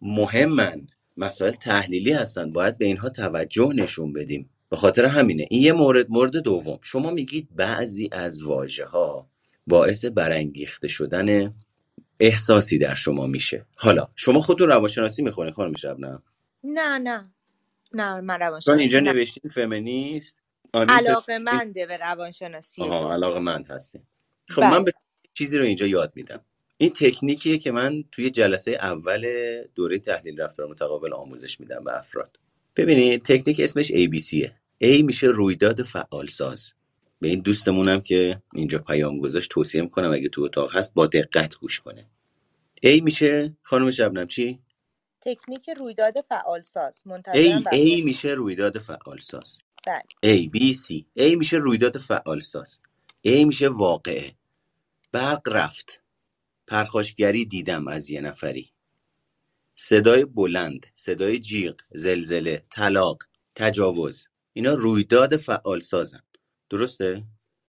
مهمن 0.01 0.87
مسائل 1.17 1.51
تحلیلی 1.51 2.11
هستن. 2.11 2.51
باید 2.51 2.77
به 2.77 2.85
اینها 2.85 3.09
توجه 3.09 3.69
نشون 3.75 4.13
بدیم. 4.13 4.49
به 4.69 4.77
خاطر 4.77 5.05
همینه. 5.05 5.45
این 5.49 5.63
یه 5.63 5.73
مورد 5.73 6.09
مورد 6.09 6.37
دوم. 6.37 6.79
شما 6.81 7.11
میگید 7.11 7.47
بعضی 7.55 8.09
از 8.11 8.43
واژه 8.43 8.85
ها 8.85 9.27
باعث 9.67 10.05
برانگیخته 10.05 10.87
شدن 10.87 11.53
احساسی 12.21 12.77
در 12.77 12.95
شما 12.95 13.27
میشه. 13.27 13.65
حالا 13.77 14.07
شما 14.15 14.41
خودتون 14.41 14.67
روانشناسی 14.67 15.23
می‌خونید 15.23 15.53
خانم 15.53 15.73
شبنم 15.73 16.23
نه؟ 16.63 16.97
نه 16.97 17.23
نه. 17.93 18.21
من 18.21 18.33
چون 18.33 18.41
روانشناسی 18.41 18.81
اینجا 18.81 18.99
نه. 18.99 19.13
نوشتین 19.13 19.51
فمینیست 19.51 20.37
علاقه 20.73 21.37
منده 21.37 21.85
به 21.85 21.97
روانشناسی 21.97 22.81
آها 22.81 23.13
علاقه 23.13 23.39
من 23.39 23.63
هستیم 23.63 24.07
خب 24.49 24.61
بله. 24.61 24.71
من 24.71 24.83
به 24.83 24.93
چیزی 25.33 25.57
رو 25.57 25.63
اینجا 25.65 25.87
یاد 25.87 26.13
میدم. 26.15 26.41
این 26.77 26.89
تکنیکیه 26.89 27.57
که 27.57 27.71
من 27.71 28.03
توی 28.11 28.29
جلسه 28.29 28.71
اول 28.71 29.27
دوره 29.75 29.99
تحلیل 29.99 30.41
رفتار 30.41 30.67
متقابل 30.67 31.13
آموزش 31.13 31.59
میدم 31.59 31.83
به 31.83 31.99
افراد. 31.99 32.39
ببینید 32.75 33.23
تکنیک 33.23 33.59
اسمش 33.59 33.91
ABCه 33.91 34.49
A 34.83 35.03
میشه 35.03 35.27
رویداد 35.27 35.83
فعال 35.83 36.27
ساز 36.27 36.73
به 37.21 37.27
این 37.27 37.39
دوستمونم 37.41 38.01
که 38.01 38.41
اینجا 38.53 38.79
پیام 38.79 39.19
گذاشت 39.19 39.51
توصیه 39.51 39.81
می‌کنم 39.81 40.11
اگه 40.11 40.29
تو 40.29 40.43
اتاق 40.43 40.75
هست 40.75 40.93
با 40.93 41.07
دقت 41.07 41.55
گوش 41.55 41.79
کنه. 41.79 42.09
A 42.85 43.01
میشه 43.01 43.57
خانم 43.63 43.91
شبنم 43.91 44.27
چی؟ 44.27 44.59
تکنیک 45.21 45.69
رویداد 45.77 46.13
فعال 46.29 46.61
ساز. 46.61 47.03
A 47.03 47.07
منتظرم 47.07 47.61
A 47.61 47.65
بقیه 47.65 48.03
میشه 48.03 48.29
رویداد 48.29 48.77
فعال 48.77 49.19
ساز. 49.19 49.57
بله. 49.87 50.03
A 50.25 50.49
B 50.49 50.75
C 50.75 51.03
A 51.17 51.35
میشه 51.37 51.57
رویداد 51.57 51.97
فعال 51.97 52.39
ساز. 52.39 52.79
A 53.27 53.45
میشه 53.45 53.69
واقعه. 53.69 54.35
برق 55.11 55.49
رفت. 55.49 56.03
پرخاشگری 56.67 57.45
دیدم 57.45 57.87
از 57.87 58.09
یه 58.09 58.21
نفری. 58.21 58.71
صدای 59.75 60.25
بلند 60.25 60.85
صدای 60.95 61.39
جیغ 61.39 61.75
زلزله 61.91 62.63
طلاق 62.71 63.23
تجاوز. 63.55 64.27
اینا 64.53 64.73
رویداد 64.73 65.37
فعال 65.37 65.79
سازن. 65.79 66.23
درسته؟ 66.71 67.23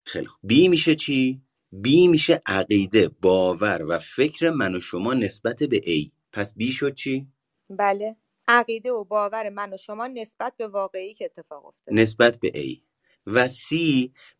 خیلی 0.05 0.26
خوب. 0.26 0.39
بی 0.43 0.67
میشه 0.67 0.95
چی؟ 0.95 1.41
بی 1.72 2.07
میشه 2.07 2.41
عقیده 2.45 3.07
باور 3.07 3.85
و 3.89 3.99
فکر 3.99 4.49
من 4.49 4.76
و 4.76 4.80
شما 4.80 5.13
نسبت 5.13 5.63
به 5.63 5.77
A. 5.77 6.11
پس 6.31 6.53
بی 6.53 6.72
شد 6.72 6.93
چی؟ 6.93 7.27
بله. 7.69 8.15
عقیده 8.47 8.91
و 8.91 9.03
باور 9.03 9.49
من 9.49 9.73
و 9.73 9.77
شما 9.77 10.07
نسبت 10.07 10.53
به 10.57 10.67
واقعی 10.67 11.13
که 11.13 11.26
اتفاق 11.26 11.65
افتاده. 11.65 12.01
نسبت 12.01 12.39
به 12.39 12.51
A. 12.55 12.81
و 13.27 13.47
C 13.47 13.76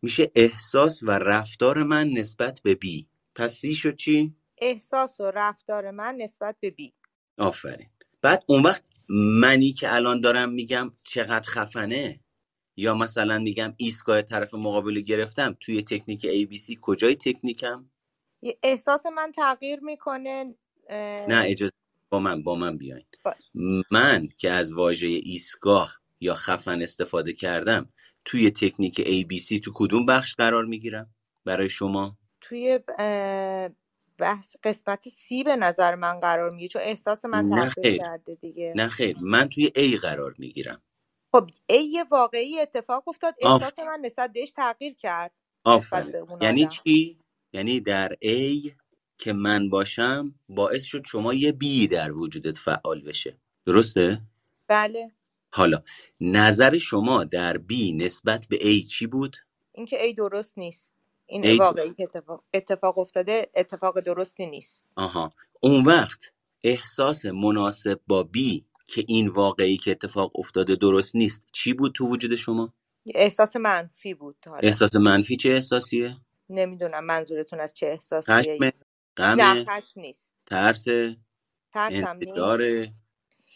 میشه 0.02 0.30
احساس 0.34 1.02
و 1.02 1.10
رفتار 1.10 1.82
من 1.82 2.08
نسبت 2.08 2.60
به 2.64 2.78
B. 2.84 3.04
پس 3.34 3.66
C 3.66 3.76
شد 3.76 3.96
چی؟ 3.96 4.34
احساس 4.58 5.20
و 5.20 5.24
رفتار 5.24 5.90
من 5.90 6.16
نسبت 6.16 6.56
به 6.60 6.70
بی 6.70 6.92
آفرین. 7.38 7.88
بعد 8.22 8.44
اون 8.46 8.62
وقت 8.62 8.82
منی 9.40 9.72
که 9.72 9.94
الان 9.94 10.20
دارم 10.20 10.52
میگم 10.52 10.92
چقدر 11.04 11.48
خفنه؟ 11.48 12.20
یا 12.76 12.94
مثلا 12.94 13.38
میگم 13.38 13.74
ایستگاه 13.76 14.22
طرف 14.22 14.54
مقابل 14.54 15.00
گرفتم 15.00 15.56
توی 15.60 15.82
تکنیک 15.82 16.26
ABC 16.26 16.78
کجای 16.80 17.16
تکنیکم؟ 17.16 17.90
احساس 18.62 19.06
من 19.06 19.32
تغییر 19.32 19.80
می‌کنه 19.80 20.54
نه 21.28 21.42
اجازه 21.44 21.72
با 22.10 22.18
من 22.18 22.42
با 22.42 22.54
من 22.54 22.76
بیاین. 22.78 23.06
باش 23.24 23.36
من 23.90 24.28
که 24.38 24.50
از 24.50 24.72
واژه 24.72 25.06
ایستگاه 25.06 25.96
یا 26.20 26.34
خفن 26.34 26.82
استفاده 26.82 27.32
کردم 27.32 27.88
توی 28.24 28.50
تکنیک 28.50 29.00
ABC 29.00 29.60
تو 29.64 29.72
کدوم 29.74 30.06
بخش 30.06 30.34
قرار 30.34 30.64
می‌گیرم 30.64 31.14
برای 31.44 31.68
شما؟ 31.68 32.18
توی 32.40 32.80
اه، 32.98 33.68
بحث 34.18 34.56
قسمت 34.62 35.08
سی 35.08 35.44
به 35.44 35.56
نظر 35.56 35.94
من 35.94 36.20
قرار 36.20 36.50
می‌گیره 36.50 36.68
چون 36.68 36.82
احساس 36.82 37.24
من 37.24 37.50
تغییر 37.50 37.98
کرده 37.98 38.34
دیگه. 38.34 38.72
نه 38.76 38.88
خیر. 38.88 39.16
من 39.22 39.48
توی 39.48 39.72
A 39.76 40.00
قرار 40.00 40.34
می‌گیرم. 40.38 40.82
خب 41.32 41.50
ای 41.66 41.84
یه 41.84 42.04
واقعی 42.04 42.60
اتفاق 42.60 43.08
افتاد. 43.08 43.34
آف 43.42 43.62
احساس 43.62 43.78
من 43.78 44.00
نسبت 44.04 44.32
بهش 44.32 44.52
تغییر 44.52 44.94
کرد 44.94 45.32
نسبت 45.66 45.76
آفرین. 45.76 46.12
به 46.12 46.18
اون 46.18 46.42
یعنی 46.42 46.64
آدم. 46.64 46.68
چی؟ 46.68 47.18
یعنی 47.52 47.80
در 47.80 48.12
A 48.24 48.70
که 49.18 49.32
من 49.32 49.68
باشم 49.70 50.34
باعث 50.48 50.84
شد 50.84 51.02
شما 51.06 51.34
یه 51.34 51.52
بی 51.52 51.88
در 51.88 52.12
وجودت 52.12 52.58
فعال 52.58 53.00
بشه. 53.00 53.38
درسته؟ 53.66 54.20
بله. 54.68 55.10
حالا 55.52 55.82
نظر 56.20 56.78
شما 56.78 57.24
در 57.24 57.56
B 57.56 57.92
نسبت 57.94 58.46
به 58.50 58.56
A 58.56 58.86
چی 58.90 59.06
بود؟ 59.06 59.36
اینکه 59.72 60.02
ای 60.02 60.14
درست 60.14 60.58
نیست. 60.58 60.92
این 61.26 61.56
A 61.56 61.60
واقعی 61.60 61.94
که 61.94 62.02
اتفاق, 62.02 62.44
اتفاق 62.54 62.98
افتاده 62.98 63.50
اتفاق 63.54 64.00
درستی 64.00 64.46
نیست. 64.46 64.86
آها. 64.96 65.32
اون 65.60 65.84
وقت 65.84 66.32
احساس 66.64 67.26
مناسب 67.26 68.00
با 68.06 68.28
B 68.36 68.62
که 68.86 69.04
این 69.08 69.28
واقعی 69.28 69.76
که 69.76 69.90
اتفاق 69.90 70.38
افتاده 70.38 70.76
درست 70.76 71.16
نیست 71.16 71.44
چی 71.52 71.72
بود 71.72 71.92
تو 71.92 72.06
وجود 72.06 72.34
شما؟ 72.34 72.74
احساس 73.14 73.56
منفی 73.56 74.14
بود 74.14 74.36
حالا. 74.46 74.60
احساس 74.62 74.96
منفی 74.96 75.36
چه 75.36 75.50
احساسیه؟ 75.50 76.16
نمی‌دونم 76.50 77.04
منظورتون 77.04 77.60
از 77.60 77.74
چه 77.74 77.86
احساسیه؟ 77.86 78.34
خشم 78.34 78.64
نه 78.64 78.72
غم 79.16 79.64
خشم 79.64 80.00
نیست. 80.00 80.30
ترس 80.46 80.84
ترسم 81.72 82.16
نیست. 82.16 82.92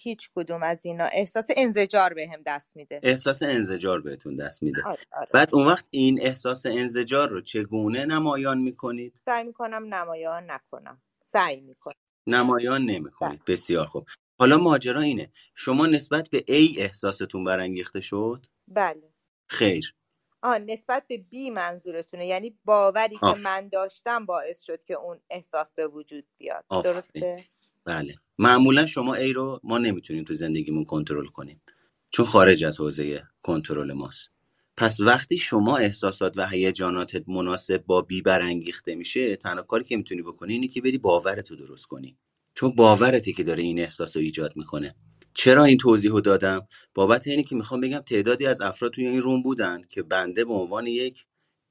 هیچ 0.02 0.30
کدوم 0.34 0.62
از 0.62 0.86
اینا. 0.86 1.04
احساس 1.04 1.48
انزجار 1.56 2.14
بهم 2.14 2.42
دست 2.46 2.76
میده. 2.76 3.00
احساس 3.02 3.42
انزجار 3.42 4.00
بهتون 4.00 4.36
دست 4.36 4.62
میده. 4.62 4.82
آره 4.82 4.98
آره. 5.12 5.28
بعد 5.32 5.48
اون 5.52 5.66
وقت 5.66 5.86
این 5.90 6.18
احساس 6.22 6.66
انزجار 6.66 7.28
رو 7.28 7.40
چگونه 7.40 8.04
نمایان 8.04 8.58
می‌کنید؟ 8.58 9.20
سعی 9.24 9.44
می‌کنم 9.44 9.94
نمایان 9.94 10.50
نکنم. 10.50 11.02
سعی 11.22 11.60
می‌کنم. 11.60 11.94
نمایان 12.26 12.86
بله. 12.86 12.98
نمی‌کنید 12.98 13.44
بسیار 13.44 13.86
خوب. 13.86 14.06
حالا 14.40 14.56
ماجرا 14.56 15.00
اینه. 15.00 15.30
شما 15.54 15.86
نسبت 15.86 16.30
به 16.30 16.38
A 16.38 16.78
احساستون 16.78 17.44
برانگیخته 17.44 18.00
شد؟ 18.00 18.46
بله. 18.68 19.12
خیر. 19.46 19.94
آه 20.42 20.58
نسبت 20.58 21.04
به 21.08 21.18
بی 21.18 21.50
منظورتونه. 21.50 22.26
یعنی 22.26 22.58
باوری 22.64 23.18
که 23.18 23.26
آف 23.26 23.46
من 23.46 23.68
داشتم 23.68 24.26
باعث 24.26 24.62
شد 24.62 24.84
که 24.84 24.94
اون 24.94 25.20
احساس 25.30 25.74
به 25.74 25.86
وجود 25.86 26.24
بیاد. 26.38 26.64
آفرین. 26.68 26.94
درسته؟ 26.94 27.44
بله. 27.84 28.14
معمولا 28.38 28.86
شما 28.86 29.16
A 29.16 29.32
رو 29.34 29.60
ما 29.62 29.78
نمی‌تونیم 29.78 30.24
تو 30.24 30.34
زندگیمون 30.34 30.84
کنترل 30.84 31.26
کنیم. 31.26 31.62
چون 32.10 32.26
خارج 32.26 32.64
از 32.64 32.80
حوزه 32.80 33.22
کنترل 33.42 33.92
ماست. 33.92 34.30
پس 34.76 35.00
وقتی 35.00 35.38
شما 35.38 35.76
احساسات 35.76 36.32
و 36.36 36.48
هیجاناتت 36.48 37.28
مناسب 37.28 37.84
با 37.86 38.02
بی 38.02 38.22
برانگیخته 38.22 38.94
میشه 38.94 39.36
تنها 39.36 39.62
کاری 39.62 39.84
که 39.84 39.96
می‌تونی 39.96 40.22
بکنی 40.22 40.52
اینه 40.52 40.68
که 40.68 40.80
بری 40.80 40.98
باورتو 40.98 41.56
درست 41.56 41.86
کنی. 41.86 42.16
چون 42.54 42.70
باورته 42.70 43.32
که 43.32 43.42
داره 43.42 43.62
این 43.62 43.78
احساس 43.78 44.16
رو 44.16 44.22
ایجاد 44.22 44.52
می‌کنه. 44.56 44.94
چرا 45.34 45.64
این 45.64 45.78
توضیح 45.78 46.10
رو 46.10 46.20
دادم؟ 46.20 46.66
بابت 46.94 47.26
اینه 47.26 47.42
که 47.42 47.54
می‌خوام 47.54 47.80
بگم 47.80 47.98
تعدادی 47.98 48.46
از 48.46 48.60
افراد 48.60 48.92
توی 48.92 49.06
این 49.06 49.20
روم 49.20 49.42
بودن 49.42 49.82
که 49.88 50.02
بنده 50.02 50.44
به 50.44 50.52
عنوان 50.52 50.86
یک 50.86 51.24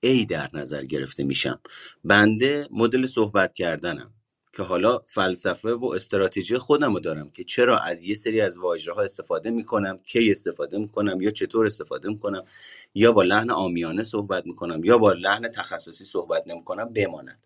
A 0.06 0.26
در 0.30 0.50
نظر 0.54 0.82
گرفته 0.82 1.24
میشم. 1.24 1.60
بنده 2.04 2.68
مدل 2.72 3.08
صحبت 3.08 3.54
کردنم 3.54 4.14
که 4.54 4.64
حالا 4.64 5.00
فلسفه 5.06 5.74
و 5.74 5.86
استراتژی 5.86 6.58
خودم 6.58 6.94
رو 6.94 7.00
دارم 7.00 7.30
که 7.32 7.44
چرا 7.44 7.78
از 7.78 8.04
یه 8.04 8.16
سری 8.16 8.42
از 8.42 8.58
واژه 8.58 8.92
ها 8.92 9.02
استفاده 9.02 9.52
می‌کنم 9.52 9.98
کی 9.98 10.32
استفاده 10.32 10.78
می‌کنم 10.78 11.22
یا 11.22 11.32
چطور 11.32 11.66
استفاده 11.66 12.10
می‌کنم 12.10 12.44
یا 12.96 13.12
با 13.12 13.24
لحن 13.24 13.50
آمیانه 13.50 14.04
صحبت 14.04 14.46
می‌کنم 14.46 14.84
یا 14.84 14.98
با 14.98 15.14
لحن 15.14 15.48
تخصصی 15.48 16.06
صحبت 16.06 16.44
نمی‌کنم 16.48 16.94
بماند. 16.94 17.40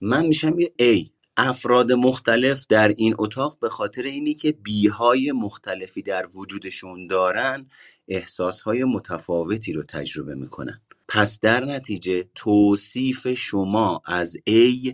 من 0.00 0.26
میشم 0.26 0.58
یه 0.58 0.72
A 0.82 1.17
افراد 1.40 1.92
مختلف 1.92 2.66
در 2.68 2.88
این 2.88 3.14
اتاق 3.18 3.58
به 3.58 3.68
خاطر 3.68 4.02
اینی 4.02 4.34
که 4.34 4.52
بیهای 4.52 5.32
مختلفی 5.32 6.02
در 6.02 6.28
وجودشون 6.34 7.06
دارن 7.06 7.66
احساسهای 8.08 8.84
متفاوتی 8.84 9.72
رو 9.72 9.82
تجربه 9.82 10.34
می‌کنن. 10.34 10.80
پس 11.08 11.40
در 11.40 11.64
نتیجه 11.64 12.24
توصیف 12.34 13.34
شما 13.34 14.02
از 14.06 14.36
A 14.50 14.92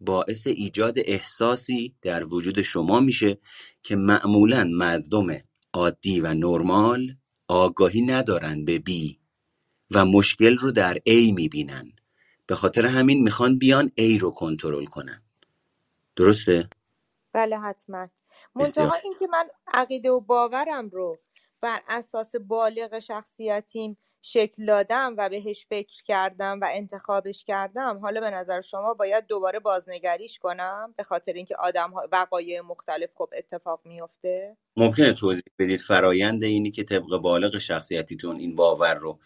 باعث 0.00 0.46
ایجاد 0.46 0.98
احساسی 0.98 1.94
در 2.02 2.24
وجود 2.24 2.62
شما 2.62 3.00
میشه 3.00 3.38
که 3.82 3.96
معمولا 3.96 4.64
مردم 4.64 5.26
عادی 5.72 6.20
و 6.20 6.34
نرمال 6.34 7.16
آگاهی 7.48 8.00
ندارن 8.00 8.64
به 8.64 8.82
B 8.88 9.16
و 9.90 10.04
مشکل 10.04 10.56
رو 10.56 10.70
در 10.70 10.94
A 10.94 11.32
می‌بینن. 11.34 11.92
به 12.46 12.54
خاطر 12.54 12.86
همین 12.86 13.22
می‌خوان 13.22 13.58
بیان 13.58 13.90
A 14.00 14.20
رو 14.20 14.30
کنترل 14.30 14.84
کنن. 14.84 15.22
درسته؟ 16.20 16.68
بله 17.32 17.58
حتما 17.58 18.08
بسیار 18.56 18.86
منتها 18.86 19.00
اینکه 19.04 19.26
من 19.26 19.48
عقیده 19.74 20.10
و 20.10 20.20
باورم 20.20 20.88
رو 20.88 21.18
بر 21.60 21.82
اساس 21.88 22.36
بالغ 22.36 22.98
شخصیتیم 22.98 23.96
شکل 24.22 24.66
دادم 24.66 25.14
و 25.18 25.28
بهش 25.28 25.66
فکر 25.66 26.02
کردم 26.02 26.60
و 26.60 26.68
انتخابش 26.72 27.44
کردم 27.44 27.98
حالا 27.98 28.20
به 28.20 28.30
نظر 28.30 28.60
شما 28.60 28.94
باید 28.94 29.26
دوباره 29.26 29.58
بازنگریش 29.58 30.38
کنم 30.38 30.94
به 30.96 31.02
خاطر 31.02 31.32
اینکه 31.32 31.56
آدم 31.56 31.90
ها 31.90 32.08
وقایع 32.12 32.60
مختلف 32.60 33.10
خب 33.14 33.28
اتفاق 33.36 33.80
میفته 33.84 34.56
ممکنه 34.76 35.12
توضیح 35.12 35.42
بدید 35.58 35.80
فرایند 35.80 36.44
اینی 36.44 36.70
که 36.70 36.84
طبق 36.84 37.16
بالغ 37.22 37.58
شخصیتیتون 37.58 38.36
این 38.36 38.56
باور 38.56 38.94
رو 38.94 39.18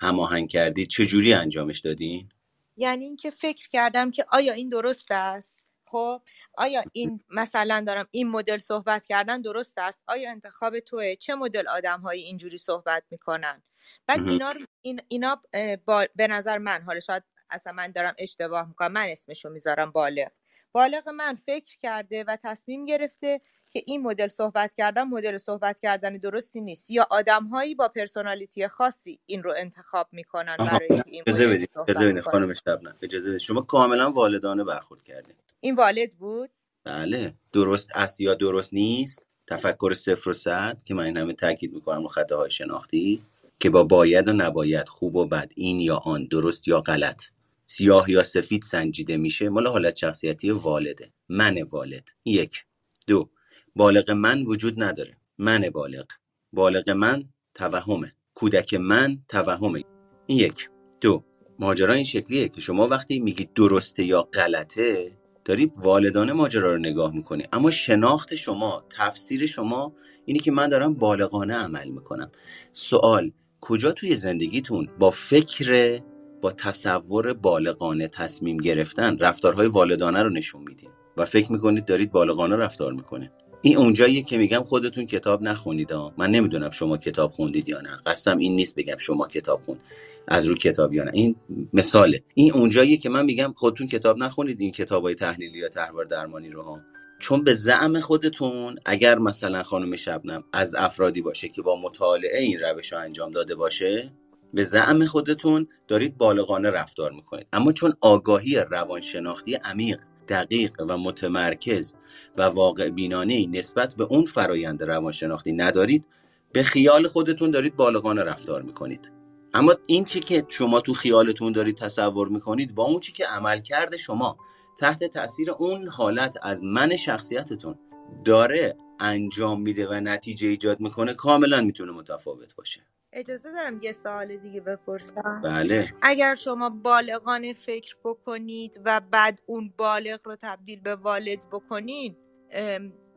هماهنگ 0.00 0.48
کردید 0.48 0.88
چجوری 0.88 1.34
انجامش 1.34 1.80
دادین؟ 1.80 2.28
یعنی 2.76 3.04
اینکه 3.04 3.30
فکر 3.30 3.68
کردم 3.68 4.10
که 4.10 4.24
آیا 4.32 4.52
این 4.52 4.68
درست 4.68 5.06
است 5.10 5.63
خب 5.94 6.22
آیا 6.54 6.84
این 6.92 7.20
مثلا 7.28 7.84
دارم 7.86 8.08
این 8.10 8.28
مدل 8.28 8.58
صحبت 8.58 9.06
کردن 9.06 9.40
درست 9.40 9.78
است؟ 9.78 10.02
آیا 10.06 10.30
انتخاب 10.30 10.80
توه؟ 10.80 11.16
چه 11.16 11.34
مدل 11.34 11.68
آدم 11.68 12.00
هایی 12.00 12.22
اینجوری 12.22 12.58
صحبت 12.58 13.02
می‌کنن؟ 13.10 13.62
بعد 14.06 14.28
اینا 14.28 14.54
این 14.82 15.00
اینا 15.08 15.42
با 15.84 16.06
به 16.16 16.26
نظر 16.26 16.58
من 16.58 16.82
حالا 16.82 17.00
شاید 17.00 17.22
اصلا 17.50 17.72
من 17.72 17.92
دارم 17.92 18.14
اشتباه 18.18 18.68
می‌کنم 18.68 18.92
من 18.92 19.06
اسمشو 19.08 19.48
می‌ذارم 19.50 19.90
بالغ. 19.90 20.28
بالغ 20.72 21.08
من 21.08 21.34
فکر 21.34 21.78
کرده 21.78 22.24
و 22.24 22.36
تصمیم 22.42 22.84
گرفته 22.84 23.40
که 23.74 23.82
این 23.86 24.02
مدل 24.02 24.28
صحبت 24.28 24.74
کردن 24.74 25.02
مدل 25.02 25.38
صحبت 25.38 25.80
کردن 25.80 26.12
درستی 26.16 26.60
نیست. 26.60 26.90
یا 26.90 27.06
آدمهایی 27.10 27.74
با 27.74 27.88
پرسونالیتی 27.88 28.68
خاصی 28.68 29.18
این 29.26 29.42
رو 29.42 29.54
انتخاب 29.56 30.08
می‌کنن 30.12 30.56
برای 30.56 30.88
این 31.06 31.22
اجازه 31.26 31.48
بدید 31.48 31.70
اجازه 31.88 32.06
بدید 32.06 32.20
خانم 32.20 32.54
شبنم. 32.54 32.96
اجازه 33.02 33.28
بدید 33.28 33.40
شما 33.40 33.62
کاملا 33.62 34.10
والدانه 34.10 34.64
برخورد 34.64 35.02
کردید 35.02 35.36
این 35.60 35.74
والد 35.74 36.12
بود؟ 36.12 36.50
بله. 36.84 37.34
درست 37.52 37.90
است 37.94 38.20
یا 38.20 38.34
درست 38.34 38.74
نیست؟ 38.74 39.26
تفکر 39.46 39.94
صفر 39.94 40.30
و 40.30 40.32
صد 40.32 40.82
که 40.84 40.94
من 40.94 41.04
این 41.04 41.16
همه 41.16 41.32
تاکید 41.32 41.72
می‌کنم 41.72 42.02
رو 42.02 42.08
خطاهای 42.08 42.50
شناختی 42.50 43.22
که 43.60 43.70
با 43.70 43.84
باید 43.84 44.28
و 44.28 44.32
نباید 44.32 44.88
خوب 44.88 45.16
و 45.16 45.26
بد 45.26 45.52
این 45.54 45.80
یا 45.80 45.96
آن 45.96 46.24
درست 46.24 46.68
یا 46.68 46.80
غلط 46.80 47.22
سیاه 47.66 48.10
یا 48.10 48.22
سفید 48.22 48.62
سنجیده 48.62 49.16
میشه. 49.16 49.48
مال 49.48 49.66
حالت 49.66 49.96
شخصیتی 49.96 50.50
والده. 50.50 51.10
من 51.28 51.62
والد. 51.62 52.08
یک. 52.24 52.64
دو. 53.06 53.30
بالغ 53.76 54.10
من 54.10 54.42
وجود 54.42 54.82
نداره. 54.82 55.16
من 55.38 55.70
بالغ. 55.70 56.04
بالغ 56.52 56.90
من 56.90 57.24
توهمه. 57.54 58.12
کودک 58.34 58.74
من 58.74 59.18
توهمه. 59.28 59.84
این 60.26 60.38
یک. 60.38 60.68
دو. 61.00 61.24
ماجرا 61.58 61.94
این 61.94 62.04
شکلیه 62.04 62.48
که 62.48 62.60
شما 62.60 62.86
وقتی 62.86 63.20
میگید 63.20 63.52
درسته 63.54 64.04
یا 64.04 64.22
غلطه 64.22 65.12
داری 65.44 65.72
والدانه 65.76 66.32
ماجرا 66.32 66.72
رو 66.72 66.78
نگاه 66.78 67.14
می‌کنی. 67.14 67.44
اما 67.52 67.70
شناخت 67.70 68.34
شما 68.34 68.84
تفسیر 68.90 69.46
شما 69.46 69.92
اینی 70.24 70.38
که 70.38 70.50
من 70.50 70.68
دارم 70.68 70.94
بالغانه 70.94 71.54
عمل 71.54 71.88
می‌کنم. 71.88 72.30
سوال 72.72 73.30
کجا 73.60 73.92
توی 73.92 74.16
زندگیتون 74.16 74.88
با 74.98 75.10
فکر 75.10 76.00
با 76.42 76.52
تصور 76.52 77.32
بالغانه 77.32 78.08
تصمیم 78.08 78.56
گرفتن 78.56 79.18
رفتارهای 79.18 79.66
والدانه 79.66 80.22
رو 80.22 80.30
نشون 80.30 80.62
میدین؟ 80.62 80.90
و 81.16 81.24
فکر 81.24 81.52
می‌کنید 81.52 81.84
دارید 81.84 82.12
بالغانه 82.12 82.56
رفتار 82.56 82.92
می‌کنید. 82.92 83.30
این 83.64 83.76
اونجاییه 83.76 84.22
که 84.22 84.38
میگم 84.38 84.62
خودتون 84.62 85.06
کتاب 85.06 85.42
نخونید 85.42 85.90
ها 85.90 86.14
من 86.16 86.30
نمی‌دونم 86.30 86.70
شما 86.70 86.96
کتاب 86.96 87.30
خوندید 87.30 87.68
یا 87.68 87.80
نه. 87.80 87.90
قسم 88.06 88.38
این 88.38 88.56
نیست 88.56 88.76
بگم 88.76 88.96
شما 88.98 89.28
کتاب 89.28 89.62
خوند. 89.66 89.80
از 90.28 90.46
رو 90.46 90.54
کتاب 90.54 90.94
یا 90.94 91.04
نه. 91.04 91.10
این 91.14 91.36
مثاله. 91.72 92.22
این 92.34 92.52
اونجاییه 92.52 92.96
که 92.96 93.08
من 93.08 93.24
میگم 93.24 93.54
خودتون 93.56 93.86
کتاب 93.86 94.18
نخونید 94.18 94.60
این 94.60 94.72
کتابای 94.72 95.14
تحلیلی 95.14 95.58
یا 95.58 95.68
تحوار 95.68 96.04
درمانی 96.04 96.50
رو 96.50 96.62
ها 96.62 96.80
چون 97.18 97.44
به 97.44 97.52
زعم 97.52 98.00
خودتون 98.00 98.76
اگر 98.84 99.18
مثلا 99.18 99.62
خانم 99.62 99.96
شبنم 99.96 100.44
از 100.52 100.74
افرادی 100.74 101.22
باشه 101.22 101.48
که 101.48 101.62
با 101.62 101.80
مطالعه 101.80 102.40
این 102.40 102.60
روش 102.60 102.92
رو 102.92 102.98
انجام 102.98 103.30
داده 103.32 103.54
باشه 103.54 104.12
به 104.54 104.64
زعم 104.64 105.04
خودتون 105.04 105.66
دارید 105.88 106.18
بالغانه 106.18 106.70
رفتار 106.70 107.12
می‌کنید. 107.12 107.46
اما 107.52 107.72
چون 107.72 107.92
آگاهی 108.00 108.56
روانشناختی 108.56 109.54
عمیق 109.54 109.98
دقیق 110.28 110.72
و 110.88 110.98
متمرکز 110.98 111.94
و 112.36 112.42
واقع 112.42 112.90
بینانه 112.90 113.46
نسبت 113.46 113.94
به 113.96 114.04
اون 114.04 114.24
فرایند 114.24 114.82
روانشناختی 114.82 115.52
ندارید 115.52 116.06
به 116.52 116.62
خیال 116.62 117.08
خودتون 117.08 117.50
دارید 117.50 117.76
بالغانه 117.76 118.22
رفتار 118.22 118.62
می‌کنید. 118.62 119.10
اما 119.54 119.74
این 119.86 120.04
چی 120.04 120.20
که 120.20 120.46
شما 120.48 120.80
تو 120.80 120.94
خیالتون 120.94 121.52
دارید 121.52 121.76
تصور 121.76 122.28
می‌کنید 122.28 122.74
با 122.74 122.84
اون 122.84 123.00
چی 123.00 123.12
که 123.12 123.26
عمل 123.26 123.60
کرده 123.60 123.96
شما 123.96 124.36
تحت 124.78 125.04
تاثیر 125.04 125.50
اون 125.50 125.88
حالت 125.88 126.36
از 126.42 126.64
من 126.64 126.96
شخصیتتون 126.96 127.78
داره 128.24 128.76
انجام 129.00 129.60
میده 129.60 129.88
و 129.88 129.92
نتیجه 129.92 130.48
ایجاد 130.48 130.80
می‌کنه 130.80 131.14
کاملا 131.14 131.60
می‌تونه 131.60 131.92
متفاوت 131.92 132.56
باشه. 132.56 132.80
اجازه 133.12 133.52
دارم 133.52 133.82
یه 133.82 133.92
سوال 133.92 134.36
دیگه 134.36 134.60
بپرسم. 134.60 135.40
بله. 135.44 135.94
اگر 136.02 136.34
شما 136.34 136.70
بالغانه 136.70 137.52
فکر 137.52 137.96
بکنید 138.04 138.80
و 138.84 139.00
بعد 139.10 139.40
اون 139.46 139.72
بالغ 139.76 140.20
رو 140.24 140.36
تبدیل 140.40 140.80
به 140.80 140.94
والد 140.94 141.46
بکنید 141.52 142.16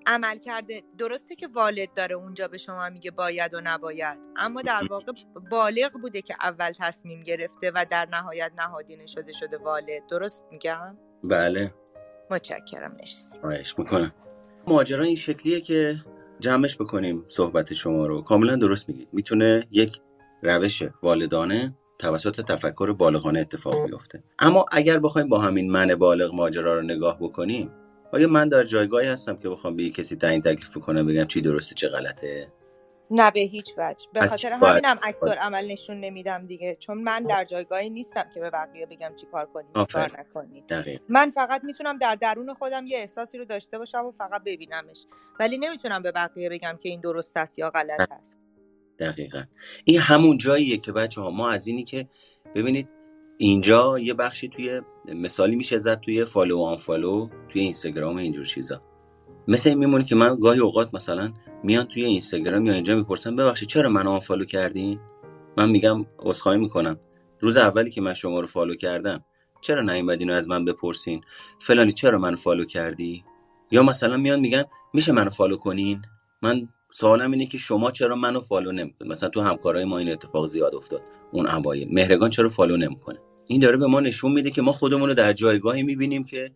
عمل 0.08 0.38
کرده 0.38 0.84
درسته 0.98 1.36
که 1.36 1.48
والد 1.48 1.94
داره 1.94 2.16
اونجا 2.16 2.48
به 2.48 2.58
شما 2.58 2.90
میگه 2.90 3.12
باید 3.12 3.54
و 3.54 3.62
نباید 3.64 4.20
اما 4.36 4.62
در 4.62 4.82
واقع 4.90 5.12
بالغ 5.52 5.92
بوده 6.02 6.22
که 6.22 6.36
اول 6.42 6.72
تصمیم 6.72 7.24
گرفته 7.24 7.72
و 7.76 7.86
در 7.90 8.08
نهایت 8.12 8.52
نهادینه 8.58 9.06
شده 9.06 9.32
شده 9.32 9.58
والد. 9.58 10.08
درست 10.10 10.44
میگم؟ 10.52 10.98
بله. 11.24 11.74
متشکرم 12.32 12.96
مرسی. 13.00 13.40
می‌کنم. 13.78 14.14
ماجرا 14.68 15.04
این 15.04 15.16
شکلیه 15.16 15.60
که 15.60 16.04
جمعش 16.40 16.76
بکنیم 16.76 17.26
صحبت 17.28 17.74
شما 17.74 18.08
رو. 18.08 18.22
کاملا 18.22 18.56
درست 18.56 18.90
میگید. 18.90 19.08
می‌تونه 19.14 19.68
یک 19.72 20.00
روش 20.44 20.84
والدانه 21.04 21.76
توسط 22.00 22.42
تفکر 22.42 22.94
بالغانه 22.94 23.40
اتفاق 23.40 23.86
بیفته. 23.86 24.24
اما 24.40 24.66
اگر 24.72 25.00
بخوایم 25.00 25.30
با 25.30 25.40
همین 25.40 25.72
من 25.72 25.96
بالغ 25.96 26.34
ماجرا 26.34 26.76
رو 26.76 26.82
نگاه 26.82 27.20
بکنیم 27.20 27.72
آیا 28.14 28.28
من 28.28 28.48
در 28.48 28.64
جایگاهی 28.64 29.08
هستم 29.08 29.38
که 29.38 29.50
بخوام 29.50 29.76
به 29.76 29.90
کسی 29.90 30.16
تعیین 30.16 30.42
تکلیف 30.42 30.78
کنم 30.78 31.08
بگم 31.08 31.26
چی 31.26 31.42
درسته 31.42 31.76
چه 31.76 31.88
غلطه؟ 31.88 32.48
نه 33.12 33.32
به 33.32 33.40
هیچ 33.40 33.74
وجه. 33.78 34.08
به 34.14 34.28
خاطر 34.28 34.54
همینم 34.54 35.00
عکس 35.04 35.24
عمل 35.24 35.72
نشون 35.72 36.00
نمیدم 36.00 36.48
دیگه 36.48 36.78
چون 36.80 36.98
من 36.98 37.24
در 37.24 37.46
جایگاهی 37.46 37.90
نیستم 37.90 38.26
که 38.34 38.40
به 38.40 38.50
بقیه 38.50 38.86
بگم 38.86 39.12
چی 39.16 39.28
کار 39.32 39.46
کنی 39.46 39.66
چی 39.78 39.94
کار 39.94 40.20
نکنی 40.20 40.64
من 41.10 41.32
فقط 41.32 41.64
می‌تونم 41.64 41.98
در 41.98 42.16
درون 42.16 42.54
خودم 42.54 42.88
یه 42.88 42.98
احساسی 42.98 43.38
رو 43.38 43.46
داشته 43.46 43.78
باشم 43.78 44.06
و 44.06 44.12
فقط 44.12 44.44
ببینمش. 44.46 45.06
ولی 45.40 45.58
نمی‌تونم 45.58 46.02
به 46.02 46.12
بقیه 46.12 46.50
بگم 46.50 46.78
که 46.84 46.90
این 46.90 47.02
درست 47.02 47.38
است 47.38 47.60
یا 47.60 47.70
غلط 47.70 48.12
است. 48.12 48.40
دقیقا. 49.00 49.44
این 49.86 50.00
همون 50.00 50.38
جاییه 50.38 50.78
که 50.78 50.92
بچه 50.92 51.22
ها 51.22 51.30
ما 51.30 51.52
از 51.52 51.68
اینی 51.68 51.84
که 51.84 52.08
ببینید 52.56 52.90
اینجا 53.38 54.00
یه 54.00 54.14
بخشی 54.14 54.50
توی 54.50 54.82
مثالی 55.06 55.56
میشه 55.56 55.78
زد 55.78 56.00
توی 56.00 56.26
follow 56.26 56.60
unfollow 56.60 57.30
توی 57.50 57.62
اینستاگرام 57.62 58.18
اینجور 58.18 58.46
چیزا. 58.46 58.82
مثل 59.48 59.70
این 59.70 59.78
میمونه 59.78 60.04
که 60.04 60.16
من 60.16 60.40
گاهی 60.40 60.60
اوقات 60.60 60.94
مثلا 60.94 61.34
میان 61.64 61.86
توی 61.86 62.04
اینستاگرام 62.04 62.66
یا 62.66 62.74
اینجا 62.74 62.96
می‌پرسن 62.96 63.36
ببخشید 63.36 63.70
چرا 63.70 63.90
منو 63.90 64.12
unfollow 64.12 64.46
کردین؟ 64.46 65.00
من 65.58 65.70
میگم 65.70 66.06
عذرخواهی 66.20 66.60
می‌کنم. 66.60 67.00
روز 67.40 67.58
اولی 67.58 67.92
که 67.92 68.02
من 68.02 68.14
شما 68.14 68.40
رو 68.40 68.48
follow 68.48 68.76
کردم 68.76 69.24
چرا 69.62 69.82
نیومدین 69.82 70.30
از 70.30 70.50
من 70.50 70.66
بپرسین؟ 70.66 71.22
فلانی 71.60 71.92
چرا 71.92 72.18
منو 72.18 72.36
follow 72.36 72.66
کردی؟ 72.66 73.24
یا 73.72 73.84
مثلا 73.84 74.18
میان 74.18 74.40
میگن 74.40 74.64
میشه 74.94 75.12
منو 75.12 75.30
follow 75.30 75.58
کنین؟ 75.58 76.02
من 76.42 76.68
سوالم 76.92 77.32
اینه 77.32 77.46
که 77.46 77.58
شما 77.58 77.92
چرا 77.92 78.16
منو 78.16 78.42
follow 78.42 78.72
نمی‌کنید 78.72 79.12
مثلا 79.12 79.30
تو 79.30 79.42
همکارای 79.42 79.86
ما 79.86 79.98
این 79.98 80.12
اتفاق 80.12 80.48
زیاد 80.48 80.76
افتاد 80.76 81.02
اون 81.32 81.48
اوایل. 81.48 81.88
مهرگان 81.92 82.30
چرا 82.30 82.50
follow 82.50 82.78
نمی‌کنه؟ 82.78 83.20
این 83.48 83.62
داره 83.62 83.78
به 83.78 83.88
ما 83.88 84.00
نشون 84.00 84.32
میده 84.32 84.52
که 84.52 84.62
ما 84.62 84.72
خودمون 84.72 85.10
رو 85.10 85.16
در 85.16 85.34
جایگاهی 85.34 85.84
می‌بینیم 85.84 86.24
که 86.24 86.52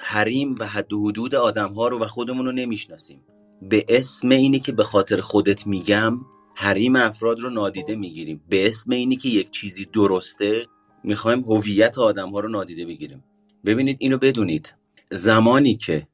حریم 0.00 0.54
و 0.58 0.66
حد 0.66 0.92
و 0.92 1.08
حدود 1.08 1.34
آدم 1.34 1.72
ها 1.72 1.88
رو 1.88 1.98
و 1.98 2.06
خودمون 2.06 2.46
رو 2.46 2.52
نمی‌شناسیم. 2.52 3.20
به 3.68 3.84
اسم 3.88 4.28
اینی 4.28 4.60
که 4.60 4.72
به 4.72 4.84
خاطر 4.84 5.20
خودت 5.20 5.66
میگم 5.66 6.20
حریم 6.54 6.96
افراد 6.96 7.40
رو 7.40 7.50
نادیده 7.50 7.96
می‌گیریم. 7.96 8.44
به 8.48 8.66
اسم 8.66 8.92
اینی 8.92 9.16
که 9.16 9.28
یک 9.28 9.50
چیزی 9.50 9.84
درسته 9.84 10.66
می‌خوایم 11.04 11.44
هویت 11.44 11.98
آدم 11.98 12.30
ها 12.30 12.40
رو 12.40 12.48
نادیده 12.48 12.86
بگیریم. 12.86 13.24
ببینید 13.64 13.96
اینو 14.00 14.18
بدونید. 14.18 14.74
زمانی 15.10 15.76
که 15.76 16.08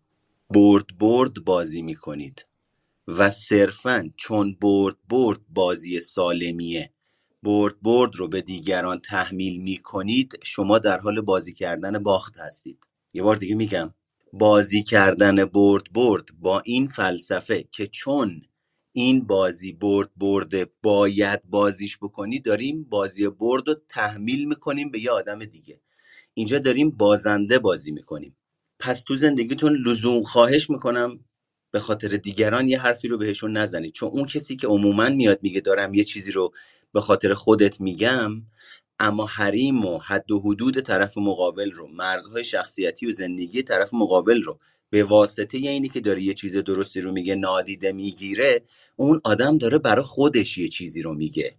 برد 0.51 0.87
برد 0.99 1.45
بازی 1.45 1.83
می‌کنید 1.83 2.47
و 3.09 3.31
صرفا 3.31 4.11
چون 4.17 4.57
برد 4.61 4.97
برد 5.09 5.41
بازی 5.49 6.01
سالمیه 6.01 6.93
برد 7.43 7.83
برد 7.83 8.17
رو 8.17 8.29
به 8.29 8.43
دیگران 8.43 8.99
تحمیل 8.99 9.63
می‌کنید 9.63 10.39
شما 10.43 10.79
در 10.79 10.99
حال 10.99 11.21
بازی 11.21 11.55
کردن 11.55 12.03
باخت 12.03 12.39
هستید. 12.39 12.79
یه 13.15 13.23
بار 13.23 13.37
دیگه 13.37 13.55
میگم. 13.55 13.95
بازی 14.33 14.83
کردن 14.85 15.45
برد 15.47 15.85
برد 15.93 16.27
با 16.41 16.61
این 16.67 16.89
فلسفه 16.89 17.65
که 17.73 17.87
چون 17.87 18.43
این 18.93 19.27
بازی 19.27 19.73
برد 19.73 20.11
برده 20.17 20.67
باید 20.83 21.43
بازیش 21.51 21.99
بکنی 21.99 22.41
داریم 22.41 22.85
بازی 22.85 23.29
برد 23.29 23.69
رو 23.69 23.77
تحمیل 23.89 24.45
می‌کنیم 24.49 24.91
به 24.91 25.01
یه 25.05 25.11
آدم 25.11 25.45
دیگه. 25.45 25.81
اینجا 26.35 26.61
داریم 26.61 26.91
بازنده 26.91 27.61
بازی 27.61 27.93
می‌کنیم. 27.93 28.37
پس 28.81 29.03
تو 29.03 29.17
زندگیتون 29.17 29.77
لزوم 29.87 30.23
خواهش 30.23 30.71
می‌کنم 30.71 31.21
به 31.73 31.81
خاطر 31.81 32.09
دیگران 32.09 32.69
یه 32.69 32.81
حرفی 32.81 33.09
رو 33.09 33.19
بهشون 33.19 33.59
نزنید. 33.59 33.95
چون 33.95 34.11
اون 34.11 34.27
کسی 34.27 34.57
که 34.57 34.69
عموما 34.69 35.11
میاد 35.11 35.41
میگه 35.43 35.61
دارم 35.61 35.95
یه 35.95 36.05
چیزی 36.05 36.33
رو 36.33 36.53
به 36.95 37.03
خاطر 37.03 37.35
خودت 37.35 37.83
میگم 37.83 38.43
اما 39.01 39.27
حریم 39.27 39.85
و 39.85 39.99
حد 39.99 40.31
و 40.31 40.41
حدود 40.41 40.81
طرف 40.81 41.19
مقابل 41.19 41.71
رو 41.71 41.89
مرزهای 41.89 42.45
شخصیتی 42.45 43.07
و 43.07 43.11
زندگی 43.13 43.63
طرف 43.63 43.95
مقابل 43.95 44.43
رو 44.43 44.59
به 44.91 45.05
واسطه 45.05 45.59
اینی 45.59 45.89
که 45.89 46.01
داره 46.01 46.23
یه 46.23 46.35
چیز 46.35 46.57
درستی 46.57 47.01
رو 47.01 47.13
میگه 47.13 47.35
نادیده 47.35 47.93
می‌گیره 47.93 48.63
اون 48.97 49.21
آدم 49.25 49.59
داره 49.59 49.79
برای 49.79 50.05
خودش 50.05 50.59
یه 50.59 50.69
چیزی 50.69 51.03
رو 51.03 51.15
میگه. 51.15 51.57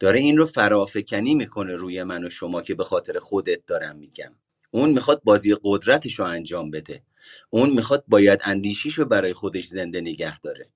داره 0.00 0.18
این 0.18 0.36
رو 0.36 0.46
فرافکنی 0.46 1.34
می‌کنه 1.34 1.76
روی 1.76 2.02
من 2.02 2.24
و 2.24 2.30
شما 2.30 2.62
که 2.62 2.74
به 2.74 2.84
خاطر 2.84 3.18
خودت 3.18 3.66
دارم 3.66 3.96
میگم. 3.96 4.32
اون 4.70 4.90
می‌خواد 4.90 5.22
بازی 5.24 5.56
قدرتش 5.62 6.18
رو 6.18 6.24
انجام 6.24 6.70
بده. 6.70 7.02
اون 7.50 7.70
می‌خواد 7.70 8.04
باید 8.08 8.40
اندیشیش 8.44 8.94
رو 8.94 9.04
برای 9.04 9.32
خودش 9.32 9.66
زنده 9.66 10.00
نگه 10.00 10.40
داره. 10.40 10.68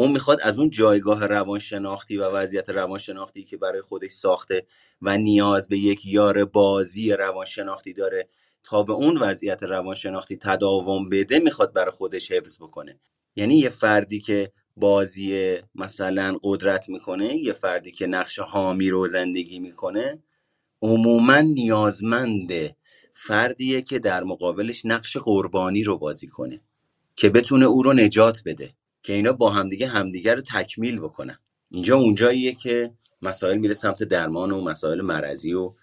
اون 0.00 0.12
می‌خواد 0.12 0.40
از 0.42 0.58
اون 0.58 0.70
جایگاه 0.70 1.26
روانشناختی 1.26 2.16
و 2.16 2.28
وضعیت 2.28 2.70
روانشناختی 2.70 3.44
که 3.44 3.56
برای 3.56 3.82
خودش 3.82 4.10
ساخته 4.10 4.66
و 5.02 5.18
نیاز 5.18 5.68
به 5.68 5.78
یک 5.78 6.06
یار 6.06 6.44
بازی 6.44 7.12
روانشناختی 7.12 7.92
داره 7.92 8.28
تا 8.64 8.82
به 8.82 8.92
اون 8.92 9.18
وضعیت 9.18 9.62
روانشناختی 9.62 10.36
تداوم 10.36 11.08
بده 11.08 11.38
می‌خواد 11.38 11.72
برای 11.72 11.90
خودش 11.90 12.32
حفظ 12.32 12.62
بکنه. 12.62 13.00
یعنی 13.36 13.58
یه 13.58 13.68
فردی 13.68 14.20
که 14.20 14.52
بازی 14.76 15.58
مثلا 15.74 16.38
قدرت 16.42 16.88
می‌کنه 16.88 17.36
یه 17.36 17.52
فردی 17.52 17.92
که 17.92 18.06
نقش 18.06 18.38
حامی 18.38 18.90
رو 18.90 19.06
زندگی 19.06 19.58
می‌کنه 19.58 20.22
عموما 20.82 21.40
نیازمند 21.40 22.76
فردیه 23.14 23.82
که 23.82 23.98
در 23.98 24.24
مقابلش 24.24 24.86
نقش 24.86 25.16
قربانی 25.16 25.84
رو 25.84 25.98
بازی 25.98 26.26
کنه 26.26 26.60
که 27.16 27.30
بتونه 27.30 27.66
او 27.66 27.82
رو 27.82 27.92
نجات 27.92 28.42
بده. 28.46 28.79
که 29.02 29.12
اینا 29.12 29.32
با 29.32 29.50
همدیگه 29.50 29.86
همدیگه 29.86 30.34
رو 30.34 30.40
تکمیل 30.40 31.00
بکنن. 31.00 31.38
اینجا 31.70 31.96
اونجاییه 31.96 32.54
که 32.54 32.94
مسائل 33.22 33.56
میره 33.58 33.74
سمت 33.74 34.02
درمان 34.02 34.50
و 34.50 34.60
مسائل 34.60 35.00
مرضی 35.00 35.52
و 35.52 35.74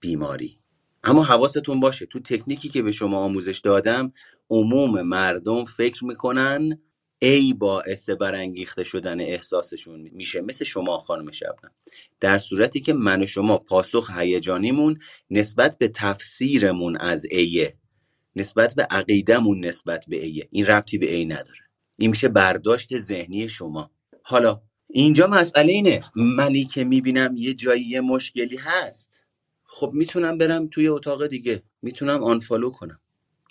بیماری. 0.00 0.60
اما 1.04 1.22
حواستون 1.22 1.80
باشه 1.80 2.06
تو 2.06 2.20
تکنیکی 2.20 2.68
که 2.68 2.82
به 2.82 2.92
شما 2.92 3.18
آموزش 3.18 3.58
دادم 3.58 4.12
عموم 4.50 5.02
مردم 5.02 5.64
فکر 5.64 6.04
می‌کنن 6.04 6.78
ای 7.22 7.52
باعث 7.52 8.10
برانگیخته 8.10 8.84
شدن 8.84 9.20
احساسشون 9.20 10.08
میشه 10.12 10.40
مثل 10.40 10.64
شما 10.64 10.98
خانم 10.98 11.30
شبنم. 11.30 11.72
در 12.20 12.38
صورتی 12.38 12.80
که 12.80 12.92
من 12.92 13.22
و 13.22 13.26
شما 13.26 13.58
پاسخ 13.58 14.10
هیجانیمون 14.18 14.98
نسبت 15.30 15.78
به 15.78 15.88
تفسیرمون 15.88 16.96
از 16.96 17.26
ایه 17.30 17.76
نسبت 18.36 18.74
به 18.74 18.82
عقیدهمون 18.82 19.64
نسبت 19.64 20.04
به 20.08 20.24
ایه 20.24 20.48
این 20.50 20.66
ربطی 20.66 20.98
به 20.98 21.14
ای 21.14 21.24
نداره. 21.24 21.69
این 22.00 22.10
میشه 22.10 22.28
برداشت 22.28 22.98
ذهنی 22.98 23.48
شما. 23.48 23.90
حالا 24.24 24.60
اینجا 24.88 25.26
مسئله 25.26 25.72
اینه. 25.72 26.00
منی 26.16 26.64
که 26.64 26.84
می‌بینم 26.84 27.34
یه 27.36 27.54
جایی 27.54 27.84
یه 27.84 28.00
مشکلی 28.00 28.56
هست. 28.56 29.24
خب 29.64 29.90
می‌تونم 29.94 30.38
برم 30.38 30.66
توی 30.66 30.88
اتاق 30.88 31.26
دیگه. 31.26 31.62
می‌تونم 31.82 32.22
آنفالو 32.24 32.70
کنم. 32.70 33.00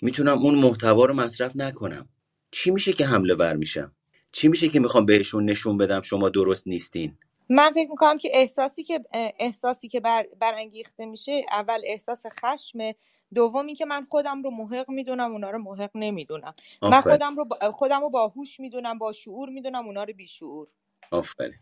می‌تونم 0.02 0.38
اون 0.38 0.54
محتوا 0.54 1.04
رو 1.04 1.14
مصرف 1.14 1.56
نکنم. 1.56 2.08
چی 2.50 2.70
میشه 2.70 2.92
که 2.92 3.06
حمله 3.06 3.34
ور 3.34 3.56
میشم؟ 3.56 3.92
چی 4.32 4.48
میشه 4.48 4.68
که 4.68 4.80
می‌خوام 4.80 5.06
بهشون 5.06 5.50
نشون 5.50 5.76
بدم 5.76 6.02
شما 6.02 6.28
درست 6.28 6.68
نیستین؟ 6.68 7.16
من 7.48 7.70
فکر 7.70 7.90
می‌کنم 7.90 8.18
که 8.18 8.30
احساسی 8.32 8.84
که 8.84 9.00
احساسی 9.38 9.88
که 9.88 10.00
بر 10.00 10.26
برانگیخته 10.40 11.06
میشه 11.06 11.44
اول 11.50 11.78
احساس 11.84 12.22
خشمه 12.40 12.94
دوم 13.34 13.66
اینکه 13.66 13.84
من 13.84 14.06
خودم 14.10 14.42
رو 14.42 14.50
محق 14.50 14.90
می‌دونم 14.90 15.32
اونا 15.32 15.50
رو 15.50 15.58
محق 15.58 15.90
نمی‌دونم. 15.94 16.54
من 16.82 17.00
خودم 17.00 17.36
رو 17.36 17.44
با... 17.44 17.72
خودم 17.72 18.00
رو 18.00 18.10
باهوش 18.10 18.60
می‌دونم 18.60 18.98
با 18.98 19.12
شعور 19.12 19.48
می‌دونم 19.48 19.86
اونا 19.86 20.04
رو 20.04 20.12
بیشعور. 20.12 20.68
آفرین. 21.10 21.54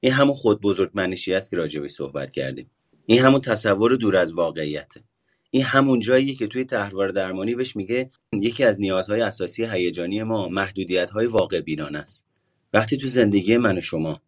این 0.00 0.12
همون 0.12 0.34
خود 0.34 0.60
بزرگ 0.60 0.90
منشی 0.94 1.34
است 1.34 1.50
که 1.50 1.56
راجبش 1.56 1.90
صحبت 1.90 2.30
کردیم. 2.30 2.70
این 3.06 3.20
همون 3.20 3.40
تصور 3.40 3.96
دور 3.96 4.16
از 4.16 4.32
واقعیته. 4.32 5.04
این 5.50 5.62
همون 5.62 6.00
جاییه 6.00 6.34
که 6.34 6.46
توی 6.46 6.64
تحول 6.64 7.12
درمانی 7.12 7.54
بهش 7.54 7.76
میگه 7.76 8.10
یکی 8.32 8.64
از 8.64 8.80
نیازهای 8.80 9.20
اساسی 9.20 9.64
هیجانی 9.64 10.22
ما 10.22 10.48
محدودیت 10.48 11.10
های 11.10 11.26
واقع 11.26 11.60
بینانه 11.60 11.98
است. 11.98 12.26
وقتی 12.72 12.96
تو 12.96 13.06
زندگی 13.06 13.56
من 13.56 13.78
و 13.78 13.80
شما 13.80 14.22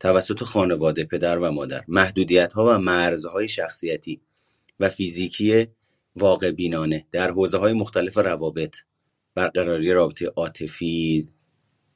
توسط 0.00 0.42
خانواده 0.44 1.04
پدر 1.04 1.38
و 1.38 1.50
مادر 1.50 1.84
محدودیت 1.88 2.52
ها 2.52 2.66
و 2.66 2.78
مرزهای 2.78 3.48
شخصیتی 3.48 4.20
و 4.80 4.88
فیزیکی 4.88 5.68
واقع 6.16 6.50
بینانه 6.50 7.06
در 7.12 7.30
حوزه 7.30 7.58
های 7.58 7.72
مختلف 7.72 8.18
روابط 8.18 8.76
برقراری 9.34 9.92
رابطه 9.92 10.26
عاطفی 10.26 11.28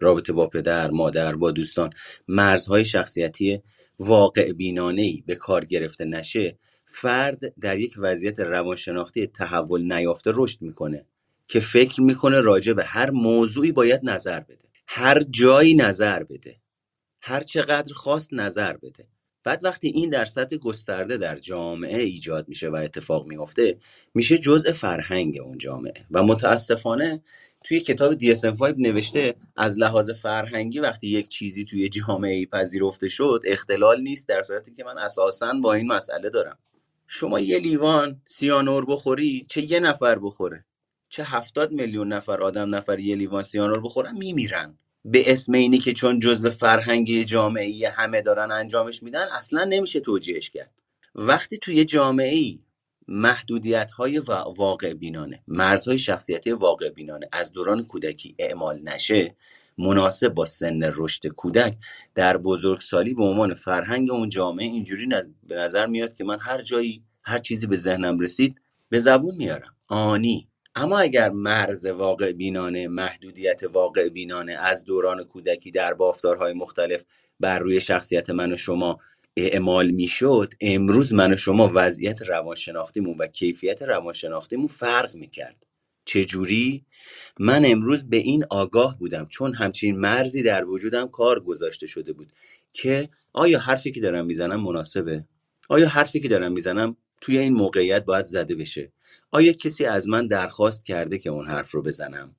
رابطه 0.01 0.33
با 0.33 0.47
پدر 0.47 0.91
مادر 0.91 1.37
با 1.37 1.51
دوستان. 1.51 1.91
مرزهای 2.29 2.85
شخصیتی 2.85 3.63
واقع 3.99 4.53
بینانه 4.53 5.23
به 5.27 5.35
کار 5.35 5.65
گرفته 5.65 6.05
نشه 6.05 6.59
فرد 6.87 7.61
در 7.61 7.79
یک 7.79 7.95
وضعیت 7.99 8.41
روانشناختی 8.41 9.27
تحول 9.27 9.93
نیافته 9.93 10.31
رشد 10.35 10.63
می‌کنه 10.63 11.07
که 11.47 11.61
فکر 11.61 12.01
می‌کنه 12.01 12.41
راجع 12.41 12.73
به 12.73 12.85
هر 12.85 13.11
موضوعی 13.11 13.73
باید 13.73 14.01
نظر 14.05 14.41
بده. 14.41 14.69
هر 14.87 15.23
جایی 15.23 15.75
نظر 15.75 16.23
بده. 16.23 16.61
هر 17.23 17.43
چقدر 17.43 17.95
خواست 17.95 18.29
نظر 18.33 18.77
بده. 18.77 19.09
بعد 19.44 19.64
وقتی 19.64 19.89
این 19.89 20.10
در 20.10 20.24
سطح 20.24 20.56
گسترده 20.56 21.16
در 21.16 21.39
جامعه 21.39 22.02
ایجاد 22.02 22.48
میشه 22.48 22.69
و 22.69 22.74
اتفاق 22.74 23.27
میفته 23.27 23.77
میشه 24.14 24.39
جزء 24.39 24.73
فرهنگ 24.73 25.39
اون 25.39 25.59
جامعه. 25.59 25.94
و 26.10 26.23
متاسفانه 26.23 27.23
توی 27.64 27.81
کتاب 27.81 28.19
DSM-5 28.19 28.74
نوشته 28.78 29.35
از 29.56 29.78
لحاظ 29.78 30.10
فرهنگی 30.10 30.81
وقتی 30.81 31.09
یک 31.09 31.28
چیزی 31.28 31.64
توی 31.64 31.89
جامعه 31.89 32.35
ای 32.35 32.47
پذیرفته 32.47 33.09
شد 33.09 33.43
اختلال 33.44 34.01
نیست 34.01 34.28
در 34.28 34.43
صورتی 34.43 34.74
که 34.74 34.85
من 34.85 34.98
اساسا 34.98 35.52
با 35.62 35.74
این 35.74 35.86
مسئله 35.86 36.31
دارم. 36.31 36.59
شما 37.06 37.40
یه 37.40 37.59
لیوان 37.59 38.20
سیانور 38.24 38.85
بخوری 38.85 39.47
چه 39.48 39.62
یه 39.62 39.81
نفر 39.81 40.19
بخوره؟ 40.19 40.64
چه 41.09 41.24
هفتاد 41.24 41.73
میلیون 41.73 42.12
نفر 42.12 42.43
آدم 42.43 42.74
نفر 42.74 42.98
یه 42.98 43.16
لیوان 43.16 43.43
سیانور 43.43 43.81
بخورن 43.81 44.19
میمیرن. 44.19 44.78
به 45.05 45.33
اسم 45.33 45.53
اینی 45.53 45.79
که 45.79 45.93
چون 45.93 46.20
جزء 46.20 46.51
فرهنگ 46.51 47.23
جامعه 47.23 47.91
همه 47.97 48.20
دارن 48.20 48.51
انجامش 48.51 49.03
میدن 49.03 49.27
اصلا 49.33 49.65
نمیشه 49.65 50.01
توجیهش 50.01 50.51
کرد. 50.51 50.70
وقتی 51.15 51.59
توی 51.59 51.85
جامعه 51.85 52.35
ای 52.35 52.61
محدودیت 53.09 53.91
های 53.91 54.19
واقع 54.57 54.95
بینانه 54.95 55.43
مرزهای 55.49 55.99
شخصیتی 55.99 56.53
واقع 56.53 56.89
بینانه 56.89 57.29
از 57.33 57.53
دوران 57.53 57.85
کودکی 57.85 58.35
اعمال 58.39 58.81
نشه 58.83 59.37
مناسب 59.79 60.29
با 60.29 60.47
سن 60.47 60.81
رشد 60.95 61.27
کودک 61.27 61.77
در 62.15 62.37
بزرگسالی 62.37 63.15
به 63.15 63.24
عنوان 63.24 63.55
فرهنگ 63.55 64.11
اون 64.11 64.29
جامعه 64.29 64.66
اینجوری 64.66 65.09
به 65.43 65.55
نظر 65.55 65.87
میاد 65.87 66.15
که 66.15 66.24
من 66.24 66.39
هر 66.41 66.62
جایی 66.62 67.05
هر 67.23 67.39
چیزی 67.39 67.66
به 67.66 67.77
ذهنم 67.77 68.19
رسید 68.19 68.61
به 68.89 68.99
زبون 68.99 69.35
میارم. 69.35 69.77
آنی. 69.89 70.49
اما 70.74 70.99
اگر 70.99 71.31
مرز 71.31 71.86
واقع 71.86 72.32
بینانه 72.32 72.89
محدودیت 72.89 73.62
واقع 73.73 74.09
بینانه 74.09 74.53
از 74.53 74.85
دوران 74.85 75.24
کودکی 75.24 75.70
در 75.70 75.94
بافتارهای 75.94 76.53
مختلف 76.53 77.05
بر 77.40 77.59
روی 77.59 77.81
شخصیت 77.81 78.31
من 78.31 78.53
و 78.53 78.57
شما 78.57 78.99
اعمال 79.36 79.90
می‌شد 79.90 80.55
امروز 80.61 81.15
من 81.15 81.32
و 81.32 81.36
شما 81.36 81.70
وضعیت 81.74 82.23
روانشناختیمون 82.23 83.16
و 83.19 83.27
کیفیت 83.27 83.82
روانشناختیمون 83.82 84.66
فرق 84.66 85.15
می‌کرد. 85.15 85.66
چجوری؟ 86.05 86.85
من 87.39 87.62
امروز 87.65 88.11
به 88.11 88.16
این 88.16 88.44
آگاه 88.51 88.99
بودم 88.99 89.27
چون 89.27 89.55
همچین 89.55 89.99
مرزی 89.99 90.43
در 90.43 90.65
وجودم 90.65 91.09
کار 91.09 91.40
گذاشته 91.40 91.86
شده 91.86 92.12
بود 92.12 92.32
که 92.73 93.09
آیا 93.32 93.59
حرفی 93.59 93.93
که 93.93 94.01
دارم 94.01 94.27
می‌زنم 94.27 94.61
مناسبه؟ 94.61 95.24
آیا 95.69 95.89
حرفی 95.89 96.20
که 96.20 96.28
دارم 96.28 96.53
می‌زنم 96.53 96.97
توی 97.23 97.39
این 97.39 97.53
موقعیت 97.53 98.05
باید 98.05 98.24
زده 98.24 98.55
بشه. 98.55 98.93
آیا 99.31 99.53
کسی 99.53 99.85
از 99.85 100.09
من 100.09 100.27
درخواست 100.27 100.85
کرده 100.85 101.19
که 101.19 101.31
اون 101.31 101.47
حرف 101.47 101.70
رو 101.70 101.82
بزنم؟ 101.82 102.36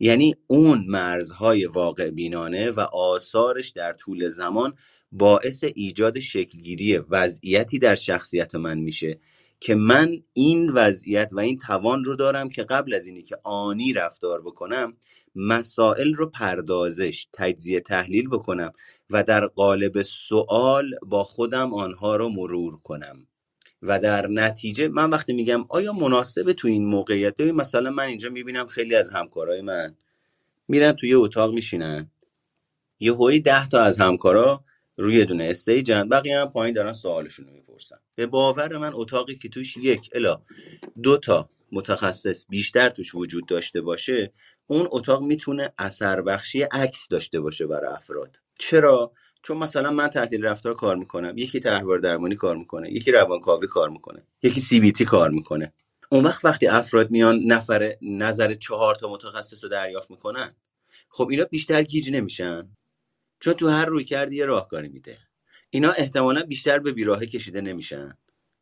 یعنی 0.00 0.34
اون 0.46 0.84
مرزهای 0.88 1.66
واقع 1.66 2.10
بینانه 2.10 2.70
و 2.70 2.80
آثارش 2.80 3.70
در 3.70 3.92
طول 3.92 4.28
زمان 4.28 4.74
باعث 5.12 5.64
ایجاد 5.74 6.20
شکلگیری 6.20 6.98
وضعیتی 6.98 7.78
در 7.78 7.94
شخصیت 7.94 8.54
من 8.54 8.78
میشه 8.78 9.20
که 9.60 9.74
من 9.74 10.18
این 10.32 10.70
وضعیت 10.70 11.28
و 11.32 11.40
این 11.40 11.58
توان 11.58 12.04
رو 12.04 12.16
دارم 12.16 12.48
که 12.48 12.62
قبل 12.62 12.94
از 12.94 13.06
اینی 13.06 13.22
که 13.22 13.36
آنی 13.44 13.92
رفتار 13.92 14.42
بکنم 14.42 14.96
مسائل 15.34 16.14
رو 16.14 16.30
پردازش 16.30 17.26
تجزیه 17.32 17.80
تحلیل 17.80 18.28
بکنم 18.28 18.72
و 19.10 19.22
در 19.22 19.46
قالب 19.46 20.02
سوال 20.02 20.90
با 21.06 21.24
خودم 21.24 21.74
آنها 21.74 22.16
رو 22.16 22.28
مرور 22.28 22.78
کنم. 22.82 23.26
و 23.82 23.98
در 23.98 24.26
نتیجه 24.26 24.88
من 24.88 25.10
وقتی 25.10 25.32
میگم 25.32 25.64
آیا 25.68 25.92
مناسبه 25.92 26.52
تو 26.52 26.68
این 26.68 26.86
موقعیت؟ 26.86 27.36
ببین 27.36 27.54
مثلا 27.54 27.90
من 27.90 28.04
اینجا 28.04 28.30
می‌بینم 28.30 28.66
خیلی 28.66 28.94
از 28.94 29.10
همکارای 29.10 29.60
من 29.60 29.96
میرن 30.68 30.92
توی 30.92 31.14
اتاق 31.14 31.54
میشینن. 31.54 32.10
یه 33.00 33.12
هوی 33.12 33.40
ده 33.40 33.68
تا 33.68 33.80
از 33.82 34.00
همکارا 34.00 34.64
روی 34.96 35.24
دونه 35.24 35.44
استیجن 35.44 36.08
بقیه 36.08 36.40
هم 36.40 36.46
پایین 36.46 36.74
دارن 36.74 36.92
سوالشون 36.92 37.46
رو 37.46 37.52
می‌پرسن. 37.52 37.96
به 38.14 38.26
باور 38.26 38.76
من 38.76 38.90
اتاقی 38.94 39.36
که 39.36 39.48
توش 39.48 39.76
یک 39.76 40.08
الا 40.14 40.42
دو 41.02 41.16
تا 41.16 41.50
متخصص 41.72 42.46
بیشتر 42.48 42.88
توش 42.88 43.14
وجود 43.14 43.46
داشته 43.46 43.80
باشه 43.80 44.32
اون 44.66 44.88
اتاق 44.90 45.22
می‌تونه 45.22 45.72
اثر 45.78 46.22
بخشی 46.22 46.62
عکس 46.62 47.08
داشته 47.08 47.40
باشه 47.40 47.66
برای 47.66 47.94
افراد. 47.94 48.36
چرا؟ 48.58 49.12
چون 49.42 49.56
مثلا 49.56 49.90
من 49.90 50.08
تحلیل 50.08 50.44
رفتار 50.44 50.74
کار 50.74 50.96
می‌کنم 50.96 51.34
یکی 51.36 51.60
تحول 51.60 52.00
درمانی 52.00 52.36
کار 52.36 52.56
می‌کنه 52.56 52.92
یکی 52.92 53.12
روانکاوی 53.12 53.66
کار 53.66 53.90
می‌کنه 53.90 54.26
یکی 54.42 54.60
سی 54.60 54.80
بی 54.80 54.92
تی 54.92 55.04
کار 55.04 55.30
می‌کنه. 55.30 55.72
اون 56.12 56.24
وقت 56.24 56.44
وقتی 56.44 56.66
افراد 56.66 57.10
میان 57.10 57.38
نفر 57.46 57.96
نظر 58.02 58.54
چهار 58.54 58.94
تا 58.94 59.12
متخصص 59.12 59.64
رو 59.64 59.70
دریافت 59.70 60.10
می‌کنن 60.10 60.56
خب 61.08 61.28
اینا 61.30 61.44
بیشتر 61.44 61.82
گیج 61.82 62.12
نمیشن. 62.12 62.76
چون 63.40 63.54
تو 63.54 63.68
هر 63.68 63.84
رویکردی 63.84 64.36
یه 64.36 64.44
راهکاری 64.44 64.88
میده. 64.88 65.18
اینا 65.70 65.90
احتمالا 65.90 66.42
بیشتر 66.42 66.78
به 66.78 66.92
بیراهه 66.92 67.26
کشیده 67.26 67.60
نمیشن. 67.60 68.18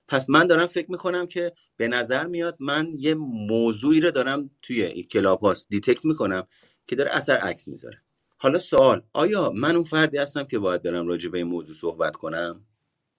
پس 0.08 0.30
من 0.30 0.46
دارم 0.46 0.66
فکر 0.66 0.90
می‌کنم 0.90 1.26
که 1.26 1.52
به 1.76 1.88
نظر 1.88 2.26
میاد 2.26 2.56
من 2.60 2.88
یه 2.98 3.14
موضوعی 3.50 4.00
رو 4.00 4.10
دارم 4.10 4.50
توی 4.62 5.02
کلاب 5.02 5.40
هاوس 5.40 5.66
detect 5.70 6.04
می‌کنم 6.04 6.46
که 6.86 6.96
داره 6.96 7.10
اثر 7.16 7.36
عکس 7.36 7.68
می‌ذاره. 7.68 8.02
حالا 8.40 8.60
سوال 8.60 9.02
آیا 9.14 9.52
من 9.56 9.74
اون 9.76 9.84
فردی 9.84 10.18
هستم 10.18 10.44
که 10.44 10.60
باید 10.60 10.82
برم 10.84 11.08
راجع 11.08 11.30
به 11.30 11.38
این 11.38 11.48
موضوع 11.48 11.76
صحبت 11.76 12.16
کنم؟ 12.16 12.66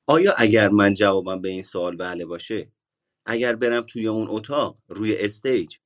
آیا 0.08 0.34
اگر 0.38 0.70
من 0.70 0.96
جوابم 0.96 1.42
به 1.42 1.50
این 1.50 1.64
سوال 1.64 1.98
بله 1.98 2.26
باشه 2.26 2.72
اگر 3.28 3.56
برم 3.56 3.82
توی 3.84 4.08
اون 4.08 4.28
اتاق 4.30 4.78
روی 4.90 5.18
stage 5.18 5.78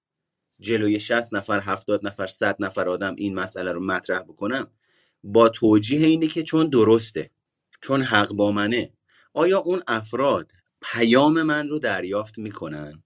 جلوی 0.62 1.02
60 1.02 1.36
نفر 1.36 1.62
70 1.62 2.07
نفر 2.07 2.28
100 2.28 2.57
نفر 2.60 2.90
آدم 2.90 3.16
این 3.18 3.36
مسئله 3.36 3.74
رو 3.74 3.82
مطرح 3.86 4.24
بکنم 4.24 4.72
با 5.26 5.49
توجیه 5.49 6.07
اینه 6.07 6.28
که 6.28 6.44
چون 6.44 6.70
درسته 6.70 7.32
چون 7.84 8.03
حق 8.03 8.34
با 8.34 8.52
منه 8.53 8.94
آیا 9.36 9.60
اون 9.60 9.84
افراد 9.88 10.53
پیام 10.84 11.44
من 11.44 11.70
رو 11.70 11.80
دریافت 11.80 12.40
می‌کنن؟ 12.40 13.05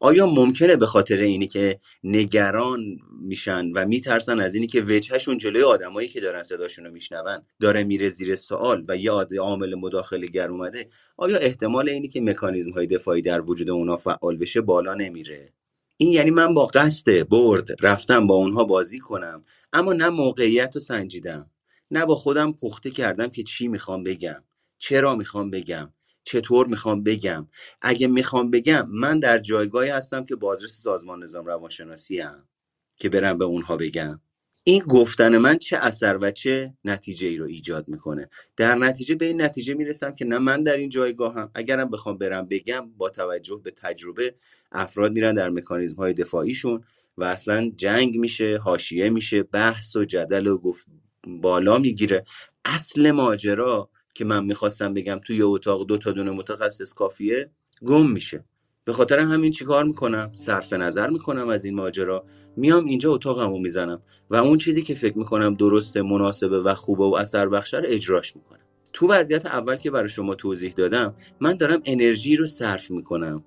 آیا 0.00 0.26
ممکنه 0.26 0.76
به 0.76 0.86
خاطر 0.86 1.16
اینی 1.16 1.46
که 1.46 1.80
نگران 2.04 2.80
میشن 3.20 3.72
و 3.72 3.86
میترسن 3.86 4.40
از 4.40 4.54
اینی 4.54 4.66
که 4.66 4.80
وجهشون 4.82 5.38
جلوی 5.38 5.62
آدمایی 5.62 6.08
که 6.08 6.20
دارن 6.20 6.42
صداشون 6.42 6.84
رو 6.84 6.92
میشنون 6.92 7.42
داره 7.60 7.84
میره 7.84 8.08
زیر 8.08 8.36
سوال 8.36 8.84
و 8.88 8.96
یه 8.96 9.12
عامل 9.40 9.74
مداخله 9.74 10.26
گر 10.26 10.50
اومده 10.50 10.88
آیا 11.16 11.36
احتمال 11.38 11.88
اینی 11.88 12.08
که 12.08 12.20
مکانیزم 12.20 12.72
های 12.72 12.86
دفاعی 12.86 13.22
در 13.22 13.40
وجود 13.40 13.70
اونا 13.70 13.96
فعال 13.96 14.36
بشه 14.36 14.60
بالا 14.60 14.94
نمیره؟ 14.94 15.52
این 15.96 16.12
یعنی 16.12 16.30
من 16.30 16.54
با 16.54 16.66
قصد 16.66 17.28
برد 17.28 17.68
رفتم 17.80 18.26
با 18.26 18.34
اونها 18.34 18.64
بازی 18.64 18.98
کنم 18.98 19.44
اما 19.72 19.92
نه 19.92 20.08
موقعیت 20.08 20.74
رو 20.74 20.80
سنجیدم 20.80 21.50
نه 21.90 22.06
با 22.06 22.14
خودم 22.14 22.52
پخته 22.52 22.90
کردم 22.90 23.28
که 23.28 23.42
چی 23.42 23.68
می‌خوام 23.68 24.02
بگم 24.02 24.44
چرا 24.78 25.14
می‌خوام 25.16 25.50
بگم. 25.50 25.92
چطور 26.24 26.66
می‌خوام 26.66 27.02
بگم؟ 27.02 27.48
اگه 27.82 28.06
می‌خوام 28.06 28.50
بگم 28.50 28.88
من 28.90 29.18
در 29.18 29.38
جایگاهی 29.38 29.90
هستم 29.90 30.24
که 30.24 30.36
بازرس 30.36 30.82
سازمان 30.82 31.24
نظام 31.24 31.46
روانشناسی 31.46 32.20
هم 32.20 32.48
که 32.96 33.08
برم 33.08 33.38
به 33.38 33.44
اونها 33.44 33.76
بگم. 33.76 34.20
این 34.66 34.82
گفتن 34.82 35.38
من 35.38 35.58
چه 35.58 35.76
اثر 35.76 36.18
و 36.20 36.30
چه 36.30 36.74
نتیجه 36.84 37.28
ای 37.28 37.36
رو 37.36 37.46
ایجاد 37.46 37.88
می‌کنه؟ 37.88 38.30
در 38.56 38.74
نتیجه 38.74 39.14
به 39.14 39.26
این 39.26 39.42
نتیجه 39.42 39.74
می‌رسم 39.74 40.14
که 40.14 40.24
نه 40.24 40.38
من 40.38 40.62
در 40.62 40.76
این 40.76 40.88
جایگاهم. 40.88 41.50
اگرم 41.54 41.90
بخوام 41.90 42.18
برم 42.18 42.46
بگم 42.48 42.90
با 42.96 43.10
توجه 43.10 43.60
به 43.64 43.70
تجربه 43.70 44.34
افراد 44.72 45.12
میرن 45.12 45.34
در 45.34 45.50
مکانیزم 45.50 45.96
های 45.96 46.14
دفاعیشون 46.14 46.84
و 47.18 47.24
اصلا 47.24 47.70
جنگ 47.76 48.16
میشه 48.16 48.58
حاشیه 48.64 49.08
میشه 49.08 49.42
بحث 49.42 49.96
و 49.96 50.04
جدل 50.04 50.46
و 50.46 50.58
گفت 50.58 50.86
بالا 51.26 51.78
می‌گیره. 51.78 52.24
اصل 52.64 53.10
ماجرا 53.10 53.90
که 54.14 54.24
من 54.24 54.44
می‌خواستم 54.44 54.94
بگم 54.94 55.20
توی 55.24 55.42
اتاق 55.42 55.86
دو 55.86 55.98
تا 55.98 56.12
دونه 56.12 56.30
متخصص 56.30 56.92
کافیه 56.92 57.50
گم 57.84 58.10
میشه. 58.10 58.44
به 58.84 58.92
خاطر 58.92 59.18
همین 59.18 59.52
چیکار 59.52 59.84
می‌کنم؟ 59.84 60.30
صرف 60.32 60.72
نظر 60.72 61.10
می‌کنم 61.10 61.48
از 61.48 61.64
این 61.64 61.74
ماجرا. 61.74 62.24
میام 62.56 62.84
اینجا 62.84 63.12
اتاقمو 63.12 63.58
می‌زنم 63.58 64.02
و 64.30 64.36
اون 64.36 64.58
چیزی 64.58 64.82
که 64.82 64.94
فکر 64.94 65.18
می‌کنم 65.18 65.54
درسته 65.54 66.02
مناسبه 66.02 66.60
و 66.60 66.74
خوبه 66.74 67.04
و 67.04 67.14
اثر 67.14 67.48
بخشه 67.48 67.76
رو 67.76 67.84
اجراش 67.86 68.36
می‌کنم. 68.36 68.60
تو 68.92 69.08
وضعیت 69.08 69.46
اول 69.46 69.76
که 69.76 69.90
برای 69.90 70.08
شما 70.08 70.34
توضیح 70.34 70.72
دادم 70.72 71.14
من 71.40 71.56
دارم 71.56 71.82
انرژی 71.84 72.36
رو 72.36 72.46
صرف 72.46 72.90
می‌کنم 72.90 73.44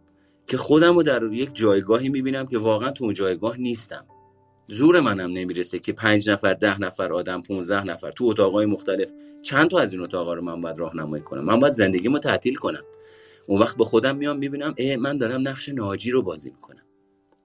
که 0.47 0.57
خودم 0.57 0.95
رو 0.95 1.03
در 1.03 1.23
یک 1.23 1.49
جایگاهی 1.53 2.09
می‌بینم 2.09 2.47
که 2.47 2.57
واقعا 2.57 2.91
تو 2.91 3.03
اون 3.03 3.13
جایگاه 3.13 3.57
نیستم. 3.57 4.05
زور 4.67 4.99
منم 4.99 5.31
نمی‌رسه 5.31 5.79
که 5.79 5.93
پنج 5.93 6.29
نفر 6.29 6.53
ده 6.53 6.81
نفر 6.81 7.13
آدم 7.13 7.41
15 7.41 7.83
نفر 7.83 8.11
تو 8.11 8.25
اتاقای 8.25 8.65
مختلف 8.65 9.09
چند 9.41 9.69
تا 9.69 9.79
از 9.79 9.93
این 9.93 10.01
اتاقا 10.01 10.33
رو 10.33 10.41
من 10.41 10.61
باید 10.61 10.79
راهنمایی 10.79 11.23
کنم. 11.23 11.45
من 11.45 11.59
باید 11.59 11.73
زندگیمو 11.73 12.19
تعطیل 12.19 12.55
کنم. 12.55 12.83
اون 13.47 13.61
وقت 13.61 13.77
به 13.77 13.83
خودم 13.83 14.15
میام 14.15 14.37
می‌بینم 14.37 14.75
اه 14.77 14.95
من 14.95 15.17
دارم 15.17 15.47
نقش 15.47 15.69
ناجی 15.69 16.11
رو 16.11 16.23
بازی 16.23 16.49
می‌کنم. 16.49 16.83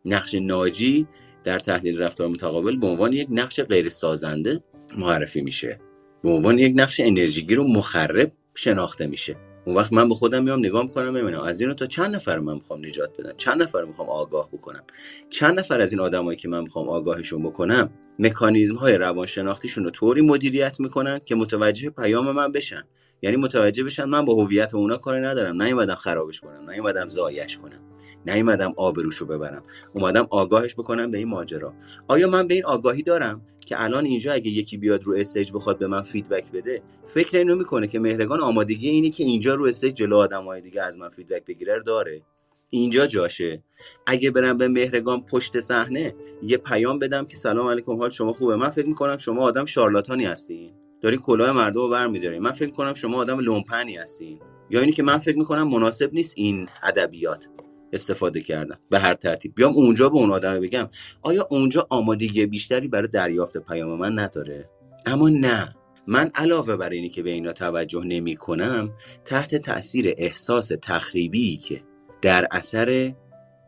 نقش 0.05 0.35
ناجی 0.35 1.07
در 1.45 1.59
تحلیل 1.59 1.99
رفتار 1.99 2.29
متقابل 2.29 2.77
به 2.77 2.87
عنوان 2.87 3.13
یک 3.13 3.29
نقش 3.31 3.61
غیر 3.61 3.89
سازنده 3.89 4.61
معرفی 4.99 5.43
میشه. 5.43 5.81
به 6.23 6.31
عنوان 6.31 6.59
یک 6.59 6.73
نقش 6.77 7.01
انرژیگیر 7.01 7.61
و 7.61 7.69
مخرب 7.69 8.33
شناخته 8.55 9.07
میشه. 9.07 9.37
اون 9.65 9.77
وقت 9.77 9.93
من 9.93 10.09
به 10.09 10.15
خودم 10.15 10.45
میام 10.45 10.59
نگاه 10.59 10.83
می‌کنم 10.83 11.13
ببینم 11.13 11.41
از 11.41 11.61
اینو 11.61 11.75
تا 11.75 11.87
چند 11.87 12.15
نفر 12.15 12.39
من 12.39 12.55
می‌خوام 12.55 12.85
نجات 12.85 13.21
بدم؟ 13.21 13.33
چند 13.37 13.63
نفر 13.63 13.85
می‌خوام 13.85 14.09
آگاه 14.09 14.49
بکنم؟ 14.53 14.83
چند 15.31 15.59
نفر 15.59 15.81
از 15.81 15.93
این 15.93 16.01
آدمایی 16.01 16.39
که 16.39 16.49
من 16.49 16.61
می‌خوام 16.61 16.89
آگاهشون 16.89 17.43
بکنم 17.43 17.91
مکانیزم 18.19 18.77
های 18.77 18.95
روانشناختیشون 18.99 19.85
رو 19.85 19.91
طوری 19.91 20.21
مدیریت 20.21 20.81
می‌کنن 20.81 21.21
که 21.25 21.35
متوجه 21.35 21.91
پیام 21.91 22.31
من 22.31 22.53
بشن؟ 22.53 22.85
یعنی 23.23 23.37
متوجه 23.37 23.85
بشن 23.85 24.05
من 24.05 24.25
با 24.25 24.35
هویت 24.35 24.75
اونا 24.75 24.97
کاری 24.97 25.21
ندارم. 25.21 25.63
نیومدم 25.63 25.95
خرابش 25.95 26.41
کنم 26.41 26.71
نیومدم 26.71 27.09
زایش 27.09 27.59
کنم 27.59 27.81
نیومدم 28.27 28.73
آبروشو 28.77 29.27
ببرم. 29.27 29.65
اومدم 29.93 30.27
آگاهش 30.31 30.75
بکنم 30.75 31.11
به 31.11 31.19
این 31.19 31.29
ماجرا. 31.29 31.75
آیا 32.09 32.29
من 32.29 32.47
به 32.47 32.55
این 32.55 32.65
آگاهی 32.65 33.03
دارم 33.03 33.43
که 33.67 33.83
الان 33.83 34.05
اینجا 34.05 34.33
اگه 34.33 34.51
یکی 34.51 34.77
بیاد 34.77 35.05
رو 35.05 35.15
stage 35.15 35.53
بخواد 35.53 35.79
به 35.79 35.87
من 35.87 36.03
feedback 36.03 36.51
بده 36.51 36.83
فکر 37.07 37.39
اینو 37.39 37.57
می‌کنه 37.57 37.87
که 37.87 37.99
مهرگان 37.99 38.41
آمادگی 38.41 38.89
اینی 38.89 39.11
که 39.11 39.25
اینجا 39.25 39.55
رو 39.55 39.67
stage 39.67 39.95
جلو 39.95 40.17
آدمای 40.17 40.61
دیگه 40.61 40.83
از 40.83 40.99
من 40.99 41.09
feedback 41.09 41.45
بگیره 41.45 41.83
داره. 41.87 42.23
اینجا 42.71 43.07
جاشه. 43.07 43.63
اگه 44.07 44.31
برم 44.31 44.59
به 44.59 44.69
مهرگان 44.69 45.23
پشت 45.23 45.61
صحنه 45.61 46.15
یه 46.43 46.57
پیام 46.57 46.99
بدم 46.99 47.25
که 47.25 47.37
سلام 47.37 47.69
علیکم 47.69 47.97
حال 47.97 48.11
شما 48.11 48.33
خوبه؟ 48.33 48.57
من 48.57 48.69
فکر 48.69 48.87
می‌کنم 48.87 49.19
شما 49.19 49.43
آدم 49.43 49.65
شارلاتانی 49.65 50.25
هستین. 50.25 50.73
داری 51.03 51.17
کلاه 51.17 51.53
مردم 51.53 51.81
رو 51.81 51.89
برمیداری. 51.89 52.39
من 52.39 52.51
فکر 52.53 52.71
کنم 52.71 52.95
شما 52.95 53.19
آدم 53.19 53.39
لومپنی 53.39 53.97
هستین. 53.97 54.41
یا 54.71 54.81
اینی 54.81 54.93
که 54.93 55.03
من 55.03 55.19
فکر 55.19 55.39
می‌کنم 55.39 55.69
مناسب 55.69 56.15
نیست 56.15 56.35
این 56.37 56.69
ادبیات 56.83 57.47
استفاده 57.93 58.41
کردم 58.41 58.79
به 58.91 58.99
هر 58.99 59.15
ترتیب. 59.15 59.55
بیام 59.55 59.73
اونجا 59.73 60.09
به 60.09 60.17
اون 60.17 60.33
آدم 60.33 60.61
بگم 60.61 60.89
آیا 61.23 61.47
اونجا 61.51 61.87
آمادگی 61.91 62.47
بیشتری 62.47 62.89
برای 62.89 63.09
دریافت 63.09 63.59
پیام 63.59 63.99
من 63.99 64.19
نداره؟ 64.19 64.71
اما 65.07 65.29
نه. 65.29 65.75
من 66.07 66.31
علاوه 66.35 66.77
بر 66.77 66.91
اینی 66.91 67.09
که 67.09 67.23
به 67.23 67.31
اینا 67.31 67.53
توجه 67.53 68.05
نمی 68.05 68.37
کنم 68.37 68.91
تحت 69.25 69.55
تاثیر 69.55 70.15
احساس 70.19 70.73
تخریبی 70.83 71.57
که 71.57 71.83
در 72.23 72.49
اثر 72.51 73.15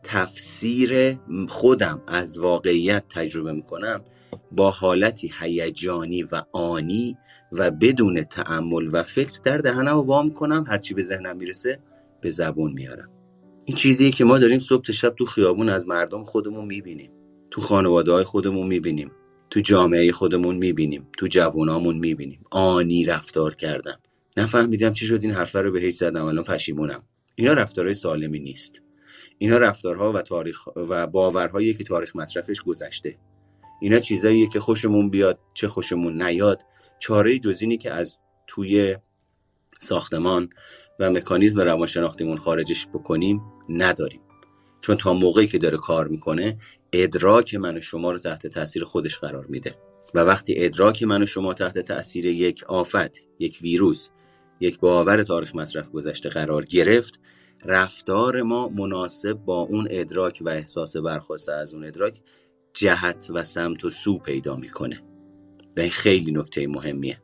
تفسیر 0.03 1.17
خودم 1.49 2.01
از 2.07 2.37
واقعیت 2.37 3.03
تجربه 3.09 3.51
می 3.51 3.63
کنم 3.63 4.01
با 4.51 4.71
حالتی 4.71 5.31
هیجانی 5.39 6.23
و 6.23 6.41
آنی 6.53 7.17
و 7.51 7.71
بدون 7.71 8.23
تعمل 8.23 8.89
و 8.91 9.03
فکر 9.03 9.39
در 9.43 9.57
دهنم 9.57 9.95
رو 9.95 10.01
وام 10.01 10.33
کنم 10.33 10.65
هرچی 10.67 10.93
به 10.93 11.01
ذهنم 11.01 11.37
می‌رسه 11.37 11.79
به 12.21 12.29
زبون 12.29 12.73
میارم. 12.73 13.09
این 13.65 13.77
چیزیه 13.77 14.11
که 14.11 14.25
ما 14.25 14.37
داریم 14.37 14.59
صبح 14.59 14.91
شب 14.91 15.15
تو 15.15 15.25
خیابون 15.25 15.69
از 15.69 15.87
مردم 15.87 16.23
خودمون 16.23 16.65
می‌بینیم. 16.65 17.11
تو 17.51 17.61
خانواده 17.61 18.11
های 18.11 18.23
خودمون 18.23 18.67
می‌بینیم. 18.67 19.11
تو 19.49 19.59
جامعه 19.59 20.11
خودمون 20.11 20.55
می‌بینیم. 20.55 21.07
تو 21.17 21.27
جوانامون 21.27 21.97
می‌بینیم. 21.97 22.45
آنی 22.51 23.05
رفتار 23.05 23.55
کردم. 23.55 23.99
نفهمیدم 24.37 24.93
چی 24.93 25.05
شد 25.05 25.19
این 25.21 25.31
حرفه 25.31 25.61
رو 25.61 25.71
به 25.71 25.79
حیث 25.79 25.99
زدم. 25.99 26.25
الان 26.25 26.43
پشیمونم. 26.43 27.03
اینا 27.35 27.53
رفتارهای 27.53 27.93
سالمی 27.93 28.39
نیست. 28.39 28.73
اینا 29.37 29.57
رفتارها 29.57 30.11
و 30.11 30.21
تاریخ 30.21 30.67
و 30.75 31.07
باورهایی 31.07 31.73
که 31.73 31.83
تاریخ 31.83 32.15
مصرفش 32.15 32.61
گذشته. 32.61 33.17
اینا 33.85 33.99
چیزاییه 33.99 34.47
که 34.47 34.59
خوشمون 34.59 35.09
بیاد 35.09 35.39
چه 35.53 35.67
خوشمون 35.67 36.21
نیاد. 36.21 36.61
چاره 36.99 37.39
جز 37.39 37.63
که 37.63 37.91
از 37.91 38.17
توی 38.47 38.97
ساختمان 39.79 40.49
و 40.99 41.11
مکانیزم 41.11 41.61
روانشناختیمون 41.61 42.37
خارجش 42.37 42.87
بکنیم 42.87 43.41
نداریم. 43.69 44.21
چون 44.81 44.97
تا 44.97 45.13
موقعی 45.13 45.47
که 45.47 45.57
داره 45.57 45.77
کار 45.77 46.07
می‌کنه 46.07 46.57
ادراک 46.93 47.55
من 47.55 47.77
و 47.77 47.81
شما 47.81 48.11
رو 48.11 48.19
تحت 48.19 48.47
تاثیر 48.47 48.83
خودش 48.83 49.19
قرار 49.19 49.45
میده. 49.45 49.75
و 50.13 50.19
وقتی 50.19 50.53
ادراک 50.57 51.03
من 51.03 51.23
و 51.23 51.25
شما 51.25 51.53
تحت 51.53 51.79
تاثیر 51.79 52.25
یک 52.25 52.63
آفت 52.63 53.27
یک 53.39 53.59
ویروس 53.61 54.09
یک 54.59 54.79
باور 54.79 55.23
تاریخ 55.23 55.55
مصرف 55.55 55.89
گذشته 55.89 56.29
قرار 56.29 56.65
گرفت 56.65 57.19
رفتار 57.65 58.41
ما 58.41 58.69
مناسب 58.69 59.33
با 59.33 59.59
اون 59.59 59.87
ادراک 59.91 60.41
و 60.45 60.49
احساس 60.49 60.97
برخواسته 60.97 61.51
از 61.51 61.73
اون 61.73 61.85
ادراک 61.85 62.21
جهت 62.75 63.27
و 63.29 63.43
سمت 63.43 63.85
و 63.85 63.89
سو 63.89 64.17
پیدا 64.17 64.55
می‌کنه. 64.55 65.01
و 65.77 65.79
این 65.79 65.89
خیلی 65.89 66.31
نکته 66.31 66.67
مهمیه. 66.67 67.17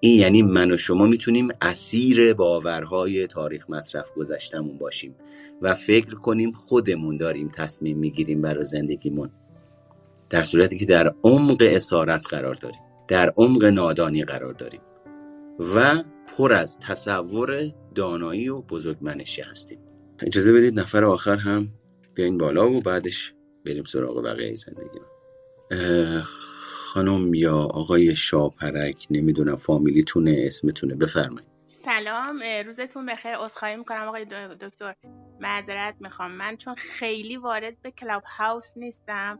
این 0.00 0.18
یعنی 0.18 0.42
من 0.42 0.72
و 0.72 0.76
شما 0.76 1.06
می‌تونیم 1.06 1.48
اسیر 1.60 2.34
باورهای 2.34 3.26
تاریخ 3.26 3.70
مصرف 3.70 4.12
گذشتمون 4.14 4.78
باشیم 4.78 5.14
و 5.62 5.74
فکر 5.74 6.14
کنیم 6.14 6.52
خودمون 6.52 7.16
داریم 7.16 7.48
تصمیم 7.48 7.98
می‌گیریم 7.98 8.42
برای 8.42 8.64
زندگیمون. 8.64 9.30
در 10.30 10.44
صورتی 10.44 10.78
که 10.78 10.84
در 10.84 11.14
عمق 11.24 11.56
اسارت 11.60 12.26
قرار 12.30 12.54
داریم. 12.54 12.80
در 13.08 13.32
عمق 13.36 13.64
نادانی 13.64 14.24
قرار 14.24 14.52
داریم. 14.52 14.80
و 15.74 16.02
پر 16.36 16.54
از 16.54 16.78
تصور 16.78 17.72
دانایی 17.94 18.48
و 18.48 18.60
بزرگمنشی 18.60 19.42
هستیم. 19.42 19.78
اجازه 20.20 20.52
بدید 20.52 20.80
نفر 20.80 21.04
آخر 21.04 21.36
هم 21.36 21.68
بیاین 22.14 22.38
بالا 22.38 22.70
و 22.70 22.80
بعدش 22.80 23.32
بریم 23.66 23.84
سراغ 23.84 24.24
بقیه 24.24 24.54
زندگی 24.54 25.00
خانم 26.92 27.34
یا 27.34 27.56
آقای 27.56 28.16
شاپرک 28.16 29.06
نمی‌دونم 29.10 29.56
فامیلیتونه 29.56 30.36
اسمتونه 30.46 30.94
بفرمایید. 30.94 31.48
سلام 31.84 32.42
روزتون 32.66 33.06
بخیر. 33.06 33.34
عذرخواهی 33.36 33.76
می‌کنم 33.76 34.08
آقای 34.08 34.24
دکتر. 34.60 34.94
معذرت 35.40 35.94
می‌خوام. 36.00 36.32
من 36.32 36.56
چون 36.56 36.74
خیلی 36.74 37.36
وارد 37.36 37.82
به 37.82 37.90
کلاب 37.90 38.22
هاوس 38.38 38.72
نیستم 38.76 39.38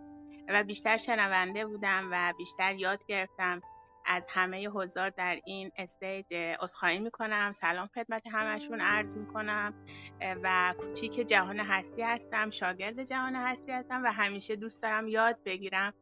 و 0.49 0.65
بیشتر 0.65 0.97
شنونده 0.97 1.67
بودم 1.67 2.09
و 2.13 2.33
بیشتر 2.39 2.75
یاد 2.75 3.01
گرفتم 3.09 3.63
از 4.07 4.27
همه 4.31 4.69
حضار 4.69 5.11
در 5.11 5.41
این 5.45 5.71
stage 5.77 6.35
عذرخواهی 6.35 6.99
می‌کنم. 6.99 7.53
سلام 7.53 7.87
خدمت 7.95 8.23
همشون. 8.33 8.81
عرض 8.81 9.17
می‌کنم 9.17 9.75
و 10.43 10.75
کوچیک 10.79 11.13
جهان 11.13 11.61
هستی 11.61 12.03
هستم 12.03 12.51
شاگرد 12.51 13.03
جهان 13.03 13.35
هستی 13.35 13.73
هستم 13.73 14.03
و 14.05 14.13
همیشه 14.13 14.57
دوست 14.57 14.83
دارم 14.83 15.09
یاد 15.09 15.39
بگیرم 15.45 15.93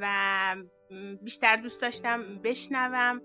و 0.00 0.56
بیشتر 1.22 1.56
دوست 1.56 1.82
داشتم 1.82 2.38
بشنوم 2.38 3.20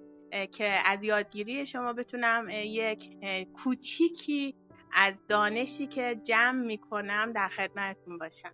که 0.51 0.79
از 0.85 1.03
یادگیری 1.03 1.65
شما 1.65 1.93
بتونم 1.93 2.47
یک 2.51 3.09
کوچیکی 3.53 4.55
از 4.93 5.27
دانشی 5.27 5.87
که 5.87 6.19
جمع 6.23 6.65
می‌کنم 6.65 7.33
در 7.33 7.47
خدمتتون 7.47 8.17
باشم. 8.17 8.53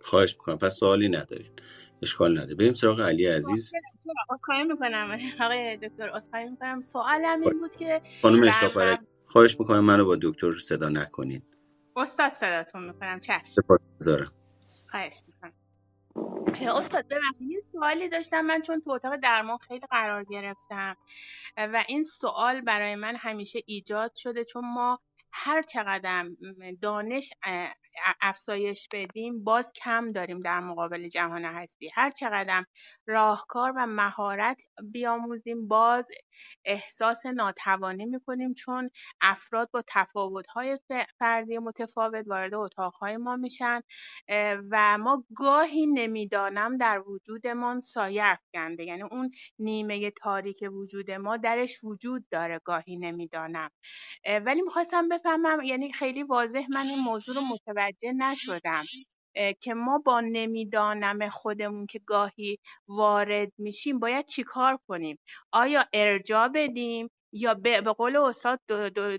خواهش 0.00 0.32
می‌کنم. 0.32 0.58
پس 0.58 0.76
سوالی 0.76 1.08
ندارین. 1.08 1.50
اشکال 2.02 2.38
نداره. 2.38 2.54
بریم 2.54 2.72
سراغ 2.72 3.00
علی 3.00 3.26
عزیز. 3.26 3.72
چرا 4.44 4.64
می‌کنم؟ 4.64 5.18
آقای 5.40 5.76
دکتر 5.76 6.08
اسخای 6.08 6.50
می‌کنم. 6.50 6.80
سوالم 6.80 7.42
این 7.42 7.58
بود 7.60 7.76
که 7.76 8.02
خانم 8.22 8.42
اشراق 8.48 8.98
خواهش 9.26 9.60
می‌کنم 9.60 9.80
منو 9.80 10.04
با 10.04 10.16
دکتر 10.22 10.52
صدا 10.52 10.88
نکنین 10.88 11.42
استاد 11.96 12.32
صداتون 12.32 12.84
می‌کنم. 12.84 13.20
چشم. 13.20 13.42
سپاسگزارم 13.44 14.32
خواهش 14.90 15.22
می‌کنم. 15.26 15.52
استاد 16.76 17.08
ببخشید. 17.08 17.50
یه 17.50 17.58
سوالی 17.58 18.08
داشتم. 18.08 18.40
من 18.40 18.62
چون 18.62 18.80
تو 18.80 18.90
اتاق 18.90 19.16
درمان 19.16 19.58
خیلی 19.58 19.86
قرار 19.90 20.24
گرفتم 20.24 20.96
و 21.56 21.84
این 21.88 22.02
سوال 22.02 22.60
برای 22.60 22.94
من 22.94 23.16
همیشه 23.16 23.58
ایجاد 23.66 24.12
شده 24.16 24.44
چون 24.44 24.64
ما 24.74 25.00
هر 25.32 25.62
چقدر 25.62 26.28
دانش 26.82 27.32
افزایش 28.20 28.88
بدیم 28.92 29.44
باز 29.44 29.72
کم 29.72 30.12
داریم 30.12 30.40
در 30.40 30.60
مقابل 30.60 31.08
جهان 31.08 31.44
هستی. 31.44 31.90
هر 31.94 32.10
چقدر 32.10 32.64
راهکار 33.06 33.72
و 33.76 33.86
مهارت 33.86 34.62
بیاموزیم 34.92 35.68
باز 35.68 36.08
احساس 36.64 37.26
ناتوانی 37.26 38.06
می‌کنیم 38.06 38.54
چون 38.54 38.90
افراد 39.20 39.70
با 39.72 39.82
تفاوت‌های 39.88 40.78
فردی 41.18 41.58
متفاوت 41.58 42.24
وارد 42.28 42.54
اتاقهای 42.54 43.16
ما 43.16 43.36
میشن 43.36 43.80
و 44.70 44.98
ما 44.98 45.24
گاهی 45.36 45.86
نمی‌دانم 45.86 46.76
در 46.76 47.02
وجودمان 47.08 47.80
سایه 47.80 48.24
افکنده. 48.24 48.84
یعنی 48.84 49.02
اون 49.02 49.30
نیمه 49.58 50.10
تاریک 50.10 50.64
وجود 50.72 51.10
ما 51.10 51.36
درش 51.36 51.84
وجود 51.84 52.24
داره 52.30 52.60
گاهی 52.64 52.96
نمی‌دانم. 52.96 53.70
ولی 54.46 54.62
می‌خواستم 54.62 55.08
بفهمم 55.08 55.62
یعنی 55.64 55.92
خیلی 55.92 56.22
واضح 56.22 56.62
من 56.74 56.86
این 56.86 57.00
موضوع 57.04 57.34
رو 57.34 57.40
متوجه 57.40 57.85
نشدم 58.18 58.84
که 59.60 59.74
ما 59.74 59.98
با 60.06 60.20
نمی‌دانم 60.20 61.28
خودمون 61.28 61.86
که 61.86 62.00
گاهی 62.06 62.58
وارد 62.88 63.52
میشیم 63.58 63.98
باید 63.98 64.26
چیکار 64.26 64.78
کنیم؟ 64.88 65.18
آیا 65.52 65.84
ارجا 65.92 66.50
بدیم؟ 66.54 67.10
یا 67.32 67.54
به 67.54 67.80
قول 67.80 68.16
استاد 68.16 68.60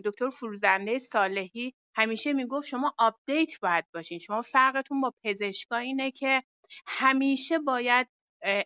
دکتر 0.05 0.29
فروزنده 0.29 0.99
صالحی 0.99 1.73
همیشه 1.95 2.33
می‌گفت 2.33 2.67
شما 2.67 2.95
آپدیت 2.99 3.59
باید 3.61 3.85
باشین. 3.93 4.19
شما 4.19 4.41
فرقتون 4.41 5.01
با 5.01 5.13
پزشکا 5.23 5.77
اینه 5.77 6.11
که 6.11 6.43
همیشه 6.87 7.59
باید 7.59 8.07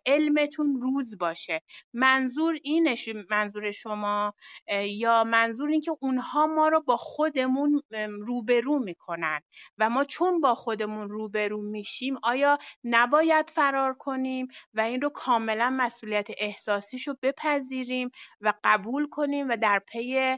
علمتون 0.06 0.82
روز 0.82 1.18
باشه. 1.18 1.62
منظور 1.94 2.60
اینش 2.64 3.10
منظور 3.30 3.72
شما 3.72 4.34
یا 4.86 5.24
منظور 5.24 5.70
این 5.70 5.82
که 5.82 5.92
اونها 6.00 6.48
ما 6.48 6.68
رو 6.68 6.82
با 6.82 6.98
خودمون 6.98 7.82
روبرو 8.22 8.80
می‌کنن 8.80 9.42
و 9.78 9.90
ما 9.90 10.06
چون 10.06 10.42
با 10.42 10.56
خودمون 10.56 11.10
روبرو 11.10 11.62
میشیم 11.62 12.16
آیا 12.24 12.58
نباید 12.84 13.50
فرار 13.50 13.94
کنیم 13.94 14.48
و 14.74 14.82
این 14.82 15.02
رو 15.02 15.10
کاملا 15.10 15.70
مسئولیت 15.70 16.28
احساسیش 16.38 17.08
رو 17.08 17.18
بپذیریم 17.22 18.12
و 18.42 18.54
قبول 18.64 19.10
کنیم 19.10 19.50
و 19.50 19.58
در 19.58 19.80
پی 19.80 20.38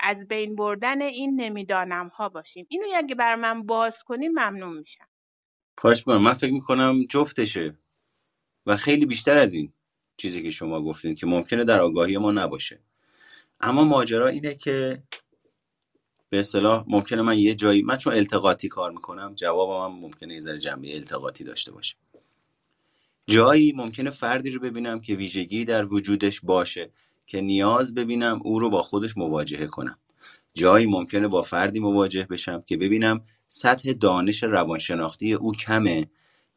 از 0.00 0.28
بین 0.28 0.56
بردن 0.56 1.02
این 1.02 1.40
نمی‌دانم 1.40 2.08
ها 2.08 2.28
باشیم؟ 2.28 2.66
اینو 2.70 2.86
اگه 2.96 3.14
بر 3.14 3.36
من 3.36 3.66
باز 3.66 4.02
کنین 4.02 4.30
ممنون 4.30 4.78
میشم. 4.78 5.08
می‌کنم 5.84 6.22
من 6.22 6.34
فکر 6.34 6.52
می‌کنم 6.52 6.94
جفتشه. 7.10 7.78
و 8.66 8.76
خیلی 8.76 9.06
بیشتر 9.06 9.38
از 9.38 9.52
این 9.52 9.72
چیزی 10.16 10.42
که 10.42 10.50
شما 10.50 10.82
گفتین 10.82 11.14
که 11.14 11.26
ممکنه 11.26 11.64
در 11.64 11.80
آگاهی 11.80 12.18
ما 12.18 12.32
نباشه. 12.32 12.80
اما 13.60 13.84
ماجرا 13.84 14.28
اینه 14.28 14.54
که 14.54 15.02
به 16.28 16.40
اصطلاح 16.40 16.84
ممکنه 16.88 17.22
من 17.22 17.38
یه 17.38 17.54
جایی 17.54 17.82
من 17.82 17.96
چون 17.96 18.12
التقاطی 18.12 18.68
کار 18.68 18.92
می‌کنم 18.92 19.34
جوابم 19.34 19.94
هم 19.94 20.00
ممکنه 20.00 20.34
یه 20.34 20.40
ذره 20.40 20.58
جنبه 20.58 20.94
التقاطی 20.94 21.44
داشته 21.44 21.72
باشه. 21.72 21.96
جایی 23.26 23.72
ممکنه 23.72 24.10
فردی 24.10 24.50
رو 24.50 24.60
ببینم 24.60 25.00
که 25.00 25.14
ویژگی 25.14 25.64
در 25.64 25.86
وجودش 25.86 26.40
باشه 26.40 26.90
که 27.26 27.40
نیاز 27.40 27.94
ببینم 27.94 28.40
او 28.44 28.58
رو 28.58 28.70
با 28.70 28.82
خودش 28.82 29.16
مواجهه 29.16 29.66
کنم. 29.66 29.98
جایی 30.54 30.86
ممکنه 30.86 31.28
با 31.28 31.42
فردی 31.42 31.80
مواجه 31.80 32.26
بشم 32.30 32.62
که 32.66 32.76
ببینم 32.76 33.24
سطح 33.46 33.92
دانش 33.92 34.42
روانشناختی 34.42 35.32
او 35.32 35.52
کمه 35.52 36.06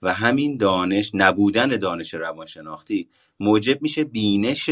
و 0.02 0.14
همین 0.14 0.58
دانش 0.58 1.12
نبودن 1.14 1.68
دانش 1.68 2.14
روانشناختی 2.14 3.10
موجب 3.40 3.82
میشه 3.82 4.04
بینش 4.04 4.70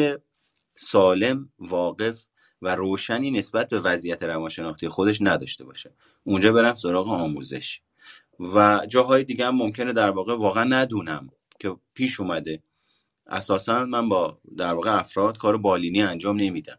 سالم 0.75 1.49
واقف 1.59 2.25
و 2.61 2.75
روشنی 2.75 3.31
نسبت 3.31 3.69
به 3.69 3.79
وضعیت 3.79 4.23
روانشناختی 4.23 4.87
خودش 4.87 5.17
نداشته 5.21 5.63
باشه. 5.63 5.91
اونجا 6.23 6.51
برم 6.51 6.75
سراغ 6.75 7.07
آموزش. 7.07 7.81
و 8.39 8.85
جاهای 8.89 9.23
دیگه 9.23 9.45
هم 9.45 9.55
ممکنه 9.55 9.93
در 9.93 10.09
واقع 10.09 10.35
واقعا 10.35 10.63
ندونم 10.63 11.29
که 11.59 11.75
پیش 11.93 12.19
اومده. 12.19 12.63
اساسا 13.27 13.85
من 13.85 14.09
با 14.09 14.37
در 14.57 14.73
واقع 14.73 14.99
افراد 14.99 15.37
کار 15.37 15.57
بالینی 15.57 16.01
انجام 16.01 16.39
نمیدم. 16.39 16.77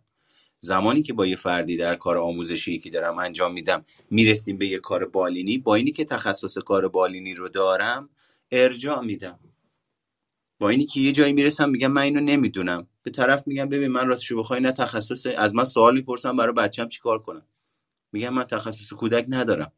زمانی 0.60 1.02
که 1.02 1.12
با 1.12 1.26
یه 1.26 1.36
فردی 1.36 1.76
در 1.76 1.94
کار 1.94 2.18
آموزشی 2.18 2.78
که 2.78 2.90
دارم 2.90 3.18
انجام 3.18 3.52
میدم 3.52 3.84
می‌رسیم 4.10 4.58
به 4.58 4.66
یه 4.66 4.78
کار 4.78 5.06
بالینی 5.06 5.58
با 5.58 5.74
اینی 5.74 5.90
که 5.90 6.04
تخصص 6.04 6.58
کار 6.58 6.88
بالینی 6.88 7.34
رو 7.34 7.48
دارم 7.48 8.08
ارجاع 8.52 9.00
میدم. 9.00 9.38
با 10.58 10.68
اینی 10.68 10.86
که 10.86 11.00
یه 11.00 11.12
جایی 11.12 11.32
می‌رسم 11.32 11.70
میگم 11.70 11.92
من 11.92 12.02
اینو 12.02 12.20
نمی‌دونم. 12.20 12.86
به 13.02 13.10
طرف 13.10 13.46
میگم 13.46 13.68
ببین 13.68 13.88
من 13.88 14.06
راستشو 14.06 14.38
بخوای 14.38 14.60
نه 14.60 14.72
تخصص 14.72 15.26
از 15.36 15.54
من 15.54 15.64
سوال 15.64 15.94
می‌پرسم 15.94 16.36
برای 16.36 16.52
بچم 16.52 16.88
چیکار 16.88 17.18
کنم. 17.18 17.46
میگم 18.12 18.34
من 18.34 18.44
تخصص 18.44 18.92
کودک 18.92 19.26
ندارم. 19.28 19.72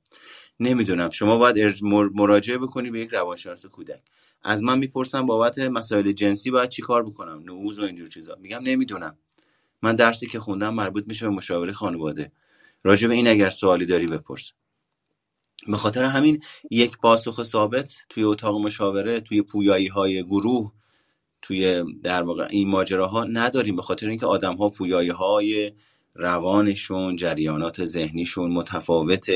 نمی‌دونم. 0.60 1.10
شما 1.10 1.38
باید 1.38 1.74
مراجعه 2.14 2.58
بکنی 2.58 2.90
به 2.90 3.00
یک 3.00 3.10
روانشناس 3.10 3.66
کودک. 3.66 4.02
از 4.42 4.62
من 4.62 4.78
می‌پرسم 4.78 5.26
بابت 5.26 5.58
مسائل 5.58 6.12
جنسی 6.12 6.50
باید 6.50 6.68
چیکار 6.68 7.02
بکنم؟ 7.02 7.42
نعوز 7.44 7.78
و 7.78 7.82
اینجور 7.82 8.08
چیزا. 8.08 8.36
میگم 8.40 8.60
نمی‌دونم. 8.62 9.18
من 9.82 9.96
درسی 9.96 10.26
که 10.26 10.40
خوندم 10.40 10.74
مربوط 10.74 11.04
میشه 11.06 11.26
به 11.28 11.34
مشاوره 11.34 11.72
خانواده. 11.72 12.32
راجع 12.82 13.08
به 13.08 13.14
این 13.14 13.28
اگر 13.28 13.50
سوالی 13.50 13.86
داری 13.86 14.06
بپرس. 14.06 14.52
به 15.66 15.76
خاطر 15.76 16.04
همین 16.04 16.42
یک 16.70 16.98
پاسخ 16.98 17.42
ثابت 17.42 17.92
توی 18.08 18.22
اتاق 18.22 18.60
مشاوره 18.60 19.20
توی 19.20 19.42
پویایی 19.42 19.86
های 19.86 20.24
گروه 20.24 20.72
توی 21.42 21.84
در 22.02 22.22
واقع 22.22 22.46
این 22.50 22.68
ماجراها 22.68 23.24
نداریم. 23.24 23.76
به 23.76 23.82
خاطر 23.82 24.08
اینکه 24.08 24.26
آدم 24.26 24.56
ها 24.56 24.68
پویایی 24.68 25.08
های 25.08 25.72
روانشون 26.14 27.16
جریانات 27.16 27.84
ذهنیشون 27.84 28.50
متفاوت. 28.50 29.30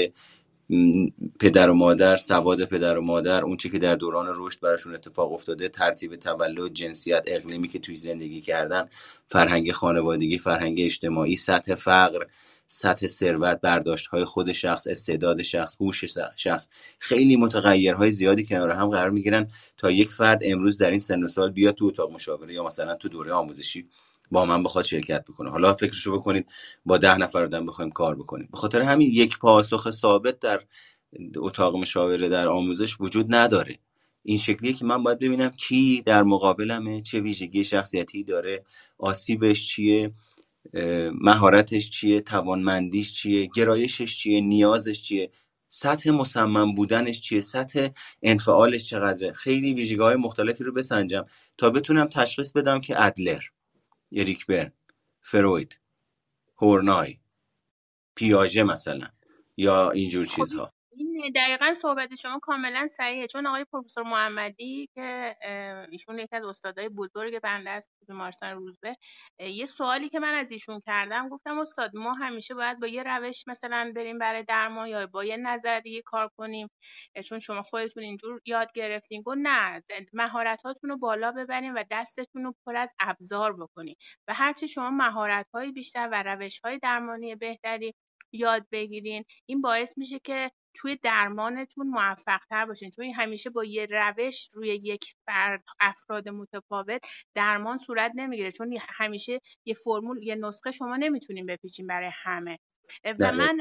پدر 1.40 1.70
و 1.70 1.74
مادر 1.74 2.16
سواد 2.16 2.64
پدر 2.64 2.98
و 2.98 3.02
مادر 3.02 3.44
اون 3.44 3.56
که 3.56 3.78
در 3.78 3.94
دوران 3.94 4.26
رشد 4.36 4.60
براشون 4.60 4.94
اتفاق 4.94 5.32
افتاده 5.32 5.68
ترتیب 5.68 6.16
تولد 6.16 6.72
جنسیت 6.72 7.22
اقلیمی 7.26 7.68
که 7.68 7.78
توی 7.78 7.96
زندگی 7.96 8.40
کردن 8.40 8.88
فرهنگ 9.28 9.72
خانوادگی 9.72 10.38
فرهنگ 10.38 10.80
اجتماعی 10.80 11.36
سطح 11.36 11.74
فقر. 11.74 12.26
سطح 12.66 13.06
ثروت 13.06 13.60
برداشت 13.60 14.06
های 14.06 14.24
خود 14.24 14.52
شخص 14.52 14.86
استعداد 14.86 15.42
شخص 15.42 15.76
هوش 15.80 16.04
شخص. 16.36 16.68
خیلی 16.98 17.36
متغیرهای 17.36 18.10
زیادی 18.10 18.44
کنار 18.46 18.70
هم 18.70 18.88
قرار 18.88 19.10
می‌گیرن 19.10 19.48
تا 19.76 19.90
یک 19.90 20.12
فرد 20.12 20.40
امروز 20.44 20.78
در 20.78 20.90
این 20.90 20.98
سن 20.98 21.22
و 21.22 21.28
سال 21.28 21.50
بیاد 21.50 21.74
تو 21.74 21.86
اتاق 21.86 22.12
مشاوره 22.12 22.54
یا 22.54 22.64
مثلا 22.64 22.94
تو 22.94 23.08
دوره 23.08 23.32
آموزشی 23.32 23.88
با 24.30 24.44
من 24.44 24.62
بخواد 24.62 24.84
شرکت 24.84 25.24
بکنه. 25.24 25.50
حالا 25.50 25.74
فکرشو 25.74 26.12
بکنید 26.12 26.46
با 26.86 26.98
ده 26.98 27.18
نفر 27.18 27.42
آدم 27.42 27.66
بخوایم 27.66 27.90
کار 27.90 28.16
بکنیم. 28.16 28.48
به 28.52 28.58
خاطر 28.58 28.82
همین 28.82 29.08
یک 29.12 29.38
پاسخ 29.38 29.90
ثابت 29.90 30.40
در 30.40 30.60
اتاق 31.36 31.76
مشاوره 31.76 32.28
در 32.28 32.48
آموزش 32.48 33.00
وجود 33.00 33.34
نداره. 33.34 33.78
این 34.22 34.38
شکلیه 34.38 34.72
که 34.72 34.84
من 34.84 35.02
باید 35.02 35.18
ببینم 35.18 35.50
کی 35.50 36.02
در 36.06 36.22
مقابلمه 36.22 37.00
چه 37.00 37.20
ویژگی 37.20 37.64
شخصیتی 37.64 38.24
داره 38.24 38.64
آسیبش 38.98 39.66
چیه. 39.68 40.12
مهارتش 41.20 41.90
چیه 41.90 42.20
توانمندیش 42.20 43.14
چیه 43.14 43.46
گرایشش 43.56 44.16
چیه 44.16 44.40
نیازش 44.40 45.02
چیه 45.02 45.30
سطح 45.68 46.10
مصمم 46.10 46.74
بودنش 46.74 47.20
چیه 47.20 47.40
سطح 47.40 47.88
انفعالش 48.22 48.90
چقدره. 48.90 49.32
خیلی 49.32 49.74
ویژگی 49.74 50.02
های 50.02 50.16
مختلفی 50.16 50.64
رو 50.64 50.72
بسنجم 50.72 51.24
تا 51.58 51.70
بتونم 51.70 52.06
تشخیص 52.06 52.52
بدم 52.52 52.80
که 52.80 53.02
ادلر 53.02 53.42
اریک 54.12 54.46
برن 54.46 54.72
فروید 55.22 55.80
هورنای 56.56 57.18
پیاژه 58.16 58.64
مثلا 58.64 59.08
یا 59.58 59.90
اینجور 59.90 60.26
خب 60.26 60.36
چیزها. 60.36 60.73
این 60.96 61.32
دقیقا 61.36 61.74
صحبت 61.74 62.14
شما 62.14 62.38
کاملا 62.42 62.88
صحیحه. 62.88 63.26
چون 63.26 63.46
آقای 63.46 63.64
پروفسور 63.64 64.04
محمدی 64.04 64.88
که 64.94 65.36
ایشون 65.90 66.18
یکی 66.18 66.36
از 66.36 66.44
استادای 66.44 66.88
بزرگ 66.88 67.40
بنده 67.40 67.70
است 67.70 67.90
بیمارستان 68.08 68.54
روزبه 68.56 68.96
یه 69.38 69.66
سوالی 69.66 70.08
که 70.08 70.18
من 70.18 70.34
از 70.34 70.52
ایشون 70.52 70.80
کردم 70.86 71.28
گفتم 71.28 71.58
استاد 71.58 71.96
ما 71.96 72.12
همیشه 72.12 72.54
باید 72.54 72.80
با 72.80 72.86
یه 72.86 73.02
روش 73.02 73.44
مثلا 73.48 73.92
بریم 73.96 74.18
برای 74.18 74.42
درمان 74.44 74.88
یا 74.88 75.06
با 75.06 75.24
یه 75.24 75.36
نظریه 75.36 76.02
کار 76.02 76.30
کنیم. 76.36 76.68
چون 77.24 77.38
شما 77.38 77.62
خودتون 77.62 78.02
اینجور 78.02 78.40
یاد 78.46 78.72
گرفتین. 78.74 79.22
گفت 79.22 79.38
نه 79.40 79.82
مهارتاتون 80.12 80.90
رو 80.90 80.98
بالا 80.98 81.32
ببرین 81.32 81.72
و 81.74 81.84
دستتون 81.90 82.44
رو 82.44 82.54
پر 82.66 82.76
از 82.76 82.94
ابزار 83.00 83.56
بکنین 83.56 83.94
و 84.28 84.34
هرچی 84.34 84.68
شما 84.68 84.90
مهارت 84.90 85.46
بیشتر 85.74 86.08
و 86.12 86.22
روش 86.22 86.60
های 86.60 86.78
درمانی 86.78 87.34
بهتری 87.36 87.94
یاد 88.32 88.66
بگیرین. 88.72 89.24
این 89.46 89.60
باعث 89.60 89.98
میشه 89.98 90.18
که 90.18 90.50
توی 90.74 90.96
درمانتون 91.02 91.86
موفق‌تر 91.86 92.66
باشین. 92.66 92.90
چون 92.90 93.04
همیشه 93.04 93.50
با 93.50 93.64
یه 93.64 93.86
روش 93.90 94.48
روی 94.52 94.68
یک 94.68 95.04
فرد 95.26 95.64
افراد 95.80 96.28
متفاوت 96.28 97.00
درمان 97.34 97.78
صورت 97.78 98.12
نمی‌گیره. 98.14 98.52
چون 98.52 98.78
همیشه 98.88 99.40
یه 99.64 99.74
فرمول 99.74 100.22
یه 100.22 100.34
نسخه 100.34 100.70
شما 100.70 100.96
نمی‌تونین 100.96 101.46
بپیچین 101.46 101.86
برای 101.86 102.10
همه. 102.22 102.58
و 103.20 103.32
من 103.32 103.58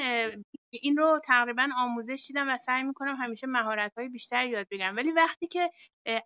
این 0.69 0.97
رو 0.97 1.19
تقریبا 1.25 1.69
آموزش 1.77 2.25
دیدم 2.27 2.49
و 2.49 2.57
سعی 2.57 2.83
می‌کنم 2.83 3.15
همیشه 3.15 3.47
مهارت 3.47 3.97
های 3.97 4.09
بیشتر 4.09 4.47
یاد 4.47 4.67
بگیرم. 4.71 4.95
ولی 4.95 5.11
وقتی 5.11 5.47
که 5.47 5.69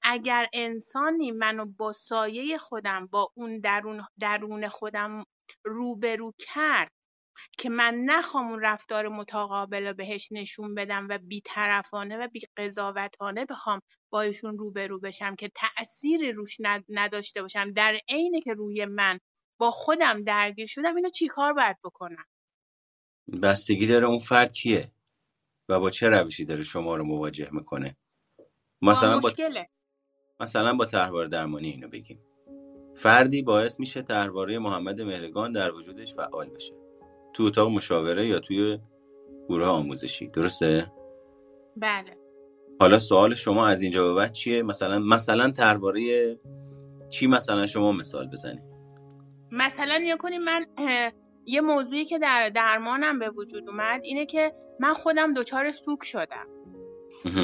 اگر 0.03 0.47
انسانی 0.53 1.31
منو 1.31 1.65
با 1.65 1.91
سایه 1.91 2.57
خودم 2.57 3.07
با 3.07 3.31
اون 3.35 3.59
درون 3.59 4.05
درون 4.19 4.67
خودم 4.67 5.23
روبرو 5.65 6.33
کرد 6.39 6.91
که 7.57 7.69
من 7.69 7.95
نخوام 8.05 8.47
اون 8.47 8.61
رفتار 8.61 9.07
متقابل 9.07 9.87
رو 9.87 9.93
بهش 9.93 10.31
نشون 10.31 10.75
بدم 10.75 11.07
و 11.09 11.17
بیطرفانه 11.17 12.17
و 12.17 12.27
بیقضاوتانه 12.27 13.45
بخوام 13.45 13.81
با 14.09 14.21
ایشون 14.21 14.57
روبرو 14.57 14.99
بشم 14.99 15.35
که 15.35 15.51
تأثیری 15.55 16.31
روش 16.31 16.57
نداشته 16.89 17.41
باشم. 17.41 17.71
در 17.71 17.97
عینه 18.09 18.41
که 18.41 18.53
روی 18.53 18.85
من 18.85 19.19
با 19.57 19.71
خودم 19.71 20.23
درگیر 20.23 20.65
شدم 20.65 20.95
اینو 20.95 21.09
چیکار 21.09 21.53
باید 21.53 21.77
بکنم؟ 21.83 22.25
بستگی 23.43 23.87
داره 23.87 24.05
اون 24.05 24.19
فرد 24.19 24.53
کیه 24.53 24.91
و 25.69 25.79
با 25.79 25.89
چه 25.89 26.09
روشی 26.09 26.45
داره 26.45 26.63
شما 26.63 26.95
رو 26.95 27.05
مواجه 27.05 27.49
می‌کنه؟ 27.51 27.97
مثلا 28.81 29.19
با 29.19 29.31
مثلا 30.39 30.73
با 30.73 30.85
تحوار 30.85 31.25
درمانی 31.25 31.69
اینو 31.69 31.87
بگیم. 31.87 32.19
فردی 32.95 33.41
باعث 33.41 33.79
میشه 33.79 34.01
تحواره 34.01 34.59
محمد 34.59 35.01
مهرگان 35.01 35.51
در 35.51 35.73
وجودش 35.73 36.13
فعال 36.13 36.49
بشه. 36.49 36.86
تو 37.37 37.43
اتاق 37.43 37.71
مشاوره 37.71 38.25
یا 38.25 38.39
توی 38.39 38.79
گروه 39.49 39.67
آموزشی. 39.67 40.27
درسته؟ 40.27 40.91
بله. 41.75 42.17
حالا 42.79 42.99
سوال 42.99 43.35
شما 43.35 43.67
از 43.67 43.81
اینجا 43.81 44.07
به 44.07 44.13
بعد 44.13 44.31
چیه؟ 44.31 44.63
مثلا 44.63 44.99
مثلا 44.99 45.47
درباره 45.47 46.01
چی 47.09 47.27
مثلا 47.27 47.65
شما 47.65 47.91
مثال 47.91 48.27
بزنید 48.27 48.63
مثلا 49.51 49.99
یا 49.99 50.17
کنیم 50.17 50.43
من 50.43 50.65
یه 51.45 51.61
موضوعی 51.61 52.05
که 52.05 52.19
در 52.19 52.51
درمانم 52.55 53.19
به 53.19 53.29
وجود 53.29 53.69
اومد 53.69 54.01
اینه 54.03 54.25
که 54.25 54.53
من 54.79 54.93
خودم 54.93 55.33
دچار 55.33 55.71
سوک 55.71 56.03
شدم. 56.03 56.47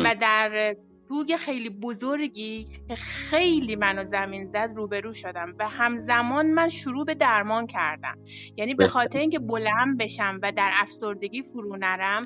و 0.04 0.16
در 0.22 0.74
سوگ 1.14 1.36
خیلی 1.36 1.70
بزرگی 1.70 2.68
که 2.88 2.96
خیلی 2.96 3.76
منو 3.76 4.06
زمین 4.06 4.46
زد 4.46 4.74
روبرو 4.76 5.14
شدم. 5.14 5.56
و 5.60 5.68
همزمان 5.68 6.52
من 6.52 6.70
شروع 6.70 7.06
به 7.06 7.16
درمان 7.16 7.68
کردم. 7.68 8.18
یعنی 8.58 8.74
به 8.74 8.88
خاطر 8.88 9.20
اینکه 9.20 9.40
بلند 9.40 9.98
بشم 9.98 10.40
و 10.44 10.52
در 10.52 10.72
افسردگی 10.74 11.42
فرو 11.42 11.78
نرم 11.78 12.22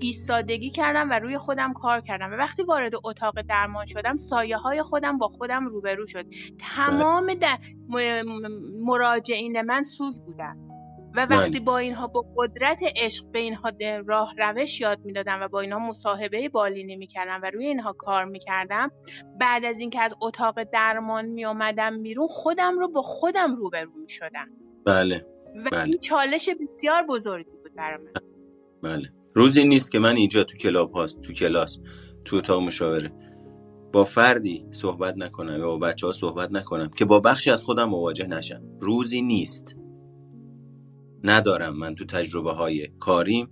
ایستادگی 0.00 0.70
کردم 0.70 1.10
و 1.10 1.12
روی 1.12 1.38
خودم 1.38 1.72
کار 1.72 2.00
کردم. 2.00 2.30
و 2.30 2.34
وقتی 2.34 2.62
وارد 2.62 2.92
اتاق 3.04 3.42
درمان 3.42 3.86
شدم 3.86 4.16
سایه 4.16 4.56
های 4.56 4.82
خودم 4.82 5.18
با 5.18 5.28
خودم 5.28 5.66
روبرو 5.66 6.06
شد. 6.06 6.26
تمام 6.58 7.26
مراجعین 8.80 9.62
من 9.62 9.82
سوگ 9.82 10.16
بودن. 10.26 10.69
و 11.14 11.26
وقتی 11.30 11.50
بله. 11.50 11.60
با 11.60 11.78
اینها 11.78 12.06
با 12.06 12.26
قدرت 12.36 12.80
عشق 12.96 13.30
به 13.30 13.38
اینها 13.38 13.72
راه 14.06 14.34
روش 14.38 14.80
یاد 14.80 14.98
می‌دادم 15.04 15.38
و 15.42 15.48
با 15.48 15.60
اینها 15.60 15.78
مصاحبه 15.78 16.48
بالینی 16.48 16.96
می‌کردم 16.96 17.40
و 17.42 17.50
روی 17.50 17.66
اینها 17.66 17.92
کار 17.92 18.24
می‌کردم 18.24 18.90
بعد 19.40 19.64
از 19.64 19.78
اینکه 19.78 20.00
از 20.00 20.14
اتاق 20.22 20.62
درمان 20.72 21.24
میامدم 21.26 22.02
بیرون 22.02 22.28
خودم 22.30 22.78
رو 22.78 22.90
با 22.90 23.02
خودم 23.02 23.56
روبرو 23.56 23.90
می‌شدم. 24.02 24.48
بله. 24.86 25.26
و 25.66 25.68
بله. 25.72 25.84
این 25.84 25.98
چالش 25.98 26.48
بسیار 26.48 27.06
بزرگی 27.06 27.50
بود 27.62 27.74
برای 27.74 27.98
من. 28.04 28.12
بله. 28.82 29.12
روزی 29.34 29.64
نیست 29.64 29.92
که 29.92 29.98
من 29.98 30.16
اینجا 30.16 30.44
تو 30.44 30.56
کلاب 30.56 30.92
هاست 30.92 31.20
تو 31.20 31.32
کلاس 31.32 31.78
تو 32.24 32.36
اتاق 32.36 32.62
مشاوره. 32.62 33.12
با 33.92 34.04
فردی 34.04 34.66
صحبت 34.72 35.14
نکنم 35.16 35.58
یا 35.58 35.66
با 35.66 35.78
بچه 35.78 36.06
ها 36.06 36.12
صحبت 36.12 36.52
نکنم 36.52 36.88
که 36.88 37.04
با 37.04 37.20
بخشی 37.20 37.50
از 37.50 37.62
خودم 37.62 37.84
مواجه 37.84 38.26
نشم. 38.26 38.62
روزی 38.80 39.22
نیست. 39.22 39.74
ندارم. 41.24 41.76
من 41.76 41.94
تو 41.94 42.04
تجربه 42.04 42.52
های 42.52 42.88
کاریم 42.98 43.48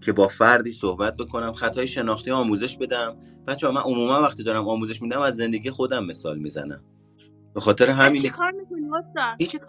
که 0.00 0.12
با 0.12 0.28
فردی 0.28 0.72
صحبت 0.72 1.16
بکنم 1.16 1.52
خطای 1.52 1.88
شناختی 1.88 2.30
آموزش 2.30 2.76
بدم. 2.76 3.16
بچه 3.46 3.70
من 3.70 3.80
عموما 3.80 4.22
وقتی 4.22 4.42
دارم 4.42 4.68
آموزش 4.68 5.02
میدم 5.02 5.20
از 5.20 5.36
زندگی 5.36 5.70
خودم 5.70 6.04
مثال 6.04 6.38
می‌زنم. 6.38 6.84
به 7.54 7.60
خاطر 7.60 7.90
همین 7.90 8.22
چی 8.22 8.28
کار 8.28 8.50
می‌کنی 8.50 8.90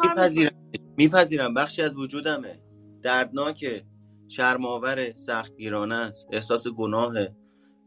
میپذیرم. 0.04 0.52
میپذیرم. 0.98 1.54
بخشی 1.54 1.82
از 1.82 1.98
وجودمه. 1.98 2.62
دردناکه 3.02 3.84
شرماور 4.28 5.14
سختگیرانه 5.14 5.96
است. 5.96 6.28
احساس 6.32 6.68
گناه 6.68 7.14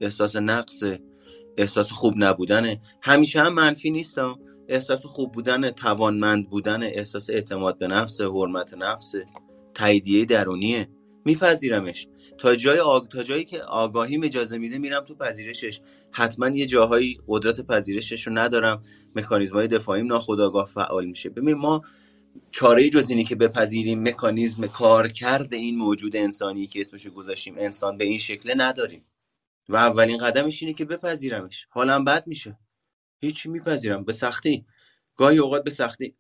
احساس 0.01 0.37
نقص 0.37 0.83
احساس 1.57 1.93
خوب 1.93 2.15
نبودنه. 2.17 2.81
همیشه 3.03 3.41
هم 3.41 3.55
منفی 3.55 3.91
نیستم. 3.91 4.37
احساس 4.69 5.07
خوب 5.07 5.33
بودن 5.33 5.71
توانمند 5.71 6.49
بودن 6.49 6.83
احساس 6.83 7.31
اعتماد 7.31 7.79
به 7.79 7.87
نفس 7.87 8.21
حرمت 8.21 8.75
نفس. 8.75 9.15
تاییدیه 9.79 10.25
درونیه. 10.25 10.89
میپذیرمش. 11.25 12.07
تا 12.39 12.57
جای 12.57 12.79
آگ... 12.79 13.09
تا 13.09 13.23
جایی 13.23 13.45
که 13.45 13.63
آگاهی 13.63 14.25
اجازه 14.25 14.59
میده 14.59 14.79
میرم 14.79 15.05
تو 15.05 15.15
پذیرشش. 15.15 15.81
حتما 16.13 16.49
یه 16.49 16.67
جاهایی 16.67 17.21
قدرت 17.29 17.61
پذیرشش 17.61 18.27
رو 18.27 18.39
ندارم. 18.39 18.83
مکانیزم 19.17 19.67
دفاعیم 19.67 20.07
ناخودآگاه 20.07 20.67
فعال 20.67 21.07
میشه. 21.07 21.31
ببین 21.31 21.55
ما 21.55 21.83
چاره 22.51 22.91
جز 22.91 23.11
اینی 23.11 23.25
که 23.25 23.37
بپذیریم. 23.37 24.09
مکانیزم 24.09 24.67
کارکرد 24.67 25.55
این 25.55 25.79
موجود 25.79 26.17
انسانی 26.17 26.67
که 26.67 26.81
اسمشو 26.81 27.11
گذاشتیم. 27.11 27.55
انسان 27.59 27.97
به 27.97 28.05
این 28.05 28.19
شکله 28.19 28.55
نداریم. 28.57 29.05
و 29.69 29.77
اولین 29.77 30.19
قدمش 30.19 30.63
اینه 30.63 30.75
که 30.75 30.85
بپذیرمش. 30.85 31.67
حالم 31.71 32.05
بد 32.05 32.27
میشه. 32.27 32.59
هیچی 33.21 33.49
میپذیرم. 33.49 34.05
به 34.05 34.13
سختی. 34.13 34.67
گاهی 35.17 35.39
اوقات 35.39 35.65
به 35.65 35.71
سختی. 35.71 36.15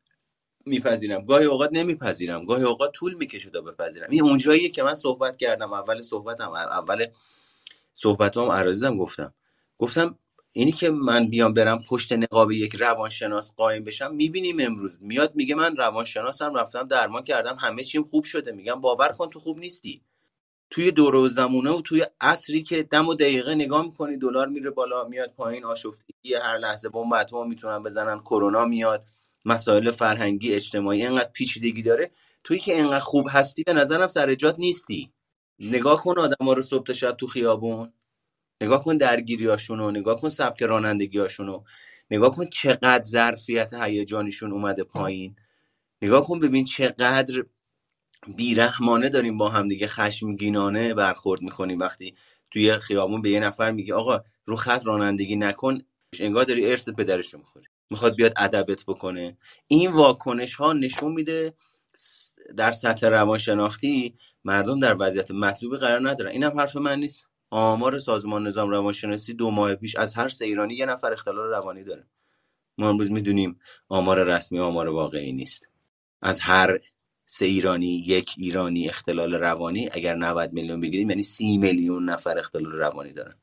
میپذیرم. 0.69 1.24
گاهی 1.24 1.45
اوقات 1.45 1.70
نمیپذیرم. 1.73 2.45
گاهی 2.45 2.65
اوقات 2.65 2.93
طول 2.93 3.15
می‌کشه 3.15 3.51
تا 3.51 3.61
بپذیرم. 3.61 4.11
این 4.11 4.23
اونجاییه 4.23 4.69
که 4.69 4.82
من 4.82 4.95
صحبت 4.95 5.36
کردم. 5.36 5.73
اول 5.73 6.03
صحبتم 6.03 6.51
اول 6.51 7.07
صحبتام 7.95 8.51
عرضم 8.51 8.97
گفتم. 8.97 9.35
گفتم 9.78 10.19
اینی 10.53 10.73
که 10.73 10.90
من 10.90 11.27
بیام 11.27 11.55
برم 11.55 11.82
پشت 11.89 12.12
نقاب 12.12 12.53
یک 12.53 12.74
روانشناس 12.74 13.53
قایم 13.57 13.85
بشم 13.85 14.15
می‌بینیم 14.15 14.57
امروز. 14.61 14.99
میاد 15.01 15.35
میگه 15.35 15.55
من 15.55 15.77
روانشناسم 15.77 16.55
رفتم 16.55 16.89
درمان 16.89 17.24
کردم 17.24 17.57
همه 17.61 17.85
چیم 17.85 18.05
خوب 18.05 18.24
شده. 18.24 18.53
میگم 18.53 18.81
باور 18.81 19.09
کن 19.09 19.31
تو 19.31 19.40
خوب 19.40 19.59
نیستی. 19.59 20.03
توی 20.70 20.90
دور 20.90 21.15
و 21.15 21.28
زمونه 21.28 21.70
و 21.70 21.81
توی 21.81 22.07
عصری 22.20 22.62
که 22.62 22.82
دم 22.82 23.09
و 23.09 23.15
دقیقه 23.15 23.55
نگاه 23.55 23.85
می‌کنی 23.85 24.16
دلار 24.16 24.47
میره 24.47 24.70
بالا 24.70 25.05
میاد 25.05 25.32
پایین 25.36 25.65
آشفتگی 25.65 26.35
هر 26.35 26.59
لحظه 26.59 26.89
بمب 26.89 27.12
اتم 27.12 27.49
می‌تونن 27.49 27.82
بزنن 27.82 28.20
کرونا 28.20 28.65
میاد. 28.65 29.05
مسائل 29.48 29.90
فرهنگی 29.90 30.52
اجتماعی 30.54 31.06
انقدر 31.06 31.30
پیچیدگی 31.32 31.82
داره. 31.82 32.10
توی 32.44 32.58
که 32.58 32.80
انقدر 32.80 33.00
خوب 33.00 33.26
هستی 33.30 33.62
به 33.62 33.72
نظرم 33.72 34.06
سر 34.06 34.34
جات 34.34 34.58
نیستی. 34.58 35.12
نگاه 35.58 36.02
کن 36.02 36.18
آدم 36.18 36.50
رو 36.50 36.62
صبح 36.62 36.92
شب 36.92 37.16
تو 37.16 37.26
خیابون. 37.26 37.92
نگاه 38.60 38.84
کن 38.84 38.96
درگیریاشونو 38.96 39.90
نگاه 39.90 40.20
کن 40.20 40.28
سبک 40.28 40.62
رانندگیاشونو 40.62 41.62
نگاه 42.10 42.36
کن 42.36 42.46
چقدر 42.46 43.02
ظرفیت 43.02 43.74
هیجانیشون 43.74 44.52
اومده 44.52 44.84
پایین. 44.84 45.36
نگاه 46.02 46.26
کن 46.26 46.40
ببین 46.40 46.64
چقدر 46.64 47.44
بیرحمانه 48.36 49.08
داریم 49.08 49.38
با 49.38 49.48
هم 49.48 49.68
دیگه. 49.68 49.86
خشمگینانه 49.86 50.94
برخورد 50.94 51.42
می‌کنیم 51.42 51.78
وقتی 51.78 52.14
توی 52.50 52.78
خیابون 52.78 53.22
به 53.22 53.30
یه 53.30 53.40
نفر 53.40 53.70
میگی 53.70 53.92
آقا 53.92 54.20
رو 54.44 54.56
خط 54.56 54.86
رانندگی 54.86 55.36
نکن 55.36 55.78
انگار 56.20 56.44
داری 56.44 56.70
ارث 56.70 56.88
پدرش 56.88 57.34
رو 57.34 57.40
می‌خوری. 57.40 57.68
می‌خواد 57.90 58.15
بیاد 58.15 58.32
ادبت 58.36 58.85
بکنه. 58.85 59.36
این 59.66 59.90
واکنش 59.93 60.55
ها 60.55 60.73
نشون 60.73 61.12
میده 61.12 61.55
در 62.56 62.73
سطح 62.73 63.06
روانشناختی 63.06 64.15
مردم 64.44 64.81
در 64.81 64.97
وضعیت 65.01 65.31
مطلوبی 65.31 65.77
قرار 65.77 66.10
ندارن. 66.10 66.31
اینم 66.31 66.60
حرف 66.60 66.77
من 66.77 67.01
نیست. 67.01 67.27
آمار 67.51 67.98
سازمان 67.98 68.47
نظام 68.47 68.70
روانشناسی 68.70 69.35
دو 69.35 69.51
ماه 69.51 69.74
پیش 69.74 69.97
از 69.97 70.15
هر 70.15 70.28
سه 70.28 70.44
ایرانی 70.44 70.74
یه 70.74 70.86
نفر 70.86 71.12
اختلال 71.12 71.51
روانی 71.51 71.85
داره. 71.85 72.06
ما 72.78 72.89
امروز 72.89 73.10
می‌دونیم 73.10 73.60
آمار 73.89 74.24
رسمی 74.24 74.59
آمار 74.59 74.89
واقعی 74.89 75.32
نیست. 75.32 75.66
از 76.23 76.40
هر 76.40 76.78
سه 77.27 77.44
ایرانی 77.44 77.86
یک 77.86 78.35
ایرانی 78.39 78.89
اختلال 78.89 79.35
روانی 79.35 79.89
اگر 79.93 80.15
90 80.15 80.52
میلیون 80.52 80.81
بگیریم 80.81 81.10
یعنی 81.10 81.23
سی 81.23 81.56
میلیون 81.56 82.05
نفر 82.09 82.39
اختلال 82.39 82.73
روانی 82.73 83.12
دارن. 83.12 83.35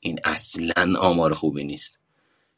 این 0.00 0.18
اصلا 0.24 0.98
آمار 0.98 1.34
خوبی 1.34 1.64
نیست. 1.64 1.99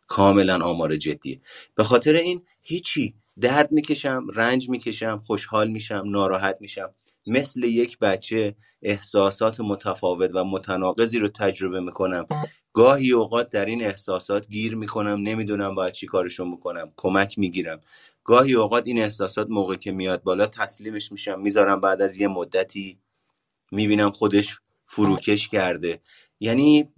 کاملا 0.09 0.65
آمار 0.65 0.97
جدیه. 0.97 1.41
به 1.74 1.85
خاطر 1.85 2.16
این 2.16 2.43
هیچی 2.62 3.15
درد 3.41 3.73
می‌کشم 3.73 4.27
رنج 4.35 4.69
می‌کشم 4.69 5.19
خوشحال 5.19 5.70
میشم 5.70 6.03
ناراحت 6.07 6.57
میشم. 6.61 6.91
مثل 7.27 7.65
یک 7.65 7.99
بچه 7.99 8.55
احساسات 8.83 9.61
متفاوت 9.61 10.31
و 10.35 10.45
متناقضی 10.45 11.19
رو 11.19 11.29
تجربه 11.29 11.81
می‌کنم. 11.81 12.27
گاهی 12.73 13.12
اوقات 13.12 13.49
در 13.51 13.65
این 13.65 13.85
احساسات 13.85 14.49
گیر 14.49 14.77
می‌کنم 14.77 15.23
نمی‌دونم 15.23 15.74
باید 15.74 15.93
چی 15.93 16.07
کارشون 16.07 16.49
می‌کنم 16.49 16.93
کمک 16.97 17.39
می‌گیرم. 17.39 17.81
گاهی 18.24 18.55
اوقات 18.55 18.87
این 18.87 18.99
احساسات 18.99 19.51
موقع 19.51 19.77
که 19.77 19.93
میاد 19.93 20.23
بالا 20.23 20.47
تسلیمش 20.47 21.12
میشم 21.12 21.41
می‌ذارم 21.41 21.81
بعد 21.81 22.03
از 22.03 22.20
یه 22.20 22.29
مدتی 22.29 22.99
می‌بینم 23.73 24.11
خودش 24.11 24.59
فروکش 24.85 25.49
کرده. 25.49 26.01
یعنی 26.41 26.89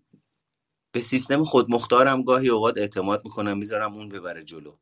به 0.95 1.01
سیستم 1.01 1.45
خودمختارم 1.45 2.23
گاهی 2.23 2.49
اوقات 2.49 2.79
اعتماد 2.79 3.25
می‌کنم 3.25 3.59
می‌ذارم 3.59 3.95
اون 3.95 4.09
ببره 4.09 4.45
جلو. 4.45 4.77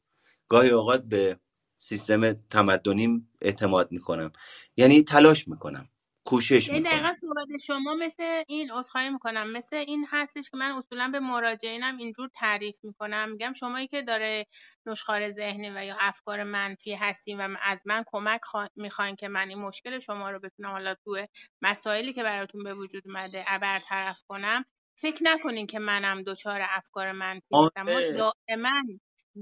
گاهی 0.49 0.71
اوقات 0.71 1.03
به 1.05 1.41
سیستم 1.77 2.33
تمدنیم 2.33 3.33
اعتماد 3.41 3.93
می‌کنم. 3.93 4.33
یعنی 4.77 5.03
تلاش 5.03 5.49
می‌کنم 5.49 5.89
کوشش 6.25 6.69
یعنی 6.69 6.81
می‌کنم. 6.81 6.99
دقیقا 6.99 7.13
صحبت 7.13 7.59
شما 7.67 7.95
مثل 7.95 8.43
این 8.49 8.71
عذرخواهی 8.71 9.11
می‌کنم. 9.11 9.51
مثل 9.51 9.77
این 9.77 10.07
هستش 10.11 10.51
که 10.51 10.57
من 10.57 10.73
اصولا 10.73 11.09
به 11.09 11.21
مراجعینم 11.21 11.97
اینجور 11.97 12.29
تعریف 12.35 12.79
می‌کنم. 12.83 13.31
میگم 13.31 13.53
شمایی 13.53 13.87
که 13.87 14.03
داره 14.03 14.47
نشخوار 14.87 15.31
ذهنی 15.31 15.71
و 15.71 15.85
یا 15.85 15.97
افکار 16.01 16.45
منفی 16.45 16.95
هستیم 16.95 17.41
و 17.41 17.49
از 17.63 17.83
من 17.87 18.05
کمک 18.07 18.41
خوا... 18.45 18.69
می‌خواین 18.77 19.17
که 19.17 19.29
من 19.29 19.49
این 19.49 19.59
مشکل 19.59 19.99
شما 19.99 20.31
رو 20.31 20.39
بتونم 20.39 20.71
حالا 20.71 20.95
تو 20.95 21.27
مسائلی 21.63 22.13
که 22.13 22.23
براتون 22.23 22.65
به 22.65 22.75
وجود 22.75 23.03
اومده 23.07 23.45
برطرف 23.63 24.23
کنم 24.29 24.65
فکر 24.97 25.23
نکنین 25.23 25.67
که 25.67 25.79
منم 25.79 26.23
دچار 26.23 26.61
افکار 26.71 27.13
منفی 27.13 27.47
نیستم. 27.53 27.83
ما 27.83 27.93
آره. 27.93 28.13
دائما 28.13 28.83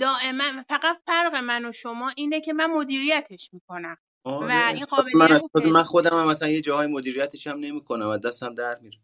دائما 0.01 0.64
فقط 0.68 0.97
فرق 1.06 1.35
من 1.36 1.64
و 1.64 1.72
شما 1.72 2.10
اینه 2.16 2.40
که 2.40 2.52
من 2.52 2.66
مدیریتش 2.66 3.51
می‌کنم. 3.52 3.97
و 4.24 4.28
آره. 4.28 4.66
این 4.68 4.81
من 4.81 4.85
قابلیت 4.85 5.31
از 5.31 5.43
رو 5.43 5.48
تازه 5.52 5.66
من 5.66 5.72
پیدا 5.72 5.85
خودم 5.85 6.18
هم 6.18 6.28
مثلا 6.28 6.48
یه 6.48 6.60
جاهای 6.60 6.86
مدیریتش 6.86 7.47
هم 7.47 7.59
نمی‌کنم 7.59 8.09
و 8.09 8.18
دستم 8.18 8.55
در 8.55 8.78
میره. 8.78 8.98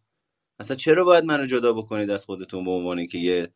اصلا 0.60 0.76
چرا 0.76 1.04
باید 1.04 1.24
منو 1.24 1.46
جدا 1.46 1.72
بکنید 1.72 2.10
از 2.10 2.24
خودتون 2.24 2.64
به 2.64 2.70
عنوان 2.70 3.06
که 3.06 3.18
یه 3.18 3.48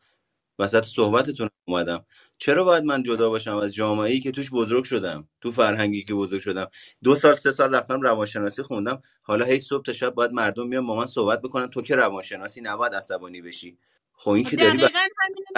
وسط 0.61 0.85
صحبتتون 0.85 1.49
اومدم. 1.69 2.05
چرا 2.39 2.65
باید 2.65 2.85
من 2.85 3.03
جدا 3.03 3.31
باشم 3.31 3.57
از 3.57 3.75
جامعه 3.75 4.11
ای 4.11 4.21
که 4.21 4.31
توش 4.31 4.51
بزرگ 4.51 4.85
شدم؟ 4.85 5.29
تو 5.41 5.51
فرهنگی 5.51 6.05
که 6.05 6.15
بزرگ 6.15 6.41
شدم. 6.41 6.67
دو 7.03 7.17
سال 7.17 7.35
سه 7.35 7.53
سال 7.53 7.75
رفتم 7.75 8.01
روانشناسی 8.01 8.63
خوندم. 8.63 9.03
حالا 9.23 9.45
هی 9.45 9.61
صبح 9.61 9.85
تا 9.85 9.93
شب 9.93 10.11
باید 10.11 10.33
مردم 10.33 10.71
بیان 10.71 10.87
با 10.87 10.97
من 10.97 11.07
صحبت 11.07 11.43
بکنن. 11.43 11.71
تو 11.71 11.83
که 11.83 11.97
روانشناسی 11.97 12.61
نباید 12.61 12.95
عصبانی 12.95 13.43
بشی. 13.43 13.79
خب 14.13 14.31
این 14.31 14.45
که 14.45 14.57
داری 14.57 14.79
دقیقا 14.79 15.01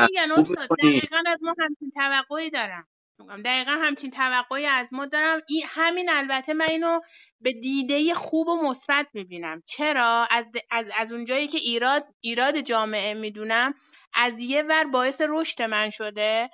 میگن 0.09 0.35
خوب 0.35 0.51
استاد. 0.51 0.69
می‌کنی. 0.71 0.99
دقیقا 0.99 1.23
از 1.27 1.39
ما 1.43 1.55
همچین 1.59 1.93
توقعی 1.95 2.51
دارم. 2.51 2.87
میگم 3.19 3.43
دقیقا 3.43 3.71
همچین 3.71 4.11
توقعی 4.11 4.67
از 4.67 4.87
ما 4.93 5.07
دارم. 5.07 5.41
این 5.49 5.63
همین 5.67 6.11
البته 6.11 6.55
من 6.55 6.69
اینو 6.69 7.01
به 7.41 7.53
دیده 7.53 8.15
خوب 8.15 8.49
و 8.49 8.63
مثبت 8.63 9.07
می‌بینم. 9.15 9.63
چرا؟ 9.67 10.27
از, 10.31 10.45
از, 10.71 10.87
از 10.99 11.13
اونجایی 11.13 11.47
که 11.47 11.59
ایراد 11.59 12.05
ایراد 12.21 12.61
جامعه 12.61 13.15
می‌دونم 13.15 13.75
از 14.15 14.41
یه 14.41 14.63
ور 14.63 14.85
باعث 14.85 15.21
رشد 15.29 15.63
من 15.63 15.91
شده 15.91 16.51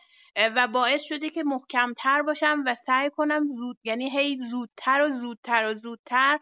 و 0.56 0.68
باعث 0.68 1.02
شده 1.02 1.30
که 1.30 1.42
محکمتر 1.42 2.22
باشم 2.22 2.62
و 2.66 2.74
سعی 2.86 3.10
کنم 3.10 3.46
زود 3.56 3.78
یعنی 3.84 4.10
هی 4.10 4.38
زودتر 4.50 5.02
و 5.02 5.10
زودتر 5.10 5.70
و 5.70 5.74
زودتر 5.74 6.38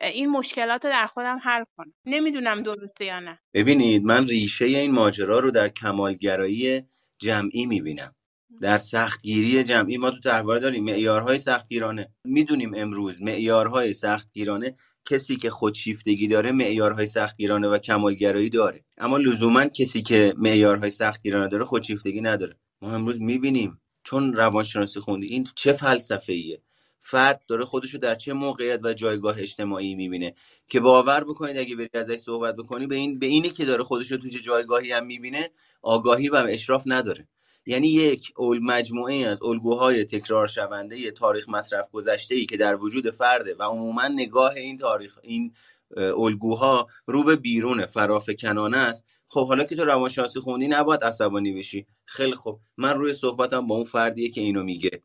این 0.00 0.30
مشکلات 0.30 0.82
در 0.82 1.06
خودم 1.06 1.38
حل 1.42 1.64
کنم. 1.76 1.94
نمی‌دونم 2.04 2.62
درسته 2.62 3.04
یا 3.04 3.20
نه. 3.20 3.38
ببینید 3.54 4.04
من 4.04 4.26
ریشه 4.26 4.64
این 4.64 4.92
ماجرا 4.92 5.38
رو 5.38 5.50
در 5.50 5.68
کمالگرایی 5.68 6.82
جمعی 7.18 7.66
می‌بینم. 7.66 8.14
در 8.60 8.78
سختگیری 8.78 9.64
جمعی 9.64 9.96
ما 9.96 10.10
تو 10.10 10.20
تحوار 10.20 10.58
داریم. 10.58 10.84
معیارهای 10.84 11.38
سختگیرانه. 11.38 12.08
می‌دونیم 12.24 12.72
امروز 12.76 13.22
معیارهای 13.22 13.92
سختگیرانه 13.92 14.76
کسی 15.10 15.36
که 15.36 15.50
خودشیفتگی 15.50 16.28
داره 16.28 16.52
معیارهای 16.52 17.06
سختگیرانه 17.06 17.68
و 17.68 17.78
کمالگرایی 17.78 18.50
داره. 18.50 18.84
اما 18.98 19.16
لزوما 19.16 19.64
کسی 19.64 20.02
که 20.02 20.34
معیارهای 20.38 20.90
سختگیرانه 20.90 21.48
داره 21.48 21.64
خودشیفتگی 21.64 22.20
نداره. 22.20 22.56
ما 22.82 22.92
امروز 22.92 23.20
می‌بینیم. 23.20 23.80
چون 24.04 24.32
روانشناسی 24.32 25.00
خوندی 25.00 25.26
این 25.26 25.46
چه 25.54 25.72
فلسفه 25.72 26.32
ایه 26.32 26.62
فرد 27.00 27.42
داره 27.48 27.64
خودشو 27.64 27.98
در 27.98 28.14
چه 28.14 28.32
موقعیت 28.32 28.80
و 28.82 28.92
جایگاه 28.92 29.36
اجتماعی 29.38 29.94
می‌بینه؟ 29.94 30.34
که 30.68 30.80
باور 30.80 31.24
بکنید 31.24 31.58
اگه 31.58 31.76
بری 31.76 31.88
ازش 31.94 32.16
صحبت 32.16 32.56
بکنی 32.56 32.86
به 32.86 32.94
این 32.94 33.18
به 33.18 33.26
اینی 33.26 33.50
که 33.50 33.64
داره 33.64 33.84
خودشو 33.84 34.16
تو 34.16 34.28
چه 34.28 34.38
جایگاهی 34.38 34.92
هم 34.92 35.06
می‌بینه 35.06 35.50
آگاهی 35.82 36.28
و 36.28 36.36
اشراف 36.48 36.82
نداره. 36.86 37.28
یعنی 37.66 37.88
یک 37.88 38.32
اول 38.36 38.58
مجموعه 38.58 39.14
از 39.14 39.42
الگوهای 39.42 40.04
تکرار 40.04 40.46
شونده 40.46 41.10
تاریخ 41.10 41.48
مصرف 41.48 41.90
گذشته 41.90 42.34
ای 42.34 42.46
که 42.46 42.56
در 42.56 42.76
وجود 42.76 43.10
فرده 43.10 43.54
و 43.58 43.62
عموما 43.62 44.08
نگاه 44.08 44.52
این 44.54 44.76
تاریخ 44.76 45.18
این 45.22 45.52
الگوها 45.96 46.86
رو 47.06 47.24
به 47.24 47.36
بیرون 47.36 47.86
فرافکنانه 47.86 48.76
است. 48.76 49.04
خب 49.28 49.48
حالا 49.48 49.64
که 49.64 49.76
تو 49.76 49.84
روانشناسی 49.84 50.40
خوندی 50.40 50.68
نباید 50.68 51.04
عصبانی 51.04 51.52
بشی. 51.52 51.86
خیلی 52.04 52.32
خب 52.32 52.60
من 52.76 52.94
روی 52.94 53.12
صحبتم 53.12 53.66
با 53.66 53.74
اون 53.74 53.84
فردیه 53.84 54.30
که 54.30 54.40
اینو 54.40 54.62
میگه. 54.62 55.02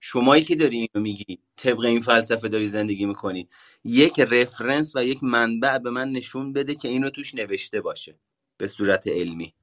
شمایی 0.00 0.44
که 0.44 0.56
داری 0.56 0.76
اینو 0.76 1.04
میگی 1.04 1.38
طبق 1.56 1.84
این 1.84 2.00
فلسفه 2.00 2.48
داری 2.48 2.68
زندگی 2.68 3.06
می‌کنی 3.06 3.48
یک 3.84 4.20
رفرنس 4.20 4.92
و 4.96 5.04
یک 5.04 5.22
منبع 5.22 5.78
به 5.78 5.90
من 5.90 6.12
نشون 6.12 6.52
بده 6.52 6.74
که 6.74 6.88
اینو 6.88 7.10
توش 7.10 7.34
نوشته 7.34 7.80
باشه 7.80 8.18
به 8.56 8.68
صورت 8.68 9.08
علمی. 9.08 9.54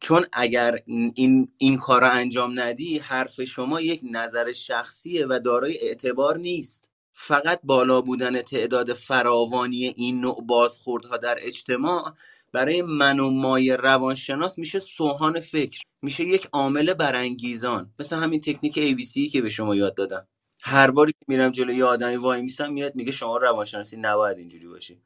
چون 0.00 0.26
اگر 0.32 0.78
این 0.86 1.48
این 1.58 1.76
کار 1.76 2.00
رو 2.00 2.10
انجام 2.12 2.60
ندی 2.60 2.98
حرف 2.98 3.44
شما 3.44 3.80
یک 3.80 4.00
نظر 4.10 4.52
شخصیه 4.52 5.26
و 5.26 5.40
دارای 5.44 5.78
اعتبار 5.82 6.38
نیست. 6.38 6.84
فقط 7.12 7.60
بالا 7.64 8.00
بودن 8.00 8.42
تعداد 8.42 8.92
فراوانی 8.92 9.84
این 9.84 10.20
نوع 10.20 10.46
بازخوردها 10.46 11.16
در 11.16 11.38
اجتماع 11.40 12.14
برای 12.52 12.82
من 12.82 13.20
و 13.20 13.30
مای 13.30 13.76
روانشناس 13.76 14.58
میشه 14.58 14.80
سوهان 14.80 15.40
فکر 15.40 15.82
میشه 16.02 16.24
یک 16.24 16.48
عامل 16.52 16.94
برانگیزان. 16.94 17.94
مثل 18.00 18.16
همین 18.16 18.40
تکنیک 18.40 18.74
ABC 18.74 19.32
که 19.32 19.42
به 19.42 19.50
شما 19.50 19.76
یاد 19.76 19.94
دادم. 19.94 20.28
هر 20.62 20.90
باری 20.90 21.12
که 21.12 21.24
میرم 21.28 21.50
جلوی 21.50 21.76
یه 21.76 21.84
آدمی 21.84 22.16
وای 22.16 22.42
میسم 22.42 22.72
میاد 22.72 22.94
میگه 22.94 23.12
شما 23.12 23.36
روانشناسی 23.36 23.96
نباید 23.96 24.38
اینجوری 24.38 24.66
باشی. 24.66 25.02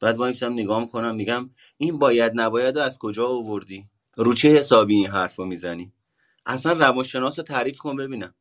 بعد 0.00 0.16
وای 0.16 0.30
میسم 0.30 0.52
نگاه 0.52 0.80
می‌کنم 0.80 1.14
میگم 1.14 1.50
این 1.78 1.98
باید 1.98 2.32
نباید 2.34 2.76
رو 2.78 2.82
از 2.82 2.98
کجا 2.98 3.26
آوردی؟ 3.26 3.86
رو 4.16 4.34
چه 4.34 4.48
حسابی 4.48 4.94
این 4.94 5.06
حرف 5.06 5.36
رو 5.36 5.44
می‌زنی؟ 5.44 5.92
اصلا 6.46 6.72
روانشناس 6.72 7.38
رو 7.38 7.44
تعریف 7.44 7.78
کن 7.78 7.96
ببینم. 7.96 8.34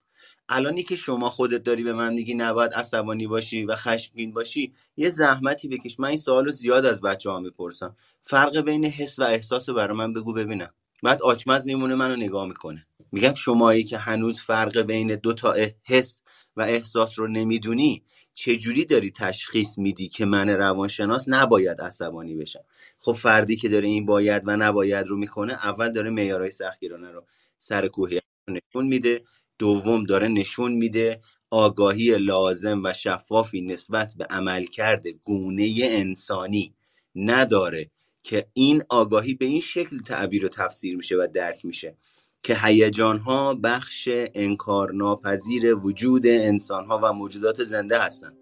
الانی 0.50 0.84
که 0.84 0.96
شما 0.96 1.30
خودت 1.30 1.64
داری 1.64 1.84
به 1.84 1.94
من 1.94 2.14
میگی 2.14 2.34
نباید 2.34 2.74
عصبانی 2.74 3.28
باشی 3.28 3.66
و 3.66 3.76
خشمگین 3.76 4.34
باشی 4.34 4.74
یه 4.98 5.10
زحمتی 5.10 5.68
بکش. 5.68 6.00
من 6.00 6.08
این 6.08 6.18
سوالو 6.18 6.52
زیاد 6.52 6.86
از 6.86 7.02
بچه 7.02 7.30
ها 7.30 7.40
می‌پرسم. 7.40 7.96
فرق 8.24 8.58
بین 8.58 8.86
حس 8.86 9.20
و 9.20 9.24
احساس 9.24 9.70
رو 9.70 9.76
برای 9.76 9.98
من 9.98 10.14
بگو 10.14 10.34
ببینم. 10.34 10.74
بعد 11.04 11.22
آچمز 11.22 11.66
میمونه 11.66 11.96
منو 11.96 12.16
نگاه 12.16 12.48
می‌کنه. 12.48 12.88
میگم 13.12 13.34
شمایی 13.34 13.84
که 13.84 13.98
هنوز 13.98 14.40
فرق 14.40 14.82
بین 14.82 15.16
دو 15.16 15.34
تا 15.34 15.56
حس 15.88 16.22
و 16.56 16.62
احساس 16.62 17.20
رو 17.20 17.28
نمی‌دونی 17.28 18.04
چجوری 18.36 18.86
داری 18.86 19.12
تشخیص 19.12 19.78
میدی 19.78 20.07
که 20.07 20.26
من 20.26 20.49
روانشناس 20.49 21.26
نباید 21.28 21.82
عصبانی 21.82 22.36
بشم؟ 22.36 22.64
خب 22.99 23.12
فردی 23.14 23.56
که 23.56 23.70
داره 23.70 23.88
این 23.88 24.06
باید 24.06 24.44
و 24.45 24.57
نباید 24.57 25.07
رو 25.07 25.18
می‌کنه 25.18 25.53
اول 25.53 25.91
داره 25.91 26.10
معیارهای 26.10 26.52
سختگیرانه 26.52 27.12
رو 27.12 27.26
سر 27.57 27.88
کوه 27.88 28.20
نشون 28.48 28.88
میده 28.88 29.24
دوم 29.60 30.03
داره 30.03 30.28
نشون 30.28 30.74
میده 30.74 31.20
آگاهی 31.49 32.18
لازم 32.18 32.82
و 32.84 32.94
شفافی 32.94 33.62
نسبت 33.62 34.14
به 34.18 34.26
عملکرد 34.30 35.07
گونه 35.07 35.76
انسانی 35.82 36.76
نداره 37.16 37.91
که 38.24 38.48
این 38.53 38.84
آگاهی 38.90 39.34
به 39.34 39.45
این 39.45 39.62
شکل 39.62 39.99
تعبیر 39.99 40.45
و 40.45 40.49
تفسیر 40.49 40.95
میشه 40.95 41.16
و 41.16 41.28
درک 41.34 41.66
میشه. 41.66 41.98
که 42.46 42.58
هیجان 42.64 43.18
ها 43.18 43.54
بخش 43.54 44.10
انکارناپذیر 44.34 45.76
وجود 45.76 46.28
انسان 46.28 46.86
ها 46.86 47.00
و 47.04 47.14
موجودات 47.14 47.64
زنده 47.64 48.00
هستند. 48.00 48.38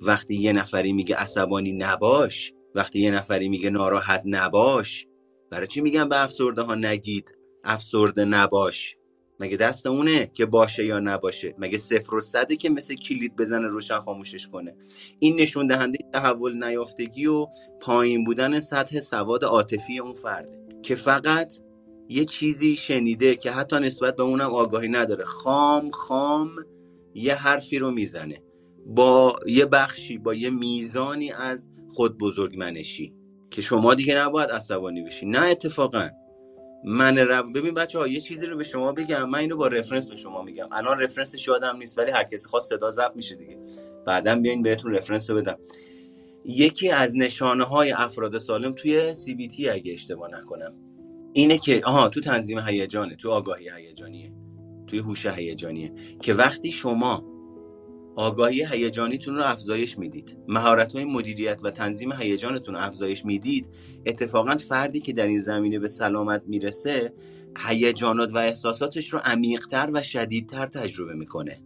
وقتی 0.00 0.34
یه 0.34 0.52
نفری 0.52 0.92
میگه 0.92 1.16
عصبانی 1.16 1.72
نباش 1.72 2.52
وقتی 2.74 3.00
یه 3.00 3.10
نفری 3.10 3.48
میگه 3.48 3.70
ناراحت 3.70 4.22
نباش 4.24 5.06
برای 5.50 5.66
چی 5.66 5.80
میگن 5.80 6.08
به 6.08 6.22
افسرده 6.22 6.62
ها 6.62 6.74
نگید؟ 6.74 7.34
افسرده 7.64 8.24
نباش. 8.24 8.96
مگه 9.40 9.56
دست 9.56 9.86
اونه 9.86 10.26
که 10.26 10.46
باشه 10.46 10.86
یا 10.86 10.98
نباشه؟ 10.98 11.54
مگه 11.58 11.78
صفر 11.78 12.14
و 12.14 12.20
صده 12.20 12.56
که 12.56 12.70
مثل 12.70 12.94
کلید 12.94 13.36
بزنه 13.36 13.68
روشن 13.68 13.98
خاموشش 13.98 14.48
کنه؟ 14.48 14.76
این 15.18 15.40
نشون 15.40 15.66
دهنده 15.66 15.98
تحول 16.12 16.64
نیافتگی 16.64 17.26
و 17.26 17.46
پایین 17.80 18.24
بودن 18.24 18.60
سطح 18.60 19.00
سواد 19.00 19.44
عاطفی 19.44 19.98
اون 19.98 20.14
فرده 20.14 20.58
که 20.82 20.94
فقط 20.94 21.67
یه 22.08 22.24
چیزی 22.24 22.76
شنیده 22.76 23.34
که 23.34 23.50
حتی 23.50 23.80
نسبت 23.80 24.16
به 24.16 24.22
اونم 24.22 24.54
آگاهی 24.54 24.88
نداره. 24.88 25.24
خام 25.24 25.90
خام 25.90 26.50
یه 27.14 27.34
حرفی 27.34 27.78
رو 27.78 27.90
می‌زنه. 27.90 28.42
با 28.86 29.36
یه 29.46 29.66
بخشی 29.66 30.18
با 30.18 30.34
یه 30.34 30.50
میزانی 30.50 31.32
از 31.32 31.68
خود 31.90 32.18
بزرگ 32.18 32.56
منشی 32.56 33.14
که 33.50 33.62
شما 33.62 33.94
دیگه 33.94 34.18
نباید 34.18 34.50
عصبانی 34.50 35.02
بشی. 35.02 35.26
نه 35.26 35.40
اتفاقا. 35.40 36.08
من 36.84 37.18
رو 37.18 37.42
ببین 37.42 37.74
بچه 37.74 37.98
ها 37.98 38.08
یه 38.08 38.20
چیزی 38.20 38.46
رو 38.46 38.56
به 38.56 38.64
شما 38.64 38.92
بگم. 38.92 39.30
من 39.30 39.38
اینو 39.38 39.56
با 39.56 39.66
رفرنس 39.68 40.08
به 40.08 40.16
شما 40.16 40.42
میگم. 40.42 40.68
الان 40.72 41.00
رفرنسش 41.00 41.48
یادم 41.48 41.76
نیست 41.76 41.98
ولی 41.98 42.10
هر 42.10 42.24
کسی 42.24 42.48
خواست 42.48 42.68
صدا 42.68 42.90
ضبط 42.90 43.16
میشه 43.16 43.34
دیگه. 43.34 43.58
بعدا 44.06 44.36
بیاین 44.36 44.62
بهتون 44.62 44.94
رفرنس 44.94 45.30
رو 45.30 45.36
بدم. 45.36 45.58
یکی 46.44 46.90
از 46.90 47.16
نشانه 47.16 47.64
های 47.64 47.92
افراد 47.92 48.38
سالم 48.38 48.72
توی 48.72 49.14
سی 49.14 49.34
بی 49.34 49.48
تی 49.48 49.68
اگه 49.68 49.92
اشتباه 49.92 50.30
نکنم. 50.30 50.87
اینه 51.32 51.58
که 51.58 51.80
آها 51.84 52.08
تو 52.08 52.20
تنظیم 52.20 52.58
هیجانه 52.58 53.16
تو 53.16 53.30
آگاهی 53.30 53.70
هیجانیه 53.76 54.32
توی 54.86 54.98
هوش 54.98 55.26
هیجانیه 55.26 55.92
که 56.20 56.34
وقتی 56.34 56.72
شما 56.72 57.24
آگاهی 58.16 58.66
هیجانیتون 58.66 59.34
رو 59.34 59.42
افزایش 59.42 59.98
می‌دید 59.98 60.36
مهارت 60.48 60.94
های 60.94 61.04
مدیریت 61.04 61.60
و 61.64 61.70
تنظیم 61.70 62.12
هیجانتون 62.12 62.74
رو 62.74 62.80
افزایش 62.80 63.24
می‌دید 63.24 63.68
اتفاقا 64.06 64.56
فردی 64.56 65.00
که 65.00 65.12
در 65.12 65.26
این 65.26 65.38
زمینه 65.38 65.78
به 65.78 65.88
سلامت 65.88 66.42
می‌رسه 66.46 67.12
هیجانات 67.58 68.34
و 68.34 68.38
احساساتش 68.38 69.12
رو 69.12 69.20
عمیقتر 69.24 69.90
و 69.92 70.02
شدیدتر 70.02 70.66
تجربه 70.66 71.14
می‌کنه. 71.14 71.62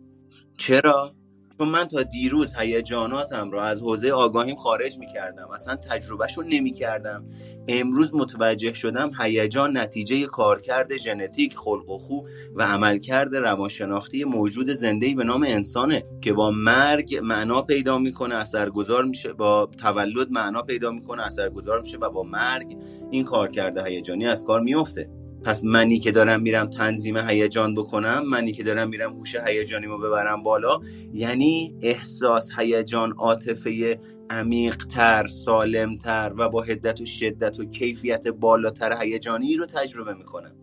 چرا؟ 0.59 1.15
چون 1.59 1.69
من 1.69 1.85
تا 1.85 2.03
دیروز 2.03 2.55
هیجاناتم 2.59 3.51
رو 3.51 3.59
از 3.59 3.81
حوزه 3.81 4.11
آگاهیم 4.11 4.57
خارج 4.57 4.99
می‌کردم. 4.99 5.51
اصلا 5.55 5.77
تجربهش 5.77 6.39
رو 6.39 6.43
نمی‌کردم. 6.43 7.25
امروز 7.69 8.15
متوجه 8.15 8.73
شدم 8.73 9.11
هیجان 9.21 9.77
نتیجه 9.77 10.27
کارکرد 10.27 10.97
ژنتیک 10.97 11.57
خلق 11.57 11.91
و 11.91 11.99
خو 11.99 12.21
و 12.55 12.63
عملکرد 12.63 13.37
روانشناختی 13.37 14.25
موجود 14.25 14.71
زنده 14.71 15.15
به 15.15 15.25
نام 15.25 15.43
انسانه 15.49 16.05
که 16.21 16.33
با 16.33 16.51
مرگ 16.51 17.21
معنا 17.23 17.63
پیدا 17.63 17.99
می‌کنه 17.99 18.35
اثرگذار 18.35 19.05
میشه 19.05 19.33
با 19.33 19.71
تولد 19.79 20.31
معنا 20.31 20.63
پیدا 20.63 20.91
می‌کنه 20.91 21.27
اثرگذار 21.27 21.81
میشه 21.81 21.99
و 21.99 22.11
با 22.11 22.23
مرگ 22.23 22.79
این 23.11 23.25
کارکرد 23.25 23.79
هیجانی 23.79 24.27
از 24.27 24.45
کار 24.45 24.61
میفته 24.61 25.22
پس 25.45 25.65
منی 25.65 25.99
که 25.99 26.13
دارم 26.13 26.43
میرم 26.43 26.67
تنظیم 26.67 27.19
هیجان 27.19 27.75
بکنم 27.75 28.23
منی 28.29 28.53
که 28.53 28.63
دارم 28.63 28.89
میرم 28.89 29.11
هوش 29.11 29.35
هیجانیمو 29.35 29.99
ببرم 29.99 30.43
بالا 30.43 30.81
یعنی 31.13 31.75
احساس 31.83 32.51
هیجان 32.59 33.13
عاطفه 33.13 33.99
عمیقتر 34.31 35.27
سالمتر 35.27 36.33
و 36.39 36.49
با 36.49 36.63
حدت 36.63 37.01
و 37.01 37.07
شدت 37.07 37.61
و 37.61 37.65
کیفیت 37.65 38.29
بالاتر 38.29 39.03
هیجانی 39.03 39.57
رو 39.57 39.67
تجربه 39.67 40.15
می‌کنم. 40.15 40.55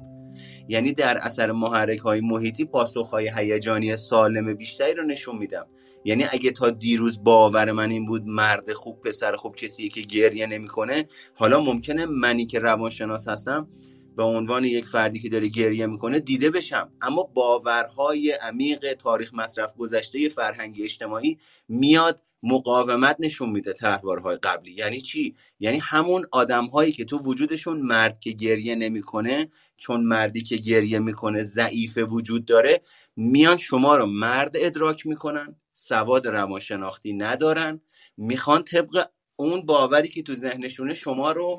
یعنی 0.68 0.94
در 0.94 1.18
اثر 1.18 1.52
محرک 1.52 2.00
های 2.00 2.22
محیطی 2.22 2.66
پاسخ 2.66 3.10
های 3.10 3.32
هیجانی 3.36 3.98
سالم 3.98 4.54
بیشتری 4.54 4.94
رو 4.94 5.04
نشون 5.04 5.38
میدم. 5.38 5.66
یعنی 6.06 6.26
اگه 6.32 6.52
تا 6.52 6.70
دیروز 6.70 7.24
باور 7.24 7.72
من 7.72 7.90
این 7.90 8.06
بود 8.06 8.24
مرد 8.26 8.74
خوب 8.74 9.02
پسر 9.02 9.36
خوب 9.36 9.56
کسی 9.56 9.90
که 9.90 10.02
گریه 10.02 10.48
نمی‌کنه 10.48 11.06
حالا 11.36 11.60
ممکنه 11.60 12.06
منی 12.06 12.46
که 12.46 12.60
روانشناس 12.60 13.28
هستم 13.28 13.68
به 14.15 14.23
عنوان 14.23 14.64
یک 14.64 14.86
فردی 14.86 15.19
که 15.19 15.30
داره 15.30 15.48
گریه 15.48 15.88
می‌کنه 15.88 16.19
دیده 16.19 16.49
بشم. 16.49 16.91
اما 17.02 17.23
باورهای 17.23 18.31
عمیق 18.31 18.94
تاریخ 18.94 19.34
مصرف 19.34 19.76
گذشته 19.77 20.30
فرهنگی 20.30 20.84
اجتماعی 20.84 21.38
میاد 21.68 22.23
مقاومت 22.44 23.15
نشون 23.19 23.49
میده 23.49 23.73
تحوارهای 23.73 24.38
قبلی. 24.38 24.72
یعنی 24.72 25.02
چی؟ 25.02 25.36
یعنی 25.60 25.80
همون 25.80 26.26
آدمهایی 26.31 26.91
که 26.91 27.06
تو 27.06 27.18
وجودشون 27.18 27.81
مرد 27.81 28.19
که 28.19 28.31
گریه 28.31 28.76
نمی‌کنه 28.76 29.49
چون 29.77 30.03
مردی 30.03 30.41
که 30.41 30.56
گریه 30.56 30.99
می‌کنه 30.99 31.44
ضعیف 31.44 31.98
وجود 32.10 32.45
داره 32.45 32.81
میان 33.15 33.57
شما 33.57 33.98
رو 33.98 34.06
مرد 34.06 34.52
ادراک 34.56 35.07
می‌کنن 35.07 35.56
سواد 35.73 36.27
روانشناختی 36.27 37.14
ندارن 37.14 37.81
می‌خوان 38.18 38.64
طبق 38.64 39.06
اون 39.36 39.65
باوری 39.65 40.07
که 40.07 40.23
تو 40.23 40.34
ذهنشونه 40.34 40.94
شما 40.94 41.31
رو 41.31 41.57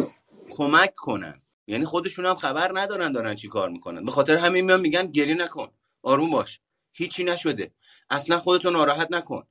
کمک 0.51 0.93
کنن. 0.97 1.43
یعنی 1.71 1.85
خودشون 1.85 2.27
هم 2.27 2.35
خبر 2.35 2.81
ندارن 2.81 3.13
دارن 3.13 3.35
چی 3.35 3.49
کار 3.49 3.71
می‌کنن. 3.71 4.05
به 4.05 4.11
خاطر 4.11 4.37
همین 4.37 4.65
میان 4.65 4.81
میگن 4.81 5.07
گریه 5.07 5.35
نکن. 5.35 5.69
آروم 6.03 6.31
باش. 6.31 6.61
هیچی 6.93 7.25
نشده. 7.25 7.71
اصلا 8.11 8.39
خودتو 8.39 8.71
ناراحت 8.71 9.13
نکن. 9.13 9.47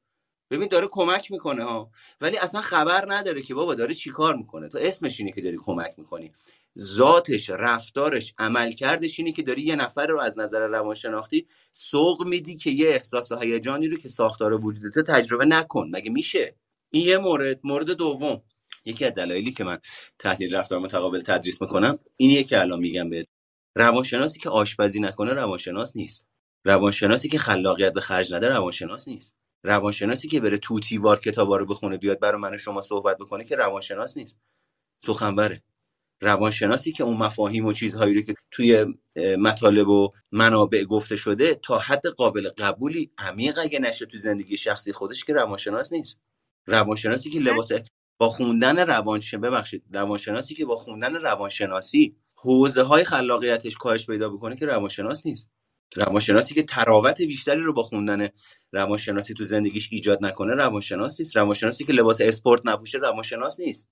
ببین 0.51 0.67
داره 0.67 0.87
کمک 0.91 1.31
می‌کنه 1.31 1.63
ها. 1.63 1.91
ولی 2.21 2.37
اصلا 2.37 2.61
خبر 2.61 3.05
نداره 3.13 3.41
که 3.41 3.53
بابا 3.53 3.75
داره 3.75 3.93
چی 3.93 4.09
کار 4.09 4.35
می‌کنه. 4.35 4.67
تو 4.67 4.77
اسمش 4.81 5.19
اینه 5.19 5.31
که 5.31 5.41
داری 5.41 5.57
کمک 5.65 5.93
می‌کنی. 5.97 6.31
ذاتش 6.79 7.49
رفتارش 7.49 8.33
عملکردش 8.37 9.19
اینه 9.19 9.31
که 9.31 9.41
داری 9.41 9.61
یه 9.61 9.75
نفر 9.75 10.07
رو 10.07 10.19
از 10.19 10.39
نظر 10.39 10.67
روانشناختی 10.67 11.47
سوق 11.73 12.27
میدی 12.27 12.55
که 12.55 12.71
یه 12.71 12.89
احساس 12.89 13.31
و 13.31 13.35
هیجانی 13.35 13.87
رو 13.87 13.97
که 13.97 14.09
ساختار 14.09 14.53
وجودت 14.65 15.07
تجربه 15.07 15.45
نکن. 15.45 15.89
مگه 15.93 16.11
میشه؟ 16.11 16.55
این 16.91 17.07
یه 17.07 17.17
مورد. 17.17 17.59
مورد 17.63 17.91
دوم. 17.91 18.41
یکی 18.89 19.05
از 19.05 19.13
دلایلی 19.13 19.51
که 19.51 19.63
من 19.63 19.77
تحلیل 20.19 20.55
رفتار 20.55 20.79
متقابل 20.79 21.21
تدریس 21.21 21.61
می‌کنم 21.61 21.99
اینیه 22.17 22.43
که 22.43 22.59
الان 22.59 22.79
میگم 22.79 23.09
به 23.09 23.27
روانشناسی 23.75 24.39
که 24.39 24.49
آشپزی 24.49 24.99
نکنه 24.99 25.33
روانشناس 25.33 25.95
نیست. 25.95 26.25
روانشناسی 26.65 27.29
که 27.29 27.37
خلاقیت 27.39 27.93
به 27.93 28.01
خرج 28.01 28.33
نده 28.33 28.49
روانشناس 28.49 29.07
نیست. 29.07 29.35
روانشناسی 29.63 30.27
که 30.27 30.39
بره 30.39 30.57
توتیوار 30.57 31.19
کتابا 31.19 31.57
رو 31.57 31.65
بخونه 31.65 31.97
بیاد 31.97 32.19
برای 32.19 32.41
من 32.41 32.55
و 32.55 32.57
شما 32.57 32.81
صحبت 32.81 33.17
بکنه 33.17 33.43
که 33.43 33.55
روانشناس 33.55 34.17
نیست. 34.17 34.37
سخنوره. 35.03 35.63
روانشناسی 36.21 36.91
که 36.91 37.03
اون 37.03 37.17
مفاهیم 37.17 37.65
و 37.65 37.73
چیزهایی 37.73 38.15
رو 38.15 38.21
که 38.21 38.33
توی 38.51 38.85
مطالب 39.39 39.87
و 39.87 40.11
منابع 40.31 40.83
گفته 40.83 41.15
شده 41.15 41.55
تا 41.55 41.79
حد 41.79 42.07
قابل 42.07 42.49
قبولی 42.57 43.11
عمیق 43.17 43.59
اگه 43.59 43.79
نشه 43.79 44.05
تو 44.05 44.17
زندگی 44.17 44.57
شخصی 44.57 44.93
خودش 44.93 45.23
که 45.23 45.33
روانشناس 45.33 45.93
نیست. 45.93 46.19
روانشناسی 46.67 47.29
که 47.29 47.39
لباس 47.39 47.71
با 48.19 48.29
خوندن 48.29 48.79
روانش 48.79 49.35
ببخشید 49.35 49.83
روانشناسی 49.93 50.55
که 50.55 50.65
با 50.65 50.77
خوندن 50.77 51.15
روانشناسی 51.15 52.17
حوزه 52.35 52.83
های 52.83 53.05
خلاقیتش 53.05 53.77
کاهش 53.77 54.07
پیدا 54.07 54.29
بکنه 54.29 54.57
که 54.57 54.67
روانشناس 54.67 55.27
نیست. 55.27 55.51
روانشناسی 55.97 56.55
که 56.55 56.63
تراوت 56.63 57.21
بیشتری 57.23 57.61
رو 57.61 57.73
با 57.73 57.83
خوندن 57.83 58.29
روانشناسی 58.73 59.35
تو 59.35 59.45
زندگیش 59.45 59.89
ایجاد 59.93 60.25
نکنه 60.25 60.55
روانشناس 60.55 61.21
نیست. 61.21 61.37
روانشناسی 61.37 61.85
که 61.85 61.93
لباس 61.93 62.21
اسپورت 62.21 62.61
نپوشه 62.65 62.99
روانشناس 62.99 63.61
نیست. 63.61 63.89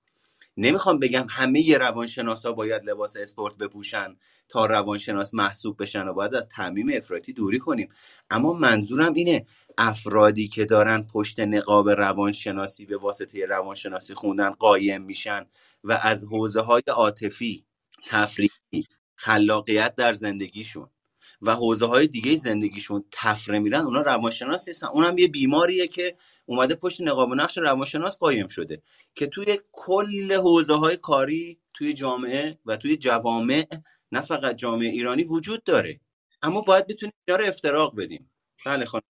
نمی‌خوام 0.57 0.99
بگم 0.99 1.25
همه 1.29 1.77
روانشناسا 1.77 2.51
باید 2.51 2.83
لباس 2.89 3.17
اسپورت 3.17 3.57
بپوشن 3.57 4.15
تا 4.49 4.65
روانشناس 4.65 5.33
محسوب 5.33 5.81
بشن 5.81 6.07
و 6.07 6.13
باید 6.13 6.35
از 6.35 6.47
تعمیم 6.47 6.87
افراطی 6.93 7.33
دوری 7.33 7.59
کنیم. 7.59 7.89
اما 8.29 8.53
منظورم 8.53 9.13
اینه 9.13 9.45
افرادی 9.77 10.47
که 10.47 10.65
دارن 10.65 11.03
پشت 11.13 11.39
نقاب 11.39 11.89
روانشناسی 11.89 12.85
به 12.85 12.97
واسطه 12.97 13.45
روانشناسی 13.45 14.13
خوندن 14.13 14.49
قایم 14.49 15.01
میشن 15.01 15.45
و 15.83 15.99
از 16.03 16.23
حوزه 16.23 16.61
های 16.61 16.81
عاطفی 16.87 17.65
تفریحی 18.07 18.87
خلاقیت 19.15 19.95
در 19.95 20.13
زندگیشون 20.13 20.89
و 21.41 21.55
حوزه 21.55 21.85
های 21.85 22.07
دیگه 22.07 22.35
زندگیشون 22.35 23.05
تفره 23.11 23.59
میرن 23.59 23.81
اونا 23.81 24.01
روانشناس 24.01 24.67
نیستن. 24.67 24.87
اونم 24.87 25.17
یه 25.17 25.27
بیماریه 25.27 25.87
که 25.87 26.15
اومده 26.45 26.75
پشت 26.75 27.01
نقاب 27.01 27.29
و 27.29 27.35
نقش 27.35 27.57
روانشناس 27.57 28.17
قایم 28.17 28.47
شده 28.47 28.81
که 29.15 29.27
توی 29.27 29.59
کل 29.71 30.33
حوزه 30.33 30.73
های 30.73 30.97
کاری 30.97 31.59
توی 31.73 31.93
جامعه 31.93 32.59
و 32.65 32.75
توی 32.77 32.97
جوامع 32.97 33.67
نه 34.11 34.21
فقط 34.21 34.55
جامعه 34.55 34.89
ایرانی 34.89 35.23
وجود 35.23 35.63
داره. 35.63 35.99
اما 36.41 36.61
باید 36.61 36.87
بتونیم 36.87 37.13
اینا 37.27 37.39
رو 37.39 37.47
افتراق 37.47 37.95
بدیم. 37.95 38.31
بله 38.65 38.85
خانم. 38.85 39.03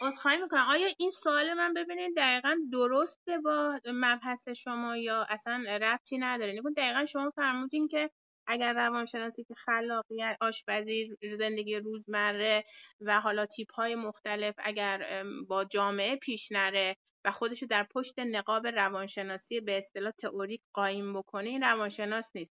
عذرخواهی 0.00 0.36
می‌کنم. 0.36 0.66
آیا 0.68 0.88
این 0.98 1.10
سوال 1.10 1.54
من 1.54 1.74
ببینید 1.74 2.16
دقیقا 2.16 2.56
درسته 2.72 3.38
با 3.38 3.80
مبحث 3.86 4.48
شما 4.48 4.96
یا 4.96 5.26
اصلا 5.28 5.64
ربطی 5.82 6.18
نداره؟ 6.18 6.52
نگون 6.52 6.72
دقیقا 6.76 7.06
شما 7.06 7.32
فرمودین 7.36 7.88
که 7.88 8.10
اگر 8.46 8.74
روانشناسی 8.74 9.44
که 9.44 9.54
خلاقیت 9.54 10.36
آشپزی 10.40 11.16
زندگی 11.38 11.76
روزمره 11.76 12.64
و 13.00 13.20
حالا 13.20 13.46
تیپ 13.46 13.72
های 13.74 13.94
مختلف 13.94 14.54
اگر 14.58 15.24
با 15.48 15.64
جامعه 15.64 16.16
پیش 16.16 16.52
نره 16.52 16.96
و 17.24 17.30
خودشو 17.30 17.66
در 17.66 17.82
پشت 17.82 18.18
نقاب 18.18 18.66
روانشناسی 18.66 19.60
به 19.60 19.78
اصطلاح 19.78 20.12
تئوریک 20.12 20.60
قایم 20.72 21.12
بکنه 21.12 21.48
این 21.48 21.62
روانشناس 21.62 22.36
نیست. 22.36 22.54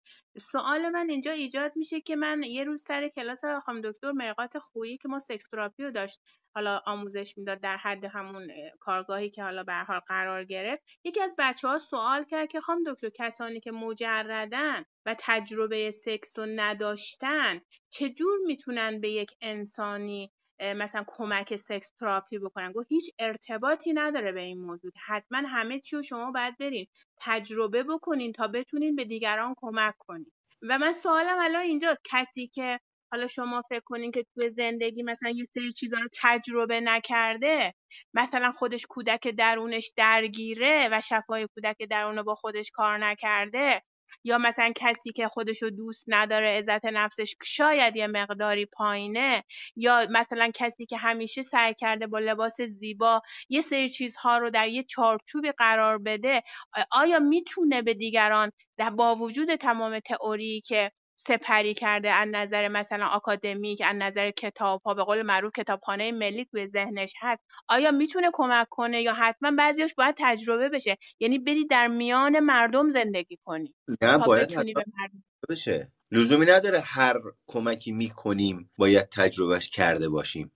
سوال 0.51 0.89
من 0.89 1.09
اینجا 1.09 1.31
ایجاد 1.31 1.71
میشه 1.75 2.01
که 2.01 2.15
من 2.15 2.43
یه 2.43 2.63
روز 2.63 2.83
سر 2.83 3.07
کلاس 3.07 3.45
خانم 3.45 3.81
دکتر 3.81 4.11
مرقات 4.11 4.57
خویی 4.57 4.97
که 4.97 5.07
ما 5.07 5.19
سکس 5.19 5.45
تراپی 5.49 5.83
رو 5.83 5.91
داشت 5.91 6.21
حالا 6.55 6.81
آموزش 6.85 7.37
می‌داد 7.37 7.59
در 7.59 7.77
حد 7.77 8.05
همون 8.05 8.51
کارگاهی 8.79 9.29
که 9.29 9.43
حالا 9.43 9.63
به 9.63 9.73
حال 9.73 9.99
قرار 9.99 10.45
گرفت 10.45 10.83
یکی 11.03 11.21
از 11.21 11.35
بچه 11.37 11.67
ها 11.67 11.77
سوال 11.77 12.23
کرد 12.23 12.49
که 12.49 12.61
خانم 12.61 12.83
دکتر 12.93 13.09
کسانی 13.09 13.59
که 13.59 13.71
مجردن 13.71 14.83
و 15.05 15.15
تجربه 15.19 15.91
سکس 15.91 16.39
رو 16.39 16.45
نداشتن 16.45 17.61
چجور 17.89 18.39
می‌تونن 18.45 19.01
به 19.01 19.09
یک 19.09 19.31
انسانی 19.41 20.31
مثلا 20.61 21.03
کمک 21.07 21.55
سکس 21.55 21.91
تراپی 21.99 22.39
بکنن. 22.39 22.71
گفت 22.71 22.87
هیچ 22.91 23.11
ارتباطی 23.19 23.93
نداره 23.93 24.31
به 24.31 24.41
این 24.41 24.59
موضوع. 24.61 24.91
حتما 25.07 25.37
همه 25.47 25.79
چی 25.79 25.95
رو 25.95 26.03
شما 26.03 26.31
باید 26.31 26.57
برین 26.57 26.87
تجربه 27.21 27.83
بکنین 27.83 28.33
تا 28.33 28.47
بتونین 28.47 28.95
به 28.95 29.05
دیگران 29.05 29.55
کمک 29.57 29.93
کنین. 29.99 30.31
و 30.61 30.77
من 30.79 30.93
سوالم 30.93 31.37
الان 31.39 31.61
اینجا 31.61 31.97
کسی 32.11 32.47
که 32.47 32.79
حالا 33.11 33.27
شما 33.27 33.61
فکر 33.69 33.81
کنین 33.85 34.11
که 34.11 34.25
توی 34.35 34.49
زندگی 34.51 35.03
مثلا 35.03 35.29
یه 35.29 35.45
سری 35.53 35.71
چیزا 35.71 35.97
رو 35.99 36.07
تجربه 36.21 36.81
نکرده 36.81 37.73
مثلا 38.13 38.51
خودش 38.51 38.85
کودک 38.89 39.27
درونش 39.27 39.93
درگیره 39.97 40.89
و 40.91 41.01
شفای 41.01 41.47
کودک 41.55 41.77
درون 41.89 42.21
با 42.23 42.35
خودش 42.35 42.71
کار 42.71 42.97
نکرده 42.97 43.81
یا 44.23 44.37
مثلا 44.37 44.71
کسی 44.75 45.11
که 45.11 45.27
خودشو 45.27 45.69
دوست 45.69 46.03
نداره 46.07 46.57
عزت 46.57 46.85
نفسش 46.85 47.35
شاید 47.43 47.95
یه 47.95 48.07
مقداری 48.07 48.65
پایینه. 48.65 49.43
یا 49.75 50.07
مثلا 50.11 50.51
کسی 50.55 50.85
که 50.85 50.97
همیشه 50.97 51.41
سعی 51.41 51.73
کرده 51.73 52.07
با 52.07 52.19
لباس 52.19 52.61
زیبا 52.61 53.21
یه 53.49 53.61
سری 53.61 53.89
چیزها 53.89 54.37
رو 54.37 54.49
در 54.49 54.67
یه 54.67 54.83
چارچوبی 54.83 55.51
قرار 55.57 55.97
بده 55.97 56.43
آیا 56.91 57.19
می‌تونه 57.19 57.81
به 57.81 57.93
دیگران 57.93 58.51
با 58.97 59.15
وجود 59.15 59.55
تمام 59.55 59.99
تئوری 59.99 60.61
که 60.67 60.91
سپری 61.27 61.75
کرده 61.75 62.11
از 62.11 62.29
نظر 62.33 62.69
مثلا 62.69 63.07
آکادمیک 63.07 63.83
از 63.85 63.95
نظر 63.99 64.31
کتاب 64.31 64.83
ها 64.83 64.95
به 64.95 65.03
قول 65.05 65.23
معروف 65.23 65.53
کتابخانه 65.57 66.13
ملی 66.13 66.45
توی 66.45 66.67
ذهنش 66.67 67.13
هست. 67.21 67.43
آیا 67.69 67.91
می‌تونه 67.91 68.29
کمک 68.33 68.67
کنه 68.71 69.03
یا 69.03 69.13
حتما 69.13 69.51
بعضیش 69.51 69.95
باید 69.95 70.15
تجربه 70.19 70.69
بشه؟ 70.69 70.97
یعنی 71.21 71.39
بری 71.39 71.67
در 71.67 71.87
میان 71.87 72.41
مردم 72.41 72.91
زندگی 72.91 73.39
کنی 73.45 73.75
نه 74.03 74.19
باید 74.19 74.49
به 74.49 74.85
مردم 74.99 75.23
بشه. 75.49 75.91
لزومی 76.11 76.45
نداره 76.45 76.81
هر 76.81 77.15
کمکی 77.47 77.93
می‌کنیم 77.93 78.71
باید 78.77 79.09
تجربهش 79.09 79.69
کرده 79.69 80.09
باشیم. 80.09 80.51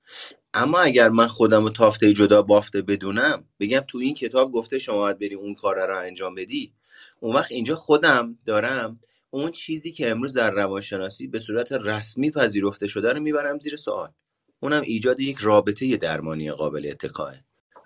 اما 0.55 0.79
اگر 0.81 1.09
من 1.09 1.27
خودم 1.27 1.63
رو 1.63 1.69
تافته 1.69 2.13
جدا 2.13 2.43
بافته 2.43 2.83
بدونم 2.83 3.45
بگم 3.61 3.79
تو 3.79 3.99
این 3.99 4.15
کتاب 4.15 4.53
گفته 4.53 4.79
شما 4.79 4.97
باید 4.99 5.19
بری 5.19 5.35
اون 5.35 5.55
کار 5.55 5.87
رو 5.89 5.99
انجام 5.99 6.35
بدی. 6.35 6.73
اون 7.21 7.35
وقت 7.35 7.53
اینجا 7.53 7.75
خودم 7.75 8.37
دارم 8.47 9.01
اون 9.33 9.51
چیزی 9.51 9.91
که 9.91 10.11
امروز 10.11 10.33
در 10.33 10.51
روانشناسی 10.51 11.27
به 11.27 11.39
صورت 11.39 11.71
رسمی 11.71 12.31
پذیرفته 12.31 12.87
شده 12.87 13.13
رو 13.13 13.19
می‌برم 13.19 13.59
زیر 13.59 13.75
سوال. 13.75 14.11
اونم 14.59 14.81
ایجاد 14.81 15.19
یک 15.19 15.37
رابطه 15.37 15.97
درمانی 15.97 16.51
قابل 16.51 16.87
اتکاه 16.91 17.35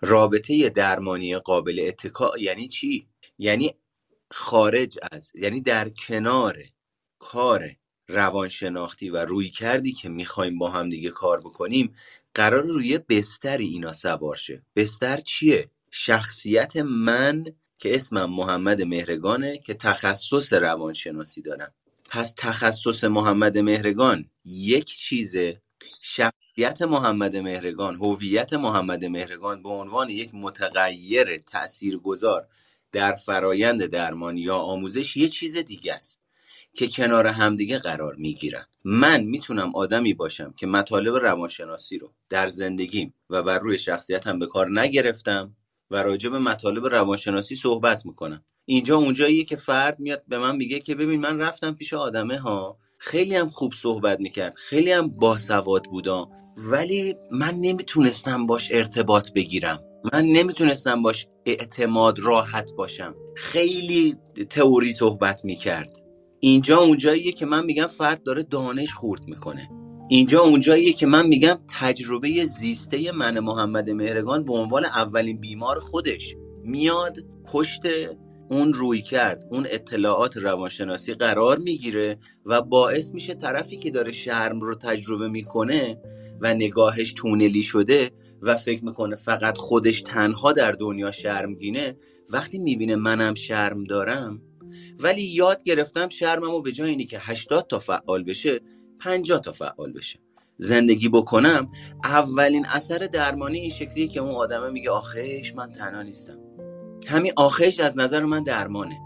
رابطه 0.02 0.70
درمانی 0.70 1.38
قابل 1.38 1.86
اتکا 1.88 2.32
یعنی 2.40 2.68
چی؟ 2.68 3.08
یعنی 3.40 3.74
خارج 4.32 4.98
از 5.12 5.32
یعنی 5.36 5.62
در 5.62 5.90
کنار 5.90 6.64
کار 7.20 7.76
روانشناختی 8.08 9.10
و 9.10 9.18
روی 9.18 9.50
کردی 9.50 9.92
که 9.94 10.10
می‌خوایم 10.10 10.58
با 10.58 10.70
هم 10.70 10.90
دیگه 10.90 11.10
کار 11.10 11.40
بکنیم 11.40 11.96
قرار 12.34 12.64
روی 12.64 12.98
بستری 13.10 13.68
اینا 13.68 13.94
سوار 13.94 14.36
شه. 14.36 14.62
بستر 14.76 15.18
چیه؟ 15.18 15.70
شخصیت 15.92 16.78
من 16.78 17.46
که 17.80 17.96
اسمم 17.96 18.30
محمد 18.30 18.82
مهرگانه 18.82 19.58
که 19.58 19.74
تخصص 19.74 20.54
روانشناسی 20.54 21.42
دارم. 21.42 21.74
پس 22.10 22.34
تخصص 22.38 23.04
محمد 23.04 23.58
مهرگان 23.58 24.30
یک 24.46 24.86
چیزه. 24.86 25.62
شخصیت 26.02 26.82
محمد 26.82 27.38
مهرگان 27.38 27.96
هویت 27.96 28.54
محمد 28.54 29.06
مهرگان 29.06 29.64
به 29.64 29.70
عنوان 29.70 30.10
یک 30.10 30.30
متغیر 30.34 31.38
تاثیرگذار 31.38 32.48
در 32.92 33.16
فرایند 33.16 33.86
درمان 33.86 34.38
یا 34.38 34.56
آموزش 34.58 35.18
یه 35.18 35.28
چیز 35.28 35.58
دیگه 35.58 35.94
است 35.94 36.22
که 36.74 36.88
کنار 36.88 37.28
همدیگه 37.28 37.80
قرار 37.80 38.16
می‌گیرن. 38.16 38.66
من 38.84 39.24
می‌تونم 39.24 39.76
آدمی 39.76 40.14
باشم 40.14 40.54
که 40.58 40.68
مطالب 40.68 41.16
روانشناسی 41.16 41.98
رو 41.98 42.14
در 42.30 42.48
زندگیم 42.48 43.14
و 43.30 43.44
بر 43.44 43.60
روی 43.60 43.78
شخصیتم 43.78 44.40
به 44.40 44.48
کار 44.48 44.80
نگرفتم 44.82 45.57
و 45.92 46.04
راجع 46.04 46.30
به 46.30 46.40
مطالب 46.40 46.86
روانشناسی 46.86 47.56
صحبت 47.56 48.06
می‌کنم. 48.06 48.44
اینجا 48.66 48.98
اونجاییه 48.98 49.44
که 49.44 49.56
فرد 49.56 50.00
میاد 50.00 50.24
به 50.28 50.38
من 50.38 50.56
میگه 50.56 50.80
که 50.80 50.96
ببین 50.96 51.20
من 51.20 51.40
رفتم 51.40 51.72
پیش 51.72 51.94
آدمه 51.94 52.40
ها 52.40 52.78
خیلی 52.98 53.36
هم 53.36 53.50
خوب 53.50 53.74
صحبت 53.74 54.20
می‌کرد 54.20 54.54
خیلی 54.54 54.92
هم 54.92 55.08
باسواد 55.08 55.86
بودا 55.86 56.30
ولی 56.58 57.16
من 57.32 57.56
نمی‌تونستم 57.56 58.46
باش 58.46 58.72
ارتباط 58.72 59.34
بگیرم. 59.34 59.80
من 60.14 60.22
نمی‌تونستم 60.26 61.02
باش 61.02 61.28
اعتماد 61.46 62.20
راحت 62.20 62.72
باشم. 62.78 63.16
خیلی 63.36 64.16
تئوری 64.50 64.94
صحبت 64.94 65.46
می‌کرد. 65.46 65.90
اینجا 66.40 66.78
اونجاییه 66.78 67.32
که 67.32 67.46
من 67.46 67.66
میگم 67.66 67.88
فرد 67.88 68.24
داره 68.24 68.44
دانش 68.44 68.94
خورد 68.94 69.28
می‌کنه. 69.28 69.70
اینجا 70.10 70.42
اونجاییه 70.42 70.94
که 70.94 71.08
من 71.08 71.28
میگم 71.28 71.60
تجربه 71.80 72.46
زیسته 72.46 73.12
من 73.12 73.40
محمد 73.40 73.90
مهرگان 73.90 74.46
به 74.46 74.54
عنوان 74.54 74.86
اولین 74.86 75.38
بیمار 75.38 75.80
خودش 75.80 76.36
میاد 76.64 77.18
پشت 77.46 77.82
اون 78.50 78.74
روی 78.74 79.02
کرد 79.02 79.44
اون 79.52 79.68
اطلاعات 79.70 80.38
روانشناسی 80.38 81.14
قرار 81.14 81.58
می‌گیره 81.58 82.18
و 82.46 82.62
باعث 82.62 83.14
میشه 83.14 83.34
طرفی 83.34 83.78
که 83.78 83.92
داره 83.92 84.12
شرم 84.12 84.60
رو 84.60 84.76
تجربه 84.76 85.28
می‌کنه 85.28 86.02
و 86.42 86.54
نگاهش 86.54 87.14
تونلی 87.14 87.62
شده 87.62 88.12
و 88.42 88.56
فکر 88.56 88.86
می‌کنه 88.86 89.16
فقط 89.16 89.58
خودش 89.58 90.02
تنها 90.02 90.54
در 90.54 90.72
دنیا 90.72 91.12
شرمگینه 91.12 91.96
وقتی 92.30 92.58
می‌بینه 92.58 92.96
منم 92.96 93.34
شرم 93.34 93.84
دارم 93.84 94.42
ولی 95.00 95.24
یاد 95.24 95.64
گرفتم 95.64 96.10
شرممو 96.10 96.62
به 96.62 96.72
جای 96.72 96.90
اینی 96.90 97.06
که 97.06 97.20
80 97.20 97.68
تا 97.70 97.80
فعال 97.80 98.24
بشه 98.24 98.62
50 99.00 99.42
تا 99.42 99.52
فعال 99.52 99.94
بشه. 99.94 100.20
زندگی 100.58 101.10
بکنم 101.10 101.72
اولین 102.04 102.66
اثر 102.66 102.98
درمانی 102.98 103.60
این 103.60 103.70
شکلیه 103.70 104.08
که 104.08 104.20
اون 104.20 104.36
آدمه 104.36 104.70
میگه 104.70 104.90
آخش 104.90 105.56
من 105.56 105.72
تنها 105.72 106.02
نیستم. 106.02 106.38
همین 107.08 107.32
آخش 107.36 107.80
از 107.80 107.98
نظر 107.98 108.26
من 108.26 108.44
درمانه. 108.44 109.00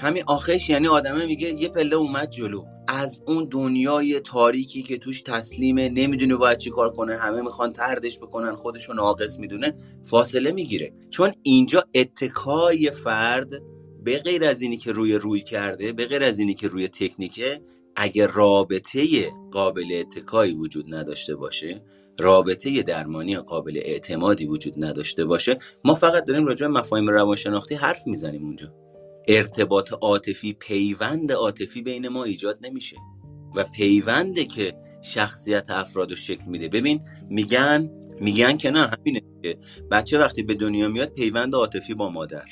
همین 0.00 0.24
آخش 0.26 0.70
یعنی 0.70 0.88
آدمه 0.88 1.26
میگه 1.26 1.48
یه 1.48 1.68
پله 1.68 1.96
اومد 1.96 2.30
جلو. 2.30 2.64
از 2.88 3.22
اون 3.26 3.48
دنیای 3.50 4.20
تاریکی 4.20 4.82
که 4.82 4.98
توش 4.98 5.22
تسلیمه 5.22 5.88
نمی‌دونه 5.88 6.36
باید 6.36 6.58
چی 6.58 6.70
کار 6.70 6.92
کنه 6.92 7.16
همه 7.16 7.40
می‌خوان 7.40 7.72
تردش 7.72 8.18
بکنن 8.18 8.54
خودشو 8.54 8.92
ناقص 8.92 9.38
می‌دونه 9.38 9.74
فاصله 10.04 10.52
می‌گیره. 10.52 10.92
چون 11.10 11.32
اینجا 11.42 11.84
اتکای 11.94 12.90
فرد 12.90 13.50
به 14.04 14.18
غیر 14.18 14.44
از 14.44 14.60
اینی 14.60 14.76
که 14.76 14.92
روی 14.92 15.14
روی 15.14 15.40
کرده 15.40 15.92
به 15.92 16.06
غیر 16.06 16.24
از 16.24 16.38
اینی 16.38 16.54
که 16.54 16.68
روی 16.68 16.88
تکنیکه 16.88 17.60
اگه 17.96 18.26
رابطه 18.26 19.30
قابل 19.52 19.84
اتکایی 19.92 20.54
وجود 20.54 20.94
نداشته 20.94 21.36
باشه 21.36 21.82
رابطه 22.20 22.82
درمانی 22.82 23.36
قابل 23.36 23.80
اعتمادی 23.82 24.46
وجود 24.46 24.84
نداشته 24.84 25.24
باشه 25.24 25.58
ما 25.84 25.94
فقط 25.94 26.24
داریم 26.24 26.46
راجع 26.46 26.66
به 26.66 26.72
مفاهیم 26.72 27.06
روانشناختی 27.06 27.74
حرف 27.74 28.06
می‌زنیم 28.06 28.44
اونجا. 28.44 28.74
ارتباط 29.28 29.92
عاطفی 29.92 30.52
پیوند 30.52 31.32
عاطفی 31.32 31.82
بین 31.82 32.08
ما 32.08 32.24
ایجاد 32.24 32.58
نمیشه. 32.62 32.96
و 33.56 33.64
پیونده 33.64 34.44
که 34.44 34.74
شخصیت 35.02 35.70
افراد 35.70 36.10
رو 36.10 36.16
شکل 36.16 36.50
میده. 36.50 36.68
ببین 36.68 37.00
میگن 37.28 37.90
میگن 38.20 38.56
که 38.56 38.70
نه 38.70 38.80
همینه 38.80 39.22
که 39.42 39.58
بچه 39.90 40.18
وقتی 40.18 40.42
به 40.42 40.54
دنیا 40.54 40.88
میاد 40.88 41.12
پیوند 41.12 41.54
عاطفی 41.54 41.94
با 41.94 42.10
مادر. 42.10 42.46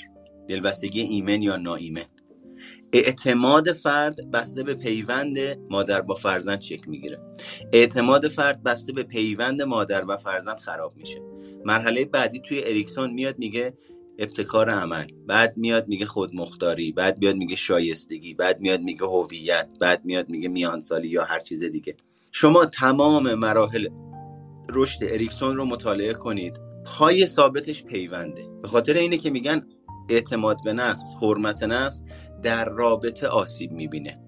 دلبستگی 0.49 1.01
ایمن 1.01 1.43
یا 1.43 1.57
ناایمن. 1.57 2.05
اعتماد 2.93 3.73
فرد 3.73 4.31
بسته 4.31 4.63
به 4.63 4.75
پیوند 4.75 5.39
مادر 5.71 6.03
با 6.03 6.15
فرزند 6.15 6.61
شکل 6.61 6.91
می‌گیره. 6.91 7.21
اعتماد 7.73 8.29
فرد 8.29 8.63
بسته 8.63 8.93
به 8.93 9.03
پیوند 9.03 9.63
مادر 9.63 10.05
و 10.09 10.17
فرزند 10.17 10.59
خراب 10.59 10.97
میشه. 10.97 11.23
مرحله 11.65 12.05
بعدی 12.05 12.41
توی 12.41 12.65
اریکسون 12.65 13.13
میاد 13.13 13.39
میگه 13.39 13.75
ابتکار 14.19 14.71
عمل 14.71 15.05
بعد 15.27 15.57
میاد 15.57 15.89
میگه 15.89 16.07
خودمختاری 16.07 16.93
بعد 16.93 17.19
میاد 17.19 17.37
میگه 17.37 17.57
شایستگی 17.57 18.35
بعد 18.35 18.61
میاد 18.61 18.81
میگه 18.81 19.07
هویت 19.07 19.69
بعد 19.81 20.05
میاد 20.05 20.29
میگه 20.29 20.49
میانسالی 20.49 21.09
یا 21.09 21.25
هر 21.25 21.41
چیز 21.41 21.65
دیگه. 21.65 21.97
شما 22.33 22.67
تمام 22.67 23.35
مراحل 23.35 23.87
رشد 24.71 25.05
اریکسون 25.05 25.57
رو 25.57 25.65
مطالعه 25.65 26.13
کنید. 26.13 26.61
پای 26.87 27.27
ثابتش 27.27 27.85
پیونده. 27.85 28.49
به 28.63 28.69
خاطر 28.69 28.95
اینه 28.95 29.17
که 29.17 29.31
میگن 29.31 29.67
اعتماد 30.09 30.57
به 30.65 30.73
نفس 30.73 31.15
حرمت 31.23 31.63
نفس 31.63 32.03
در 32.43 32.65
رابطه 32.65 33.27
آسیب 33.27 33.73
می‌بینه. 33.73 34.21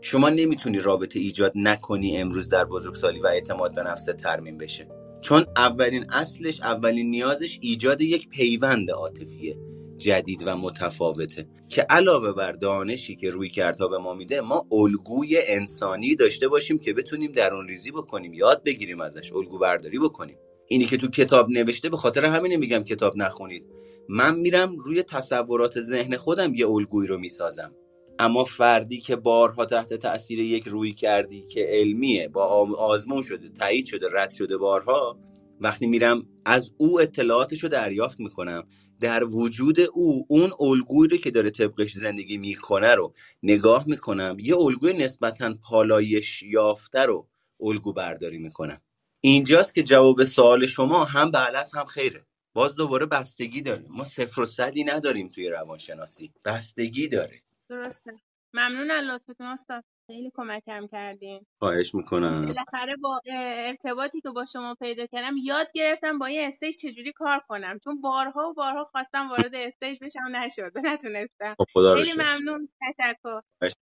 شما 0.00 0.28
نمی‌تونی 0.28 0.78
رابطه 0.78 1.18
ایجاد 1.18 1.52
نکنی 1.54 2.16
امروز 2.16 2.48
در 2.48 2.64
بزرگسالی 2.64 3.20
و 3.20 3.26
اعتماد 3.26 3.74
به 3.74 3.82
نفس 3.82 4.04
ترمیم 4.04 4.58
بشه. 4.58 4.88
چون 5.20 5.46
اولین 5.56 6.04
اصلش 6.12 6.60
اولین 6.60 7.10
نیازش 7.10 7.58
ایجاد 7.62 8.00
یک 8.00 8.28
پیوند 8.28 8.90
عاطفیه 8.90 9.56
جدید 9.96 10.42
و 10.46 10.56
متفاوته 10.56 11.48
که 11.68 11.82
علاوه 11.82 12.32
بر 12.32 12.52
دانشی 12.52 13.16
که 13.16 13.30
روی 13.30 13.48
کردها 13.48 13.88
به 13.88 13.98
ما 13.98 14.14
میده 14.14 14.40
ما 14.40 14.66
الگوی 14.72 15.38
انسانی 15.48 16.14
داشته 16.14 16.48
باشیم 16.48 16.78
که 16.78 16.92
بتونیم 16.92 17.32
درون 17.32 17.68
ریزی 17.68 17.90
بکنیم 17.90 18.34
یاد 18.34 18.62
بگیریم 18.64 19.00
ازش 19.00 19.32
الگو 19.32 19.58
برداری 19.58 19.98
بکنیم. 19.98 20.36
اینی 20.72 20.84
که 20.84 20.96
تو 20.96 21.08
کتاب 21.08 21.50
نوشته 21.50 21.88
به 21.88 21.96
خاطر 21.96 22.24
همینه 22.24 22.56
میگم 22.56 22.82
کتاب 22.82 23.16
نخونید. 23.16 23.64
من 24.08 24.36
میرم 24.36 24.76
روی 24.76 25.02
تصورات 25.02 25.80
ذهن 25.80 26.16
خودم 26.16 26.54
یه 26.54 26.68
الگویی 26.68 27.08
رو 27.08 27.18
می‌سازم. 27.18 27.72
اما 28.18 28.44
فردی 28.44 29.00
که 29.00 29.16
بارها 29.16 29.64
تحت 29.66 29.94
تاثیر 29.94 30.40
یک 30.40 30.68
روی 30.68 30.92
کردی 30.92 31.42
که 31.42 31.66
علمیه 31.70 32.28
با 32.28 32.44
آزمون 32.78 33.22
شده 33.22 33.48
تایید 33.48 33.86
شده 33.86 34.08
رد 34.12 34.32
شده 34.32 34.58
بارها 34.58 35.18
وقتی 35.60 35.86
میرم 35.86 36.26
از 36.44 36.72
او 36.78 37.00
اطلاعاتش 37.00 37.62
رو 37.62 37.68
دریافت 37.68 38.20
می‌کنم 38.20 38.66
در 39.00 39.24
وجود 39.24 39.80
او 39.80 40.26
اون 40.28 40.50
الگویی 40.60 41.08
رو 41.10 41.16
که 41.16 41.30
داره 41.30 41.50
طبقش 41.50 41.92
زندگی 41.92 42.38
می‌کنه 42.38 42.94
رو 42.94 43.14
نگاه 43.42 43.84
می‌کنم 43.88 44.36
یه 44.40 44.56
الگوی 44.56 44.92
نسبتا 44.92 45.54
پالایش 45.70 46.42
یافته 46.42 47.00
رو 47.00 47.28
الگو 47.60 47.92
برداری 47.92 48.38
می‌کنم. 48.38 48.80
اینجاست 49.20 49.74
که 49.74 49.82
جواب 49.82 50.24
سوال 50.24 50.66
شما 50.66 51.04
هم 51.04 51.30
بله 51.30 51.58
هم 51.74 51.84
خیره. 51.84 52.26
باز 52.54 52.76
دوباره 52.76 53.06
بستگی 53.06 53.62
داره. 53.62 53.84
ما 53.88 54.04
صفر 54.04 54.40
و 54.40 54.46
صدی 54.46 54.84
نداریم 54.84 55.28
توی 55.28 55.48
روانشناسی. 55.48 56.32
بستگی 56.44 57.08
داره. 57.08 57.42
درسته. 57.68 58.12
ممنون 58.54 58.90
از 58.90 59.04
لطفتون 59.04 59.46
استاد. 59.46 59.84
خیلی 60.06 60.30
کمکم 60.34 60.86
کردین. 60.92 61.46
خواهش 61.58 61.94
می‌کنم. 61.94 62.46
بالاخره 62.46 62.96
با 62.96 63.20
ارتباطی 63.26 64.20
که 64.20 64.30
با 64.30 64.44
شما 64.44 64.74
پیدا 64.74 65.06
کردم 65.06 65.36
یاد 65.44 65.72
گرفتم 65.74 66.18
با 66.18 66.26
این 66.26 66.48
stage 66.48 66.76
چجوری 66.76 67.12
کار 67.12 67.40
کنم. 67.48 67.78
چون 67.84 68.00
بارها 68.00 68.48
و 68.50 68.54
بارها 68.54 68.84
خواستم 68.84 69.28
وارد 69.30 69.54
stage 69.54 69.98
بشم 70.02 70.36
نشد. 70.36 70.72
نتونستم. 70.92 71.54
خب 71.58 71.66
خدا 71.72 71.94
خیلی 71.94 72.10
شکر. 72.10 72.36
ممنون. 72.36 72.68
تشکر. 72.80 73.40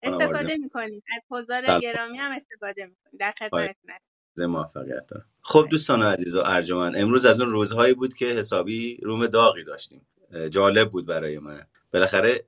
استفاده. 0.03 0.57
می‌کنید. 0.57 1.05
از 1.17 1.23
حضار 1.31 1.67
سلام. 1.67 1.81
گرامی 1.81 2.19
هم 2.19 2.33
استفاده 2.33 2.87
می‌کنید. 2.87 3.21
در 3.21 3.35
خدمتتون 3.39 3.91
هستم. 3.91 4.12
موفقیت 4.39 5.07
دارم. 5.07 5.27
خب 5.43 5.67
دوستان 5.71 6.03
عزیز 6.03 6.35
و 6.35 6.43
ارجمند 6.45 6.97
امروز 6.97 7.25
از 7.25 7.41
اون 7.41 7.51
روزهایی 7.51 7.95
بود 7.95 8.15
که 8.15 8.27
حسابی 8.27 8.97
room 9.03 9.27
داغی 9.27 9.65
داشتیم. 9.65 10.07
جالب 10.51 10.91
بود 10.91 11.07
برای 11.07 11.39
من. 11.39 11.63
بالاخره 11.93 12.45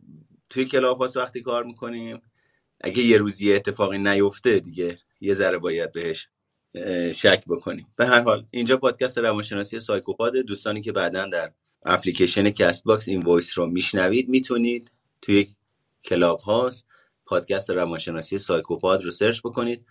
توی 0.51 0.65
club 0.65 1.01
وقتی 1.17 1.41
کار 1.41 1.65
می‌کنیم 1.65 2.23
اگه 2.81 3.03
یه 3.03 3.17
روزی 3.17 3.53
اتفاقی 3.53 3.99
نیفته 3.99 4.61
دیگه 4.61 4.99
یه 5.21 5.35
ذره 5.35 5.59
باید 5.59 5.93
بهش 5.93 6.29
شک 7.15 7.45
بکنیم. 7.49 7.87
به 7.97 8.07
هر 8.07 8.21
حال 8.21 8.47
اینجا 8.51 8.77
پادکست 8.77 9.19
روانشناسی 9.19 9.81
سایکوپاد 9.81 10.37
دوستانی 10.37 10.81
که 10.81 10.93
بعدا 10.93 11.27
در 11.27 11.53
اپلیکیشن 11.87 12.51
Castbox 12.51 13.09
این 13.09 13.23
voice 13.23 13.59
رو 13.59 13.67
میشنوید 13.67 14.29
می‌تونید 14.29 14.93
توی 15.23 15.47
Clubhouse 16.05 16.87
پادکست 17.27 17.71
روانشناسی 17.71 18.39
سایکوپاد 18.39 19.05
رو 19.05 19.11
search 19.11 19.41
بکنید. 19.41 19.87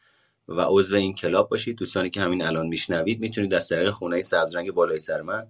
و 0.47 0.61
عضو 0.69 0.95
این 0.95 1.13
club 1.13 1.49
باشید. 1.49 1.75
دوستانی 1.75 2.09
که 2.09 2.21
همین 2.21 2.41
الان 2.41 2.67
میشنوید 2.67 3.19
می‌تونید 3.19 3.53
از 3.53 3.67
طریق 3.67 3.89
خونه 3.89 4.21
سبز 4.21 4.55
رنگ 4.55 4.71
بالای 4.71 4.99
سر 4.99 5.21
من 5.21 5.47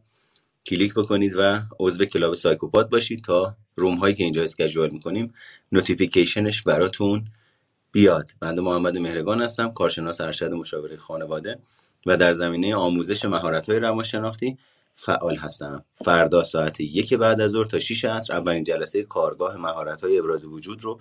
کلیک 0.65 0.93
بکنید 0.93 1.33
و 1.37 1.59
عضو 1.79 2.05
club 2.05 2.33
سایکوپاد 2.33 2.89
باشید 2.89 3.23
تا 3.23 3.55
room 3.75 3.95
هایی 3.95 4.15
که 4.15 4.23
اینجا 4.23 4.43
schedule 4.43 4.89
می‌کنیم 4.89 5.33
notification 5.71 6.48
ش 6.48 6.61
براتون 6.63 7.25
بیاد. 7.91 8.29
بنده 8.39 8.61
محمد 8.61 8.97
مهرگان 8.97 9.41
هستم 9.41 9.71
کارشناس 9.71 10.21
ارشد 10.21 10.51
مشاوره 10.51 10.97
خانواده 10.97 11.59
و 12.05 12.17
در 12.17 12.33
زمینه 12.33 12.75
آموزش 12.75 13.25
مهارت 13.25 13.69
های 13.69 13.79
روانشناختی 13.79 14.57
فعال 14.95 15.35
هستم. 15.35 15.85
فردا 15.95 16.43
ساعت 16.43 16.81
یک 16.81 17.13
بعد 17.13 17.41
از 17.41 17.51
ظهر 17.51 17.65
تا 17.65 17.79
6 17.79 18.05
عصر 18.05 18.33
اولین 18.33 18.63
جلسه 18.63 19.03
کارگاه 19.03 19.57
مهارت 19.57 20.03
های 20.03 20.19
ابراز 20.19 20.45
وجود 20.45 20.83
رو 20.83 20.99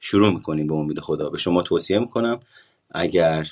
شروع 0.00 0.32
می‌کنیم. 0.32 0.66
به 0.66 0.74
امید 0.74 1.00
خدا. 1.00 1.30
به 1.30 1.38
شما 1.38 1.62
توصیه 1.62 1.98
می‌کنم 1.98 2.40
اگر 2.90 3.48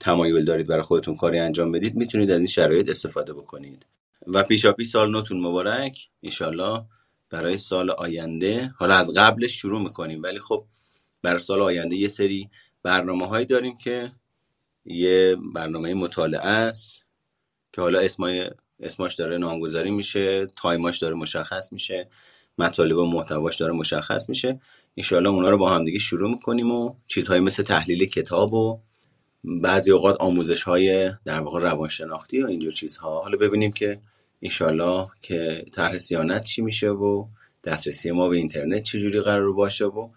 تمایل 0.00 0.44
دارید 0.44 0.66
برای 0.66 0.82
خودتون 0.82 1.16
کاری 1.16 1.38
انجام 1.38 1.72
بدید 1.72 1.96
می‌تونید 1.96 2.30
از 2.30 2.38
این 2.38 2.46
شرایط 2.46 2.90
استفاده 2.90 3.34
بکنید. 3.34 3.86
و 4.26 4.42
پیشاپیش 4.42 4.88
سال 4.88 5.10
نوتون 5.10 5.40
مبارک. 5.40 6.08
ایشالله 6.20 6.84
برای 7.30 7.58
سال 7.58 7.90
آینده 7.90 8.74
حالا 8.78 8.94
از 8.94 9.14
قبلش 9.14 9.52
شروع 9.52 9.82
می‌کنیم 9.82 10.22
ولی 10.22 10.38
خب 10.38 10.64
برای 11.22 11.40
سال 11.40 11.62
آینده 11.62 11.96
یه 11.96 12.08
سری 12.08 12.50
برنامه 12.82 13.26
هایی 13.26 13.46
داریم 13.46 13.76
که 13.76 14.12
یه 14.84 15.36
برنامه 15.54 15.94
مطالعه 15.94 16.46
است 16.46 17.06
که 17.72 17.80
حالا 17.80 18.00
اسمای 18.00 18.50
اسماش 18.80 19.14
داره 19.14 19.38
نامگذاری 19.38 19.90
میشه 19.90 20.46
تایماش 20.46 20.98
داره 20.98 21.14
مشخص 21.14 21.72
میشه. 21.72 22.08
مطالب 22.58 22.98
و 22.98 23.06
محتواش 23.06 23.56
داره 23.56 23.72
مشخص 23.72 24.28
میشه. 24.28 24.60
انشاءالله 24.96 25.30
اونا 25.30 25.50
رو 25.50 25.58
با 25.58 25.70
هم 25.70 25.84
دیگه 25.84 25.98
شروع 25.98 26.30
می‌کنیم 26.30 26.70
و 26.70 26.94
چیزهایی 27.06 27.40
مثل 27.40 27.62
تحلیل 27.62 28.04
کتاب 28.04 28.54
و 28.54 28.80
بعضی 29.44 29.90
اوقات 29.90 30.16
آموزش 30.20 30.62
های 30.62 31.10
در 31.24 31.40
واقع 31.40 31.60
روانشناختی 31.60 32.42
و 32.42 32.46
اینجور 32.46 32.72
چیزها. 32.72 33.20
حالا 33.22 33.36
ببینیم 33.36 33.72
که 33.72 34.00
انشالله 34.42 35.08
که 35.22 35.64
طرح 35.72 35.98
سیانت 35.98 36.44
چی 36.44 36.62
میشه 36.62 36.88
و 36.88 37.26
دسترسی 37.64 38.10
ما 38.10 38.28
به 38.28 38.36
اینترنت 38.36 38.82
چجوری 38.82 39.20
قرار 39.20 39.52
باشه 39.52 39.84
و 39.84 40.08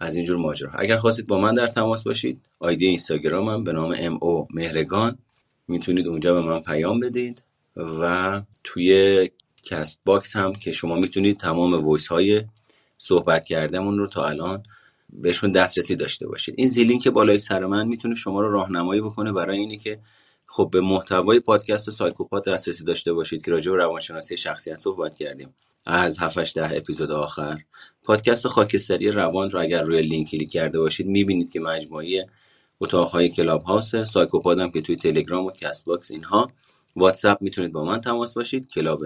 از 0.00 0.14
اینجور 0.14 0.36
ماجرا. 0.36 0.70
اگر 0.70 0.96
خواستید 0.96 1.26
با 1.26 1.40
من 1.40 1.54
در 1.54 1.66
تماس 1.66 2.04
باشید 2.04 2.40
آیدی 2.58 2.86
اینستاگرامم 2.86 3.64
به 3.64 3.72
نام 3.72 3.94
M 3.98 4.18
O 4.22 4.48
مهرگان. 4.50 5.18
می‌تونید 5.68 6.06
اونجا 6.06 6.34
به 6.34 6.40
من 6.40 6.60
پیام 6.60 7.00
بدید 7.00 7.42
و 7.76 8.42
توی 8.64 9.30
Castbox 9.62 10.36
هم 10.36 10.52
که 10.52 10.72
شما 10.72 10.96
می‌تونید 10.96 11.38
تمام 11.38 11.74
voice 11.74 12.06
های 12.06 12.42
صحبت 12.98 13.44
کردمون 13.44 13.98
رو 13.98 14.06
تا 14.06 14.26
الان 14.26 14.62
بهشون 15.12 15.52
دسترسی 15.52 15.96
داشته 15.96 16.26
باشید. 16.26 16.54
این 16.58 16.68
زیلینک 16.68 16.98
که 16.98 17.10
بالای 17.10 17.38
سر 17.38 17.66
من 17.66 17.86
می‌تونه 17.88 18.14
شما 18.14 18.40
رو 18.40 18.52
راهنمایی 18.52 19.00
بکنه. 19.00 19.32
برای 19.32 19.58
اینی 19.58 19.78
که 19.78 20.00
خب 20.46 20.68
به 20.72 20.80
محتوای 20.80 21.40
پادکست 21.40 21.90
سایکوپاد 21.90 22.48
دسترسی 22.48 22.84
داشته 22.84 23.12
باشید 23.12 23.44
که 23.44 23.50
راجع 23.50 23.72
به 23.72 23.78
روانشناسی 23.78 24.36
شخصیت 24.36 24.78
صحبت 24.78 25.14
کردیم. 25.14 25.54
از 25.86 26.18
7 26.18 26.54
ده 26.54 26.76
اپیزود 26.76 27.10
آخر. 27.10 27.58
پادکست 28.02 28.48
خاکستری 28.48 29.10
روان 29.10 29.50
رو 29.50 29.60
اگر 29.60 29.82
روی 29.82 30.02
لینک 30.02 30.30
کلیک 30.30 30.50
کرده 30.50 30.78
باشید 30.78 31.06
می‌بینید 31.06 31.52
که 31.52 31.60
مجموعه 31.60 32.26
اتاقهای 32.80 33.28
Clubhouse 33.28 34.04
سایکوپاد 34.04 34.58
هم 34.58 34.70
که 34.70 34.82
توی 34.82 34.96
تلگرام 34.96 35.44
و 35.44 35.50
Castbox 35.50 36.10
اینها. 36.10 36.50
واتساپ 36.96 37.42
می‌تونید 37.42 37.72
با 37.72 37.84
من 37.84 38.00
تماس 38.00 38.34
باشید. 38.34 38.68
club 38.68 39.04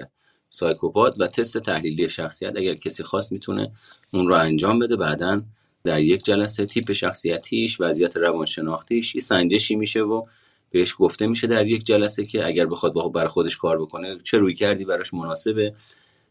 سایکوپاد 0.54 1.20
و 1.20 1.26
تست 1.26 1.58
تحلیلی 1.58 2.08
شخصیت 2.08 2.56
اگر 2.56 2.74
کسی 2.74 3.02
خواست 3.02 3.32
می‌تونه 3.32 3.72
اون 4.12 4.28
رو 4.28 4.34
انجام 4.34 4.78
بده. 4.78 4.96
بعدا 4.96 5.42
در 5.84 6.00
یک 6.00 6.24
جلسه 6.24 6.66
تیپ 6.66 6.92
شخصیتیش 6.92 7.80
وضعیت 7.80 8.16
روانشناختیش 8.16 9.14
یه 9.14 9.20
سنجشی 9.20 9.76
میشه 9.76 10.00
و 10.00 10.26
بهش 10.70 10.94
گفته 10.98 11.26
میشه 11.26 11.46
در 11.46 11.66
یک 11.66 11.84
جلسه 11.84 12.26
که 12.26 12.46
اگر 12.46 12.66
بخواد 12.66 12.92
با 12.92 13.08
بر 13.08 13.26
خودش 13.28 13.56
کار 13.56 13.78
بکنه 13.82 14.18
چه 14.24 14.38
رویکردی 14.38 14.84
براش 14.84 15.14
مناسبه. 15.14 15.74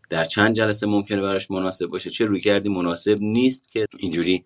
در 0.10 0.26
چند 0.26 0.56
جلسه 0.56 0.88
ممکنه 0.88 1.22
براش 1.22 1.52
مناسب 1.52 1.86
باشه 1.86 2.10
چه 2.10 2.26
روی 2.26 2.42
کردی 2.42 2.70
مناسب 2.70 3.18
نیست 3.22 3.72
که 3.72 3.86
اینجوری 4.00 4.44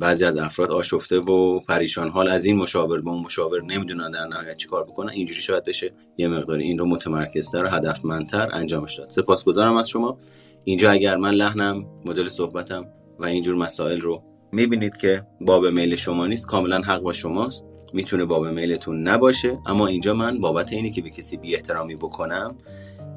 بعضی 0.00 0.24
از 0.24 0.36
افراد 0.36 0.70
آشفته 0.70 1.18
و 1.18 1.60
پریشان 1.60 2.08
حال 2.08 2.28
از 2.28 2.44
این 2.44 2.56
مشاور 2.56 3.00
به 3.00 3.10
اون 3.10 3.20
مشاور 3.20 3.62
نمی‌دونن 3.62 4.10
در 4.10 4.26
نهایت 4.26 4.56
چی 4.56 4.68
کار 4.68 4.84
بکنن 4.84 5.10
اینجوری 5.12 5.40
شاید 5.40 5.64
بشه. 5.64 5.92
یه 6.16 6.28
مقدار 6.28 6.58
این 6.58 6.78
رو 6.78 6.86
متمرکزتر 6.86 7.64
و 7.64 7.68
هدفمندتر 7.68 8.48
انجامش 8.52 8.98
داد. 8.98 9.10
سپاسگزارم 9.10 9.76
از 9.76 9.88
شما. 9.88 10.18
اینجا 10.64 10.90
اگر 10.90 11.16
من 11.16 11.30
لحنم 11.30 11.86
مدل 12.04 12.28
صحبتم 12.28 12.86
و 13.18 13.24
اینجور 13.24 13.54
مسائل 13.54 14.00
رو 14.00 14.22
می‌بینید 14.52 14.96
که 14.96 15.26
باب 15.40 15.66
میل 15.66 15.96
شما 15.96 16.26
نیست 16.26 16.46
کاملا 16.46 16.80
حق 16.80 17.02
با 17.02 17.12
شماست. 17.12 17.64
می‌تونه 17.92 18.24
باب 18.24 18.46
میلتون 18.46 19.08
نباشه 19.08 19.58
اما 19.66 19.86
اینجا 19.86 20.14
من 20.14 20.40
بابت 20.40 20.72
اینی 20.72 20.90
که 20.90 21.02
به 21.02 21.10
کسی 21.10 21.36
بی 21.36 21.54
احترامی 21.54 21.94
بکنم 21.94 22.56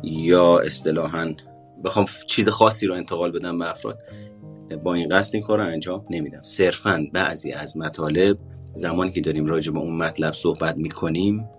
یا 0.04 0.60
اصطلاحا 0.60 1.34
بخوام 1.86 2.06
چیز 2.28 2.50
خاصی 2.50 2.88
رو 2.88 2.96
انتقال 2.96 3.32
بدم 3.32 3.58
به 3.58 3.70
افراد 3.70 4.00
با 4.76 4.94
این 4.94 5.10
قصد 5.10 5.36
این 5.36 5.44
کار 5.44 5.60
رو 5.60 5.66
انجام 5.66 6.06
نمیدم. 6.10 6.42
صرفا 6.42 7.08
بعضی 7.14 7.52
از 7.52 7.78
مطالب 7.78 8.38
زمانی 8.74 9.12
که 9.12 9.22
داریم 9.22 9.46
راجع 9.46 9.72
به 9.72 9.80
اون 9.80 9.98
مطلب 9.98 10.34
صحبت 10.34 10.78
می‌کنیم 10.78 11.50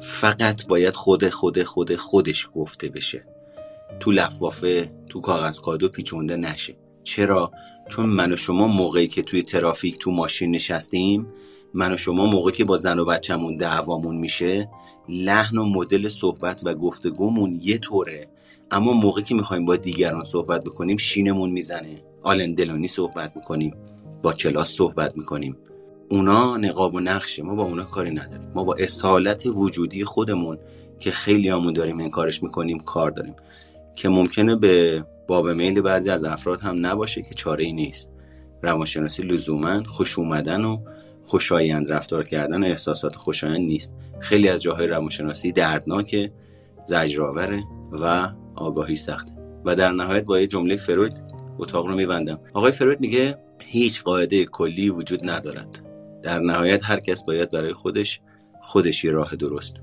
فقط 0.00 0.66
باید 0.66 0.94
خود 0.94 1.28
خود 1.28 1.62
خود 1.62 1.96
خودش 1.96 2.48
گفته 2.54 2.88
بشه. 2.88 3.24
تو 4.00 4.10
لفافه 4.10 4.92
تو 5.08 5.20
کاغذ 5.20 5.60
کادو 5.60 5.88
پیچونده 5.88 6.36
نشه. 6.36 6.76
چرا؟ 7.02 7.50
چون 7.88 8.06
من 8.06 8.32
و 8.32 8.36
شما 8.36 8.66
موقعی 8.66 9.08
که 9.08 9.22
توی 9.22 9.42
ترافیک 9.42 9.98
تو 9.98 10.10
ماشین 10.10 10.50
نشستیم 10.50 11.26
من 11.74 11.92
و 11.92 11.96
شما 11.96 12.26
موقعی 12.26 12.56
که 12.56 12.64
با 12.64 12.76
زن 12.76 12.98
و 12.98 13.04
بچه‌مون 13.04 13.56
دعوامون 13.56 14.16
میشه 14.16 14.70
لحن 15.08 15.58
و 15.58 15.64
مدل 15.64 16.08
صحبت 16.08 16.62
و 16.64 16.74
گفتگومون 16.74 17.58
یه 17.62 17.78
طوره. 17.78 18.28
اما 18.70 18.92
موقعی 18.92 19.24
که 19.24 19.34
می‌خوایم 19.34 19.64
با 19.64 19.76
دیگران 19.76 20.24
صحبت 20.24 20.64
بکنیم 20.64 20.96
شینمون 20.96 21.50
می‌زنه. 21.50 22.02
آلندلونی 22.22 22.88
صحبت 22.88 23.36
می‌کنیم. 23.36 23.74
با 24.22 24.32
کلاس 24.32 24.68
صحبت 24.68 25.16
می‌کنیم. 25.16 25.56
اونا 26.10 26.56
نقاب 26.56 26.94
و 26.94 27.00
نقشه 27.00 27.42
ما 27.42 27.54
با 27.54 27.64
اونا 27.64 27.84
کاری 27.84 28.10
نداریم. 28.10 28.48
ما 28.54 28.64
با 28.64 28.74
اصالت 28.74 29.46
وجودی 29.46 30.04
خودمون 30.04 30.58
که 30.98 31.10
خیلی 31.10 31.48
همون 31.48 31.72
داریم 31.72 31.98
این 31.98 32.10
کارش 32.10 32.42
می‌کنیم 32.42 32.78
کار 32.78 33.10
داریم. 33.10 33.34
که 33.94 34.08
ممکنه 34.08 34.56
به 34.56 35.04
باب 35.28 35.48
میل 35.48 35.80
بعضی 35.80 36.10
از 36.10 36.24
افراد 36.24 36.60
هم 36.60 36.86
نباشه 36.86 37.22
که 37.22 37.34
چاره 37.34 37.64
ای 37.64 37.72
نیست. 37.72 38.10
روانشناسی 38.62 39.22
لزوما 39.22 39.82
خوش 39.82 40.18
اومدن 40.18 40.64
و 40.64 40.78
خوشایند 41.24 41.92
رفتار 41.92 42.24
کردن 42.24 42.62
و 42.62 42.66
احساسات 42.66 43.16
خوشایند 43.16 43.66
نیست. 43.66 43.94
خیلی 44.20 44.48
از 44.48 44.62
جاهای 44.62 44.86
روانشناسی 44.86 45.52
دردناکه 45.52 46.32
زجرآوره 46.84 47.64
و 47.92 48.28
آگاهی 48.56 48.94
سخته 48.94 49.32
و 49.64 49.74
در 49.74 49.92
نهایت 49.92 50.24
با 50.24 50.40
یه 50.40 50.46
جمله 50.46 50.76
فروید 50.76 51.14
اتاق 51.58 51.86
رو 51.86 51.94
میبندم. 51.94 52.40
آقای 52.54 52.72
فروید 52.72 53.00
میگه 53.00 53.38
هیچ 53.62 54.02
قاعده 54.02 54.44
کلی 54.44 54.90
وجود 54.90 55.30
ندارد. 55.30 55.82
در 56.22 56.38
نهایت 56.38 56.90
هر 56.90 57.00
کس 57.00 57.24
باید 57.24 57.50
برای 57.50 57.72
خودش 57.72 58.20
خودش 58.60 59.04
یه 59.04 59.12
راه 59.12 59.36
درست 59.36 59.76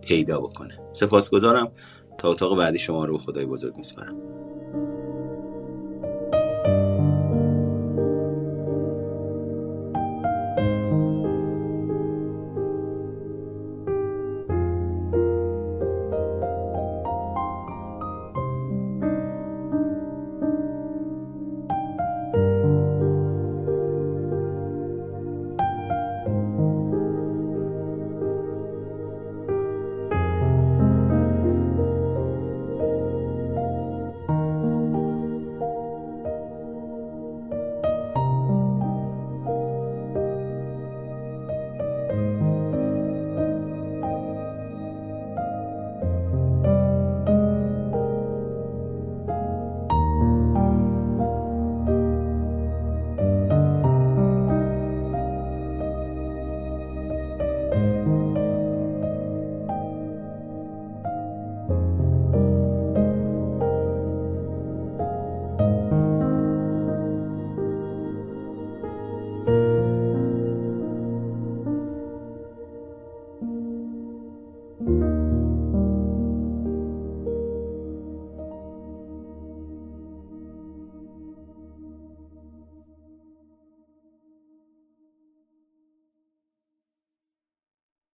پیدا 0.00 0.40
بکنه. 0.40 0.78
سپاسگزارم. 0.92 1.72
تا 2.18 2.30
اتاق 2.30 2.58
بعدی 2.58 2.78
شما 2.78 3.04
رو 3.04 3.12
به 3.12 3.18
خدای 3.18 3.46
بزرگ 3.46 3.76
میسپارم. 3.76 4.16